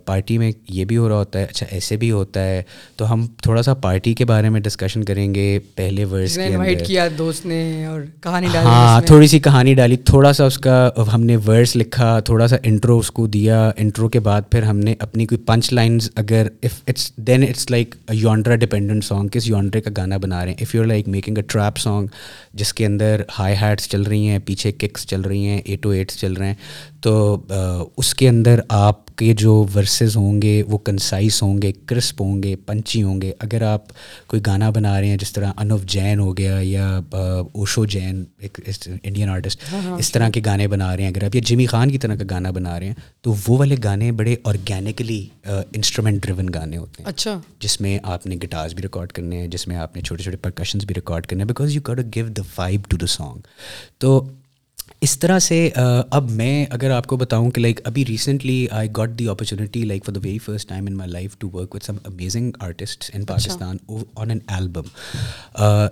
پارٹی 0.06 0.38
میں 0.38 0.52
یہ 0.70 0.86
بھی 0.86 0.98
ہو 0.98 1.10
رہا 1.10 1.16
ہوتا 1.16 1.40
ہے 1.40 1.44
اچھا 1.44 1.66
ایسے 1.72 1.98
بھی 1.98 2.12
ہوتا 2.12 2.44
ہے۔ 2.44 2.62
تو 2.98 3.12
ہم 3.14 3.26
تھوڑا 3.44 3.62
سا 3.62 3.74
پارٹی 3.74 4.14
کے 4.14 4.26
بارے 4.26 4.50
میں 4.50 4.62
ڈسکشن 4.62 5.04
کریں 5.04 5.34
گے 5.36 5.46
پہلے 5.76 6.06
ورس 6.06 6.38
کیا 6.86 7.08
دوست 7.18 7.46
نے 7.46 7.62
اور 7.86 8.02
کہانی 8.22 8.48
ڈالی 8.54 8.68
ہاں 8.68 9.02
تھوڑی 9.02 9.28
سی 9.28 9.40
کہانی 9.40 9.74
ڈالی 9.74 9.98
تھوڑا 10.06 10.34
سا 10.34 10.46
اس 10.46 10.58
کا 10.58 10.90
ہم 11.14 11.24
نے 11.24 11.36
ورس 11.48 11.76
لکھا 11.76 12.20
تھوڑا 12.20 12.48
سا 12.48 12.56
انٹرو 12.64 12.98
اس 13.00 13.12
کو 13.12 13.28
دیا۔ 13.28 13.70
انٹرو 13.78 14.10
کے 14.10 14.20
بعد 14.20 14.42
پھر 14.52 14.64
ہم 14.64 14.80
نے 14.80 14.96
اپنی 15.00 15.26
کوئی 15.26 15.40
پنچ 15.46 15.72
لائنز 15.74 16.10
اگر 16.16 16.48
if 16.64 16.82
it's 16.88 17.12
then 17.28 17.44
it's 17.44 17.70
like 17.72 17.96
یونڈرا 18.14 18.56
dependent 18.56 19.04
song 19.04 19.28
کس 19.28 19.48
یونڈرے 19.48 19.82
کا 19.82 19.92
گانا 19.98 20.18
بنا 20.18 20.44
رہے 20.46 20.52
ہیں۔ 20.52 20.62
If 20.62 20.76
you 20.76 20.84
like 20.84 21.08
making 21.08 21.38
a 21.38 21.44
trap 21.44 21.78
song 21.78 22.08
جس 22.54 22.74
کے 22.74 22.86
اندر 22.86 23.22
ہائی 23.40 23.56
ہیٹس 23.62 23.90
چل 23.90 24.02
رہی 24.04 24.28
ہیں 24.28 24.40
پیچھے 24.46 24.72
ککس 24.72 25.08
چل 25.08 25.22
رہی 25.22 25.46
ہیں 25.48 25.62
ایٹ 25.66 25.86
او 25.86 25.92
ایٹس 25.92 26.20
چل 26.20 26.34
رہے 26.34 26.48
ہیں۔ 26.48 26.56
تو 27.02 27.14
اس 27.52 28.14
کے 28.16 28.30
اندر 28.30 28.60
آپ 28.70 29.18
کے 29.18 29.34
جو 29.34 29.66
ورسز 29.76 30.16
ہوں 30.16 30.42
گے 30.42 30.64
وہ 30.68 30.78
کنسائز 30.78 31.42
ہوں 31.42 31.62
گے 31.62 31.72
کرسپ 31.86 32.22
ہوں 32.22 32.44
گے 32.44 32.56
پنچی 32.56 33.04
ہوں 33.04 33.22
گے۔ 33.22 33.32
اگر 33.40 33.62
آپ 33.62 33.82
کوئی 34.28 34.42
گانا 34.46 34.70
بنا 34.70 35.00
رہے 35.02 35.08
ہیں 35.08 35.18
جس 35.18 35.34
طرح 35.34 35.52
انوف 35.58 35.84
جین 35.86 36.20
ہو 36.20 36.38
گیا 36.38 36.60
یا 36.62 37.00
اوشو 37.12 37.86
جین 37.86 38.24
ایک 38.40 38.60
انڈین 39.04 39.30
آرٹسٹ 39.30 39.64
ہاں، 39.74 39.82
ہاں، 39.82 39.98
اس 39.98 40.12
طرح 40.12 40.30
کے 40.30 40.42
گانے 40.46 40.68
بنا 40.68 40.96
رہے 40.98 41.04
ہیں۔ 41.04 41.12
اگر 41.12 41.24
آپ 41.24 41.36
یا 41.36 41.42
جمی 41.46 41.66
خان 41.66 41.92
کی 41.92 41.98
طرح 41.98 42.16
کا 42.16 42.24
گانا 42.30 42.52
بنا 42.52 42.80
رہے 42.80 42.88
ہیں 42.88 42.94
تو 43.22 43.34
وہ 43.48 43.58
والے 43.58 43.76
گانے 43.84 44.12
بڑے 44.12 44.36
آرگینکلی 44.44 45.28
انسٹرومنٹ 45.46 46.22
ڈریون 46.22 46.50
گانے 46.54 46.78
ہوتے 46.78 47.04
ہیں۔ 47.04 47.10
اچھا۔ 47.10 47.40
جس 47.60 47.82
میں 47.82 48.00
آپ 48.04 48.26
نے 48.28 48.36
گٹارز 48.36 48.74
بھی 48.74 48.84
ریکارڈ 48.84 49.12
کرنے 49.12 49.38
ہیں 49.38 49.48
جس 49.48 49.68
میں 49.68 49.76
آپ 49.76 49.96
نے 49.96 50.02
چھوٹے 50.02 50.24
چھوٹے 50.24 50.38
پرکشنز 50.38 50.86
بھی 50.86 50.96
ریکارڈ 50.96 51.26
کرنے 51.26 51.44
ہیں۔ 51.44 51.48
Because 51.48 51.76
you 51.76 51.82
got 51.82 52.00
give 52.16 52.28
the 52.28 52.42
vibe 52.58 52.82
to 52.90 52.98
the 52.98 53.08
song 53.08 53.40
تو 53.98 54.24
اس 55.02 55.20
طرح 55.20 55.40
سے 55.40 55.70
اب 56.12 56.32
میں 56.32 56.66
اگر 56.70 56.92
آپ 56.92 57.08
کو 57.08 57.18
بتاؤں 57.18 57.52
کہ 57.52 57.62
لائک 57.62 57.80
ابھی 57.84 58.06
recently 58.06 58.68
I 58.72 58.90
got 58.98 59.10
the 59.10 59.28
opportunity 59.28 59.84
like 59.86 60.06
for 60.06 60.14
the 60.14 60.20
very 60.24 60.38
first 60.38 60.70
time 60.70 60.86
in 60.88 60.98
my 60.98 61.12
life 61.12 61.38
to 61.38 61.50
work 61.54 61.76
with 61.76 61.86
some 61.86 61.96
amazing 62.06 62.52
artist 62.60 63.12
in 63.14 63.26
Pakistan 63.26 63.78
on 64.16 64.30
an 64.30 64.40
album 64.48 64.84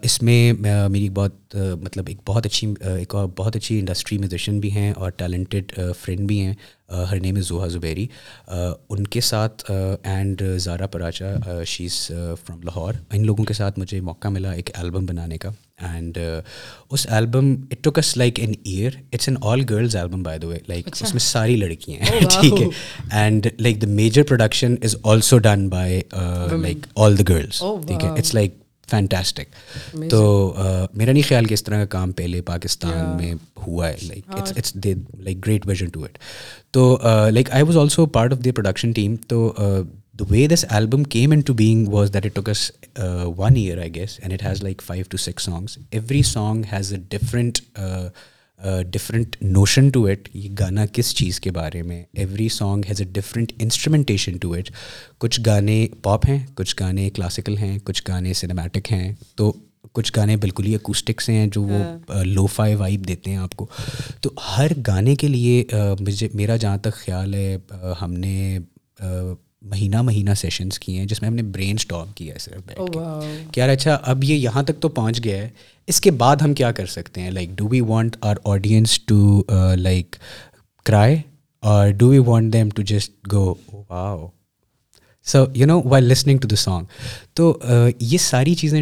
اس 0.01 0.21
میں 0.21 0.53
میری 0.89 1.09
بہت 1.09 1.55
مطلب 1.81 2.05
ایک 2.07 2.17
بہت 2.27 2.45
اچھی 2.45 2.73
ایک 2.79 3.15
اور 3.15 3.27
بہت 3.37 3.55
اچھی 3.55 3.79
انڈسٹری 3.79 4.17
میوزیشین 4.17 4.59
بھی 4.59 4.71
ہیں 4.71 4.91
اور 4.91 5.11
ٹیلنٹڈ 5.11 5.71
فرینڈ 5.99 6.19
بھی 6.19 6.39
ہیں 6.41 6.53
her 6.89 7.19
name 7.19 7.35
is 7.35 7.45
Zoha 7.45 7.67
Zubairi 7.67 8.07
ان 8.47 9.07
کے 9.07 9.21
ساتھ 9.21 9.71
and 10.03 10.41
Zara 10.57 10.87
Paracha 10.87 11.63
she's 11.63 11.93
from 12.45 12.61
Lahore 12.63 12.93
ان 13.11 13.25
لوگوں 13.25 13.45
کے 13.45 13.53
ساتھ 13.53 13.79
مجھے 13.79 14.01
موقع 14.01 14.27
ملا 14.27 14.51
ایک 14.51 14.69
البم 14.73 15.05
بنانے 15.05 15.37
کا۔ 15.37 15.49
And 15.83 16.17
us 16.89 17.05
album 17.09 17.53
it 17.71 17.83
takes 17.83 18.15
like 18.17 18.39
an 18.39 18.53
year 18.63 18.95
it's 19.13 19.29
an 19.29 19.37
all 19.41 19.63
girls 19.69 19.95
album 19.95 20.23
by 20.23 20.39
the 20.39 20.47
way 20.47 20.57
like 20.67 20.89
اس 20.91 21.13
میں 21.13 21.19
ساری 21.21 21.55
لڑکیاں 21.55 21.99
ہیں 22.03 22.19
ٹھیک 22.39 22.61
ہے 22.61 22.67
and 23.11 23.47
like 23.59 23.81
the 23.81 23.87
major 23.91 24.23
production 24.23 24.75
is 24.81 24.95
also 25.03 25.37
done 25.39 25.67
by 25.69 26.01
like 26.53 26.87
all 26.95 27.17
the 27.17 27.23
girls 27.29 27.63
ٹھیک 27.87 28.03
ہے 28.03 28.09
اٹس 28.09 28.33
لائک 28.33 28.59
فینٹاسٹک 28.87 29.55
تو 30.09 30.21
میرا 30.93 31.11
نہیں 31.11 31.23
خیال 31.27 31.45
کہ 31.45 31.53
اس 31.53 31.63
طرح 31.63 31.77
کا 31.77 31.85
کام 31.89 32.11
پہلے 32.11 32.41
پاکستان 32.41 33.15
میں 33.17 33.33
ہوا 33.67 33.89
ہے 33.89 33.95
like 34.01 34.23
it's 34.31 34.75
like 34.75 35.45
great 35.45 35.67
version 35.67 35.89
to 35.89 36.03
it 36.03 36.17
تو 36.71 36.97
like 37.29 37.51
I 37.51 37.63
was 37.63 37.77
also 37.77 38.05
part 38.17 38.33
of 38.33 38.43
the 38.43 38.51
production 38.51 38.91
team 38.91 39.15
تو 39.27 39.53
the 40.15 40.25
way 40.29 40.45
this 40.47 40.65
album 40.69 41.03
came 41.09 41.31
into 41.41 41.53
being 41.53 41.87
was 41.87 42.13
that 42.13 42.25
it 42.25 42.35
took 42.35 42.71
one 43.37 43.55
year 43.55 43.77
I 43.77 43.93
guess 43.95 44.19
and 44.19 44.33
it 44.33 44.43
has 44.43 44.63
like 44.63 44.81
five 44.81 45.05
to 45.09 45.17
six 45.17 45.43
songs 45.43 45.77
every 45.91 46.21
song 46.23 46.63
has 46.71 46.93
a 46.93 46.99
different 47.09 47.59
different 48.85 49.35
notion 49.41 49.89
to 49.89 50.05
it 50.05 50.29
یہ 50.33 50.49
گانا 50.59 50.85
کس 50.93 51.13
چیز 51.15 51.39
کے 51.39 51.51
بارے 51.51 51.81
میں 51.81 52.03
every 52.13 52.47
song 52.49 52.83
has 52.87 53.01
a 53.01 53.07
different 53.11 53.51
instrumentation 53.59 54.37
to 54.37 54.51
it 54.53 54.69
کچھ 55.17 55.39
گانے 55.45 55.85
پاپ 56.01 56.25
ہیں 56.29 56.39
کچھ 56.55 56.75
گانے 56.79 57.09
کلاسیکل 57.09 57.57
ہیں 57.57 57.77
کچھ 57.83 58.03
گانے 58.07 58.33
سنیمیٹک 58.33 58.91
ہیں 58.91 59.13
تو 59.35 59.51
کچھ 59.91 60.11
گانے 60.15 60.35
بالکل 60.37 60.65
ہی 60.65 60.75
اکوسٹک 60.75 61.21
سے 61.21 61.33
ہیں 61.33 61.47
جو 61.47 61.61
وہ 61.61 62.23
لو 62.23 62.45
فائی 62.47 62.75
وائب 62.75 63.07
دیتے 63.07 63.31
ہیں 63.31 63.37
آپ 63.37 63.55
کو 63.55 63.65
تو 64.21 64.29
ہر 64.47 64.71
گانے 64.87 65.15
کے 65.15 65.27
لیے 65.27 65.63
مجھے 65.99 66.27
میرا 66.33 66.55
جہاں 66.55 66.77
تک 66.77 66.93
خیال 66.95 67.33
ہے 67.33 67.57
ہم 68.01 68.13
نے 68.13 68.57
مہینہ 69.61 70.01
مہینہ 70.01 70.29
سیشنس 70.37 70.79
کیے 70.79 70.99
ہیں 70.99 71.05
جس 71.05 71.21
میں 71.21 71.29
ہم 71.29 71.35
نے 71.35 71.43
برین 71.43 71.75
اسٹاپ 71.79 72.07
کیا 72.15 72.33
ہے 72.33 72.39
صرف 72.39 72.61
بیٹھ 72.67 72.79
کے۔ 72.93 72.99
کہ 73.51 73.59
یار 73.59 73.69
اچھا 73.69 73.97
اب 74.01 74.23
یہ 74.23 74.35
یہاں 74.35 74.63
تک 74.63 74.79
تو 74.79 74.89
پہنچ 74.89 75.23
گیا 75.23 75.37
ہے 75.37 75.49
اس 75.87 76.01
کے 76.01 76.11
بعد 76.11 76.35
ہم 76.35 76.53
کیا 76.53 76.71
کر 76.71 76.85
سکتے 76.85 77.21
ہیں؟ 77.21 77.31
Like 77.31 77.49
do 77.55 77.67
we 77.67 77.81
want 77.81 78.15
our 78.21 78.35
audience 78.45 78.99
to 79.01 79.41
like 79.75 80.15
cry 80.85 81.21
اور 81.63 81.89
do 81.89 82.07
we 82.07 82.17
want 82.17 82.53
them 82.53 82.69
to 82.69 82.81
just 82.81 83.11
go 83.31 83.55
wow 83.89 84.27
so 85.25 85.45
you 85.53 85.67
know 85.67 85.81
why 85.85 86.03
listening 86.03 86.37
to 86.37 86.47
the 86.47 86.55
song 86.55 86.85
تو 87.33 87.59
یہ 87.99 88.17
ساری 88.17 88.55
چیزیں 88.55 88.81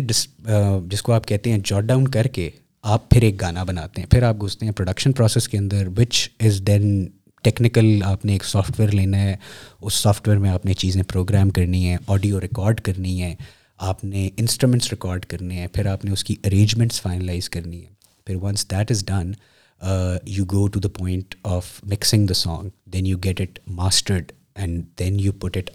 جس 0.87 1.01
کو 1.01 1.13
آپ 1.13 1.27
کہتے 1.27 1.51
ہیں 1.51 1.59
جاٹ 1.63 1.83
ڈاؤن 1.83 2.07
کر 2.07 2.27
کے 2.27 2.49
آپ 2.83 3.09
پھر 3.09 3.21
ایک 3.21 3.41
گانا 3.41 3.63
بناتے 3.63 4.01
ہیں۔ 4.01 4.09
پھر 4.09 4.23
آپ 4.23 4.35
گھستے 4.41 4.65
ہیں 4.65 4.73
پروڈکشن 4.73 5.11
پروسیس 5.11 5.49
کے 5.49 5.57
اندر 5.57 5.87
وچ 5.97 6.29
از 6.39 6.61
دین 6.67 7.07
ٹیکنیکل 7.43 8.01
آپ 8.05 8.25
نے 8.25 8.33
ایک 8.33 8.43
سافٹ 8.45 8.79
ویئر 8.79 8.91
لینا 8.91 9.17
ہے، 9.17 9.35
اس 9.81 9.93
سافٹ 9.93 10.27
ویئر 10.27 10.39
میں 10.39 10.49
آپ 10.49 10.65
نے 10.65 10.73
چیزیں 10.73 11.01
پروگرام 11.09 11.49
کرنی 11.49 11.85
ہیں 11.85 11.97
آڈیو 12.07 12.41
ریکارڈ 12.41 12.81
کرنی 12.81 13.21
ہے 13.21 13.33
آپ 13.89 14.03
نے 14.03 14.27
انسٹرومنٹس 14.37 14.89
ریکارڈ 14.91 15.25
کرنے 15.25 15.59
ہیں، 15.59 15.67
پھر 15.73 15.85
آپ 15.87 16.05
نے 16.05 16.11
اس 16.11 16.23
کی 16.23 16.35
ارینجمنٹس 16.43 17.01
فائنلائز 17.01 17.49
کرنی 17.49 17.83
ہے 17.83 17.89
پھر 18.27 18.35
once 18.41 18.69
that 18.71 18.91
is 18.91 19.05
done 19.05 19.31
you 20.27 20.45
go 20.51 20.67
to 20.67 20.79
the 20.79 20.89
point 20.97 21.35
of 21.43 21.67
mixing 21.91 22.27
the 22.27 22.33
song 22.33 22.69
then 22.93 23.05
you 23.07 23.17
get 23.23 23.41
it 23.41 23.59
mastered 23.67 24.31
and 24.59 24.83
then 24.99 25.19
you 25.19 25.31
put 25.41 25.57
it 25.57 25.69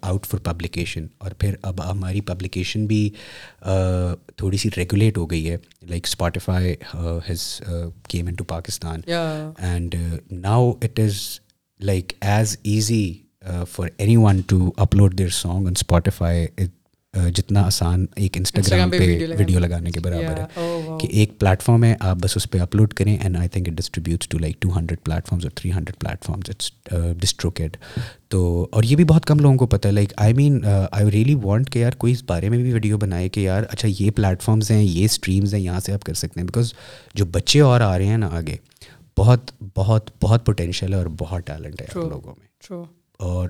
out 0.00 0.26
for 0.26 0.40
publication 0.44 1.06
اور 1.18 1.30
پھر 1.30 1.54
اب 1.62 1.80
ہماری 1.90 2.20
پبلیکیشن 2.26 2.86
بھی 2.86 3.08
تھوڑی 4.36 4.56
سی 4.56 4.68
ریگولیٹ 4.76 5.18
ہو 5.18 5.30
گئی 5.30 5.48
ہے. 5.50 5.56
Like 5.82 6.06
Spotify 6.06 6.74
has 7.28 7.42
came 8.08 8.26
into 8.34 8.44
Pakistan 8.44 9.00
and 9.08 9.94
now 10.30 10.70
it 10.72 11.00
is 11.00 11.18
like 11.80 12.12
as 12.20 12.56
easy 12.62 13.12
for 13.70 13.88
anyone 14.16 14.40
to 14.46 14.70
upload 14.76 15.18
their 15.18 15.28
song 15.32 15.66
on 15.66 15.72
Spotify 15.76 16.46
جتنا 17.14 17.62
آسان 17.62 18.06
ایک 18.16 18.36
انسٹاگرام 18.36 18.90
پہ 18.90 19.18
ویڈیو 19.38 19.58
لگانے 19.58 19.90
کے 19.90 20.00
برابر 20.00 20.38
ہے 20.38 20.60
oh, 20.60 20.98
کہ 21.00 21.08
ایک 21.10 21.38
پلیٹ 21.38 21.62
فارم 21.62 21.84
ہے 21.84 21.94
آپ 22.00 22.16
بس 22.16 22.36
اس 22.36 22.50
پہ 22.50 22.58
اپلوڈ 22.58 22.94
کریں 22.94 23.16
and 23.16 23.36
I 23.36 23.48
think 23.48 23.68
it 23.68 23.74
distributes 23.74 24.28
to 24.28 24.38
like 24.38 24.60
two 24.60 24.76
hundred 24.78 25.04
platforms 25.26 25.44
اور 25.44 25.50
three 25.50 25.72
hundred 25.72 26.00
platforms 26.24 26.50
it's 26.50 26.72
DistroKid 27.20 27.76
تو 28.28 28.68
اور 28.72 28.82
یہ 28.82 28.96
بھی 28.96 29.04
بہت 29.04 29.26
کم 29.26 29.38
لوگوں 29.38 29.56
کو 29.56 29.66
پتہ 29.66 29.88
ہے۔ 29.88 29.92
Like 29.92 30.12
I 30.16 30.34
mean 30.34 30.60
I 30.90 31.10
really 31.10 31.34
want 31.34 31.70
کہ 31.70 31.78
یار 31.78 31.92
کوئی 31.92 32.12
اس 32.12 32.22
بارے 32.26 32.48
میں 32.48 32.58
بھی 32.58 32.72
ویڈیو 32.72 32.98
بنائے 32.98 33.28
کہ 33.28 33.40
یار 33.40 33.62
اچھا 33.70 33.88
یہ 33.98 34.10
پلیٹ 34.10 34.42
فارمز 34.42 34.70
ہیں 34.70 34.82
یہ 34.82 35.04
اسٹریمز 35.04 35.54
ہیں 35.54 35.60
یہاں 35.60 35.80
سے 35.80 35.92
آپ 35.92 36.04
کر 36.04 36.14
سکتے 36.14 36.40
ہیں۔ 36.40 36.46
بیکاز 36.46 36.72
جو 37.14 37.24
بچے 37.24 37.60
اور 37.60 37.80
آ 37.80 37.98
رہے 37.98 38.06
ہیں 38.06 38.18
نا 38.18 38.28
آگے 38.32 38.56
بہت 39.18 39.50
بہت 39.76 40.10
بہت 40.22 40.46
پوٹینشیل 40.46 40.92
ہے 40.92 40.98
اور 40.98 41.06
بہت 41.18 41.46
ٹیلنٹ 41.46 41.80
ہے 41.80 41.86
لوگوں 41.94 42.34
میں۔ 42.38 42.82
اور 43.18 43.48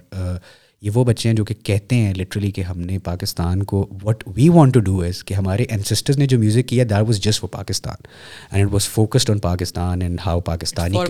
یہ 0.85 0.91
وہ 0.95 1.05
بچے 1.05 1.29
ہیں 1.29 1.37
جو 1.37 1.45
کہ 1.45 1.55
کہتے 1.63 1.97
ہیں 1.97 2.15
لٹرلی 2.15 2.51
کہ 2.51 2.61
ہم 2.61 2.81
نے 2.81 2.99
پاکستان 2.99 3.63
کو 3.63 3.87
what 4.03 4.23
we 4.37 4.49
want 4.49 4.75
to 4.75 4.81
do 4.81 5.01
is 5.03 5.23
کہ 5.25 5.35
ہمارے 5.35 5.65
انسسٹرز 5.71 6.19
نے 6.19 6.27
جو 6.27 6.39
میوزک 6.39 6.69
کیا 6.69 6.85
that 6.91 7.07
was 7.07 7.21
just 7.21 7.41
for 7.41 7.49
Pakistan 7.49 8.07
and 8.51 8.65
it 8.65 8.73
was 8.73 8.89
focused 8.89 9.31
on 9.31 9.39
Pakistan 9.39 10.03
and 10.03 10.21
how 10.27 10.41
Pakistani 10.41 11.05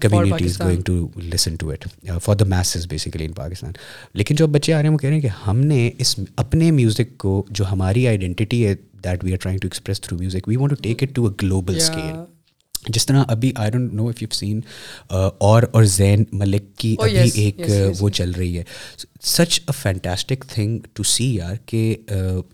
communities 0.00 0.60
going 0.60 0.82
to 0.82 1.08
listen 1.24 1.56
to 1.56 1.70
it 1.70 1.86
for 2.22 2.36
the 2.36 2.44
masses 2.46 2.86
basically 2.86 3.24
in 3.24 3.32
Pakistan 3.32 3.72
لیکن 4.14 4.34
جو 4.34 4.46
بچے 4.48 4.72
آ 4.72 4.78
رہے 4.78 4.84
ہیں 4.84 4.94
وہ 4.94 4.98
کہہ 4.98 5.08
رہے 5.08 5.16
ہیں 5.16 5.22
کہ 5.22 5.46
ہم 5.46 5.60
نے 5.64 5.90
اس 5.98 6.18
اپنے 6.36 6.70
میوزک 6.72 7.16
کو 7.16 7.42
جو 7.50 7.70
ہماری 7.72 8.06
آئیڈینٹی 8.08 8.66
ہے 8.66 8.74
that 9.04 9.24
we 9.24 9.32
are 9.32 9.38
trying 9.38 9.58
to 9.58 9.66
express 9.66 10.00
through 10.00 10.18
music 10.18 10.48
we 10.48 10.56
want 10.56 10.70
to 10.70 10.82
take 10.82 11.02
it 11.02 11.14
to 11.14 11.26
a 11.26 11.34
global 11.42 11.76
scale 11.76 12.14
جس 12.82 13.06
طرح 13.06 13.24
ابھی 13.28 13.52
I 13.56 13.70
don't 13.70 13.92
know 13.94 14.08
if 14.08 14.22
you 14.22 14.28
seen 14.32 14.60
اور 15.10 15.62
اور 15.62 15.84
زین 15.84 16.24
ملک 16.32 16.76
کی 16.76 16.94
oh, 17.00 17.08
ابھی 17.08 17.30
ایک 17.34 17.60
وہ 18.00 18.08
چل 18.08 18.30
رہی 18.30 18.58
ہے. 18.58 18.62
Such 19.22 19.60
a 19.66 19.72
fantastic 19.82 20.44
thing 20.48 20.78
to 20.92 21.02
see 21.02 21.34
یار 21.34 21.54
کہ 21.66 21.96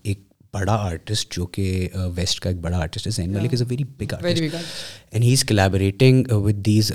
ایک 0.03 0.19
بڑا 0.53 0.75
آرٹسٹ 0.75 1.35
جو 1.35 1.45
کہ 1.45 1.87
ویسٹ 2.15 2.39
کا 2.39 2.49
ایک 2.49 2.59
بڑا 2.59 2.77
آرٹسٹ 2.77 3.07
ہے 3.07 3.11
Zayn 3.11 3.33
Malik 3.33 3.53
is 3.53 3.61
a 3.61 3.67
very 3.69 3.83
big 3.99 4.13
artist 4.13 4.55
and 5.11 5.23
he 5.23 5.33
is 5.33 5.43
collaborating 5.45 6.31
with 6.31 6.65
these 6.65 6.91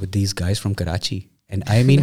with 0.00 0.14
these 0.14 0.34
guys 0.40 0.60
from 0.60 0.74
Karachi 0.74 1.20
and 1.50 1.62
I 1.66 1.84
mean 1.84 2.00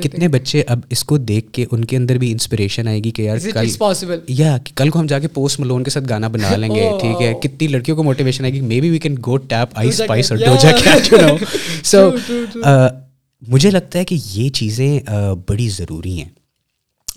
کتنے 0.00 0.28
بچے 0.28 0.62
اب 0.66 0.80
اس 0.90 1.02
کو 1.04 1.16
دیکھ 1.20 1.50
کے 1.52 1.64
ان 1.70 1.84
کے 1.84 1.96
اندر 1.96 2.18
بھی 2.18 2.30
انسپریشن 2.32 2.88
آئے 2.88 3.02
گی 3.04 3.10
کہ 3.10 3.22
یار 3.22 3.38
کل 3.52 4.22
یا 4.28 4.56
کل 4.74 4.90
کو 4.90 5.00
ہم 5.00 5.06
جا 5.06 5.18
کے 5.18 5.28
پوسٹ 5.28 5.60
ملون 5.60 5.82
کے 5.84 5.90
ساتھ 5.90 6.04
گانا 6.08 6.28
بنا 6.28 6.54
لیں 6.56 6.70
گے 6.70 6.88
ٹھیک 7.00 7.20
ہے 7.22 7.32
کتنی 7.42 7.66
لڑکیوں 7.66 7.96
کو 7.96 8.02
موٹیویشن 8.02 8.44
آئے 8.44 8.52
گی 8.52 8.60
maybe 8.80 8.90
we 8.90 8.98
can 8.98 9.16
go 9.26 9.36
tap 9.36 9.78
Ice 9.78 9.88
Spice 9.88 10.32
اور 10.32 10.38
ڈوجا 10.38 10.70
کیٹ 10.78 11.12
یو 11.12 11.18
نو 11.20 11.36
سو 11.84 12.08
مجھے 13.42 13.70
لگتا 13.70 13.98
ہے 13.98 14.04
کہ 14.04 14.18
یہ 14.32 14.48
چیزیں 14.50 15.00
بڑی 15.48 15.68
ضروری 15.68 16.18
ہیں 16.18 16.28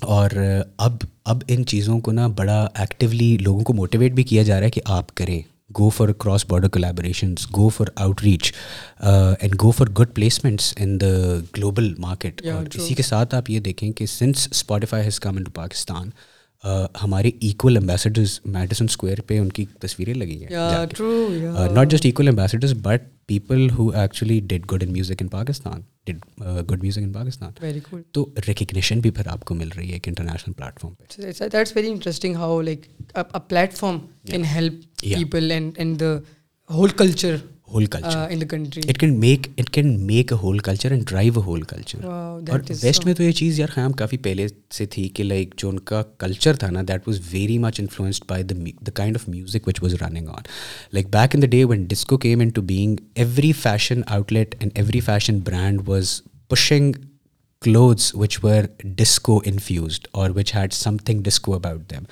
اور 0.08 0.30
اب 0.78 1.04
اب 1.26 1.44
ان 1.48 1.66
چیزوں 1.66 2.00
کو 2.00 2.12
نا 2.12 2.28
بڑا 2.28 2.68
ایکٹیولی 2.76 3.38
لوگوں 3.42 3.64
کو 3.64 3.74
موٹیویٹ 3.74 4.12
بھی 4.12 4.24
کیا 4.24 4.44
جا 4.44 4.58
رہا 4.58 4.66
ہے 4.66 4.72
کہ 4.72 4.82
آپ 4.86 5.16
کریں 5.16 5.42
go 5.70 5.90
for 5.90 6.10
cross 6.10 6.46
border 6.50 6.68
collaborations 6.68 7.48
go 7.58 7.70
for 7.70 7.88
outreach 8.24 8.54
and 9.00 9.56
go 9.62 9.72
for 9.72 9.88
good 9.88 10.14
placements 10.16 10.74
in 10.78 11.00
the 11.02 11.40
global 11.58 11.94
market 12.00 12.46
اور 12.46 12.66
اسی 12.76 12.94
کے 12.94 13.04
ساتھ 13.04 13.36
آپ 13.36 13.50
یہ 13.50 13.60
دیکھیں 13.60 13.92
کہ 13.92 14.06
since 14.06 14.48
Spotify 14.52 15.04
has 15.04 15.20
come 15.20 15.38
into 15.44 15.52
Pakistan 15.52 16.10
ہمارے 17.04 17.30
ایکول 17.40 17.78
امبیسڈرز 17.78 18.40
میڈیسن 18.46 18.86
اسکوائر 18.86 19.22
پہ 19.22 19.40
ان 19.40 19.50
کی 19.50 19.66
تصویریں 19.80 20.14
لگی 20.14 20.44
ہیں۔ 20.44 20.50
Not 21.74 21.92
just 21.92 22.06
equal 22.06 22.28
ambassadors 22.28 22.74
but 22.82 23.04
people 23.26 23.70
who 23.70 23.90
actually 23.90 24.40
did 24.40 24.66
good 24.72 24.84
in 24.84 24.94
music 24.94 25.22
in 25.22 25.28
Pakistan 25.28 25.82
did 26.06 26.18
good 26.72 26.82
music 26.82 27.02
in 27.04 27.12
Pakistan 27.14 27.52
تو 28.12 28.26
ریکگنیشن 28.48 29.00
بھی 29.00 29.12
پھر 29.12 29.28
آپ 29.28 29.46
کو 29.46 29.56
مل 29.56 29.70
رہی 29.78 29.88
ہے 29.88 29.94
ایک 29.94 30.08
انٹرنیشنل 30.08 30.54
پلیٹ 30.54 30.80
فارم 30.82 30.94
پہ 30.94 31.48
that's 31.52 31.76
very 31.76 31.88
interesting 31.88 32.36
how 32.36 32.62
like 32.62 32.88
platform 33.74 34.00
can 34.26 34.46
help 34.46 35.00
people 35.00 35.52
and 35.52 35.74
and 35.76 36.00
the 36.00 36.16
whole 36.70 36.90
culture 36.90 37.36
whole 37.74 37.86
culture 37.86 38.28
in 38.30 38.42
the 38.42 38.46
country 38.50 38.82
it 38.90 38.98
can 38.98 39.20
make 39.20 39.48
it 39.58 39.70
can 39.70 39.90
make 40.06 40.32
a 40.34 40.38
whole 40.42 40.60
culture 40.60 40.92
and 40.92 41.04
drive 41.08 41.34
a 41.36 41.42
whole 41.46 41.62
culture 41.62 42.04
اور 42.04 42.60
west 42.84 43.06
میں 43.06 43.14
تو 43.14 43.24
یہ 43.24 43.32
چیز 43.32 43.60
یار 43.60 43.70
خیام 43.70 43.92
کافی 43.92 44.18
پہلے 44.18 44.48
سے 44.74 44.86
تھی 44.86 45.08
کہ 45.10 45.24
لائک 45.24 45.56
جو 45.58 45.70
ان 45.70 45.80
کا 45.80 46.02
کلچر 46.18 46.56
تھا 46.56 46.70
نا 46.70 46.82
that 46.88 47.08
was 47.08 47.20
very 47.32 47.58
much 47.58 47.80
influenced 47.80 48.24
by 48.30 48.44
the 48.44 48.56
the 48.82 48.92
kind 48.92 49.18
of 49.18 49.28
music 49.30 49.68
which 49.68 49.84
was 49.84 49.94
running 49.94 50.28
on 50.28 50.48
like 50.94 51.08
back 51.08 51.36
in 51.36 51.42
the 51.42 51.48
day 51.48 51.64
when 51.64 51.84
disco 51.86 52.18
came 52.18 52.40
into 52.50 52.62
being 52.62 52.96
every 53.16 53.52
fashion 53.54 54.02
outlet 54.34 54.56
and 54.60 54.72
every 54.76 55.00
fashion 55.00 55.40
brand 55.40 55.82
was 55.88 56.22
pushing 56.48 56.94
clothes 57.62 58.16
which 58.16 58.38
were 58.44 58.64
disco 58.84 59.40
infused 59.46 60.08
or 60.12 60.30
which 60.30 60.56
had 60.56 60.74
something 60.98 61.22
disco 61.22 61.56
about 61.56 61.90
them 61.92 62.04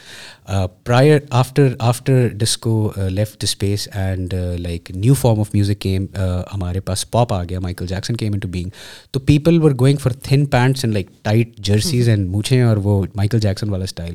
prior 0.84 1.20
after 1.30 1.68
after 1.80 2.28
disco 2.28 2.92
left 3.10 3.44
space 3.44 3.88
and 3.94 4.34
like 4.60 4.92
new 4.92 5.14
form 5.14 5.40
of 5.40 5.54
music 5.54 5.80
came 5.80 6.06
ہمارے 6.54 6.80
پاس 6.80 7.10
pop 7.12 7.34
آ 7.34 7.44
گیا 7.44 7.60
Michael 7.60 7.88
Jackson 7.88 8.16
came 8.16 8.34
into 8.40 8.48
being 8.48 8.70
تو 9.12 9.20
people 9.20 9.62
were 9.62 9.72
going 9.80 9.98
for 9.98 10.12
thin 10.24 10.46
pants 10.46 10.86
and 10.86 10.94
like 10.94 11.10
tight 11.24 11.58
jerseys 11.58 12.10
and 12.10 12.30
موچھیں 12.30 12.62
اور 12.62 12.78
وہ 12.78 13.04
Michael 13.16 13.40
Jackson 13.40 13.70
والا 13.70 13.84
style 13.84 14.14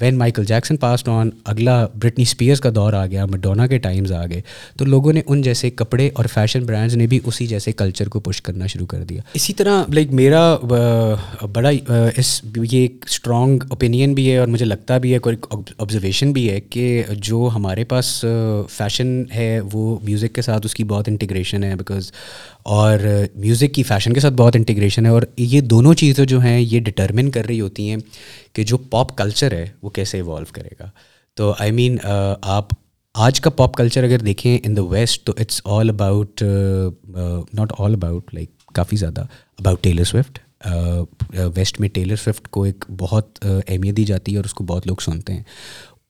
when 0.00 0.18
Michael 0.18 0.44
Jackson 0.44 0.76
passed 0.76 1.08
on 1.08 1.30
اگلا 1.44 1.86
Britney 1.94 2.22
spears 2.22 2.60
کا 2.60 2.70
دور 2.74 2.92
آ 2.92 3.06
گیا 3.06 3.26
مڈونا 3.26 3.66
کے 3.66 3.78
ٹائمز 3.78 4.12
آ 4.12 4.24
گئے 4.26 4.40
تو 4.76 4.84
لوگوں 4.84 5.12
نے 5.12 5.22
ان 5.26 5.42
جیسے 5.42 5.70
کپڑے 5.70 6.10
اور 6.14 6.24
فیشن 6.24 6.64
برانڈز 6.64 6.96
نے 6.96 7.06
بھی 7.06 7.20
اسی 7.24 7.46
جیسے 7.46 7.72
کلچر 7.72 8.08
کو 8.08 8.20
پش 8.20 8.42
کرنا 8.42 8.66
شروع 8.66 8.86
کر 8.86 9.02
دیا 9.02 9.22
اسی 9.34 9.52
طرح 9.52 9.84
لائک 9.88 10.12
میرا 10.12 10.56
بڑا 11.52 11.68
اس 12.16 12.40
یہ 12.56 12.78
ایک 12.80 13.04
اسٹرانگ 13.08 13.62
اوپینین 13.70 14.14
بھی 14.14 14.30
ہے 14.30 14.36
اور 14.38 14.48
مجھے 14.48 14.64
لگتا 14.64 14.98
بھی 14.98 15.12
ہے، 15.14 15.18
کوئی 15.18 15.36
آبزرویشن 15.78 16.32
بھی 16.32 16.48
ہے 16.50 16.60
کہ 16.60 17.02
جو 17.18 17.48
ہمارے 17.54 17.84
پاس 17.84 18.24
فیشن 18.70 19.22
ہے 19.34 19.60
وہ 19.72 19.98
میوزک 20.02 20.34
کے 20.34 20.42
ساتھ 20.42 20.66
اس 20.66 20.74
کی 20.74 20.84
بہت 20.84 21.08
انٹیگریشن 21.08 21.64
ہے 21.64 21.74
بیکاز 21.76 22.10
اور 22.76 22.98
میوزک 23.34 23.74
کی 23.74 23.82
فیشن 23.82 24.14
کے 24.14 24.20
ساتھ 24.20 24.34
بہت 24.34 24.56
انٹیگریشن 24.56 25.06
ہے 25.06 25.10
اور 25.10 25.22
یہ 25.36 25.60
دونوں 25.60 25.94
چیزیں 25.94 26.24
جو 26.24 26.40
ہیں 26.40 26.58
یہ 26.60 26.80
ڈٹرمن 26.80 27.30
کر 27.30 27.46
رہی 27.46 27.60
ہوتی 27.60 27.90
ہیں 27.90 27.96
کہ 28.52 28.64
جو 28.64 28.76
پاپ 28.90 29.16
کلچر 29.18 29.52
ہے 29.52 29.64
وہ 29.82 29.90
کیسے 29.90 30.16
ایوالو 30.18 30.52
کرے 30.52 30.74
گا۔ 30.80 30.88
تو 31.36 31.52
آئی 31.58 31.70
مین 31.72 31.96
آپ 32.04 32.72
آج 33.14 33.40
کا 33.40 33.50
پاپ 33.50 33.74
کلچر 33.74 34.04
اگر 34.04 34.18
دیکھیں 34.18 34.58
ان 34.62 34.76
دا 34.76 34.82
ویسٹ 34.82 35.24
تو 35.26 35.32
it's 35.38 35.60
all 35.64 35.90
about 35.90 36.42
not 37.54 37.72
all 37.78 37.94
about 37.94 38.34
like 38.34 38.50
کافی 38.74 38.96
زیادہ 38.96 39.20
اباؤٹ 39.20 39.82
ٹیلر 39.82 40.04
سوئفٹ 40.04 40.38
ویسٹ 41.56 41.80
میں 41.80 41.88
ٹیلر 41.88 42.16
سوئفٹ 42.16 42.48
کو 42.48 42.62
ایک 42.62 42.84
بہت 42.98 43.38
اہمیت 43.42 43.96
دی 43.96 44.04
جاتی 44.04 44.32
ہے 44.32 44.36
اور 44.36 44.44
اس 44.44 44.54
کو 44.54 44.64
بہت 44.64 44.86
لوگ 44.86 44.96
سنتے 44.96 45.32
ہیں۔ 45.32 45.42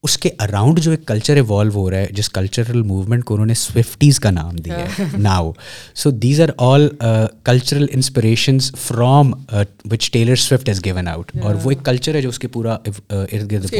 اس 0.04 0.16
کے 0.18 0.30
اراؤنڈ 0.40 0.78
جو 0.80 0.90
ایک 0.90 1.06
کلچر 1.06 1.36
ایوالو 1.36 1.70
ہو 1.74 1.90
رہا 1.90 1.98
ہے 1.98 2.06
جس 2.12 2.28
کلچرل 2.30 2.82
موومنٹ 2.82 3.24
کو 3.24 3.34
انہوں 3.34 3.46
نے 3.46 3.54
سوئفٹیز 3.54 4.20
کا 4.20 4.30
نام 4.30 4.56
دیا 4.56 4.76
ہے 4.98 5.04
now 5.18 5.50
so 5.94 6.10
these 6.16 6.40
are 6.40 6.48
all 6.58 6.88
cultural 7.44 7.86
inspirations 7.90 8.70
from 8.78 9.32
which 9.90 10.10
Taylor 10.12 10.36
Swift 10.36 10.68
has 10.68 10.84
given 10.84 11.08
out 11.08 11.32
اور 11.42 11.54
وہ 11.64 11.70
ایک 11.70 11.84
کلچر 11.84 12.14
ہے 12.14 12.20
جو 12.20 12.28
اس 12.28 12.38
کے 12.38 12.48
پورا 12.48 12.76
ارد 13.10 13.50
گرد 13.52 13.74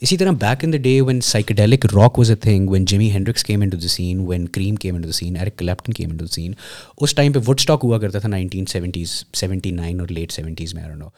اسی 0.00 0.16
طرح 0.16 0.30
back 0.30 0.64
in 0.64 0.72
the 0.72 0.78
day 0.78 1.00
when 1.00 1.20
psychedelic 1.22 1.86
rock 1.94 2.18
was 2.18 2.30
a 2.30 2.36
thing 2.36 2.68
when 2.68 2.84
Jimi 2.84 3.10
Hendrix 3.10 3.44
came 3.44 3.62
into 3.68 3.76
the 3.76 3.88
scene 3.88 4.24
when 4.26 4.46
Cream 4.48 4.76
came 4.76 4.94
into 5.02 5.08
the 5.08 5.12
scene 5.12 5.36
Eric 5.36 5.58
Clapton 5.58 5.92
came 5.92 6.10
into 6.16 6.24
the 6.24 6.34
scene 6.34 6.52
us 6.98 7.14
time 7.14 7.32
پہ 7.32 7.38
would 7.48 7.60
stock 7.60 7.84
ہوا 7.84 7.98
کرتا 7.98 8.18
تھا 8.18 8.28
nineteen 8.28 8.66
seventies 8.66 9.22
seventy 9.34 9.70
nine 9.72 10.00
اور 10.00 10.08
late 10.08 10.32
seventies 10.32 10.74
میں 10.74 10.88
نو 10.94 11.08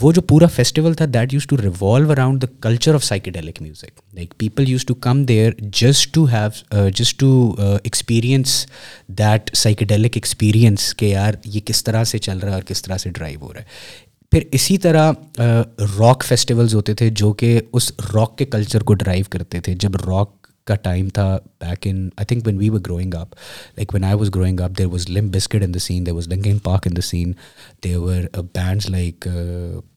وہ 0.00 0.10
جو 0.12 0.22
پورا 0.22 0.46
festival 0.46 0.94
تھا 0.94 1.04
that 1.14 1.34
used 1.34 1.46
to 1.46 1.56
revolve 1.56 2.10
around 2.10 2.42
the 2.42 2.46
culture 2.60 2.94
of 2.94 3.04
psychedelic 3.04 3.60
music 3.62 4.00
like 4.14 4.34
people 4.38 4.68
used 4.68 4.84
to 4.86 4.94
come 5.06 5.24
there 5.24 5.52
just 5.72 6.12
to 6.14 6.24
have 6.24 6.88
just 6.96 7.18
to 7.20 7.30
experience 7.58 8.66
that 9.18 9.54
psychedelic 9.56 10.16
experience 10.16 10.94
کہ 10.94 11.04
یار 11.04 11.34
یہ 11.44 11.60
کس 11.64 11.84
طرح 11.84 12.04
سے 12.04 12.18
چل 12.18 12.38
رہا 12.38 12.48
ہے 12.48 12.54
اور 12.54 12.62
کس 12.62 12.82
طرح 12.82 12.98
سے 12.98 13.10
ڈرائیو 13.10 13.40
ہو 13.40 13.52
رہا 13.52 13.60
ہے 13.60 14.04
پھر 14.32 14.42
اسی 14.52 14.78
طرح 14.78 15.12
راک 15.98 16.24
فیسٹیولز 16.24 16.74
ہوتے 16.74 16.94
تھے، 16.94 17.08
جو 17.10 17.32
کہ 17.32 17.60
اس 17.72 17.92
راک 18.14 18.36
کے 18.38 18.44
کلچر 18.44 18.82
کو 18.82 18.94
ڈرائیو 18.94 19.24
کرتے 19.30 19.60
تھے. 19.60 19.74
جب 19.74 19.96
راک 19.96 20.45
کا 20.66 20.74
ٹائم 20.74 21.08
تھا 21.08 21.36
back 21.60 21.86
in 21.86 22.08
I 22.16 22.26
think 22.26 22.46
when 22.46 22.58
we 22.58 22.70
were 22.70 22.80
growing 22.80 23.14
up 23.14 23.34
like 23.76 23.94
when 23.94 24.04
I 24.04 24.14
was 24.14 24.30
growing 24.34 24.60
up 24.60 24.78
there 24.78 24.86
was 24.86 25.08
Limp 25.10 25.30
Bizkit 25.30 25.62
in 25.62 25.74
the 25.74 25.78
scene 25.78 26.06
there 26.06 26.14
was 26.14 26.28
Linkin 26.28 26.58
Park 26.58 26.86
in 26.86 26.96
the 26.96 27.00
scene 27.00 27.32
were 27.96 28.22
bands 28.54 28.90
like 28.90 29.28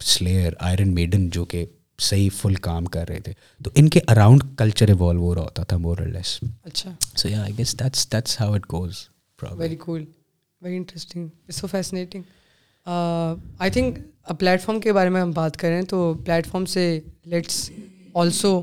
Slayer 0.06 0.54
Iron 0.60 0.94
Maiden 0.94 1.30
جو 1.30 1.46
کہ 1.46 1.66
صحیح 2.00 2.30
فل 2.36 2.56
کام 2.56 2.86
کر 2.86 3.08
رہے 3.10 3.20
تھے 3.20 3.34
تو 3.62 3.72
ان 3.76 3.90
کے 3.90 4.00
around 4.08 4.44
culture 4.58 4.88
evolve 4.88 5.22
ہو 5.22 5.34
رہا 5.36 5.42
ہوتا 5.42 5.64
تھا 5.64 5.78
مور 5.78 5.98
لیس 5.98 6.40
اچھا 6.64 6.92
so 7.16 7.30
yeah 7.30 7.42
I 7.42 7.58
guess 7.58 7.80
that's 7.80 8.12
that's 8.12 8.40
how 8.42 8.54
it 8.54 8.74
goes 8.74 8.98
very 9.40 9.76
cool 9.76 10.06
very 10.62 10.78
interesting 10.78 11.28
so 11.52 11.68
fascinating 11.68 12.24
I 13.60 13.72
think 13.72 13.98
platform 14.62 14.80
کے 14.80 14.94
بارے 14.94 15.10
میں 15.10 15.22
ہم 15.22 15.32
بات 15.32 15.58
کریں 15.58 15.82
تو 15.82 16.14
پلیٹ 16.26 16.48
فارم 16.48 16.66
سے 16.66 17.00
لیٹس 17.26 17.70
آلسو 18.14 18.62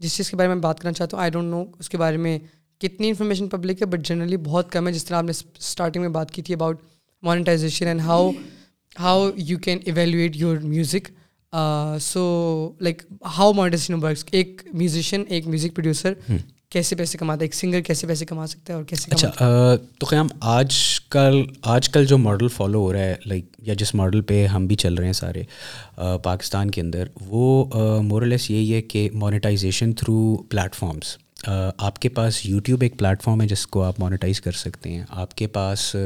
جس 0.00 0.16
چیز 0.16 0.30
کے 0.30 0.36
بارے 0.36 0.48
میں 0.48 0.56
بات 0.56 0.80
کرنا 0.80 0.92
چاہتا 0.92 1.16
ہوں 1.16 1.22
آئی 1.22 1.30
ڈونٹ 1.30 1.50
نو 1.50 1.64
اس 1.78 1.88
کے 1.88 1.98
بارے 1.98 2.16
میں 2.16 2.38
کتنی 2.80 3.08
انفارمیشن 3.08 3.48
پبلک 3.48 3.80
ہے 3.82 3.86
بٹ 3.86 4.06
جنرلی 4.06 4.36
بہت 4.36 4.70
کم 4.72 4.86
ہے، 4.86 4.92
جس 4.92 5.04
طرح 5.04 5.16
آپ 5.16 5.24
نے 5.24 5.32
اسٹارٹنگ 5.58 6.02
میں 6.02 6.10
بات 6.10 6.30
کی 6.30 6.42
تھی 6.42 6.54
about 6.54 6.82
monetisation 7.22 7.86
and 7.86 8.00
how 8.00 8.30
how 9.00 9.30
you 9.36 9.58
can 9.58 9.78
evaluate 9.86 10.36
your 10.36 10.56
music 10.56 11.08
so 12.00 12.22
like 12.80 13.02
how 13.38 13.52
monetisation 13.52 14.02
works 14.02 14.24
ایک 14.32 14.62
میوزیشین 14.72 15.24
ایک 15.28 15.46
میوزک 15.46 15.74
پروڈیوسر 15.74 16.12
کیسے 16.70 16.96
پیسے 16.96 17.18
کماتا 17.18 17.40
ہے 17.40 17.44
ایک 17.44 17.54
سنگر 17.54 17.80
کیسے 17.80 18.06
پیسے 18.06 18.26
کما 18.26 18.46
سکتا 18.46 18.72
ہے 18.72 18.76
اور 18.76 18.84
کیسے 18.84 19.10
اچھا 19.10 19.30
تو 19.98 20.06
قیام 20.06 20.26
آج 20.40 20.74
کل 21.10 21.42
آج 21.62 21.88
کل 21.88 22.04
جو 22.04 22.18
ماڈل 22.18 22.48
فالو 22.48 22.80
ہو 22.80 22.92
رہا 22.92 22.98
ہے 22.98 23.14
لائک 23.26 23.44
یا 23.58 23.74
جس 23.74 23.94
ماڈل 23.94 24.20
پہ 24.20 24.46
ہم 24.46 24.66
بھی 24.66 24.76
چل 24.76 24.94
رہے 24.94 25.06
ہیں 25.06 25.12
سارے 25.12 25.42
پاکستان 26.22 26.70
کے 26.70 26.80
اندر 26.80 27.04
وہ 27.20 27.64
مورلیس 28.02 28.50
یہی 28.50 28.74
ہے 28.74 28.82
کہ 28.82 29.10
مانیٹائزیشن 29.14 29.92
تھرو 29.92 30.36
پلیٹفارمس 30.36 31.16
آپ 31.76 31.98
کے 31.98 32.08
پاس 32.08 32.46
یوٹیوب 32.46 32.82
ایک 32.82 32.98
پلیٹفارم 32.98 33.40
ہے 33.40 33.46
جس 33.46 33.66
کو 33.66 33.82
آپ 33.82 34.00
مانیٹائز 34.00 34.40
کر 34.40 34.52
سکتے 34.52 34.90
ہیں۔ 34.90 35.04
آپ 35.08 35.34
کے 35.34 35.46
پاس 35.46 35.96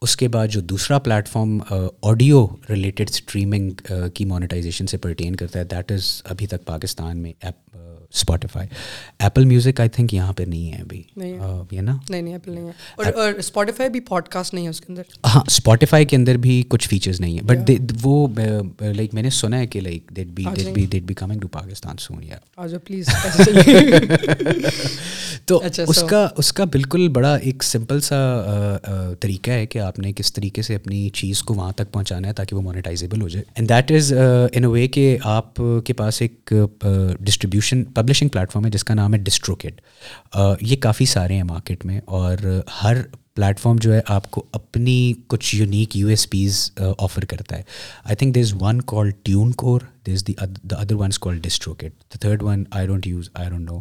اس 0.00 0.16
کے 0.16 0.28
بعد 0.28 0.48
جو 0.48 0.60
دوسرا 0.60 0.98
پلیٹفارم 0.98 1.58
آڈیو 2.02 2.46
ریلیٹڈ 2.70 3.10
اسٹریمنگ 3.10 3.70
کی 4.14 4.24
مانیٹائزیشن 4.24 4.86
سے 4.86 4.96
پرٹین 4.96 5.36
کرتا 5.36 5.58
ہے 5.58 5.64
دیٹ 5.64 5.92
از 5.92 6.22
ابھی 6.24 6.46
تک 6.46 6.64
پاکستان 6.64 7.18
میں 7.18 7.32
app 7.40 7.78
Spotify 8.14 8.68
Apple 9.18 9.44
Music 9.44 9.80
I 9.80 9.88
think 9.88 10.14
یہاں 10.14 10.32
پہ 10.32 10.42
نہیں 10.42 10.72
ہے 10.72 10.80
ابھی. 10.80 11.02
یہ 11.70 11.80
نا؟ 11.80 11.96
نہیں 12.10 12.22
نہیں 12.22 12.34
ایپل 12.34 12.52
نہیں 12.52 12.66
ہے. 12.66 12.72
اور 12.96 13.32
اسپوٹیفائی 13.38 13.90
بھی 13.90 14.00
پوڈ 14.08 14.28
کاسٹ 14.28 14.54
نہیں 14.54 14.64
ہے 14.64 14.70
اس 14.70 14.80
کے 14.80 14.86
اندر. 14.88 15.02
ہاں 15.26 15.42
اسپوٹیفائی 15.46 16.04
کے 16.04 16.16
اندر 16.16 16.36
بھی 16.36 16.62
کچھ 16.68 16.88
فیچرز 16.88 17.20
نہیں 17.20 17.32
ہیں. 17.32 17.46
بٹ 17.46 17.92
وہ 18.02 18.26
لائک 18.80 19.14
میں 19.14 19.22
نے 19.22 19.30
سنا 19.30 19.58
ہے 19.58 19.66
کہ 19.66 19.80
like 19.80 20.10
that 20.16 20.26
be 20.26 20.44
that 20.56 20.72
be 20.74 20.86
that 20.86 21.02
be 21.02 21.14
coming 21.14 21.40
to 21.40 21.48
Pakistan 21.48 21.96
soon 21.98 22.22
یا 22.22 22.38
پلیز 22.84 23.08
تو 25.46 25.60
اس 25.88 26.02
کا 26.08 26.26
اس 26.36 26.52
کا 26.52 26.64
بالکل 26.64 27.08
بڑا 27.08 27.34
ایک 27.36 27.62
سمپل 27.62 28.00
سا 28.00 28.16
طریقہ 29.20 29.50
ہے 29.50 29.66
کہ 29.66 29.78
آپ 29.78 29.98
نے 29.98 30.12
کس 30.12 30.32
طریقے 30.32 30.62
سے 30.62 30.74
اپنی 30.74 31.08
چیز 31.14 31.42
کو 31.42 31.54
وہاں 31.54 31.72
تک 31.72 31.92
پہنچانا 31.92 32.28
ہے 32.28 32.32
تاکہ 32.32 32.56
وہ 32.56 32.62
مانیٹائزیبل 32.62 33.22
ہو 33.22 33.28
جائے. 33.28 33.44
And 33.54 33.68
that 33.68 33.92
is 33.92 34.12
in 34.12 34.64
a 34.64 34.70
way 34.70 34.86
کہ 34.88 35.16
آپ 35.24 35.60
کے 35.84 35.92
پاس 35.92 36.20
ایک 36.22 36.52
ڈسٹریبیوشن 37.20 37.84
پبلشنگ 37.96 38.28
پلیٹفارم 38.28 38.64
ہے 38.64 38.70
جس 38.70 38.84
کا 38.84 38.94
نام 38.94 39.14
ہے 39.14 39.18
ڈسٹروکٹ 39.18 39.80
یہ 40.60 40.76
کافی 40.76 41.04
سارے 41.04 41.34
ہیں 41.34 41.42
مارکیٹ 41.42 41.84
میں 41.86 42.00
اور 42.04 42.36
ہر 42.82 42.96
پلیٹفارم 43.34 43.76
جو 43.76 43.94
ہے 43.94 44.00
آپ 44.08 44.30
کو 44.30 44.44
اپنی 44.52 45.12
کچھ 45.26 45.54
unique 45.56 45.96
U 45.96 46.08
S 46.08 46.28
Ps 46.30 46.70
offer 46.98 47.24
کرتا 47.24 47.56
ہے۔ 47.56 47.62
I 48.04 48.16
think 48.16 48.34
there 48.34 48.42
is 48.42 48.54
one 48.60 48.80
called 48.82 49.10
TuneCore 49.52 49.80
is 50.08 50.26
the 50.26 50.34
the 50.70 50.76
other 50.76 50.94
one 50.94 51.06
is 51.06 51.18
called 51.18 51.38
DistroKid 51.38 52.02
the 52.12 52.18
third 52.18 52.42
one 52.42 52.64
I 52.70 52.86
don't 52.86 53.06
use 53.06 53.28
I 53.34 53.48
don't 53.50 53.70
know 53.70 53.80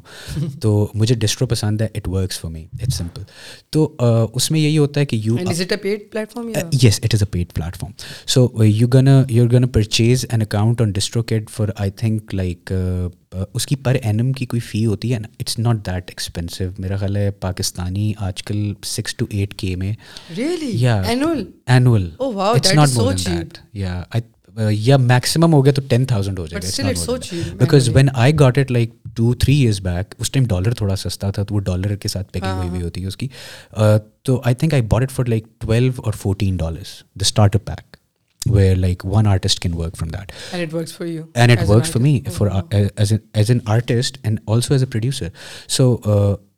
تو 0.61 0.87
مجھے 0.95 1.15
ڈسٹرو 1.15 1.47
پسند 1.47 1.81
ہے 1.81 1.87
it 1.95 2.07
works 2.07 2.39
for 2.39 2.51
me 2.51 2.65
it 2.81 2.93
simple 2.93 3.23
تو 3.69 3.95
اس 4.33 4.51
میں 4.51 4.59
یہی 4.59 4.77
ہوتا 4.77 4.99
ہے 4.99 5.05
کہ 5.05 5.15
you 5.15 5.37
yes 5.39 6.99
it 7.03 7.13
is 7.13 7.21
a 7.21 7.27
paid 7.31 7.53
platform 7.77 7.91
so 8.27 8.47
you 8.63 8.87
gonna 8.87 9.07
you 9.29 9.47
gonna 9.47 9.67
purchase 9.67 10.25
an 10.29 10.41
account 10.41 10.81
on 10.81 10.91
DistroKid 10.91 11.49
for 11.49 11.69
I 11.75 11.91
think 11.91 12.35
like 12.35 12.71
اس 13.53 13.65
کی 13.67 13.75
پر 13.75 13.95
اینم 14.01 14.31
کی 14.33 14.45
کوئی 14.45 14.59
فی 14.59 14.85
ہوتی 14.85 15.13
ہے 15.13 15.19
نا 15.19 15.27
اٹس 15.39 15.59
ناٹ 15.59 15.85
دیٹ 15.85 16.03
ایکسپینسو 16.07 16.63
میرا 16.77 16.97
خیال 16.97 17.15
ہے 17.15 17.31
پاکستانی 17.31 18.13
آج 18.17 18.43
کل 18.43 18.73
سکس 18.83 19.15
ٹو 19.15 19.25
ایٹ 19.29 19.53
کے 19.53 19.75
میں 19.75 19.93
یا 24.57 24.67
یا 24.71 24.97
میکسیمم 24.97 25.53
ہو 25.53 25.65
گیا 25.65 25.73
تو 25.73 25.81
ٹین 25.89 26.05
تھاؤزینڈ 26.05 26.39
ہو 26.39 26.47
جائے 26.47 26.83
گا 26.83 26.91
because 27.57 27.89
when 27.89 28.09
I 28.13 28.33
got 28.39 28.57
it 28.57 28.71
like 28.71 28.91
two 29.15 29.33
three 29.33 29.55
years 29.55 29.81
back 29.81 30.15
us 30.17 30.31
time 30.31 30.45
dollar 30.45 30.73
تھوڑا 30.73 30.95
سستا 30.95 31.31
تھا 31.31 31.43
تو 31.43 31.55
وہ 31.55 31.59
ڈالر 31.59 31.95
کے 31.95 32.07
ساتھ 32.07 32.31
پیکنگ 32.33 32.57
ہوئی 32.57 32.69
ہوئی 32.69 32.81
ہوتی 32.81 33.01
ہے 33.01 33.07
اس 33.07 33.17
کی۔ 33.17 33.27
تو 34.23 34.41
I 34.45 34.55
think 34.55 34.73
I 34.73 34.81
bought 34.81 35.01
it 35.01 35.11
for 35.11 35.25
like 35.25 35.43
twelve 35.59 35.91
or 35.97 36.13
fourteen 36.13 36.57
dollars 36.57 36.99
the 36.99 37.21
start 37.21 37.55
up 37.55 37.65
pack 37.65 37.97
where 38.51 38.75
like 38.75 39.05
one 39.05 39.27
artist 39.27 39.59
can 39.59 39.73
work 39.73 39.97
from 39.97 40.09
that 40.09 40.31
and 40.51 40.63
it 41.51 41.69
works 41.69 41.91
for 41.91 42.01
me 42.01 42.19
for 42.33 42.47
as 42.71 43.51
an 43.51 43.59
artist 43.65 44.17
and 44.23 44.39
also 44.47 44.73
as 44.73 44.83
a 44.83 44.89
producer 44.89 45.27
so 45.67 45.95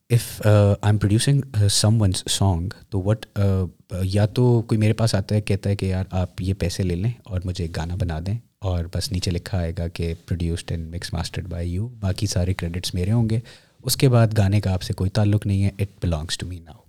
if 0.09 0.41
I 0.45 0.75
am 0.81 0.97
producing 0.97 1.41
some 1.71 2.01
ones 2.01 2.23
song 2.31 2.69
تو 2.89 3.01
what 3.01 3.25
uh, 3.39 3.45
uh, 3.45 4.01
یا 4.03 4.25
تو 4.25 4.61
کوئی 4.61 4.79
میرے 4.79 4.93
پاس 4.93 5.15
آتا 5.15 5.35
ہے، 5.35 5.41
کہتا 5.41 5.69
ہے 5.69 5.75
کہ 5.75 5.85
یار 5.85 6.03
آپ 6.11 6.41
یہ 6.41 6.53
پیسے 6.59 6.83
لے 6.83 6.95
لیں 6.95 7.11
اور 7.23 7.41
مجھے 7.45 7.63
ایک 7.63 7.75
گانا 7.77 7.95
بنا 7.95 8.19
دیں 8.25 8.37
اور 8.59 8.85
بس 8.93 9.11
نیچے 9.11 9.31
لکھا 9.31 9.57
آئے 9.57 9.73
گا 9.77 9.87
کہ 9.87 10.13
produced 10.25 10.71
and 10.71 10.93
mixed 10.95 11.13
mastered 11.13 11.47
by 11.47 11.73
you 11.73 11.87
باقی 11.99 12.27
سارے 12.27 12.53
کریڈٹس 12.53 12.93
میرے 12.93 13.11
ہوں 13.11 13.29
گے، 13.29 13.39
اس 13.83 13.97
کے 13.97 14.09
بعد 14.09 14.37
گانے 14.37 14.61
کا 14.61 14.73
آپ 14.73 14.81
سے 14.81 14.93
کوئی 14.93 15.09
تعلق 15.09 15.45
نہیں 15.45 15.63
ہے 15.63 15.69
it 15.79 16.01
belongs 16.01 16.37
to 16.37 16.47
me 16.47 16.59
now 16.59 16.79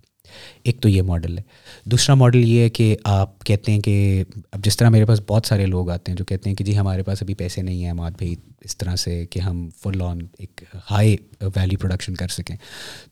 ایک 0.63 0.81
تو 0.81 0.89
یہ 0.89 1.01
ماڈل 1.01 1.37
ہے۔ 1.37 1.43
دوسرا 1.85 2.15
ماڈل 2.15 2.47
یہ 2.47 2.61
ہے 2.61 2.69
کہ 2.69 2.97
آپ 3.03 3.43
کہتے 3.43 3.71
ہیں 3.71 3.79
کہ 3.79 4.23
اب 4.51 4.65
جس 4.65 4.77
طرح 4.77 4.89
میرے 4.89 5.05
پاس 5.05 5.21
بہت 5.27 5.45
سارے 5.45 5.65
لوگ 5.65 5.89
آتے 5.89 6.11
ہیں 6.11 6.17
جو 6.17 6.25
کہتے 6.25 6.49
ہیں 6.49 6.57
کہ 6.57 6.63
جی 6.63 6.77
ہمارے 6.77 7.03
پاس 7.03 7.21
ابھی 7.21 7.33
پیسے 7.33 7.61
نہیں 7.61 7.85
ہیں 7.85 7.93
مات 7.93 8.13
بھائی 8.17 8.35
اس 8.61 8.77
طرح 8.77 8.95
سے 8.95 9.25
کہ 9.25 9.39
ہم 9.39 9.69
فل 9.83 10.01
آن 10.01 10.19
ایک 10.37 10.63
ہائی 10.91 11.17
ویلی 11.41 11.75
پروڈکشن 11.75 12.15
کر 12.15 12.27
سکیں۔ 12.27 12.55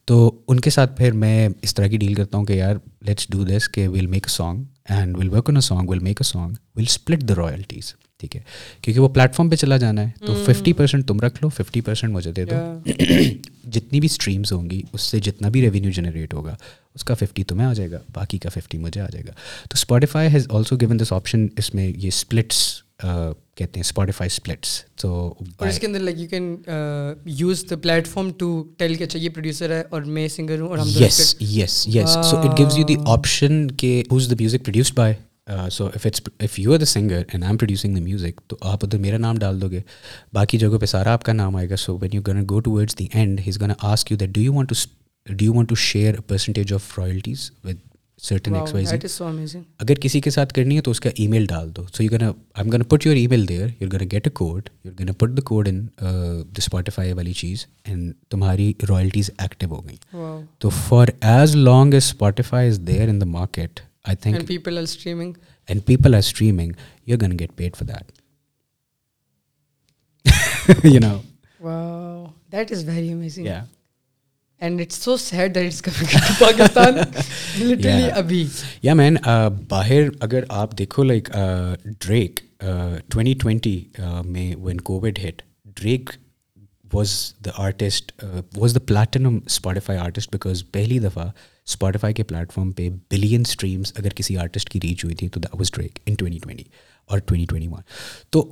تو 0.05 0.41
ان 0.47 0.59
کے 0.59 0.69
ساتھ 0.69 0.97
پھر 0.97 1.11
میں 1.11 1.49
اس 1.61 1.75
طرح 1.75 1.87
کی 1.87 1.97
ڈیل 1.97 2.13
کرتا 2.13 2.37
ہوں 2.37 2.45
کہ 2.45 2.53
یار 2.53 2.75
لیٹس 3.01 3.27
ڈو 3.29 3.43
دس 3.43 3.69
کہ 3.69 3.87
we'll 3.87 4.07
make 4.07 4.25
a 4.27 4.35
song 4.35 4.63
and 4.89 5.17
we'll 5.17 5.29
work 5.29 5.49
on 5.49 5.55
a 5.55 5.61
song 5.61 5.89
we'll 5.89 5.99
make 5.99 6.21
a 6.21 6.31
song 6.31 6.51
we'll 6.75 6.83
split 6.87 7.21
the 7.21 7.33
royalties 7.37 7.93
ٹھیک 8.19 8.35
ہے؟ 8.35 8.41
کیونکہ 8.81 9.01
وہ 9.01 9.09
پلیٹ 9.09 9.35
فارم 9.35 9.49
پہ 9.49 9.55
چلا 9.55 9.77
جانا 9.77 10.01
ہے۔ 10.01 10.25
تو 10.25 10.43
ففٹی 10.45 10.73
پرسینٹ 10.73 11.07
تم 11.07 11.19
رکھ 11.19 11.43
لو 11.43 11.49
ففٹی 11.49 11.81
پرسینٹ 11.81 12.13
مجھے 12.13 12.31
دے 12.31 12.45
دو۔ 12.45 12.55
جتنی 13.63 13.99
بھی 13.99 14.05
اسٹریمس 14.05 14.53
ہوں 14.53 14.69
گی 14.69 14.81
اس 14.93 15.01
سے 15.01 15.19
جتنا 15.19 15.49
بھی 15.49 15.61
ریونیو 15.61 15.91
جنریٹ 15.91 16.33
ہوگا 16.33 16.55
اس 16.97 17.03
کا 17.03 17.13
ففٹی 17.13 17.43
تمہیں 17.43 17.67
آ 17.67 17.73
جائے 17.73 17.91
گا 17.91 17.99
باقی 18.13 18.37
کا 18.37 18.49
ففٹی 18.53 18.77
مجھے 18.77 19.01
آ 19.01 19.07
جائے 19.11 19.23
گا۔ 19.25 19.31
تو 19.31 19.73
Spotify 19.73 20.29
has 20.33 20.47
also 20.49 20.75
given 20.81 20.99
this 20.99 21.11
option 21.13 21.47
اس 21.57 21.73
میں 21.75 21.87
یہ 21.87 22.07
اسپلٹس 22.07 22.59
کہتے 23.01 23.79
ہیں 23.79 23.81
اسپوٹیفائی 23.81 24.27
اسپلٹس 24.33 24.69
تو 25.01 25.33
اس 25.59 25.79
کے 25.79 25.87
اندر 25.87 25.99
like 25.99 26.17
you 26.19 26.27
can 26.29 26.55
use 27.39 27.63
the 27.69 27.75
platform 28.07 28.31
to 28.37 28.47
tell 28.77 28.95
کہ 28.95 29.03
اچھا 29.03 29.19
یہ 29.19 29.29
پروڈیوسر 29.29 29.71
ہے 29.71 29.83
اور 29.89 30.01
میں 30.17 30.27
سنگر 30.27 30.59
ہوں 30.59 30.67
اور 30.67 30.77
ہم 30.77 30.87
yes 30.97 31.35
yes 31.39 31.87
yes 31.87 32.17
so 32.29 32.37
it 32.37 32.57
gives 32.59 32.77
you 32.77 32.85
the 32.87 32.95
option 33.07 33.69
کہ 33.71 34.01
who's 34.11 34.29
the 34.29 34.35
music 34.39 34.65
produced 34.65 34.95
by 34.95 35.13
so 35.71 35.85
if 35.85 36.05
it's 36.05 36.21
if 36.39 36.59
you 36.59 36.73
are 36.73 36.79
the 36.79 36.85
singer 36.85 37.15
and 37.17 37.43
I 37.43 37.51
am 37.51 37.57
producing 37.57 37.95
the 37.95 38.01
music 38.01 38.41
تو 38.47 38.57
آپ 38.69 38.85
ادھر 38.85 38.97
میرا 38.99 39.17
نام 39.17 39.37
ڈال 39.39 39.61
دو 39.61 39.69
گے۔ 39.71 39.81
باقی 40.33 40.57
جگہوں 40.57 40.79
پہ 40.79 40.85
سارا 40.85 41.13
آپ 41.13 41.23
کا 41.23 41.33
نام 41.33 41.55
آئے 41.55 41.69
گا۔ 41.69 41.75
So 41.75 41.97
when 41.97 42.15
you 42.15 42.21
gonna 42.27 42.43
go 42.49 42.59
to 42.59 42.71
words 42.71 42.97
the 42.99 43.07
end 43.13 43.39
has 43.47 43.61
gonna 43.61 43.71
ask 43.79 44.11
you 44.11 44.17
that 44.17 44.29
do 44.29 44.41
you 44.41 44.53
want 44.53 44.69
to 44.69 44.75
do 45.29 45.45
you 45.45 45.53
want 45.53 45.69
to 45.69 45.75
share 45.75 46.19
percentage 46.27 46.73
of 46.73 46.97
royalties 46.99 47.51
with 47.63 47.75
certain 48.19 48.55
X 48.55 48.73
Y 48.73 49.57
اگر 49.79 49.95
کسی 49.95 50.19
کے 50.21 50.29
ساتھ 50.29 50.53
کرنی 50.53 50.75
ہے 50.75 50.81
تو 50.81 50.91
اس 50.91 50.99
کا 50.99 51.09
ای 51.15 51.27
میل 51.27 51.45
ڈال 51.45 51.69
دو. 51.75 51.83
So 51.93 52.03
you 52.03 52.11
gonna 52.11 52.23
I 52.23 52.33
am 52.55 52.69
gonna 52.71 52.83
put 52.83 53.05
your 53.05 53.15
email 53.27 53.47
there 53.49 53.67
you 53.79 53.89
gonna 53.93 54.05
get 54.11 54.27
a 54.27 54.31
code 54.33 54.69
you 54.85 54.91
gonna 54.99 55.13
put 55.13 55.37
the 55.37 55.41
code 55.41 55.67
in 55.67 55.85
the 56.01 56.57
Spotify 56.57 57.13
والی 57.13 57.33
چیز 57.33 57.65
اینڈ 57.85 58.13
تمہاری 58.29 58.71
رائلٹیز 58.89 59.29
ایکٹیو 59.37 59.69
ہو 59.69 59.81
گئیں 59.87 60.41
تو 60.59 60.69
for 60.69 61.07
as 61.21 61.55
long 61.55 61.93
as 61.93 62.03
Spotify 62.03 62.69
is 62.69 62.79
there 62.87 63.09
in 63.09 63.21
the 63.21 63.25
market 63.27 63.79
I 64.05 64.15
think 64.15 64.47
people 64.47 64.77
are 64.77 64.83
streaming 64.83 65.33
and 65.69 65.85
people 65.85 66.13
are 66.13 66.19
streaming 66.19 66.71
you 67.07 67.17
gonna 67.21 67.39
get 67.39 67.55
paid 67.55 67.75
for 67.75 67.87
that 67.87 68.11
you 70.85 70.99
know 70.99 71.17
that 72.51 72.71
is 72.71 72.87
very 72.87 73.11
amazing 73.11 73.47
and 74.61 74.81
it's 74.81 74.95
so 74.97 75.15
sad 75.17 75.55
that 75.55 75.65
it's 75.65 75.81
coming 75.81 76.17
to 76.17 76.33
Pakistan 76.39 76.95
literally 77.59 78.09
ابھی 78.11 78.45
یا 78.83 78.93
man 78.93 79.17
باہر 79.67 80.07
اگر 80.19 80.43
آپ 80.51 80.77
دیکھو 80.77 81.03
like 81.03 81.29
Drake 81.99 82.39
twenty 83.09 83.33
twenty 83.33 83.83
میں 84.25 84.53
when 84.57 84.81
covid 84.81 85.19
hit 85.19 85.41
Drake 85.77 86.09
was 86.93 87.13
the 87.45 87.51
artist 87.57 88.11
was 88.57 88.75
the 88.75 88.79
platinum 88.87 89.39
Spotify 89.45 89.99
artist 89.99 90.31
because 90.31 90.63
پہلی 90.71 90.99
دفعہ 90.99 91.29
Spotify 91.67 92.13
کے 92.13 92.23
پلیٹ 92.23 92.51
فارم 92.53 92.71
پہ 92.71 92.89
بلین 93.11 93.41
اسٹریمس 93.41 93.93
اگر 93.97 94.13
کسی 94.15 94.37
آرٹسٹ 94.37 94.69
کی 94.69 94.79
ریچ 94.83 95.03
ہوئی 95.05 95.15
تھی 95.15 95.27
تو 95.27 95.39
that 95.39 95.55
was 95.55 95.71
Drake 95.71 95.99
in 96.05 96.15
twenty 96.15 96.39
twenty 96.39 96.63
اور 97.09 97.19
ٹوینٹی 97.19 97.45
ٹوینٹی 97.45 97.67
ون 97.67 97.81
تو 98.29 98.49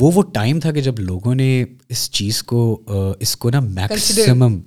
وہ 0.00 0.10
وہ 0.14 0.22
ٹائم 0.22 0.60
تھا 0.60 0.72
کہ 0.72 0.80
جب 0.80 0.98
لوگوں 0.98 1.34
نے 1.34 1.64
اس 1.88 2.10
چیز 2.10 2.42
کو 2.42 2.82
اس 3.20 3.36
کو 3.36 3.50
نا 3.50 3.60
میکسیمم 3.60 4.60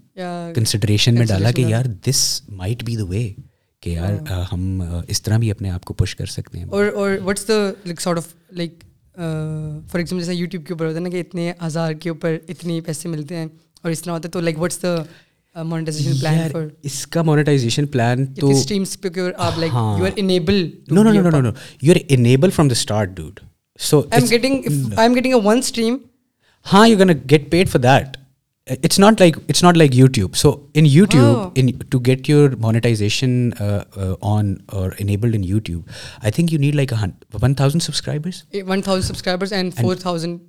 کنسیڈریشن 0.56 1.16
میں 1.16 1.26
ڈالا 1.26 1.52
کہ 1.52 1.62
یار 1.62 1.86
دس 2.10 2.42
مائٹ 2.50 2.84
بی 2.84 2.96
دا 2.96 3.06
وے 3.06 3.34
کہ 3.80 3.90
یار 3.90 4.14
ہم 4.54 4.84
اس 5.08 5.22
طرح 5.22 5.38
بھی 5.38 5.52
اپنے 5.52 5.70
آپ 5.70 5.86
کو 5.86 5.94
پش 5.94 6.16
کر 6.16 6.26
سکتے 6.26 6.58
ہیں۔ 6.58 6.66
اور 6.66 6.86
اور 6.96 7.12
what's 7.26 7.48
the 7.48 7.72
like 7.86 8.02
sort 8.02 8.18
of 8.18 8.28
like 8.52 8.74
for 9.92 9.98
example 9.98 10.20
جیسے 10.20 10.34
یوٹیوب 10.34 10.66
کے 10.66 10.74
اوپر 10.74 10.86
ہوتا 10.86 10.96
ہے 10.96 11.02
نا 11.02 11.10
کہ 11.10 11.20
اتنے 11.20 11.54
ہزار 11.68 11.94
کے 11.94 12.10
اوپر 12.10 12.38
اتنے 12.50 12.82
پیسے 12.82 13.10
ملتے 13.10 13.36
ہیں 13.36 13.46
اور 13.82 13.92
اس 13.92 14.02
طرح 14.02 14.14
ہوتا 14.14 14.28
ہے 14.28 14.32
تو 14.32 14.42
like 14.42 14.60
what's 14.62 14.82
the 14.82 15.64
monetization 15.64 16.20
plan 16.20 16.50
for 16.52 16.62
اس 16.84 17.08
کا 17.08 17.22
مونیٹائزیشن 17.22 17.86
پلان 17.86 18.26
تو 18.26 18.50
اسٹریمس 18.50 19.02
پہ 19.02 19.08
آپ 19.38 19.60
like 19.60 19.72
you 19.74 20.06
are 20.06 20.12
enable 20.16 20.70
no 20.92 21.04
no 21.04 21.12
no 21.12 21.42
no 21.42 21.50
you 21.82 21.94
are 21.94 21.98
enable 22.10 22.50
from 22.50 22.68
the 22.68 22.72
start 22.72 23.10
dude 23.10 23.40
so 23.82 24.02
getting 24.30 25.34
one 25.44 25.58
stream 25.58 25.98
ہاں 26.66 26.88
you 26.88 26.98
gonna 27.00 27.10
get 27.30 27.50
paid 27.52 27.70
for 27.70 27.80
that 27.80 28.18
it's 28.70 29.00
not 29.00 29.22
like 29.22 29.38
it's 29.40 29.64
not 29.64 29.78
like 29.78 29.96
YouTube 29.96 30.36
so 30.36 30.52
in 30.74 30.86
YouTube 30.86 31.50
in 31.56 31.72
to 31.90 32.00
get 32.00 32.30
your 32.30 32.50
monetization 32.60 33.50
on 34.22 34.54
or 34.68 34.92
enabled 35.00 35.36
in 35.36 35.44
YouTube 35.44 35.82
I 36.22 36.32
think 36.32 36.54
you 36.54 36.60
need 36.60 36.76
like 36.76 36.94
one 37.42 37.54
thousand 37.54 37.84
subscribers 37.84 38.44
one 38.68 38.82
thousand 38.82 39.08
subscribers 39.08 39.54
and 39.54 39.74
four 39.82 39.96
thousand 39.96 40.40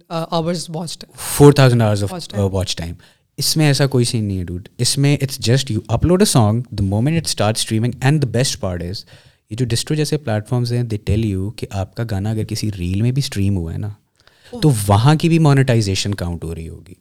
watch 0.70 1.04
four 1.28 1.52
thousand 1.52 1.82
of 1.82 2.12
watch 2.52 2.76
time 2.76 2.94
اس 3.38 3.56
میں 3.56 3.66
ایسا 3.66 3.86
کوئی 3.86 4.04
scene 4.04 4.24
نہیں 4.24 4.38
ہے 4.38 4.44
dude 4.44 4.68
اس 4.78 4.96
میں 4.98 5.16
it's 5.22 5.38
just 5.38 5.70
you 5.70 5.80
upload 5.88 6.22
a 6.22 6.26
song 6.26 6.62
the 6.70 6.84
moment 6.84 7.16
it 7.16 7.26
start 7.26 7.56
streaming 7.56 7.92
and 8.00 8.22
the 8.22 8.28
best 8.28 8.60
part 8.60 8.82
is 8.82 9.04
یہ 9.52 9.56
جو 9.56 9.64
destroy 9.64 9.96
جیسے 9.96 10.16
پلیٹ 10.16 10.48
فارمز 10.48 10.72
ہیں 10.72 10.82
دے 10.82 10.96
ٹیل 10.96 11.24
یو 11.24 11.50
کہ 11.50 11.66
آپ 11.70 11.94
کا 11.94 12.04
گانا 12.10 12.30
اگر 12.30 12.44
کسی 12.44 12.70
ریل 12.78 13.02
میں 13.02 13.10
بھی 13.12 13.20
اسٹریم 13.20 13.56
ہوا 13.56 13.72
ہے 13.72 13.78
نا 13.78 13.88
تو 14.52 14.70
وہاں 14.88 15.14
کی 15.14 15.28
بھی 15.28 15.38
مانیٹائزیشن 15.38 16.14
کاؤنٹ 16.14 16.44
ہو 16.44 16.54
رہی 16.54 16.68
ہوگی 16.68 16.94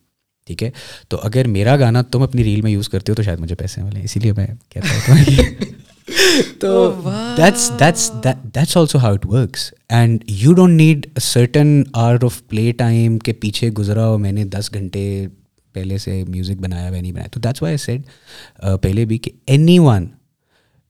ٹھیک 0.47 0.63
ہے؟ 0.63 0.69
تو 1.09 1.17
اگر 1.23 1.47
میرا 1.47 1.75
گانا 1.77 2.01
تم 2.01 2.21
اپنی 2.21 2.43
ریل 2.43 2.61
میں 2.61 2.71
یوز 2.71 2.89
کرتے 2.89 3.11
ہو 3.11 3.15
تو 3.15 3.23
شاید 3.23 3.39
مجھے 3.39 3.55
پیسے 3.55 3.83
ملیں 3.83 4.03
اسی 4.03 4.19
لیے 4.19 4.31
میں 4.37 4.47
کہتا 4.69 5.11
ہوں 5.11 5.43
تو 6.59 7.01
that's 7.37 7.71
that's 7.79 8.11
that's 8.23 8.77
also 8.77 8.97
how 8.97 9.13
it 9.13 9.25
works 9.25 9.73
and 9.89 10.23
you 10.27 10.53
don't 10.53 10.81
need 10.81 11.07
certain 11.21 11.83
hours 11.93 12.15
of 12.23 12.41
play 12.47 12.71
time 12.71 13.19
کے 13.19 13.33
پیچھے 13.33 13.69
گزرا 13.69 14.07
ہو 14.07 14.17
میں 14.17 14.31
نے 14.31 14.43
دس 14.45 14.73
گھنٹے 14.73 15.27
پہلے 15.75 15.97
سے 15.97 16.23
میوزک 16.27 16.61
بنایا 16.61 16.89
ہوا 16.89 17.01
نہیں 17.01 17.11
بنایا۔ 17.11 17.27
تو 17.27 17.39
دیٹس 17.39 17.61
وائی 17.61 17.77
سیڈ 17.77 18.01
پہلے 18.81 19.05
بھی 19.05 19.17
کہ 19.17 19.31
anyone 19.79 20.07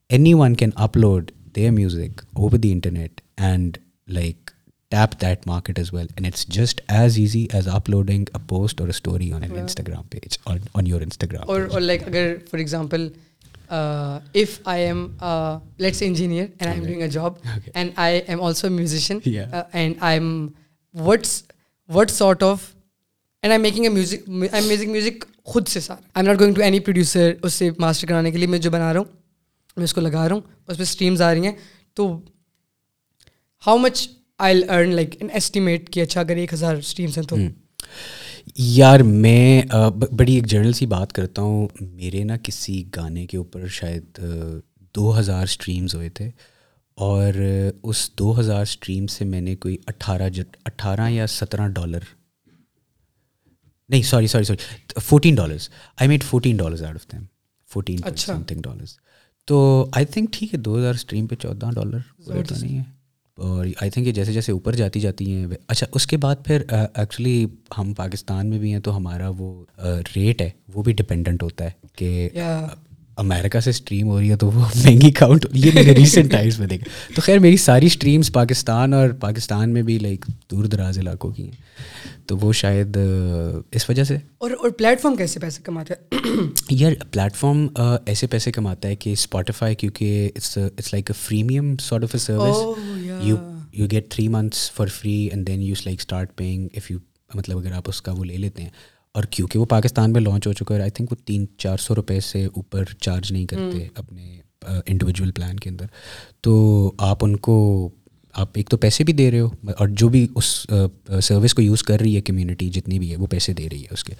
anyone 0.34 0.55
can 0.55 0.70
upload 0.76 1.32
music 1.58 2.22
over 2.34 2.58
the 2.58 2.72
internet 2.72 3.22
and 3.38 3.78
like 4.08 4.49
tap 4.93 5.20
that 5.20 5.45
market 5.45 5.78
as 5.80 5.91
well 5.93 6.08
and 6.18 6.26
it's 6.26 6.43
just 6.45 6.82
as 6.89 7.18
easy 7.18 7.41
as 7.60 7.68
uploading 7.68 8.24
a 8.34 8.39
post 8.39 8.82
or 8.82 8.88
a 8.89 8.93
story 8.93 9.32
on 9.32 9.43
an 9.43 9.52
instagram 9.52 10.10
page 10.10 10.38
or 10.45 10.56
on 10.76 10.86
your 10.86 10.99
instagram 10.99 11.45
or, 11.47 11.60
or 11.76 11.80
like 11.80 12.02
agar 12.08 12.39
for 12.49 12.58
example 12.58 13.06
uh, 13.70 14.20
if 14.34 14.60
i 14.66 14.78
am 14.78 15.18
uh, 15.22 15.60
let's 15.80 15.97
say 15.97 16.08
engineer 16.08 16.49
and 16.60 16.70
i'm 16.70 16.84
doing 16.84 17.04
a 17.04 17.08
job 17.08 17.39
Okay. 17.56 17.72
and 17.74 17.93
i 17.95 18.10
am 18.36 18.41
also 18.41 18.68
a 18.68 18.70
musician 18.70 19.22
Yeah. 19.24 19.47
uh, 19.54 19.64
and 19.74 19.95
i'm 20.02 20.54
what's 20.93 21.43
what 21.89 22.10
sort 22.10 22.43
of 22.43 22.76
and 23.43 23.54
i'm 23.54 23.62
making 23.62 23.88
a 23.88 23.89
music 23.89 24.28
i'm 24.28 24.68
making 24.68 24.91
music 24.91 25.26
خود 25.43 25.68
سے 25.68 25.80
سارا 25.80 25.99
I 26.14 26.22
am 26.22 26.28
not 26.28 26.39
going 26.39 26.54
to 26.56 26.62
any 26.62 26.80
producer 26.80 27.32
اس 27.43 27.54
سے 27.54 27.70
master 27.80 28.08
کرانے 28.08 28.32
کے 28.32 28.38
لیے 28.38 28.47
میں 28.47 28.60
جو 28.60 28.72
بنا 28.72 28.93
رہا 28.93 28.99
ہوں 28.99 29.20
میں 29.78 29.84
اس 29.84 29.93
کو 29.93 30.01
لگا 30.01 30.28
رہا 30.30 30.36
ہوں 30.36 30.41
اس 30.67 30.78
پہ 30.78 30.84
اسٹریمز 30.84 31.22
آ 31.22 31.34
رہی 31.34 31.45
ہیں۔ 31.45 31.55
تو 31.93 32.19
how 33.67 33.78
much 33.78 34.07
I 34.38 34.61
earn 34.69 34.95
like 34.95 35.15
in 35.19 35.28
estimate 35.34 35.89
کہ 35.89 36.01
اچھا 36.01 36.19
اگر 36.22 36.36
ایک 36.36 36.53
ہزار 36.53 36.76
اسٹریمس 36.76 37.17
ہیں 37.17 37.26
تو؟ 37.26 37.36
یار 38.57 38.99
میں 38.99 39.61
بڑی 40.11 40.34
ایک 40.34 40.45
جرنل 40.45 40.74
سی 40.74 40.86
بات 40.86 41.13
کرتا 41.13 41.41
ہوں۔ 41.41 41.67
میرے 41.82 42.24
نا 42.24 42.38
کسی 42.43 42.84
گانے 42.95 43.26
کے 43.28 43.38
اوپر 43.38 43.67
شاید 43.67 44.19
دو 44.95 45.19
ہزار 45.19 45.43
اسٹریمز 45.43 45.95
ہوئے 45.95 46.09
تھے 46.09 46.30
اور 46.97 47.34
اس 47.84 48.09
دو 48.19 48.39
ہزار 48.39 48.61
اسٹریم 48.61 49.07
سے 49.07 49.26
میں 49.26 49.41
نے 49.41 49.55
کوئی 49.55 49.78
اٹھارہ 49.88 50.30
اٹھارہ 50.65 51.09
یا 51.09 51.28
سترہ 51.28 51.67
ڈالر 51.67 51.99
نہیں 53.89 54.01
sorry 54.01 54.28
sorry 54.28 54.43
sorry 54.43 54.99
fourteen 54.99 55.36
dollars 55.36 55.69
I 55.99 56.07
made 56.07 56.24
fourteen 56.24 56.57
dollars 56.57 56.84
out 56.84 56.95
of 56.95 57.11
them 57.11 57.24
fourteen 57.69 57.97
something 58.43 58.61
dollars 58.61 58.97
تو 59.52 59.89
آئی 59.91 60.06
تھنک 60.06 60.30
ٹھیک 60.32 60.54
ہے 60.54 60.60
دو 60.60 60.80
ہزار 60.80 60.93
اسٹریم 60.93 61.28
پہ 61.28 61.36
چودہ 61.36 61.70
ڈالر 61.76 61.97
نہیں 62.28 62.78
ہے۔ 62.78 62.84
اور 63.38 63.66
آئی 63.82 63.89
تھنک 63.89 64.08
یہ 64.08 64.12
جیسے 64.12 64.34
جیسے 64.34 64.52
اوپر 64.52 64.76
جاتی 64.76 64.99
جاتی 64.99 65.34
ہیں 65.34 65.47
اچھا 65.68 65.88
اس 65.91 66.08
کے 66.08 66.18
بعد 66.18 66.36
پھر 66.45 66.62
ایکچولی 66.70 67.45
ہم 67.78 67.93
پاکستان 67.93 68.47
میں 68.47 68.60
بھی 68.60 68.74
ہیں 68.74 68.80
تو 68.80 68.97
ہمارا 68.97 69.32
وہ 69.38 69.66
ریٹ 70.16 70.41
ہے 70.41 70.49
وہ 70.74 70.84
بھی 70.84 70.93
ڈپینڈنٹ 70.93 71.43
ہوتا 71.43 71.66
ہے 71.66 71.72
کہ 71.95 72.30
امیرکا 73.22 73.61
سے 73.61 73.69
اسٹریم 73.69 74.07
ہو 74.07 74.19
رہی 74.19 74.32
ہے 74.32 74.36
تو 74.36 74.47
وہ 74.47 74.65
مہنگی 74.76 75.11
کاؤنٹ 75.11 75.45
یہ 75.53 75.72
میں 75.74 75.84
نے 75.84 75.91
ریسنٹ 75.91 76.32
ٹائمس 76.32 76.59
میں 76.59 76.67
دیکھا۔ 76.67 77.13
تو 77.15 77.22
خیر 77.22 77.39
میری 77.39 77.57
ساری 77.57 77.86
اسٹریمس 77.86 78.34
پاکستان 78.34 78.93
اور 78.93 79.09
پاکستان 79.09 79.69
میں 79.69 79.82
بھی 79.82 79.99
لائک 79.99 80.26
دور 80.51 80.65
دراز 80.65 80.99
علاقوں 80.99 81.32
کی 81.32 81.43
ہیں۔ 81.43 81.51
تو 82.26 82.38
وہ 82.38 82.53
شاید 82.53 82.97
اس 83.71 83.89
وجہ 83.89 84.04
سے۔ 84.04 84.17
اور 84.37 84.51
اور 84.51 84.70
پلیٹ 84.70 85.01
فارم 85.01 85.16
کیسے 85.16 85.39
پیسے 85.39 85.62
کماتا 85.63 85.93
ہے 85.93 86.20
یار 86.70 86.91
پلیٹ 87.12 87.36
فارم 87.36 87.67
ایسے 88.05 88.28
پیسے 88.28 88.51
کماتا 88.51 88.87
ہے 88.87 88.96
کہ 88.96 89.13
اسپوٹیفائی 89.13 89.75
کیونکہ 89.75 90.29
it's 90.36 90.58
like 90.58 91.12
a 91.12 91.13
freemium 91.13 91.78
sort 91.78 92.04
of 92.04 92.09
a 92.13 92.20
service 92.20 92.79
you 93.24 93.36
you 93.74 93.87
get 93.91 94.09
three 94.09 94.28
months 94.28 94.71
for 94.71 94.87
free 94.87 95.25
and 95.25 95.47
then 95.47 95.62
you 95.62 95.75
like 95.86 96.00
start 96.00 96.36
paying 96.36 96.67
if 96.75 96.91
you 96.91 96.97
مطلب 97.33 97.58
اگر 97.58 97.71
آپ 97.71 97.83
اس 97.86 98.01
کا 98.01 98.12
وہ 98.12 98.24
لے 98.24 98.37
لیتے 98.37 98.63
ہیں۔ 98.63 98.70
اور 99.16 99.24
کیونکہ 99.24 99.59
وہ 99.59 99.66
پاکستان 99.66 100.13
میں 100.13 100.21
لانچ 100.21 100.47
ہو 100.47 100.54
چکا 100.54 100.75
ہے 100.75 100.82
آئی 100.82 100.92
تھنک 100.92 101.12
وہ 101.12 101.25
تین 101.25 101.46
چار 101.58 101.78
سو 101.78 101.96
روپے 101.96 102.20
سے 102.20 102.46
اوپر 102.46 102.83
چارج 103.00 103.32
نہیں 103.32 103.46
کرتے 103.46 103.88
اپنے 103.96 104.39
انڈیویجول 104.66 105.32
پلان 105.32 105.59
کے 105.59 105.70
اندر۔ 105.70 105.86
تو 106.42 106.92
آپ 106.97 107.17
ان 107.21 107.36
کو 107.36 107.89
آپ 108.36 108.50
ایک 108.54 108.70
تو 108.70 108.78
پیسے 108.78 109.04
بھی 109.04 109.13
دے 109.13 109.32
رہے 109.32 109.39
ہو 109.39 109.50
اور 109.78 109.88
جو 109.88 110.09
بھی 110.09 110.28
اس 110.36 110.46
سروس 111.24 111.54
کو 111.54 111.62
یوز 111.62 111.83
کر 111.83 112.00
رہی 112.00 112.16
ہے 112.16 112.21
کمیونٹی 112.21 112.70
جتنی 112.70 113.00
بھی 113.00 113.12
ہے 113.12 113.16
وہ 113.16 113.28
پیسے 113.28 113.54
دے 113.54 113.67
رہی 113.71 113.82
ہے 113.82 113.88
اس 113.92 114.04
کے۔ 114.04 114.13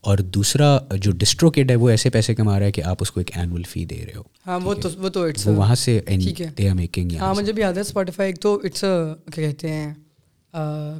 اور 0.00 0.18
دوسرا 0.18 0.78
جو 0.96 1.12
ڈسٹرو 1.12 1.50
کڈ 1.50 1.70
ہے 1.70 1.76
وہ 1.76 1.90
ایسے 1.90 2.10
پیسے 2.10 2.34
کما 2.34 2.58
رہا 2.58 2.66
ہے 2.66 2.72
کہ 2.72 2.82
آپ 2.82 2.96
اس 3.00 3.10
کو 3.10 3.20
ایک 3.20 3.30
اینول 3.36 3.62
فی 3.62 3.84
دے 3.84 4.04
رہے 4.06 4.16
ہو۔ 4.16 4.22
ہاں 4.46 4.60
وہ 4.64 4.74
تو 4.74 4.88
وہ 4.98 5.08
تو 5.08 5.26
وہ 5.46 5.54
وہاں 5.54 5.74
سے 5.74 6.00
میکنگ 6.74 7.10
ہاں 7.20 7.34
مجھے 7.34 7.52
بھی 7.52 7.62
یاد 7.62 7.72
ہے 7.72 7.80
اسپوٹیفائی 7.80 8.30
ایک 8.30 8.40
تو 8.40 8.60
اٹس 8.64 8.80
کیا 8.80 9.14
کہتے 9.34 9.68
ہیں؟ 9.68 9.94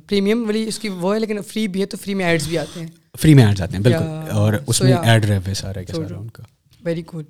پریمیم 0.06 0.44
والی 0.46 0.68
اس 0.68 0.78
کی 0.78 0.88
وہ 0.88 1.14
ہے 1.14 1.20
لیکن 1.20 1.42
فری 1.42 1.68
بھی 1.68 1.80
ہے 1.80 1.86
تو 1.86 1.96
فری 1.96 2.14
میں 2.14 2.24
ایڈس 2.24 2.46
بھی 2.46 2.58
آتے 2.58 2.80
ہیں۔ 2.80 2.86
فری 3.18 3.34
میں 3.34 3.46
ایڈس 3.46 3.60
آتے 3.60 3.76
ہیں 3.76 3.82
بالکل۔ 3.82 4.30
اور 4.30 4.52
اس 4.66 4.82
میں 4.82 4.94
ایڈ 4.94 5.24
رہے 5.24 5.54
سارا 5.54 5.80
ان 6.18 6.30
کا۔ 6.30 6.42
ویری 6.84 7.02
گڈ 7.14 7.24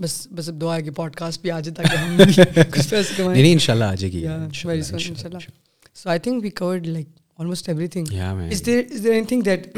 بس 0.00 0.28
بس 0.34 0.48
اب 0.48 0.60
دعا 0.60 0.76
ہے 0.76 0.82
کہ 0.82 0.90
پوڈ 0.90 1.14
کاسٹ 1.14 1.42
بھی 1.42 1.50
آ 1.50 1.60
جائے 1.60 1.74
تاکہ 1.74 1.96
ہم 1.96 2.16
کچھ 2.70 2.88
پیسے 2.88 3.14
کمائیں۔ 3.16 3.42
نہیں 3.42 3.52
ان 3.52 3.58
شاء 3.58 3.72
اللہ 3.72 3.84
آ 3.84 3.94
جائے 3.94 4.12
گی۔ 4.12 4.26
So 5.94 6.10
I 6.10 6.20
think 6.20 6.42
we 6.42 6.50
covered 6.50 6.86
like 6.86 7.06
almost 7.38 7.68
everything 7.86 8.06
is 8.52 8.66
there 8.66 8.82
is 8.90 9.04
there 9.04 9.12
anything 9.26 9.42
that 9.42 9.76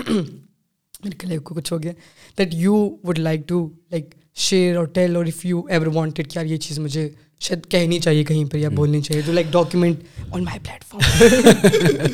میرے 1.04 1.16
کلے 1.18 1.38
کو 1.38 1.54
کچھ 1.54 1.72
ہو 1.72 1.82
گیا 1.82 1.92
that 2.38 2.54
you 2.54 2.96
would 3.04 3.18
like 3.18 3.48
to 3.48 3.68
like 3.90 4.14
share 4.34 4.76
or 4.76 4.84
tell 4.84 5.16
or 5.16 5.24
if 5.26 5.44
you 5.44 5.62
ever 5.68 5.86
wanted 5.86 6.30
کہ 6.30 6.38
یار 6.38 6.46
یہ 6.46 6.56
چیز 6.56 6.78
مجھے 6.78 7.08
شاید 7.40 7.66
کہنی 7.66 7.98
چاہیے 7.98 8.24
کہیں 8.24 8.44
پر 8.44 8.58
یا 8.58 8.68
بولنی 8.68 9.00
چاہیے 9.00 9.22
تو 9.26 9.32
like 9.32 9.46
document 9.50 9.98
on 10.30 10.44
my 10.44 10.58
platform 10.84 12.12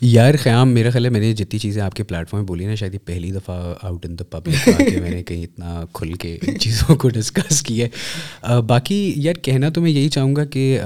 یار 0.00 0.34
قیام 0.42 0.68
میرا 0.68 0.90
خیال 0.90 1.04
ہے 1.04 1.10
میں 1.10 1.20
نے 1.20 1.32
جتنی 1.32 1.58
چیزیں 1.58 1.82
آپ 1.82 1.94
کے 1.94 2.02
پلیٹ 2.02 2.30
فارم 2.30 2.42
میں 2.42 2.46
بولی 2.48 2.66
نا 2.66 2.74
شاید 2.74 2.96
پہلی 3.04 3.30
دفعہ 3.32 3.74
آؤٹ 3.82 4.06
ان 4.06 4.18
دا 4.18 4.24
پبلک 4.30 4.68
میں 5.00 5.10
نے 5.10 5.22
کہیں 5.22 5.42
اتنا 5.44 5.84
کھل 5.92 6.12
کے 6.12 6.38
ان 6.46 6.58
چیزوں 6.58 6.96
کو 6.96 7.08
ڈسکس 7.08 7.62
کیا 7.62 7.86
ہے۔ 7.86 8.60
باقی 8.62 9.12
یار 9.16 9.34
کہنا 9.34 9.68
تو 9.68 9.80
میں 9.80 9.90
یہی 9.90 10.08
چاہوں 10.08 10.36
گا 10.36 10.44
کہ 10.44 10.80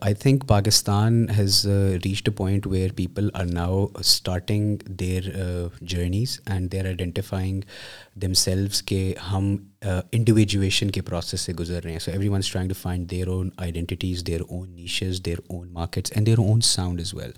I 0.00 0.14
think 0.14 0.46
Pakistan 0.48 1.24
has 1.38 1.64
reached 2.04 2.28
a 2.28 2.34
point 2.34 2.66
where 2.66 2.92
people 2.96 3.28
are 3.34 3.44
now 3.44 3.86
starting 3.98 4.76
their 5.00 5.30
journeys 5.80 6.38
and 6.46 6.72
they 6.72 6.80
are 6.80 6.84
identifying 6.84 7.60
themselves 8.34 8.82
کہ 8.82 9.14
ہم 9.32 9.56
انڈیویجویشن 9.84 10.90
کے 10.90 11.00
پروسیس 11.00 11.40
سے 11.40 11.52
گزر 11.54 11.82
رہے 11.84 11.92
ہیں۔ 11.92 11.98
So 11.98 12.10
everyone 12.28 12.36
is 12.36 12.50
trying 12.50 12.68
to 12.68 12.74
find 12.82 13.10
their 13.10 13.27
their 13.28 13.36
own 13.36 13.50
identities 13.56 14.26
their 14.26 14.40
own 14.40 14.70
niches 14.70 15.20
their 15.24 15.38
own 15.46 15.68
markets 15.68 16.12
and 16.14 16.26
their 16.26 16.38
own 16.38 16.60
sound 16.60 17.00
as 17.00 17.14
well 17.14 17.30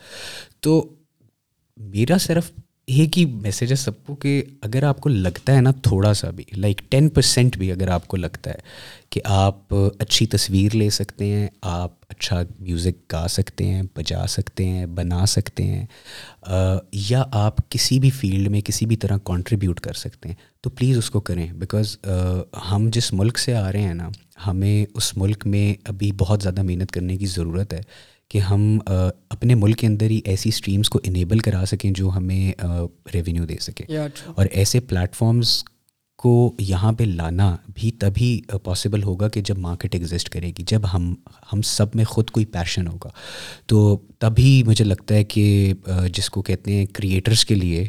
تو 0.60 0.94
میرا 1.76 2.18
صرف 2.18 2.50
ایک 2.90 3.18
ہی 3.18 3.24
میسیج 3.24 3.70
ہے 3.70 3.76
سب 3.76 4.04
کو 4.06 4.14
کہ 4.14 4.42
اگر 4.62 4.82
آپ 4.82 5.00
کو 5.00 5.08
لگتا 5.08 5.54
ہے 5.56 5.60
نا 5.60 5.70
تھوڑا 5.82 6.12
سا 6.14 6.30
بھی 6.30 6.44
لائک 6.56 6.80
ٹین 6.88 7.08
پرسینٹ 7.08 7.56
بھی 7.58 7.70
اگر 7.72 7.88
آپ 7.88 8.08
کو 8.08 8.16
لگتا 8.16 8.50
ہے 8.50 8.58
کہ 9.10 9.20
آپ 9.24 9.74
اچھی 9.98 10.26
تصویر 10.26 10.74
لے 10.74 10.88
سکتے 10.90 11.24
ہیں، 11.24 11.48
آپ 11.62 11.94
اچھا 12.08 12.40
میوزک 12.60 13.12
گا 13.12 13.26
سکتے 13.28 13.66
ہیں، 13.66 13.82
بجا 13.96 14.26
سکتے 14.26 14.66
ہیں، 14.68 14.86
بنا 14.86 15.24
سکتے 15.26 15.64
ہیں 15.64 15.86
یا 16.92 17.22
آپ 17.32 17.68
کسی 17.70 17.98
بھی 17.98 18.10
فیلڈ 18.10 18.48
میں 18.48 18.60
کسی 18.60 18.86
بھی 18.86 18.96
طرح 18.96 19.18
کنٹریبیوٹ 19.24 19.80
کر 19.80 19.92
سکتے 19.92 20.28
ہیں، 20.28 20.36
تو 20.60 20.70
پلیز 20.70 20.98
اس 20.98 21.10
کو 21.10 21.20
کریں۔ 21.20 21.46
بیکاز 21.52 21.96
ہم 22.70 22.88
جس 22.92 23.12
ملک 23.12 23.38
سے 23.38 23.54
آ 23.54 23.70
رہے 23.72 23.82
ہیں 23.82 23.94
نا، 23.94 24.08
ہمیں 24.46 24.86
اس 24.94 25.16
ملک 25.16 25.46
میں 25.46 25.74
ابھی 25.84 26.12
بہت 26.18 26.42
زیادہ 26.42 26.62
محنت 26.62 26.92
کرنے 26.92 27.16
کی 27.16 27.26
ضرورت 27.26 27.72
ہے۔ 27.72 27.80
کہ 28.30 28.38
ہم 28.38 28.78
اپنے 29.30 29.54
ملک 29.54 29.78
کے 29.78 29.86
اندر 29.86 30.06
ہی 30.06 30.20
ایسی 30.24 30.48
اسٹریمس 30.48 30.90
کو 30.90 31.00
انیبل 31.02 31.38
کرا 31.38 31.64
سکیں 31.66 31.90
جو 31.90 32.10
ہمیں 32.10 32.64
ریونیو 33.14 33.44
دے 33.44 33.56
سکیں۔ 33.60 33.86
اور 34.26 34.46
ایسے 34.50 34.80
پلیٹفارمس 34.80 35.64
کو 36.22 36.54
یہاں 36.58 36.92
پہ 36.92 37.04
لانا 37.04 37.56
بھی 37.74 37.90
تبھی 37.90 38.40
پاسبل 38.64 39.02
ہوگا 39.02 39.28
کہ 39.28 39.40
جب 39.40 39.58
مارکیٹ 39.58 39.94
ایگزسٹ 39.94 40.28
کرے 40.28 40.46
گی 40.46 40.62
جب 40.66 40.80
ہم 40.94 41.14
ہم 41.52 41.62
سب 41.62 41.86
میں 41.94 42.04
خود 42.04 42.30
کوئی 42.30 42.46
پیشن 42.46 42.86
ہوگا۔ 42.86 43.08
تو 43.66 43.98
تبھی 44.18 44.62
مجھے 44.66 44.84
لگتا 44.84 45.14
ہے 45.14 45.24
کہ 45.24 45.72
جس 46.12 46.30
کو 46.30 46.42
کہتے 46.42 46.72
ہیں 46.72 46.86
کریٹرس 46.86 47.44
کے 47.44 47.54
لیے 47.54 47.88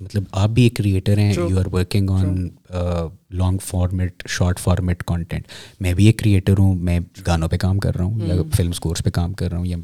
مطلب 0.00 0.22
آپ 0.32 0.48
بھی 0.48 0.62
ایک 0.62 0.76
کریٹر 0.76 1.18
ہیں 1.18 1.32
you 1.48 1.58
are 1.58 1.74
working 1.74 2.10
on 2.10 2.48
long 3.30 3.58
format 3.64 4.22
short 4.28 4.58
format 4.58 5.02
content 5.02 5.44
میں 5.80 5.94
بھی 5.94 6.06
ایک 6.06 6.18
کریٹر 6.18 6.58
ہوں 6.58 6.74
میں 6.74 7.00
گانوں 7.26 7.48
پہ 7.48 7.56
کام 7.56 7.78
کر 7.78 7.96
رہا 7.96 8.04
ہوں 8.04 8.26
یا 8.26 8.34
فلم 8.56 8.70
اسکورس 8.70 9.04
پہ 9.04 9.10
کام 9.10 9.32
کر 9.32 9.50
رہا 9.50 9.58
ہوں 9.58 9.66
یا 9.66 9.76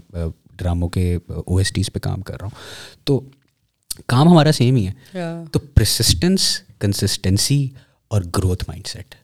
ڈراموں 0.56 0.88
کے 0.88 1.18
او 1.28 1.56
ایس 1.56 1.72
ٹیز 1.72 1.90
پہ 1.92 1.98
کام 1.98 2.20
کر 2.20 2.34
رہا 2.34 2.44
ہوں۔ 2.44 2.56
تو 3.04 3.20
کام 4.06 4.28
ہمارا 4.28 4.52
سیم 4.52 4.76
ہی 4.76 4.86
ہے۔ 4.86 5.18
تو 5.52 5.58
پرسسٹنس 5.58 6.60
کنسسٹنسی 6.80 7.68
اور 8.10 8.22
گروتھ 8.36 8.64
مائنڈ 8.68 8.86
سیٹ 8.86 9.14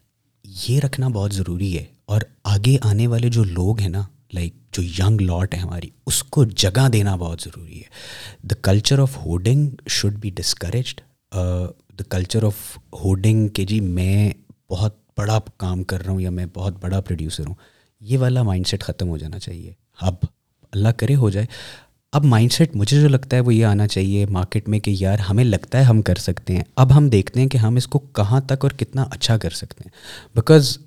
یہ 0.45 0.79
رکھنا 0.79 1.07
بہت 1.07 1.33
ضروری 1.33 1.77
ہے 1.77 1.85
اور 2.05 2.21
آگے 2.43 2.77
آنے 2.81 3.07
والے 3.07 3.29
جو 3.29 3.43
لوگ 3.43 3.79
ہیں 3.79 3.89
نا 3.89 4.01
لائک 4.33 4.53
جو 4.71 4.83
ینگ 4.83 5.21
لاٹ 5.21 5.53
ہے 5.53 5.59
ہماری، 5.59 5.89
اس 6.07 6.23
کو 6.23 6.43
جگہ 6.45 6.87
دینا 6.89 7.15
بہت 7.15 7.41
ضروری 7.41 7.77
ہے۔ 7.77 8.47
The 8.47 8.55
culture 8.61 8.99
of 8.99 9.17
hoarding 9.17 9.69
should 9.87 10.15
be 10.15 10.29
discouraged 10.29 11.01
the 11.99 12.03
culture 12.09 12.43
of 12.43 12.77
hoarding 12.93 13.47
کہ 13.47 13.65
جی 13.65 13.79
میں 13.79 14.31
بہت 14.69 14.97
بڑا 15.17 15.39
کام 15.57 15.83
کر 15.83 16.03
رہا 16.05 16.11
ہوں 16.11 16.21
یا 16.21 16.29
میں 16.29 16.45
بہت 16.53 16.73
بڑا 16.81 17.01
پروڈیوسر 17.01 17.45
ہوں، 17.47 17.55
یہ 18.01 18.17
والا 18.17 18.43
مائنڈ 18.43 18.67
سیٹ 18.67 18.83
ختم 18.83 19.09
ہو 19.09 19.17
جانا 19.17 19.39
چاہیے۔ 19.39 19.73
اب 20.01 20.15
اللہ 20.73 20.89
کرے 20.89 21.15
ہو 21.15 21.29
جائے۔ 21.29 21.45
اب 22.13 22.25
مائنڈ 22.25 22.51
سیٹ 22.51 22.75
مجھے 22.75 23.01
جو 23.01 23.07
لگتا 23.07 23.35
ہے 23.35 23.41
وہ 23.41 23.53
یہ 23.53 23.65
آنا 23.65 23.87
چاہیے 23.87 24.25
مارکیٹ 24.25 24.69
میں 24.69 24.79
کہ 24.79 24.95
یار 24.99 25.19
ہمیں 25.19 25.43
لگتا 25.43 25.77
ہے 25.77 25.83
ہم 25.83 26.01
کر 26.01 26.15
سکتے 26.15 26.55
ہیں۔ 26.55 26.63
اب 26.75 26.97
ہم 26.97 27.09
دیکھتے 27.09 27.41
ہیں 27.41 27.47
کہ 27.47 27.57
ہم 27.57 27.75
اس 27.75 27.87
کو 27.87 27.99
کہاں 27.99 28.41
تک 28.41 28.63
اور 28.63 28.71
کتنا 28.71 29.05
اچھا 29.11 29.37
کر 29.37 29.49
سکتے 29.49 29.83
ہیں۔ 29.85 29.91
بیکاز 30.35 30.77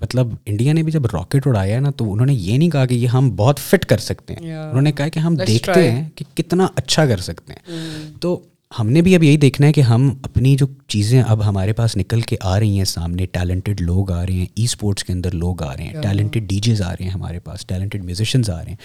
مطلب 0.00 0.26
انڈیا 0.46 0.72
نے 0.72 0.82
بھی 0.82 0.92
جب 0.92 1.06
راکٹ 1.06 1.46
اڑایا 1.46 1.74
ہے 1.74 1.80
نا 1.80 1.90
تو 1.90 2.12
انہوں 2.12 2.26
نے 2.26 2.34
یہ 2.34 2.58
نہیں 2.58 2.70
کہا 2.70 2.86
کہ 2.86 2.94
یہ 2.94 3.06
ہم 3.06 3.30
بہت 3.36 3.58
فٹ 3.58 3.86
کر 3.86 3.98
سکتے 3.98 4.34
ہیں۔ 4.34 4.56
انہوں 4.56 4.82
نے 4.82 4.92
کہا 4.92 5.08
کہ 5.08 5.18
ہم 5.18 5.36
دیکھتے 5.36 5.90
ہیں 5.90 6.08
کہ 6.14 6.24
کتنا 6.34 6.66
اچھا 6.76 7.06
کر 7.06 7.16
سکتے 7.16 7.52
ہیں۔ 7.52 7.60
Mm. 7.70 8.18
تو 8.20 8.42
ہم 8.78 8.90
نے 8.90 9.02
بھی 9.02 9.14
اب 9.16 9.22
یہی 9.22 9.36
دیکھنا 9.36 9.66
ہے 9.66 9.72
کہ 9.72 9.80
ہم 9.80 10.18
اپنی 10.22 10.56
جو 10.56 10.66
چیزیں 10.88 11.22
اب 11.28 11.48
ہمارے 11.48 11.72
پاس 11.72 11.96
نکل 11.96 12.20
کے 12.20 12.36
آ 12.40 12.60
رہی 12.60 12.76
ہیں 12.78 12.84
سامنے 12.84 13.26
ٹیلنٹڈ 13.26 13.80
لوگ 13.80 14.10
آ 14.10 14.26
رہے 14.26 14.32
ہیں 14.32 14.46
ای 14.54 14.64
اسپورٹس 14.64 15.04
کے 15.04 15.12
اندر 15.12 15.30
لوگ 15.30 15.62
آ 15.62 15.76
رہے 15.76 15.84
ہیں 15.84 16.02
ٹیلنٹڈ 16.02 16.48
ڈی 16.48 16.58
جیز 16.58 16.82
آ 16.82 16.92
رہے 16.92 17.04
ہیں 17.04 17.10
ہمارے 17.10 17.38
پاس 17.40 17.66
ٹیلنٹڈ 17.66 18.04
میوزیشنز 18.04 18.50
آ 18.50 18.58
رہے 18.58 18.70
ہیں۔ 18.70 18.76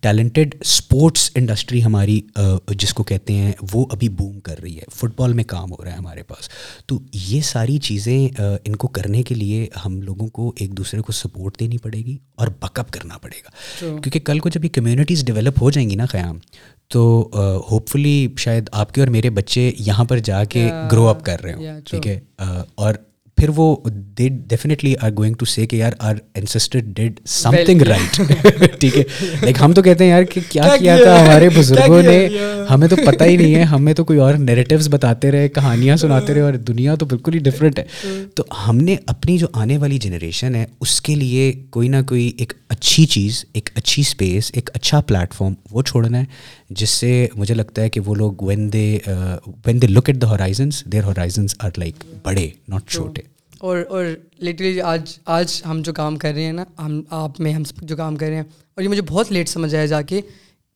ٹیلنٹڈ 0.00 0.54
اسپورٹس 0.60 1.30
انڈسٹری 1.34 1.84
ہماری 1.84 2.20
جس 2.68 2.94
کو 2.94 3.02
کہتے 3.02 3.32
ہیں 3.32 3.52
وہ 3.72 3.86
ابھی 3.90 4.08
بوم 4.08 4.40
کر 4.40 4.60
رہی 4.60 4.76
ہے۔ 4.76 4.82
فٹ 4.94 5.18
بال 5.18 5.32
میں 5.32 5.44
کام 5.44 5.72
ہو 5.72 5.84
رہا 5.84 5.92
ہے 5.92 5.96
ہمارے 5.96 6.22
پاس۔ 6.22 6.48
تو 6.86 6.98
یہ 7.14 7.40
ساری 7.40 7.78
چیزیں 7.78 8.40
ان 8.40 8.76
کو 8.76 8.88
کرنے 8.88 9.22
کے 9.22 9.34
لیے 9.34 9.66
ہم 9.86 10.02
لوگوں 10.02 10.28
کو 10.28 10.52
ایک 10.56 10.76
دوسرے 10.76 11.00
کو 11.00 11.12
سپورٹ 11.12 11.60
دینی 11.60 11.78
پڑے 11.78 11.98
گی 11.98 12.18
اور 12.34 12.48
بک 12.60 12.78
اپ 12.78 12.90
کرنا 12.90 13.18
پڑے 13.18 13.38
گا۔ 13.44 13.50
کیونکہ 13.78 14.20
کل 14.20 14.38
کو 14.38 14.48
جب 14.48 14.64
یہ 14.64 14.70
کمیونٹیز 14.70 15.24
ڈیولپ 15.24 15.62
ہو 15.62 15.70
جائیں 15.70 15.90
گی 15.90 15.94
نا 15.94 16.06
قیام 16.06 16.38
تو 16.92 17.30
ہوپ 17.70 17.88
فلی 17.88 18.28
شاید 18.38 18.68
آپ 18.72 18.92
کے 18.92 19.00
اور 19.00 19.08
میرے 19.08 19.30
بچے 19.30 19.70
یہاں 19.78 20.04
پر 20.04 20.18
جا 20.18 20.44
کے 20.44 20.70
گرو 20.92 21.08
اپ 21.08 21.24
کر 21.24 21.42
رہے 21.42 21.52
ہوں 21.52 21.80
ٹھیک 21.90 22.06
ہے؟ 22.06 22.20
اور 22.74 22.94
پھر 23.38 23.50
وہ 23.56 23.76
they 24.18 24.28
definitely 24.28 24.94
are 25.00 25.10
going 25.10 25.34
to 25.34 25.44
say 25.44 25.66
کہ 25.66 25.76
یار 25.76 25.92
our 25.98 26.14
ancestor 26.34 26.78
did 26.78 27.20
something 27.66 27.82
right 27.82 28.20
ٹھیک 28.80 28.98
ہے؟ 28.98 29.02
لائک 29.42 29.56
ہم 29.60 29.72
تو 29.72 29.82
کہتے 29.82 30.04
ہیں 30.04 30.10
یار 30.10 30.22
کہ 30.22 30.40
کیا 30.48 30.76
کیا 30.78 30.96
تھا 30.96 31.20
ہمارے 31.20 31.48
بزرگوں 31.48 32.02
نے 32.02 32.28
ہمیں 32.70 32.88
تو 32.88 32.96
پتہ 32.96 33.24
ہی 33.24 33.36
نہیں 33.36 33.54
ہے 33.54 33.62
ہمیں 33.62 33.94
تو 33.94 34.04
کوئی 34.04 34.18
اور 34.18 34.34
نیریٹیوز 34.34 34.88
بتاتے 34.88 35.30
رہے 35.30 35.48
کہانیاں 35.48 35.96
سناتے 35.96 36.34
رہے 36.34 36.40
اور 36.40 36.54
دنیا 36.68 36.94
تو 36.94 37.06
بالکل 37.06 37.34
ہی 37.34 37.38
ڈفرینٹ 37.38 37.78
ہے۔ 37.78 37.84
تو 38.34 38.44
ہم 38.68 38.76
نے 38.76 38.96
اپنی 39.06 39.38
جو 39.38 39.46
آنے 39.52 39.78
والی 39.78 39.98
جنریشن 39.98 40.54
ہے 40.54 40.64
اس 40.80 41.00
کے 41.00 41.14
لیے 41.14 41.52
کوئی 41.70 41.88
نہ 41.88 42.02
کوئی 42.08 42.32
ایک 42.38 42.52
اچھی 42.68 43.06
چیز 43.06 43.44
ایک 43.52 43.70
اچھی 43.74 44.00
اسپیس 44.00 44.50
ایک 44.54 44.70
اچھا 44.74 45.00
پلیٹفارم 45.00 45.54
وہ 45.70 45.82
چھوڑنا 45.82 46.18
ہے۔ 46.18 46.24
جس 46.76 46.90
سے 46.90 47.26
مجھے 47.34 47.54
لگتا 47.54 47.82
ہے 47.82 47.90
کہ 47.90 48.00
وہ 48.00 48.14
لوگ 48.14 48.32
when 48.40 48.72
they 48.72 48.98
when 49.66 49.82
they 49.82 49.86
look 49.86 50.08
at 50.08 50.22
the 50.22 50.30
horizons 50.30 50.84
their 50.84 51.04
horizons 51.04 51.54
are 51.58 51.70
like 51.76 51.94
بڑے 52.22 52.50
ناٹ 52.68 52.90
چھوٹے. 52.90 53.22
اور 53.58 53.78
اور 53.88 54.04
لٹرلی 54.42 54.80
آج 54.80 55.18
آج 55.24 55.62
ہم 55.66 55.82
جو 55.82 55.92
کام 55.92 56.16
کر 56.16 56.32
رہے 56.32 56.44
ہیں 56.44 56.52
نا 56.52 56.64
ہم 56.78 57.02
آپ 57.10 57.40
میں 57.40 57.52
ہم 57.52 57.62
جو 57.82 57.96
کام 57.96 58.16
کر 58.16 58.26
رہے 58.26 58.34
ہیں 58.34 58.42
اور 58.74 58.82
یہ 58.82 58.88
مجھے 58.88 59.02
بہت 59.02 59.32
لیٹ 59.32 59.48
سمجھ 59.48 59.74
آیا 59.74 59.86
جا 59.86 60.02
کے 60.02 60.20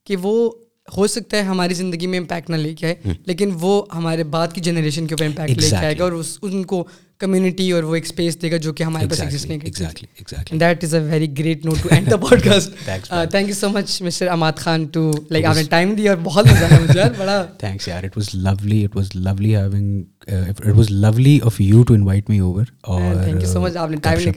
کہ 0.03 0.15
وہ 0.15 0.51
ہو 0.97 1.07
سکتا 1.07 1.37
ہے 1.37 1.41
ہماری 1.41 1.73
زندگی 1.73 2.07
میں 2.07 2.19
امپیکٹ 2.19 2.49
نہ 2.49 2.55
لے 2.55 2.75
کے 2.75 2.85
آئے 2.85 2.95
لیکن 3.25 3.51
وہ 3.53 3.85
ہمارے 3.93 4.23
بعد 4.23 4.47
کی 4.53 4.61
جنریشن 4.61 5.07
کے 5.07 5.13
اوپر 5.13 5.25
امپیکٹ 5.25 5.61
لے 5.61 5.69
کے 5.69 5.75
آئے 5.75 5.97
گا 5.99 6.03
اور 6.03 6.11
اس 6.11 6.37
ان 6.41 6.63
کو 6.63 6.87
کمیونٹی 7.19 7.71
اور 7.71 7.83
وہ 7.83 7.95
ایک 7.95 8.05
اسپیس 8.05 8.41
دے 8.41 8.51
گا 8.51 8.57
جو 8.57 8.73
کہ 8.73 8.83
ہمارے 8.83 9.07
پاس 9.07 9.21
ایگزسٹ 9.21 9.45
نہیں 9.45 10.57
that 10.59 10.83
is 10.83 10.93
a 10.95 11.01
very 11.01 11.27
great 11.37 11.65
note 11.65 11.81
to 11.83 11.89
end 11.91 12.11
the 12.11 12.17
podcast 12.43 12.89
thank 13.31 13.47
you 13.49 13.55
so 13.55 13.69
much 13.69 14.01
Mister 14.01 14.27
Imad 14.27 14.57
Khan 14.57 14.85
to 14.85 15.11
like 15.29 15.45
آپ 15.45 15.55
نے 15.55 15.63
ٹائم 15.69 15.93
دیا 15.95 16.11
اور 16.11 16.19
بہت 16.23 16.45
مزہ 16.45 16.63
آیا 16.63 16.79
مجھے 16.79 17.09
بڑا 17.17 17.43
تھینکس 17.57 17.87
یار 17.87 18.03
it 18.03 18.17
was 18.17 18.29
lovely 18.35 18.83
it 18.85 18.95
was 18.95 19.15
lovely 19.15 19.55
having 19.55 20.03
it 20.27 20.67
was 20.67 20.89
lovely 20.91 21.39
of 21.43 21.59
you 21.61 21.83
to 21.83 21.93
invite 21.93 22.29
me 22.29 22.39
over 22.39 22.63
اور 22.81 23.15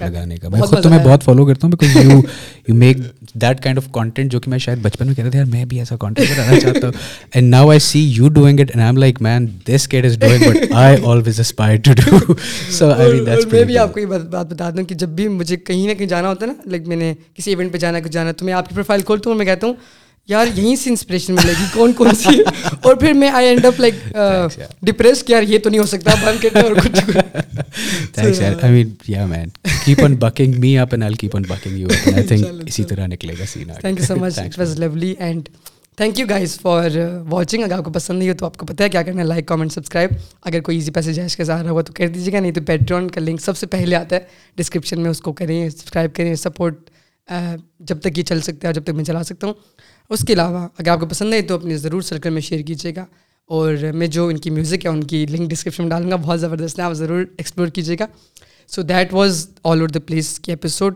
لگانے 0.01 0.37
کا. 0.37 0.49
میں 0.49 0.61
خود 0.61 0.83
تمہیں 0.83 1.05
بہت 1.05 1.25
فالو 1.25 1.47
کرتا 1.47 1.67
ہوں 1.67 1.73
because 1.73 1.97
you 1.97 2.21
you 2.69 2.75
make 2.75 2.99
that 3.35 3.63
kind 3.63 3.79
of 3.79 3.91
content 3.93 4.33
جو 4.33 4.41
کہ 4.41 4.51
میں 4.51 4.59
شاید 4.59 4.79
بچپن 4.83 5.07
میں 5.07 5.15
کہتا 5.15 5.31
تھا 5.31 5.39
یار 5.39 5.47
میں 5.47 5.65
بھی 5.65 5.79
ایسا 5.79 5.97
کانٹینٹ 5.97 6.31
بنانا 6.31 6.61
چاہتا 6.61 6.87
ہوں. 6.87 6.93
And 7.35 7.51
now 7.51 7.71
I 7.71 7.79
see 7.79 8.01
you 8.07 8.29
doing 8.29 8.61
it 8.61 8.71
and 8.71 8.81
I 8.81 8.89
am 8.89 8.97
like 8.97 9.23
man 9.23 9.47
this 9.69 9.89
cat 9.89 10.05
is 10.05 10.19
doing 10.19 10.51
but 10.51 10.73
I 10.75 10.97
always 11.05 11.41
aspire 11.41 11.77
to 11.85 11.93
do 11.97 12.35
so 12.71 12.91
I 12.91 13.13
mean 13.13 13.27
that's 13.27 13.53
میں 13.53 13.65
بھی 13.65 13.79
آپ 13.79 13.95
کو 13.95 14.01
یہ 14.01 14.07
بات 14.07 14.53
بتا 14.53 14.71
دوں 14.71 14.85
کہ 14.85 14.95
جب 14.95 15.09
بھی 15.09 15.29
مجھے 15.29 15.57
کہیں 15.57 15.87
نہ 15.87 15.95
کہیں 15.95 16.09
جانا 16.09 16.29
ہوتا 16.29 16.47
ہے 16.47 16.51
نا 16.51 16.71
لائک 16.71 16.89
میں 16.89 16.97
نے 16.97 17.15
کسی 17.35 17.51
ایونٹ 17.51 17.73
پہ 17.73 17.79
جانا 17.79 18.01
کچھ 18.01 18.13
جانا 18.13 18.33
تو 18.33 18.45
میں 18.45 18.55
آپ 18.55 18.69
کی 18.69 18.75
پروفائل 18.75 19.03
کھولتا 19.03 19.31
ہوں 19.31 19.37
میں 19.37 19.47
کہتا 19.47 19.67
ہوں 19.67 19.75
یار 20.31 20.47
یہیں 20.57 20.77
سے 20.77 20.91
انسپریشن 20.91 21.35
ملے 21.35 21.53
گی 21.61 21.65
کون 21.73 21.93
کون 21.93 22.15
سی؟ 22.15 22.43
اور 22.83 22.95
پھر 22.97 23.13
میں 23.13 23.31
I 23.31 23.49
end 23.49 23.65
up 23.65 23.81
like 23.81 23.95
depress 24.83 25.23
کہ 25.25 25.33
یار 25.33 25.43
یہ 25.43 25.59
تو 25.59 25.71
نہیں 25.71 25.81
ہو 25.81 25.87
سکتا 25.87 26.15
بند 26.25 26.43
کرتے 26.43 26.61
اور 26.61 26.77
کچھ 26.77 27.01
تھینکس 28.15 28.41
یار 28.41 28.63
آئی 28.63 28.73
مین 28.73 28.95
یا 29.09 29.27
man 29.27 29.49
keep 29.85 30.05
on 30.05 30.15
backing 30.17 30.61
me 30.61 30.77
up 30.79 30.89
and 30.93 31.05
I 31.05 31.15
keep 31.15 31.37
on 31.37 31.43
backing 31.49 31.79
you 31.79 31.89
I 32.15 32.27
think 32.27 32.47
اسی 32.67 32.85
طرح 32.85 33.07
نکلے 33.07 33.35
گا 33.39 33.47
scene 33.53 33.73
thank 33.81 34.01
you 34.01 34.07
so 34.07 34.17
much 34.17 34.39
it 34.39 34.59
was 34.59 34.79
lovely 34.81 35.15
and 35.19 35.49
thank 35.97 36.19
you 36.21 36.27
guys 36.29 36.59
for 36.61 36.91
watching 37.29 37.63
اگر 37.63 37.73
آپ 37.73 37.85
کو 37.85 37.91
پسند 37.93 38.19
نہیں 38.19 38.29
ہو 38.29 38.35
تو 38.35 38.47
آپ 38.47 38.57
کو 38.57 38.67
پتہ 38.67 38.83
ہے 38.83 38.89
کیا 38.89 39.03
کرنا 39.03 39.21
ہے 39.23 39.27
لائک 39.27 39.47
کامنٹ 39.47 39.73
سبسکرائب 39.73 40.11
اگر 40.45 40.61
کوئی 40.61 40.77
ایزی 40.77 40.91
پیسے 40.91 41.13
جائز 41.13 41.37
کا 41.37 41.45
سہارا 41.45 41.71
ہوا 41.71 41.83
تو 41.83 41.93
کر 41.93 42.09
دیجیے 42.09 42.33
گا 42.33 42.41
نہیں 42.41 42.53
تو 42.53 42.61
پیٹرون 42.67 43.09
کا 43.11 43.21
لنک 43.21 43.41
سب 43.41 43.57
سے 43.57 43.67
پہلے 43.67 43.97
آتا 43.97 44.17
ہے۔ 44.17 44.21
ڈسکرپشن 44.57 45.01
میں 45.01 45.11
اس 45.11 45.21
کو 45.21 45.33
کریں 45.33 45.69
سبسکرائب 45.69 46.15
کریں 46.15 46.35
سپورٹ 46.35 46.91
جب 47.81 48.01
تک 48.01 48.19
یہ 48.19 48.23
چل 48.23 48.41
سکتا 48.41 48.69
ہے 48.69 48.73
جب 48.73 48.85
تک 48.85 48.91
میں 48.91 49.05
چلا 49.05 49.23
سکتا 49.23 49.47
ہوں۔ 49.47 49.55
اس 50.11 50.25
کے 50.27 50.33
علاوہ 50.33 50.69
اگر 50.79 50.89
آپ 50.89 51.01
کو 51.01 51.07
پسند 51.07 51.35
ہے 51.35 51.43
تو 51.43 51.55
اپنے 51.55 51.77
ضرور 51.77 52.03
سرکل 52.03 52.31
میں 52.31 52.41
شیئر 52.41 52.61
کیجیے 52.61 52.93
گا 52.97 53.05
اور 53.45 53.75
میں 53.95 54.07
جو 54.07 54.27
ان 54.27 54.39
کی 54.39 54.51
میوزک 54.51 54.87
ہے 54.87 54.91
ان 54.91 55.05
کی 55.05 55.27
لنک 55.27 55.51
ڈسکرپشن 55.51 55.83
میں 55.83 55.91
ڈالوں 55.91 56.11
گا 56.11 56.17
بہت 56.17 56.41
زبردست 56.41 56.79
ہے 56.79 56.85
آپ 56.85 56.93
ضرور 56.93 57.25
ایکسپلور 57.39 57.69
کیجیے 57.69 57.97
گا۔ 58.01 58.07
So 58.69 58.83
that 58.83 59.13
was 59.13 59.49
all 59.65 59.79
over 59.79 59.89
the 59.89 60.01
place 60.01 60.41
کی 60.41 60.53
episode 60.53 60.95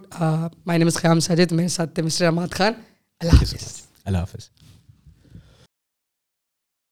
my 0.66 0.78
name 0.78 0.86
is 0.86 0.94
Khayyam 0.94 1.20
Sajid 1.20 1.52
میرے 1.52 1.68
ساتھ 1.68 1.94
تھے 1.94 2.02
مسٹر 2.02 2.24
احمد 2.24 2.52
خان۔ 2.52 2.72
اللہ 3.20 3.36
حافظ۔ 3.36 3.82
اللہ 4.04 4.18
حافظ۔ 4.18 4.63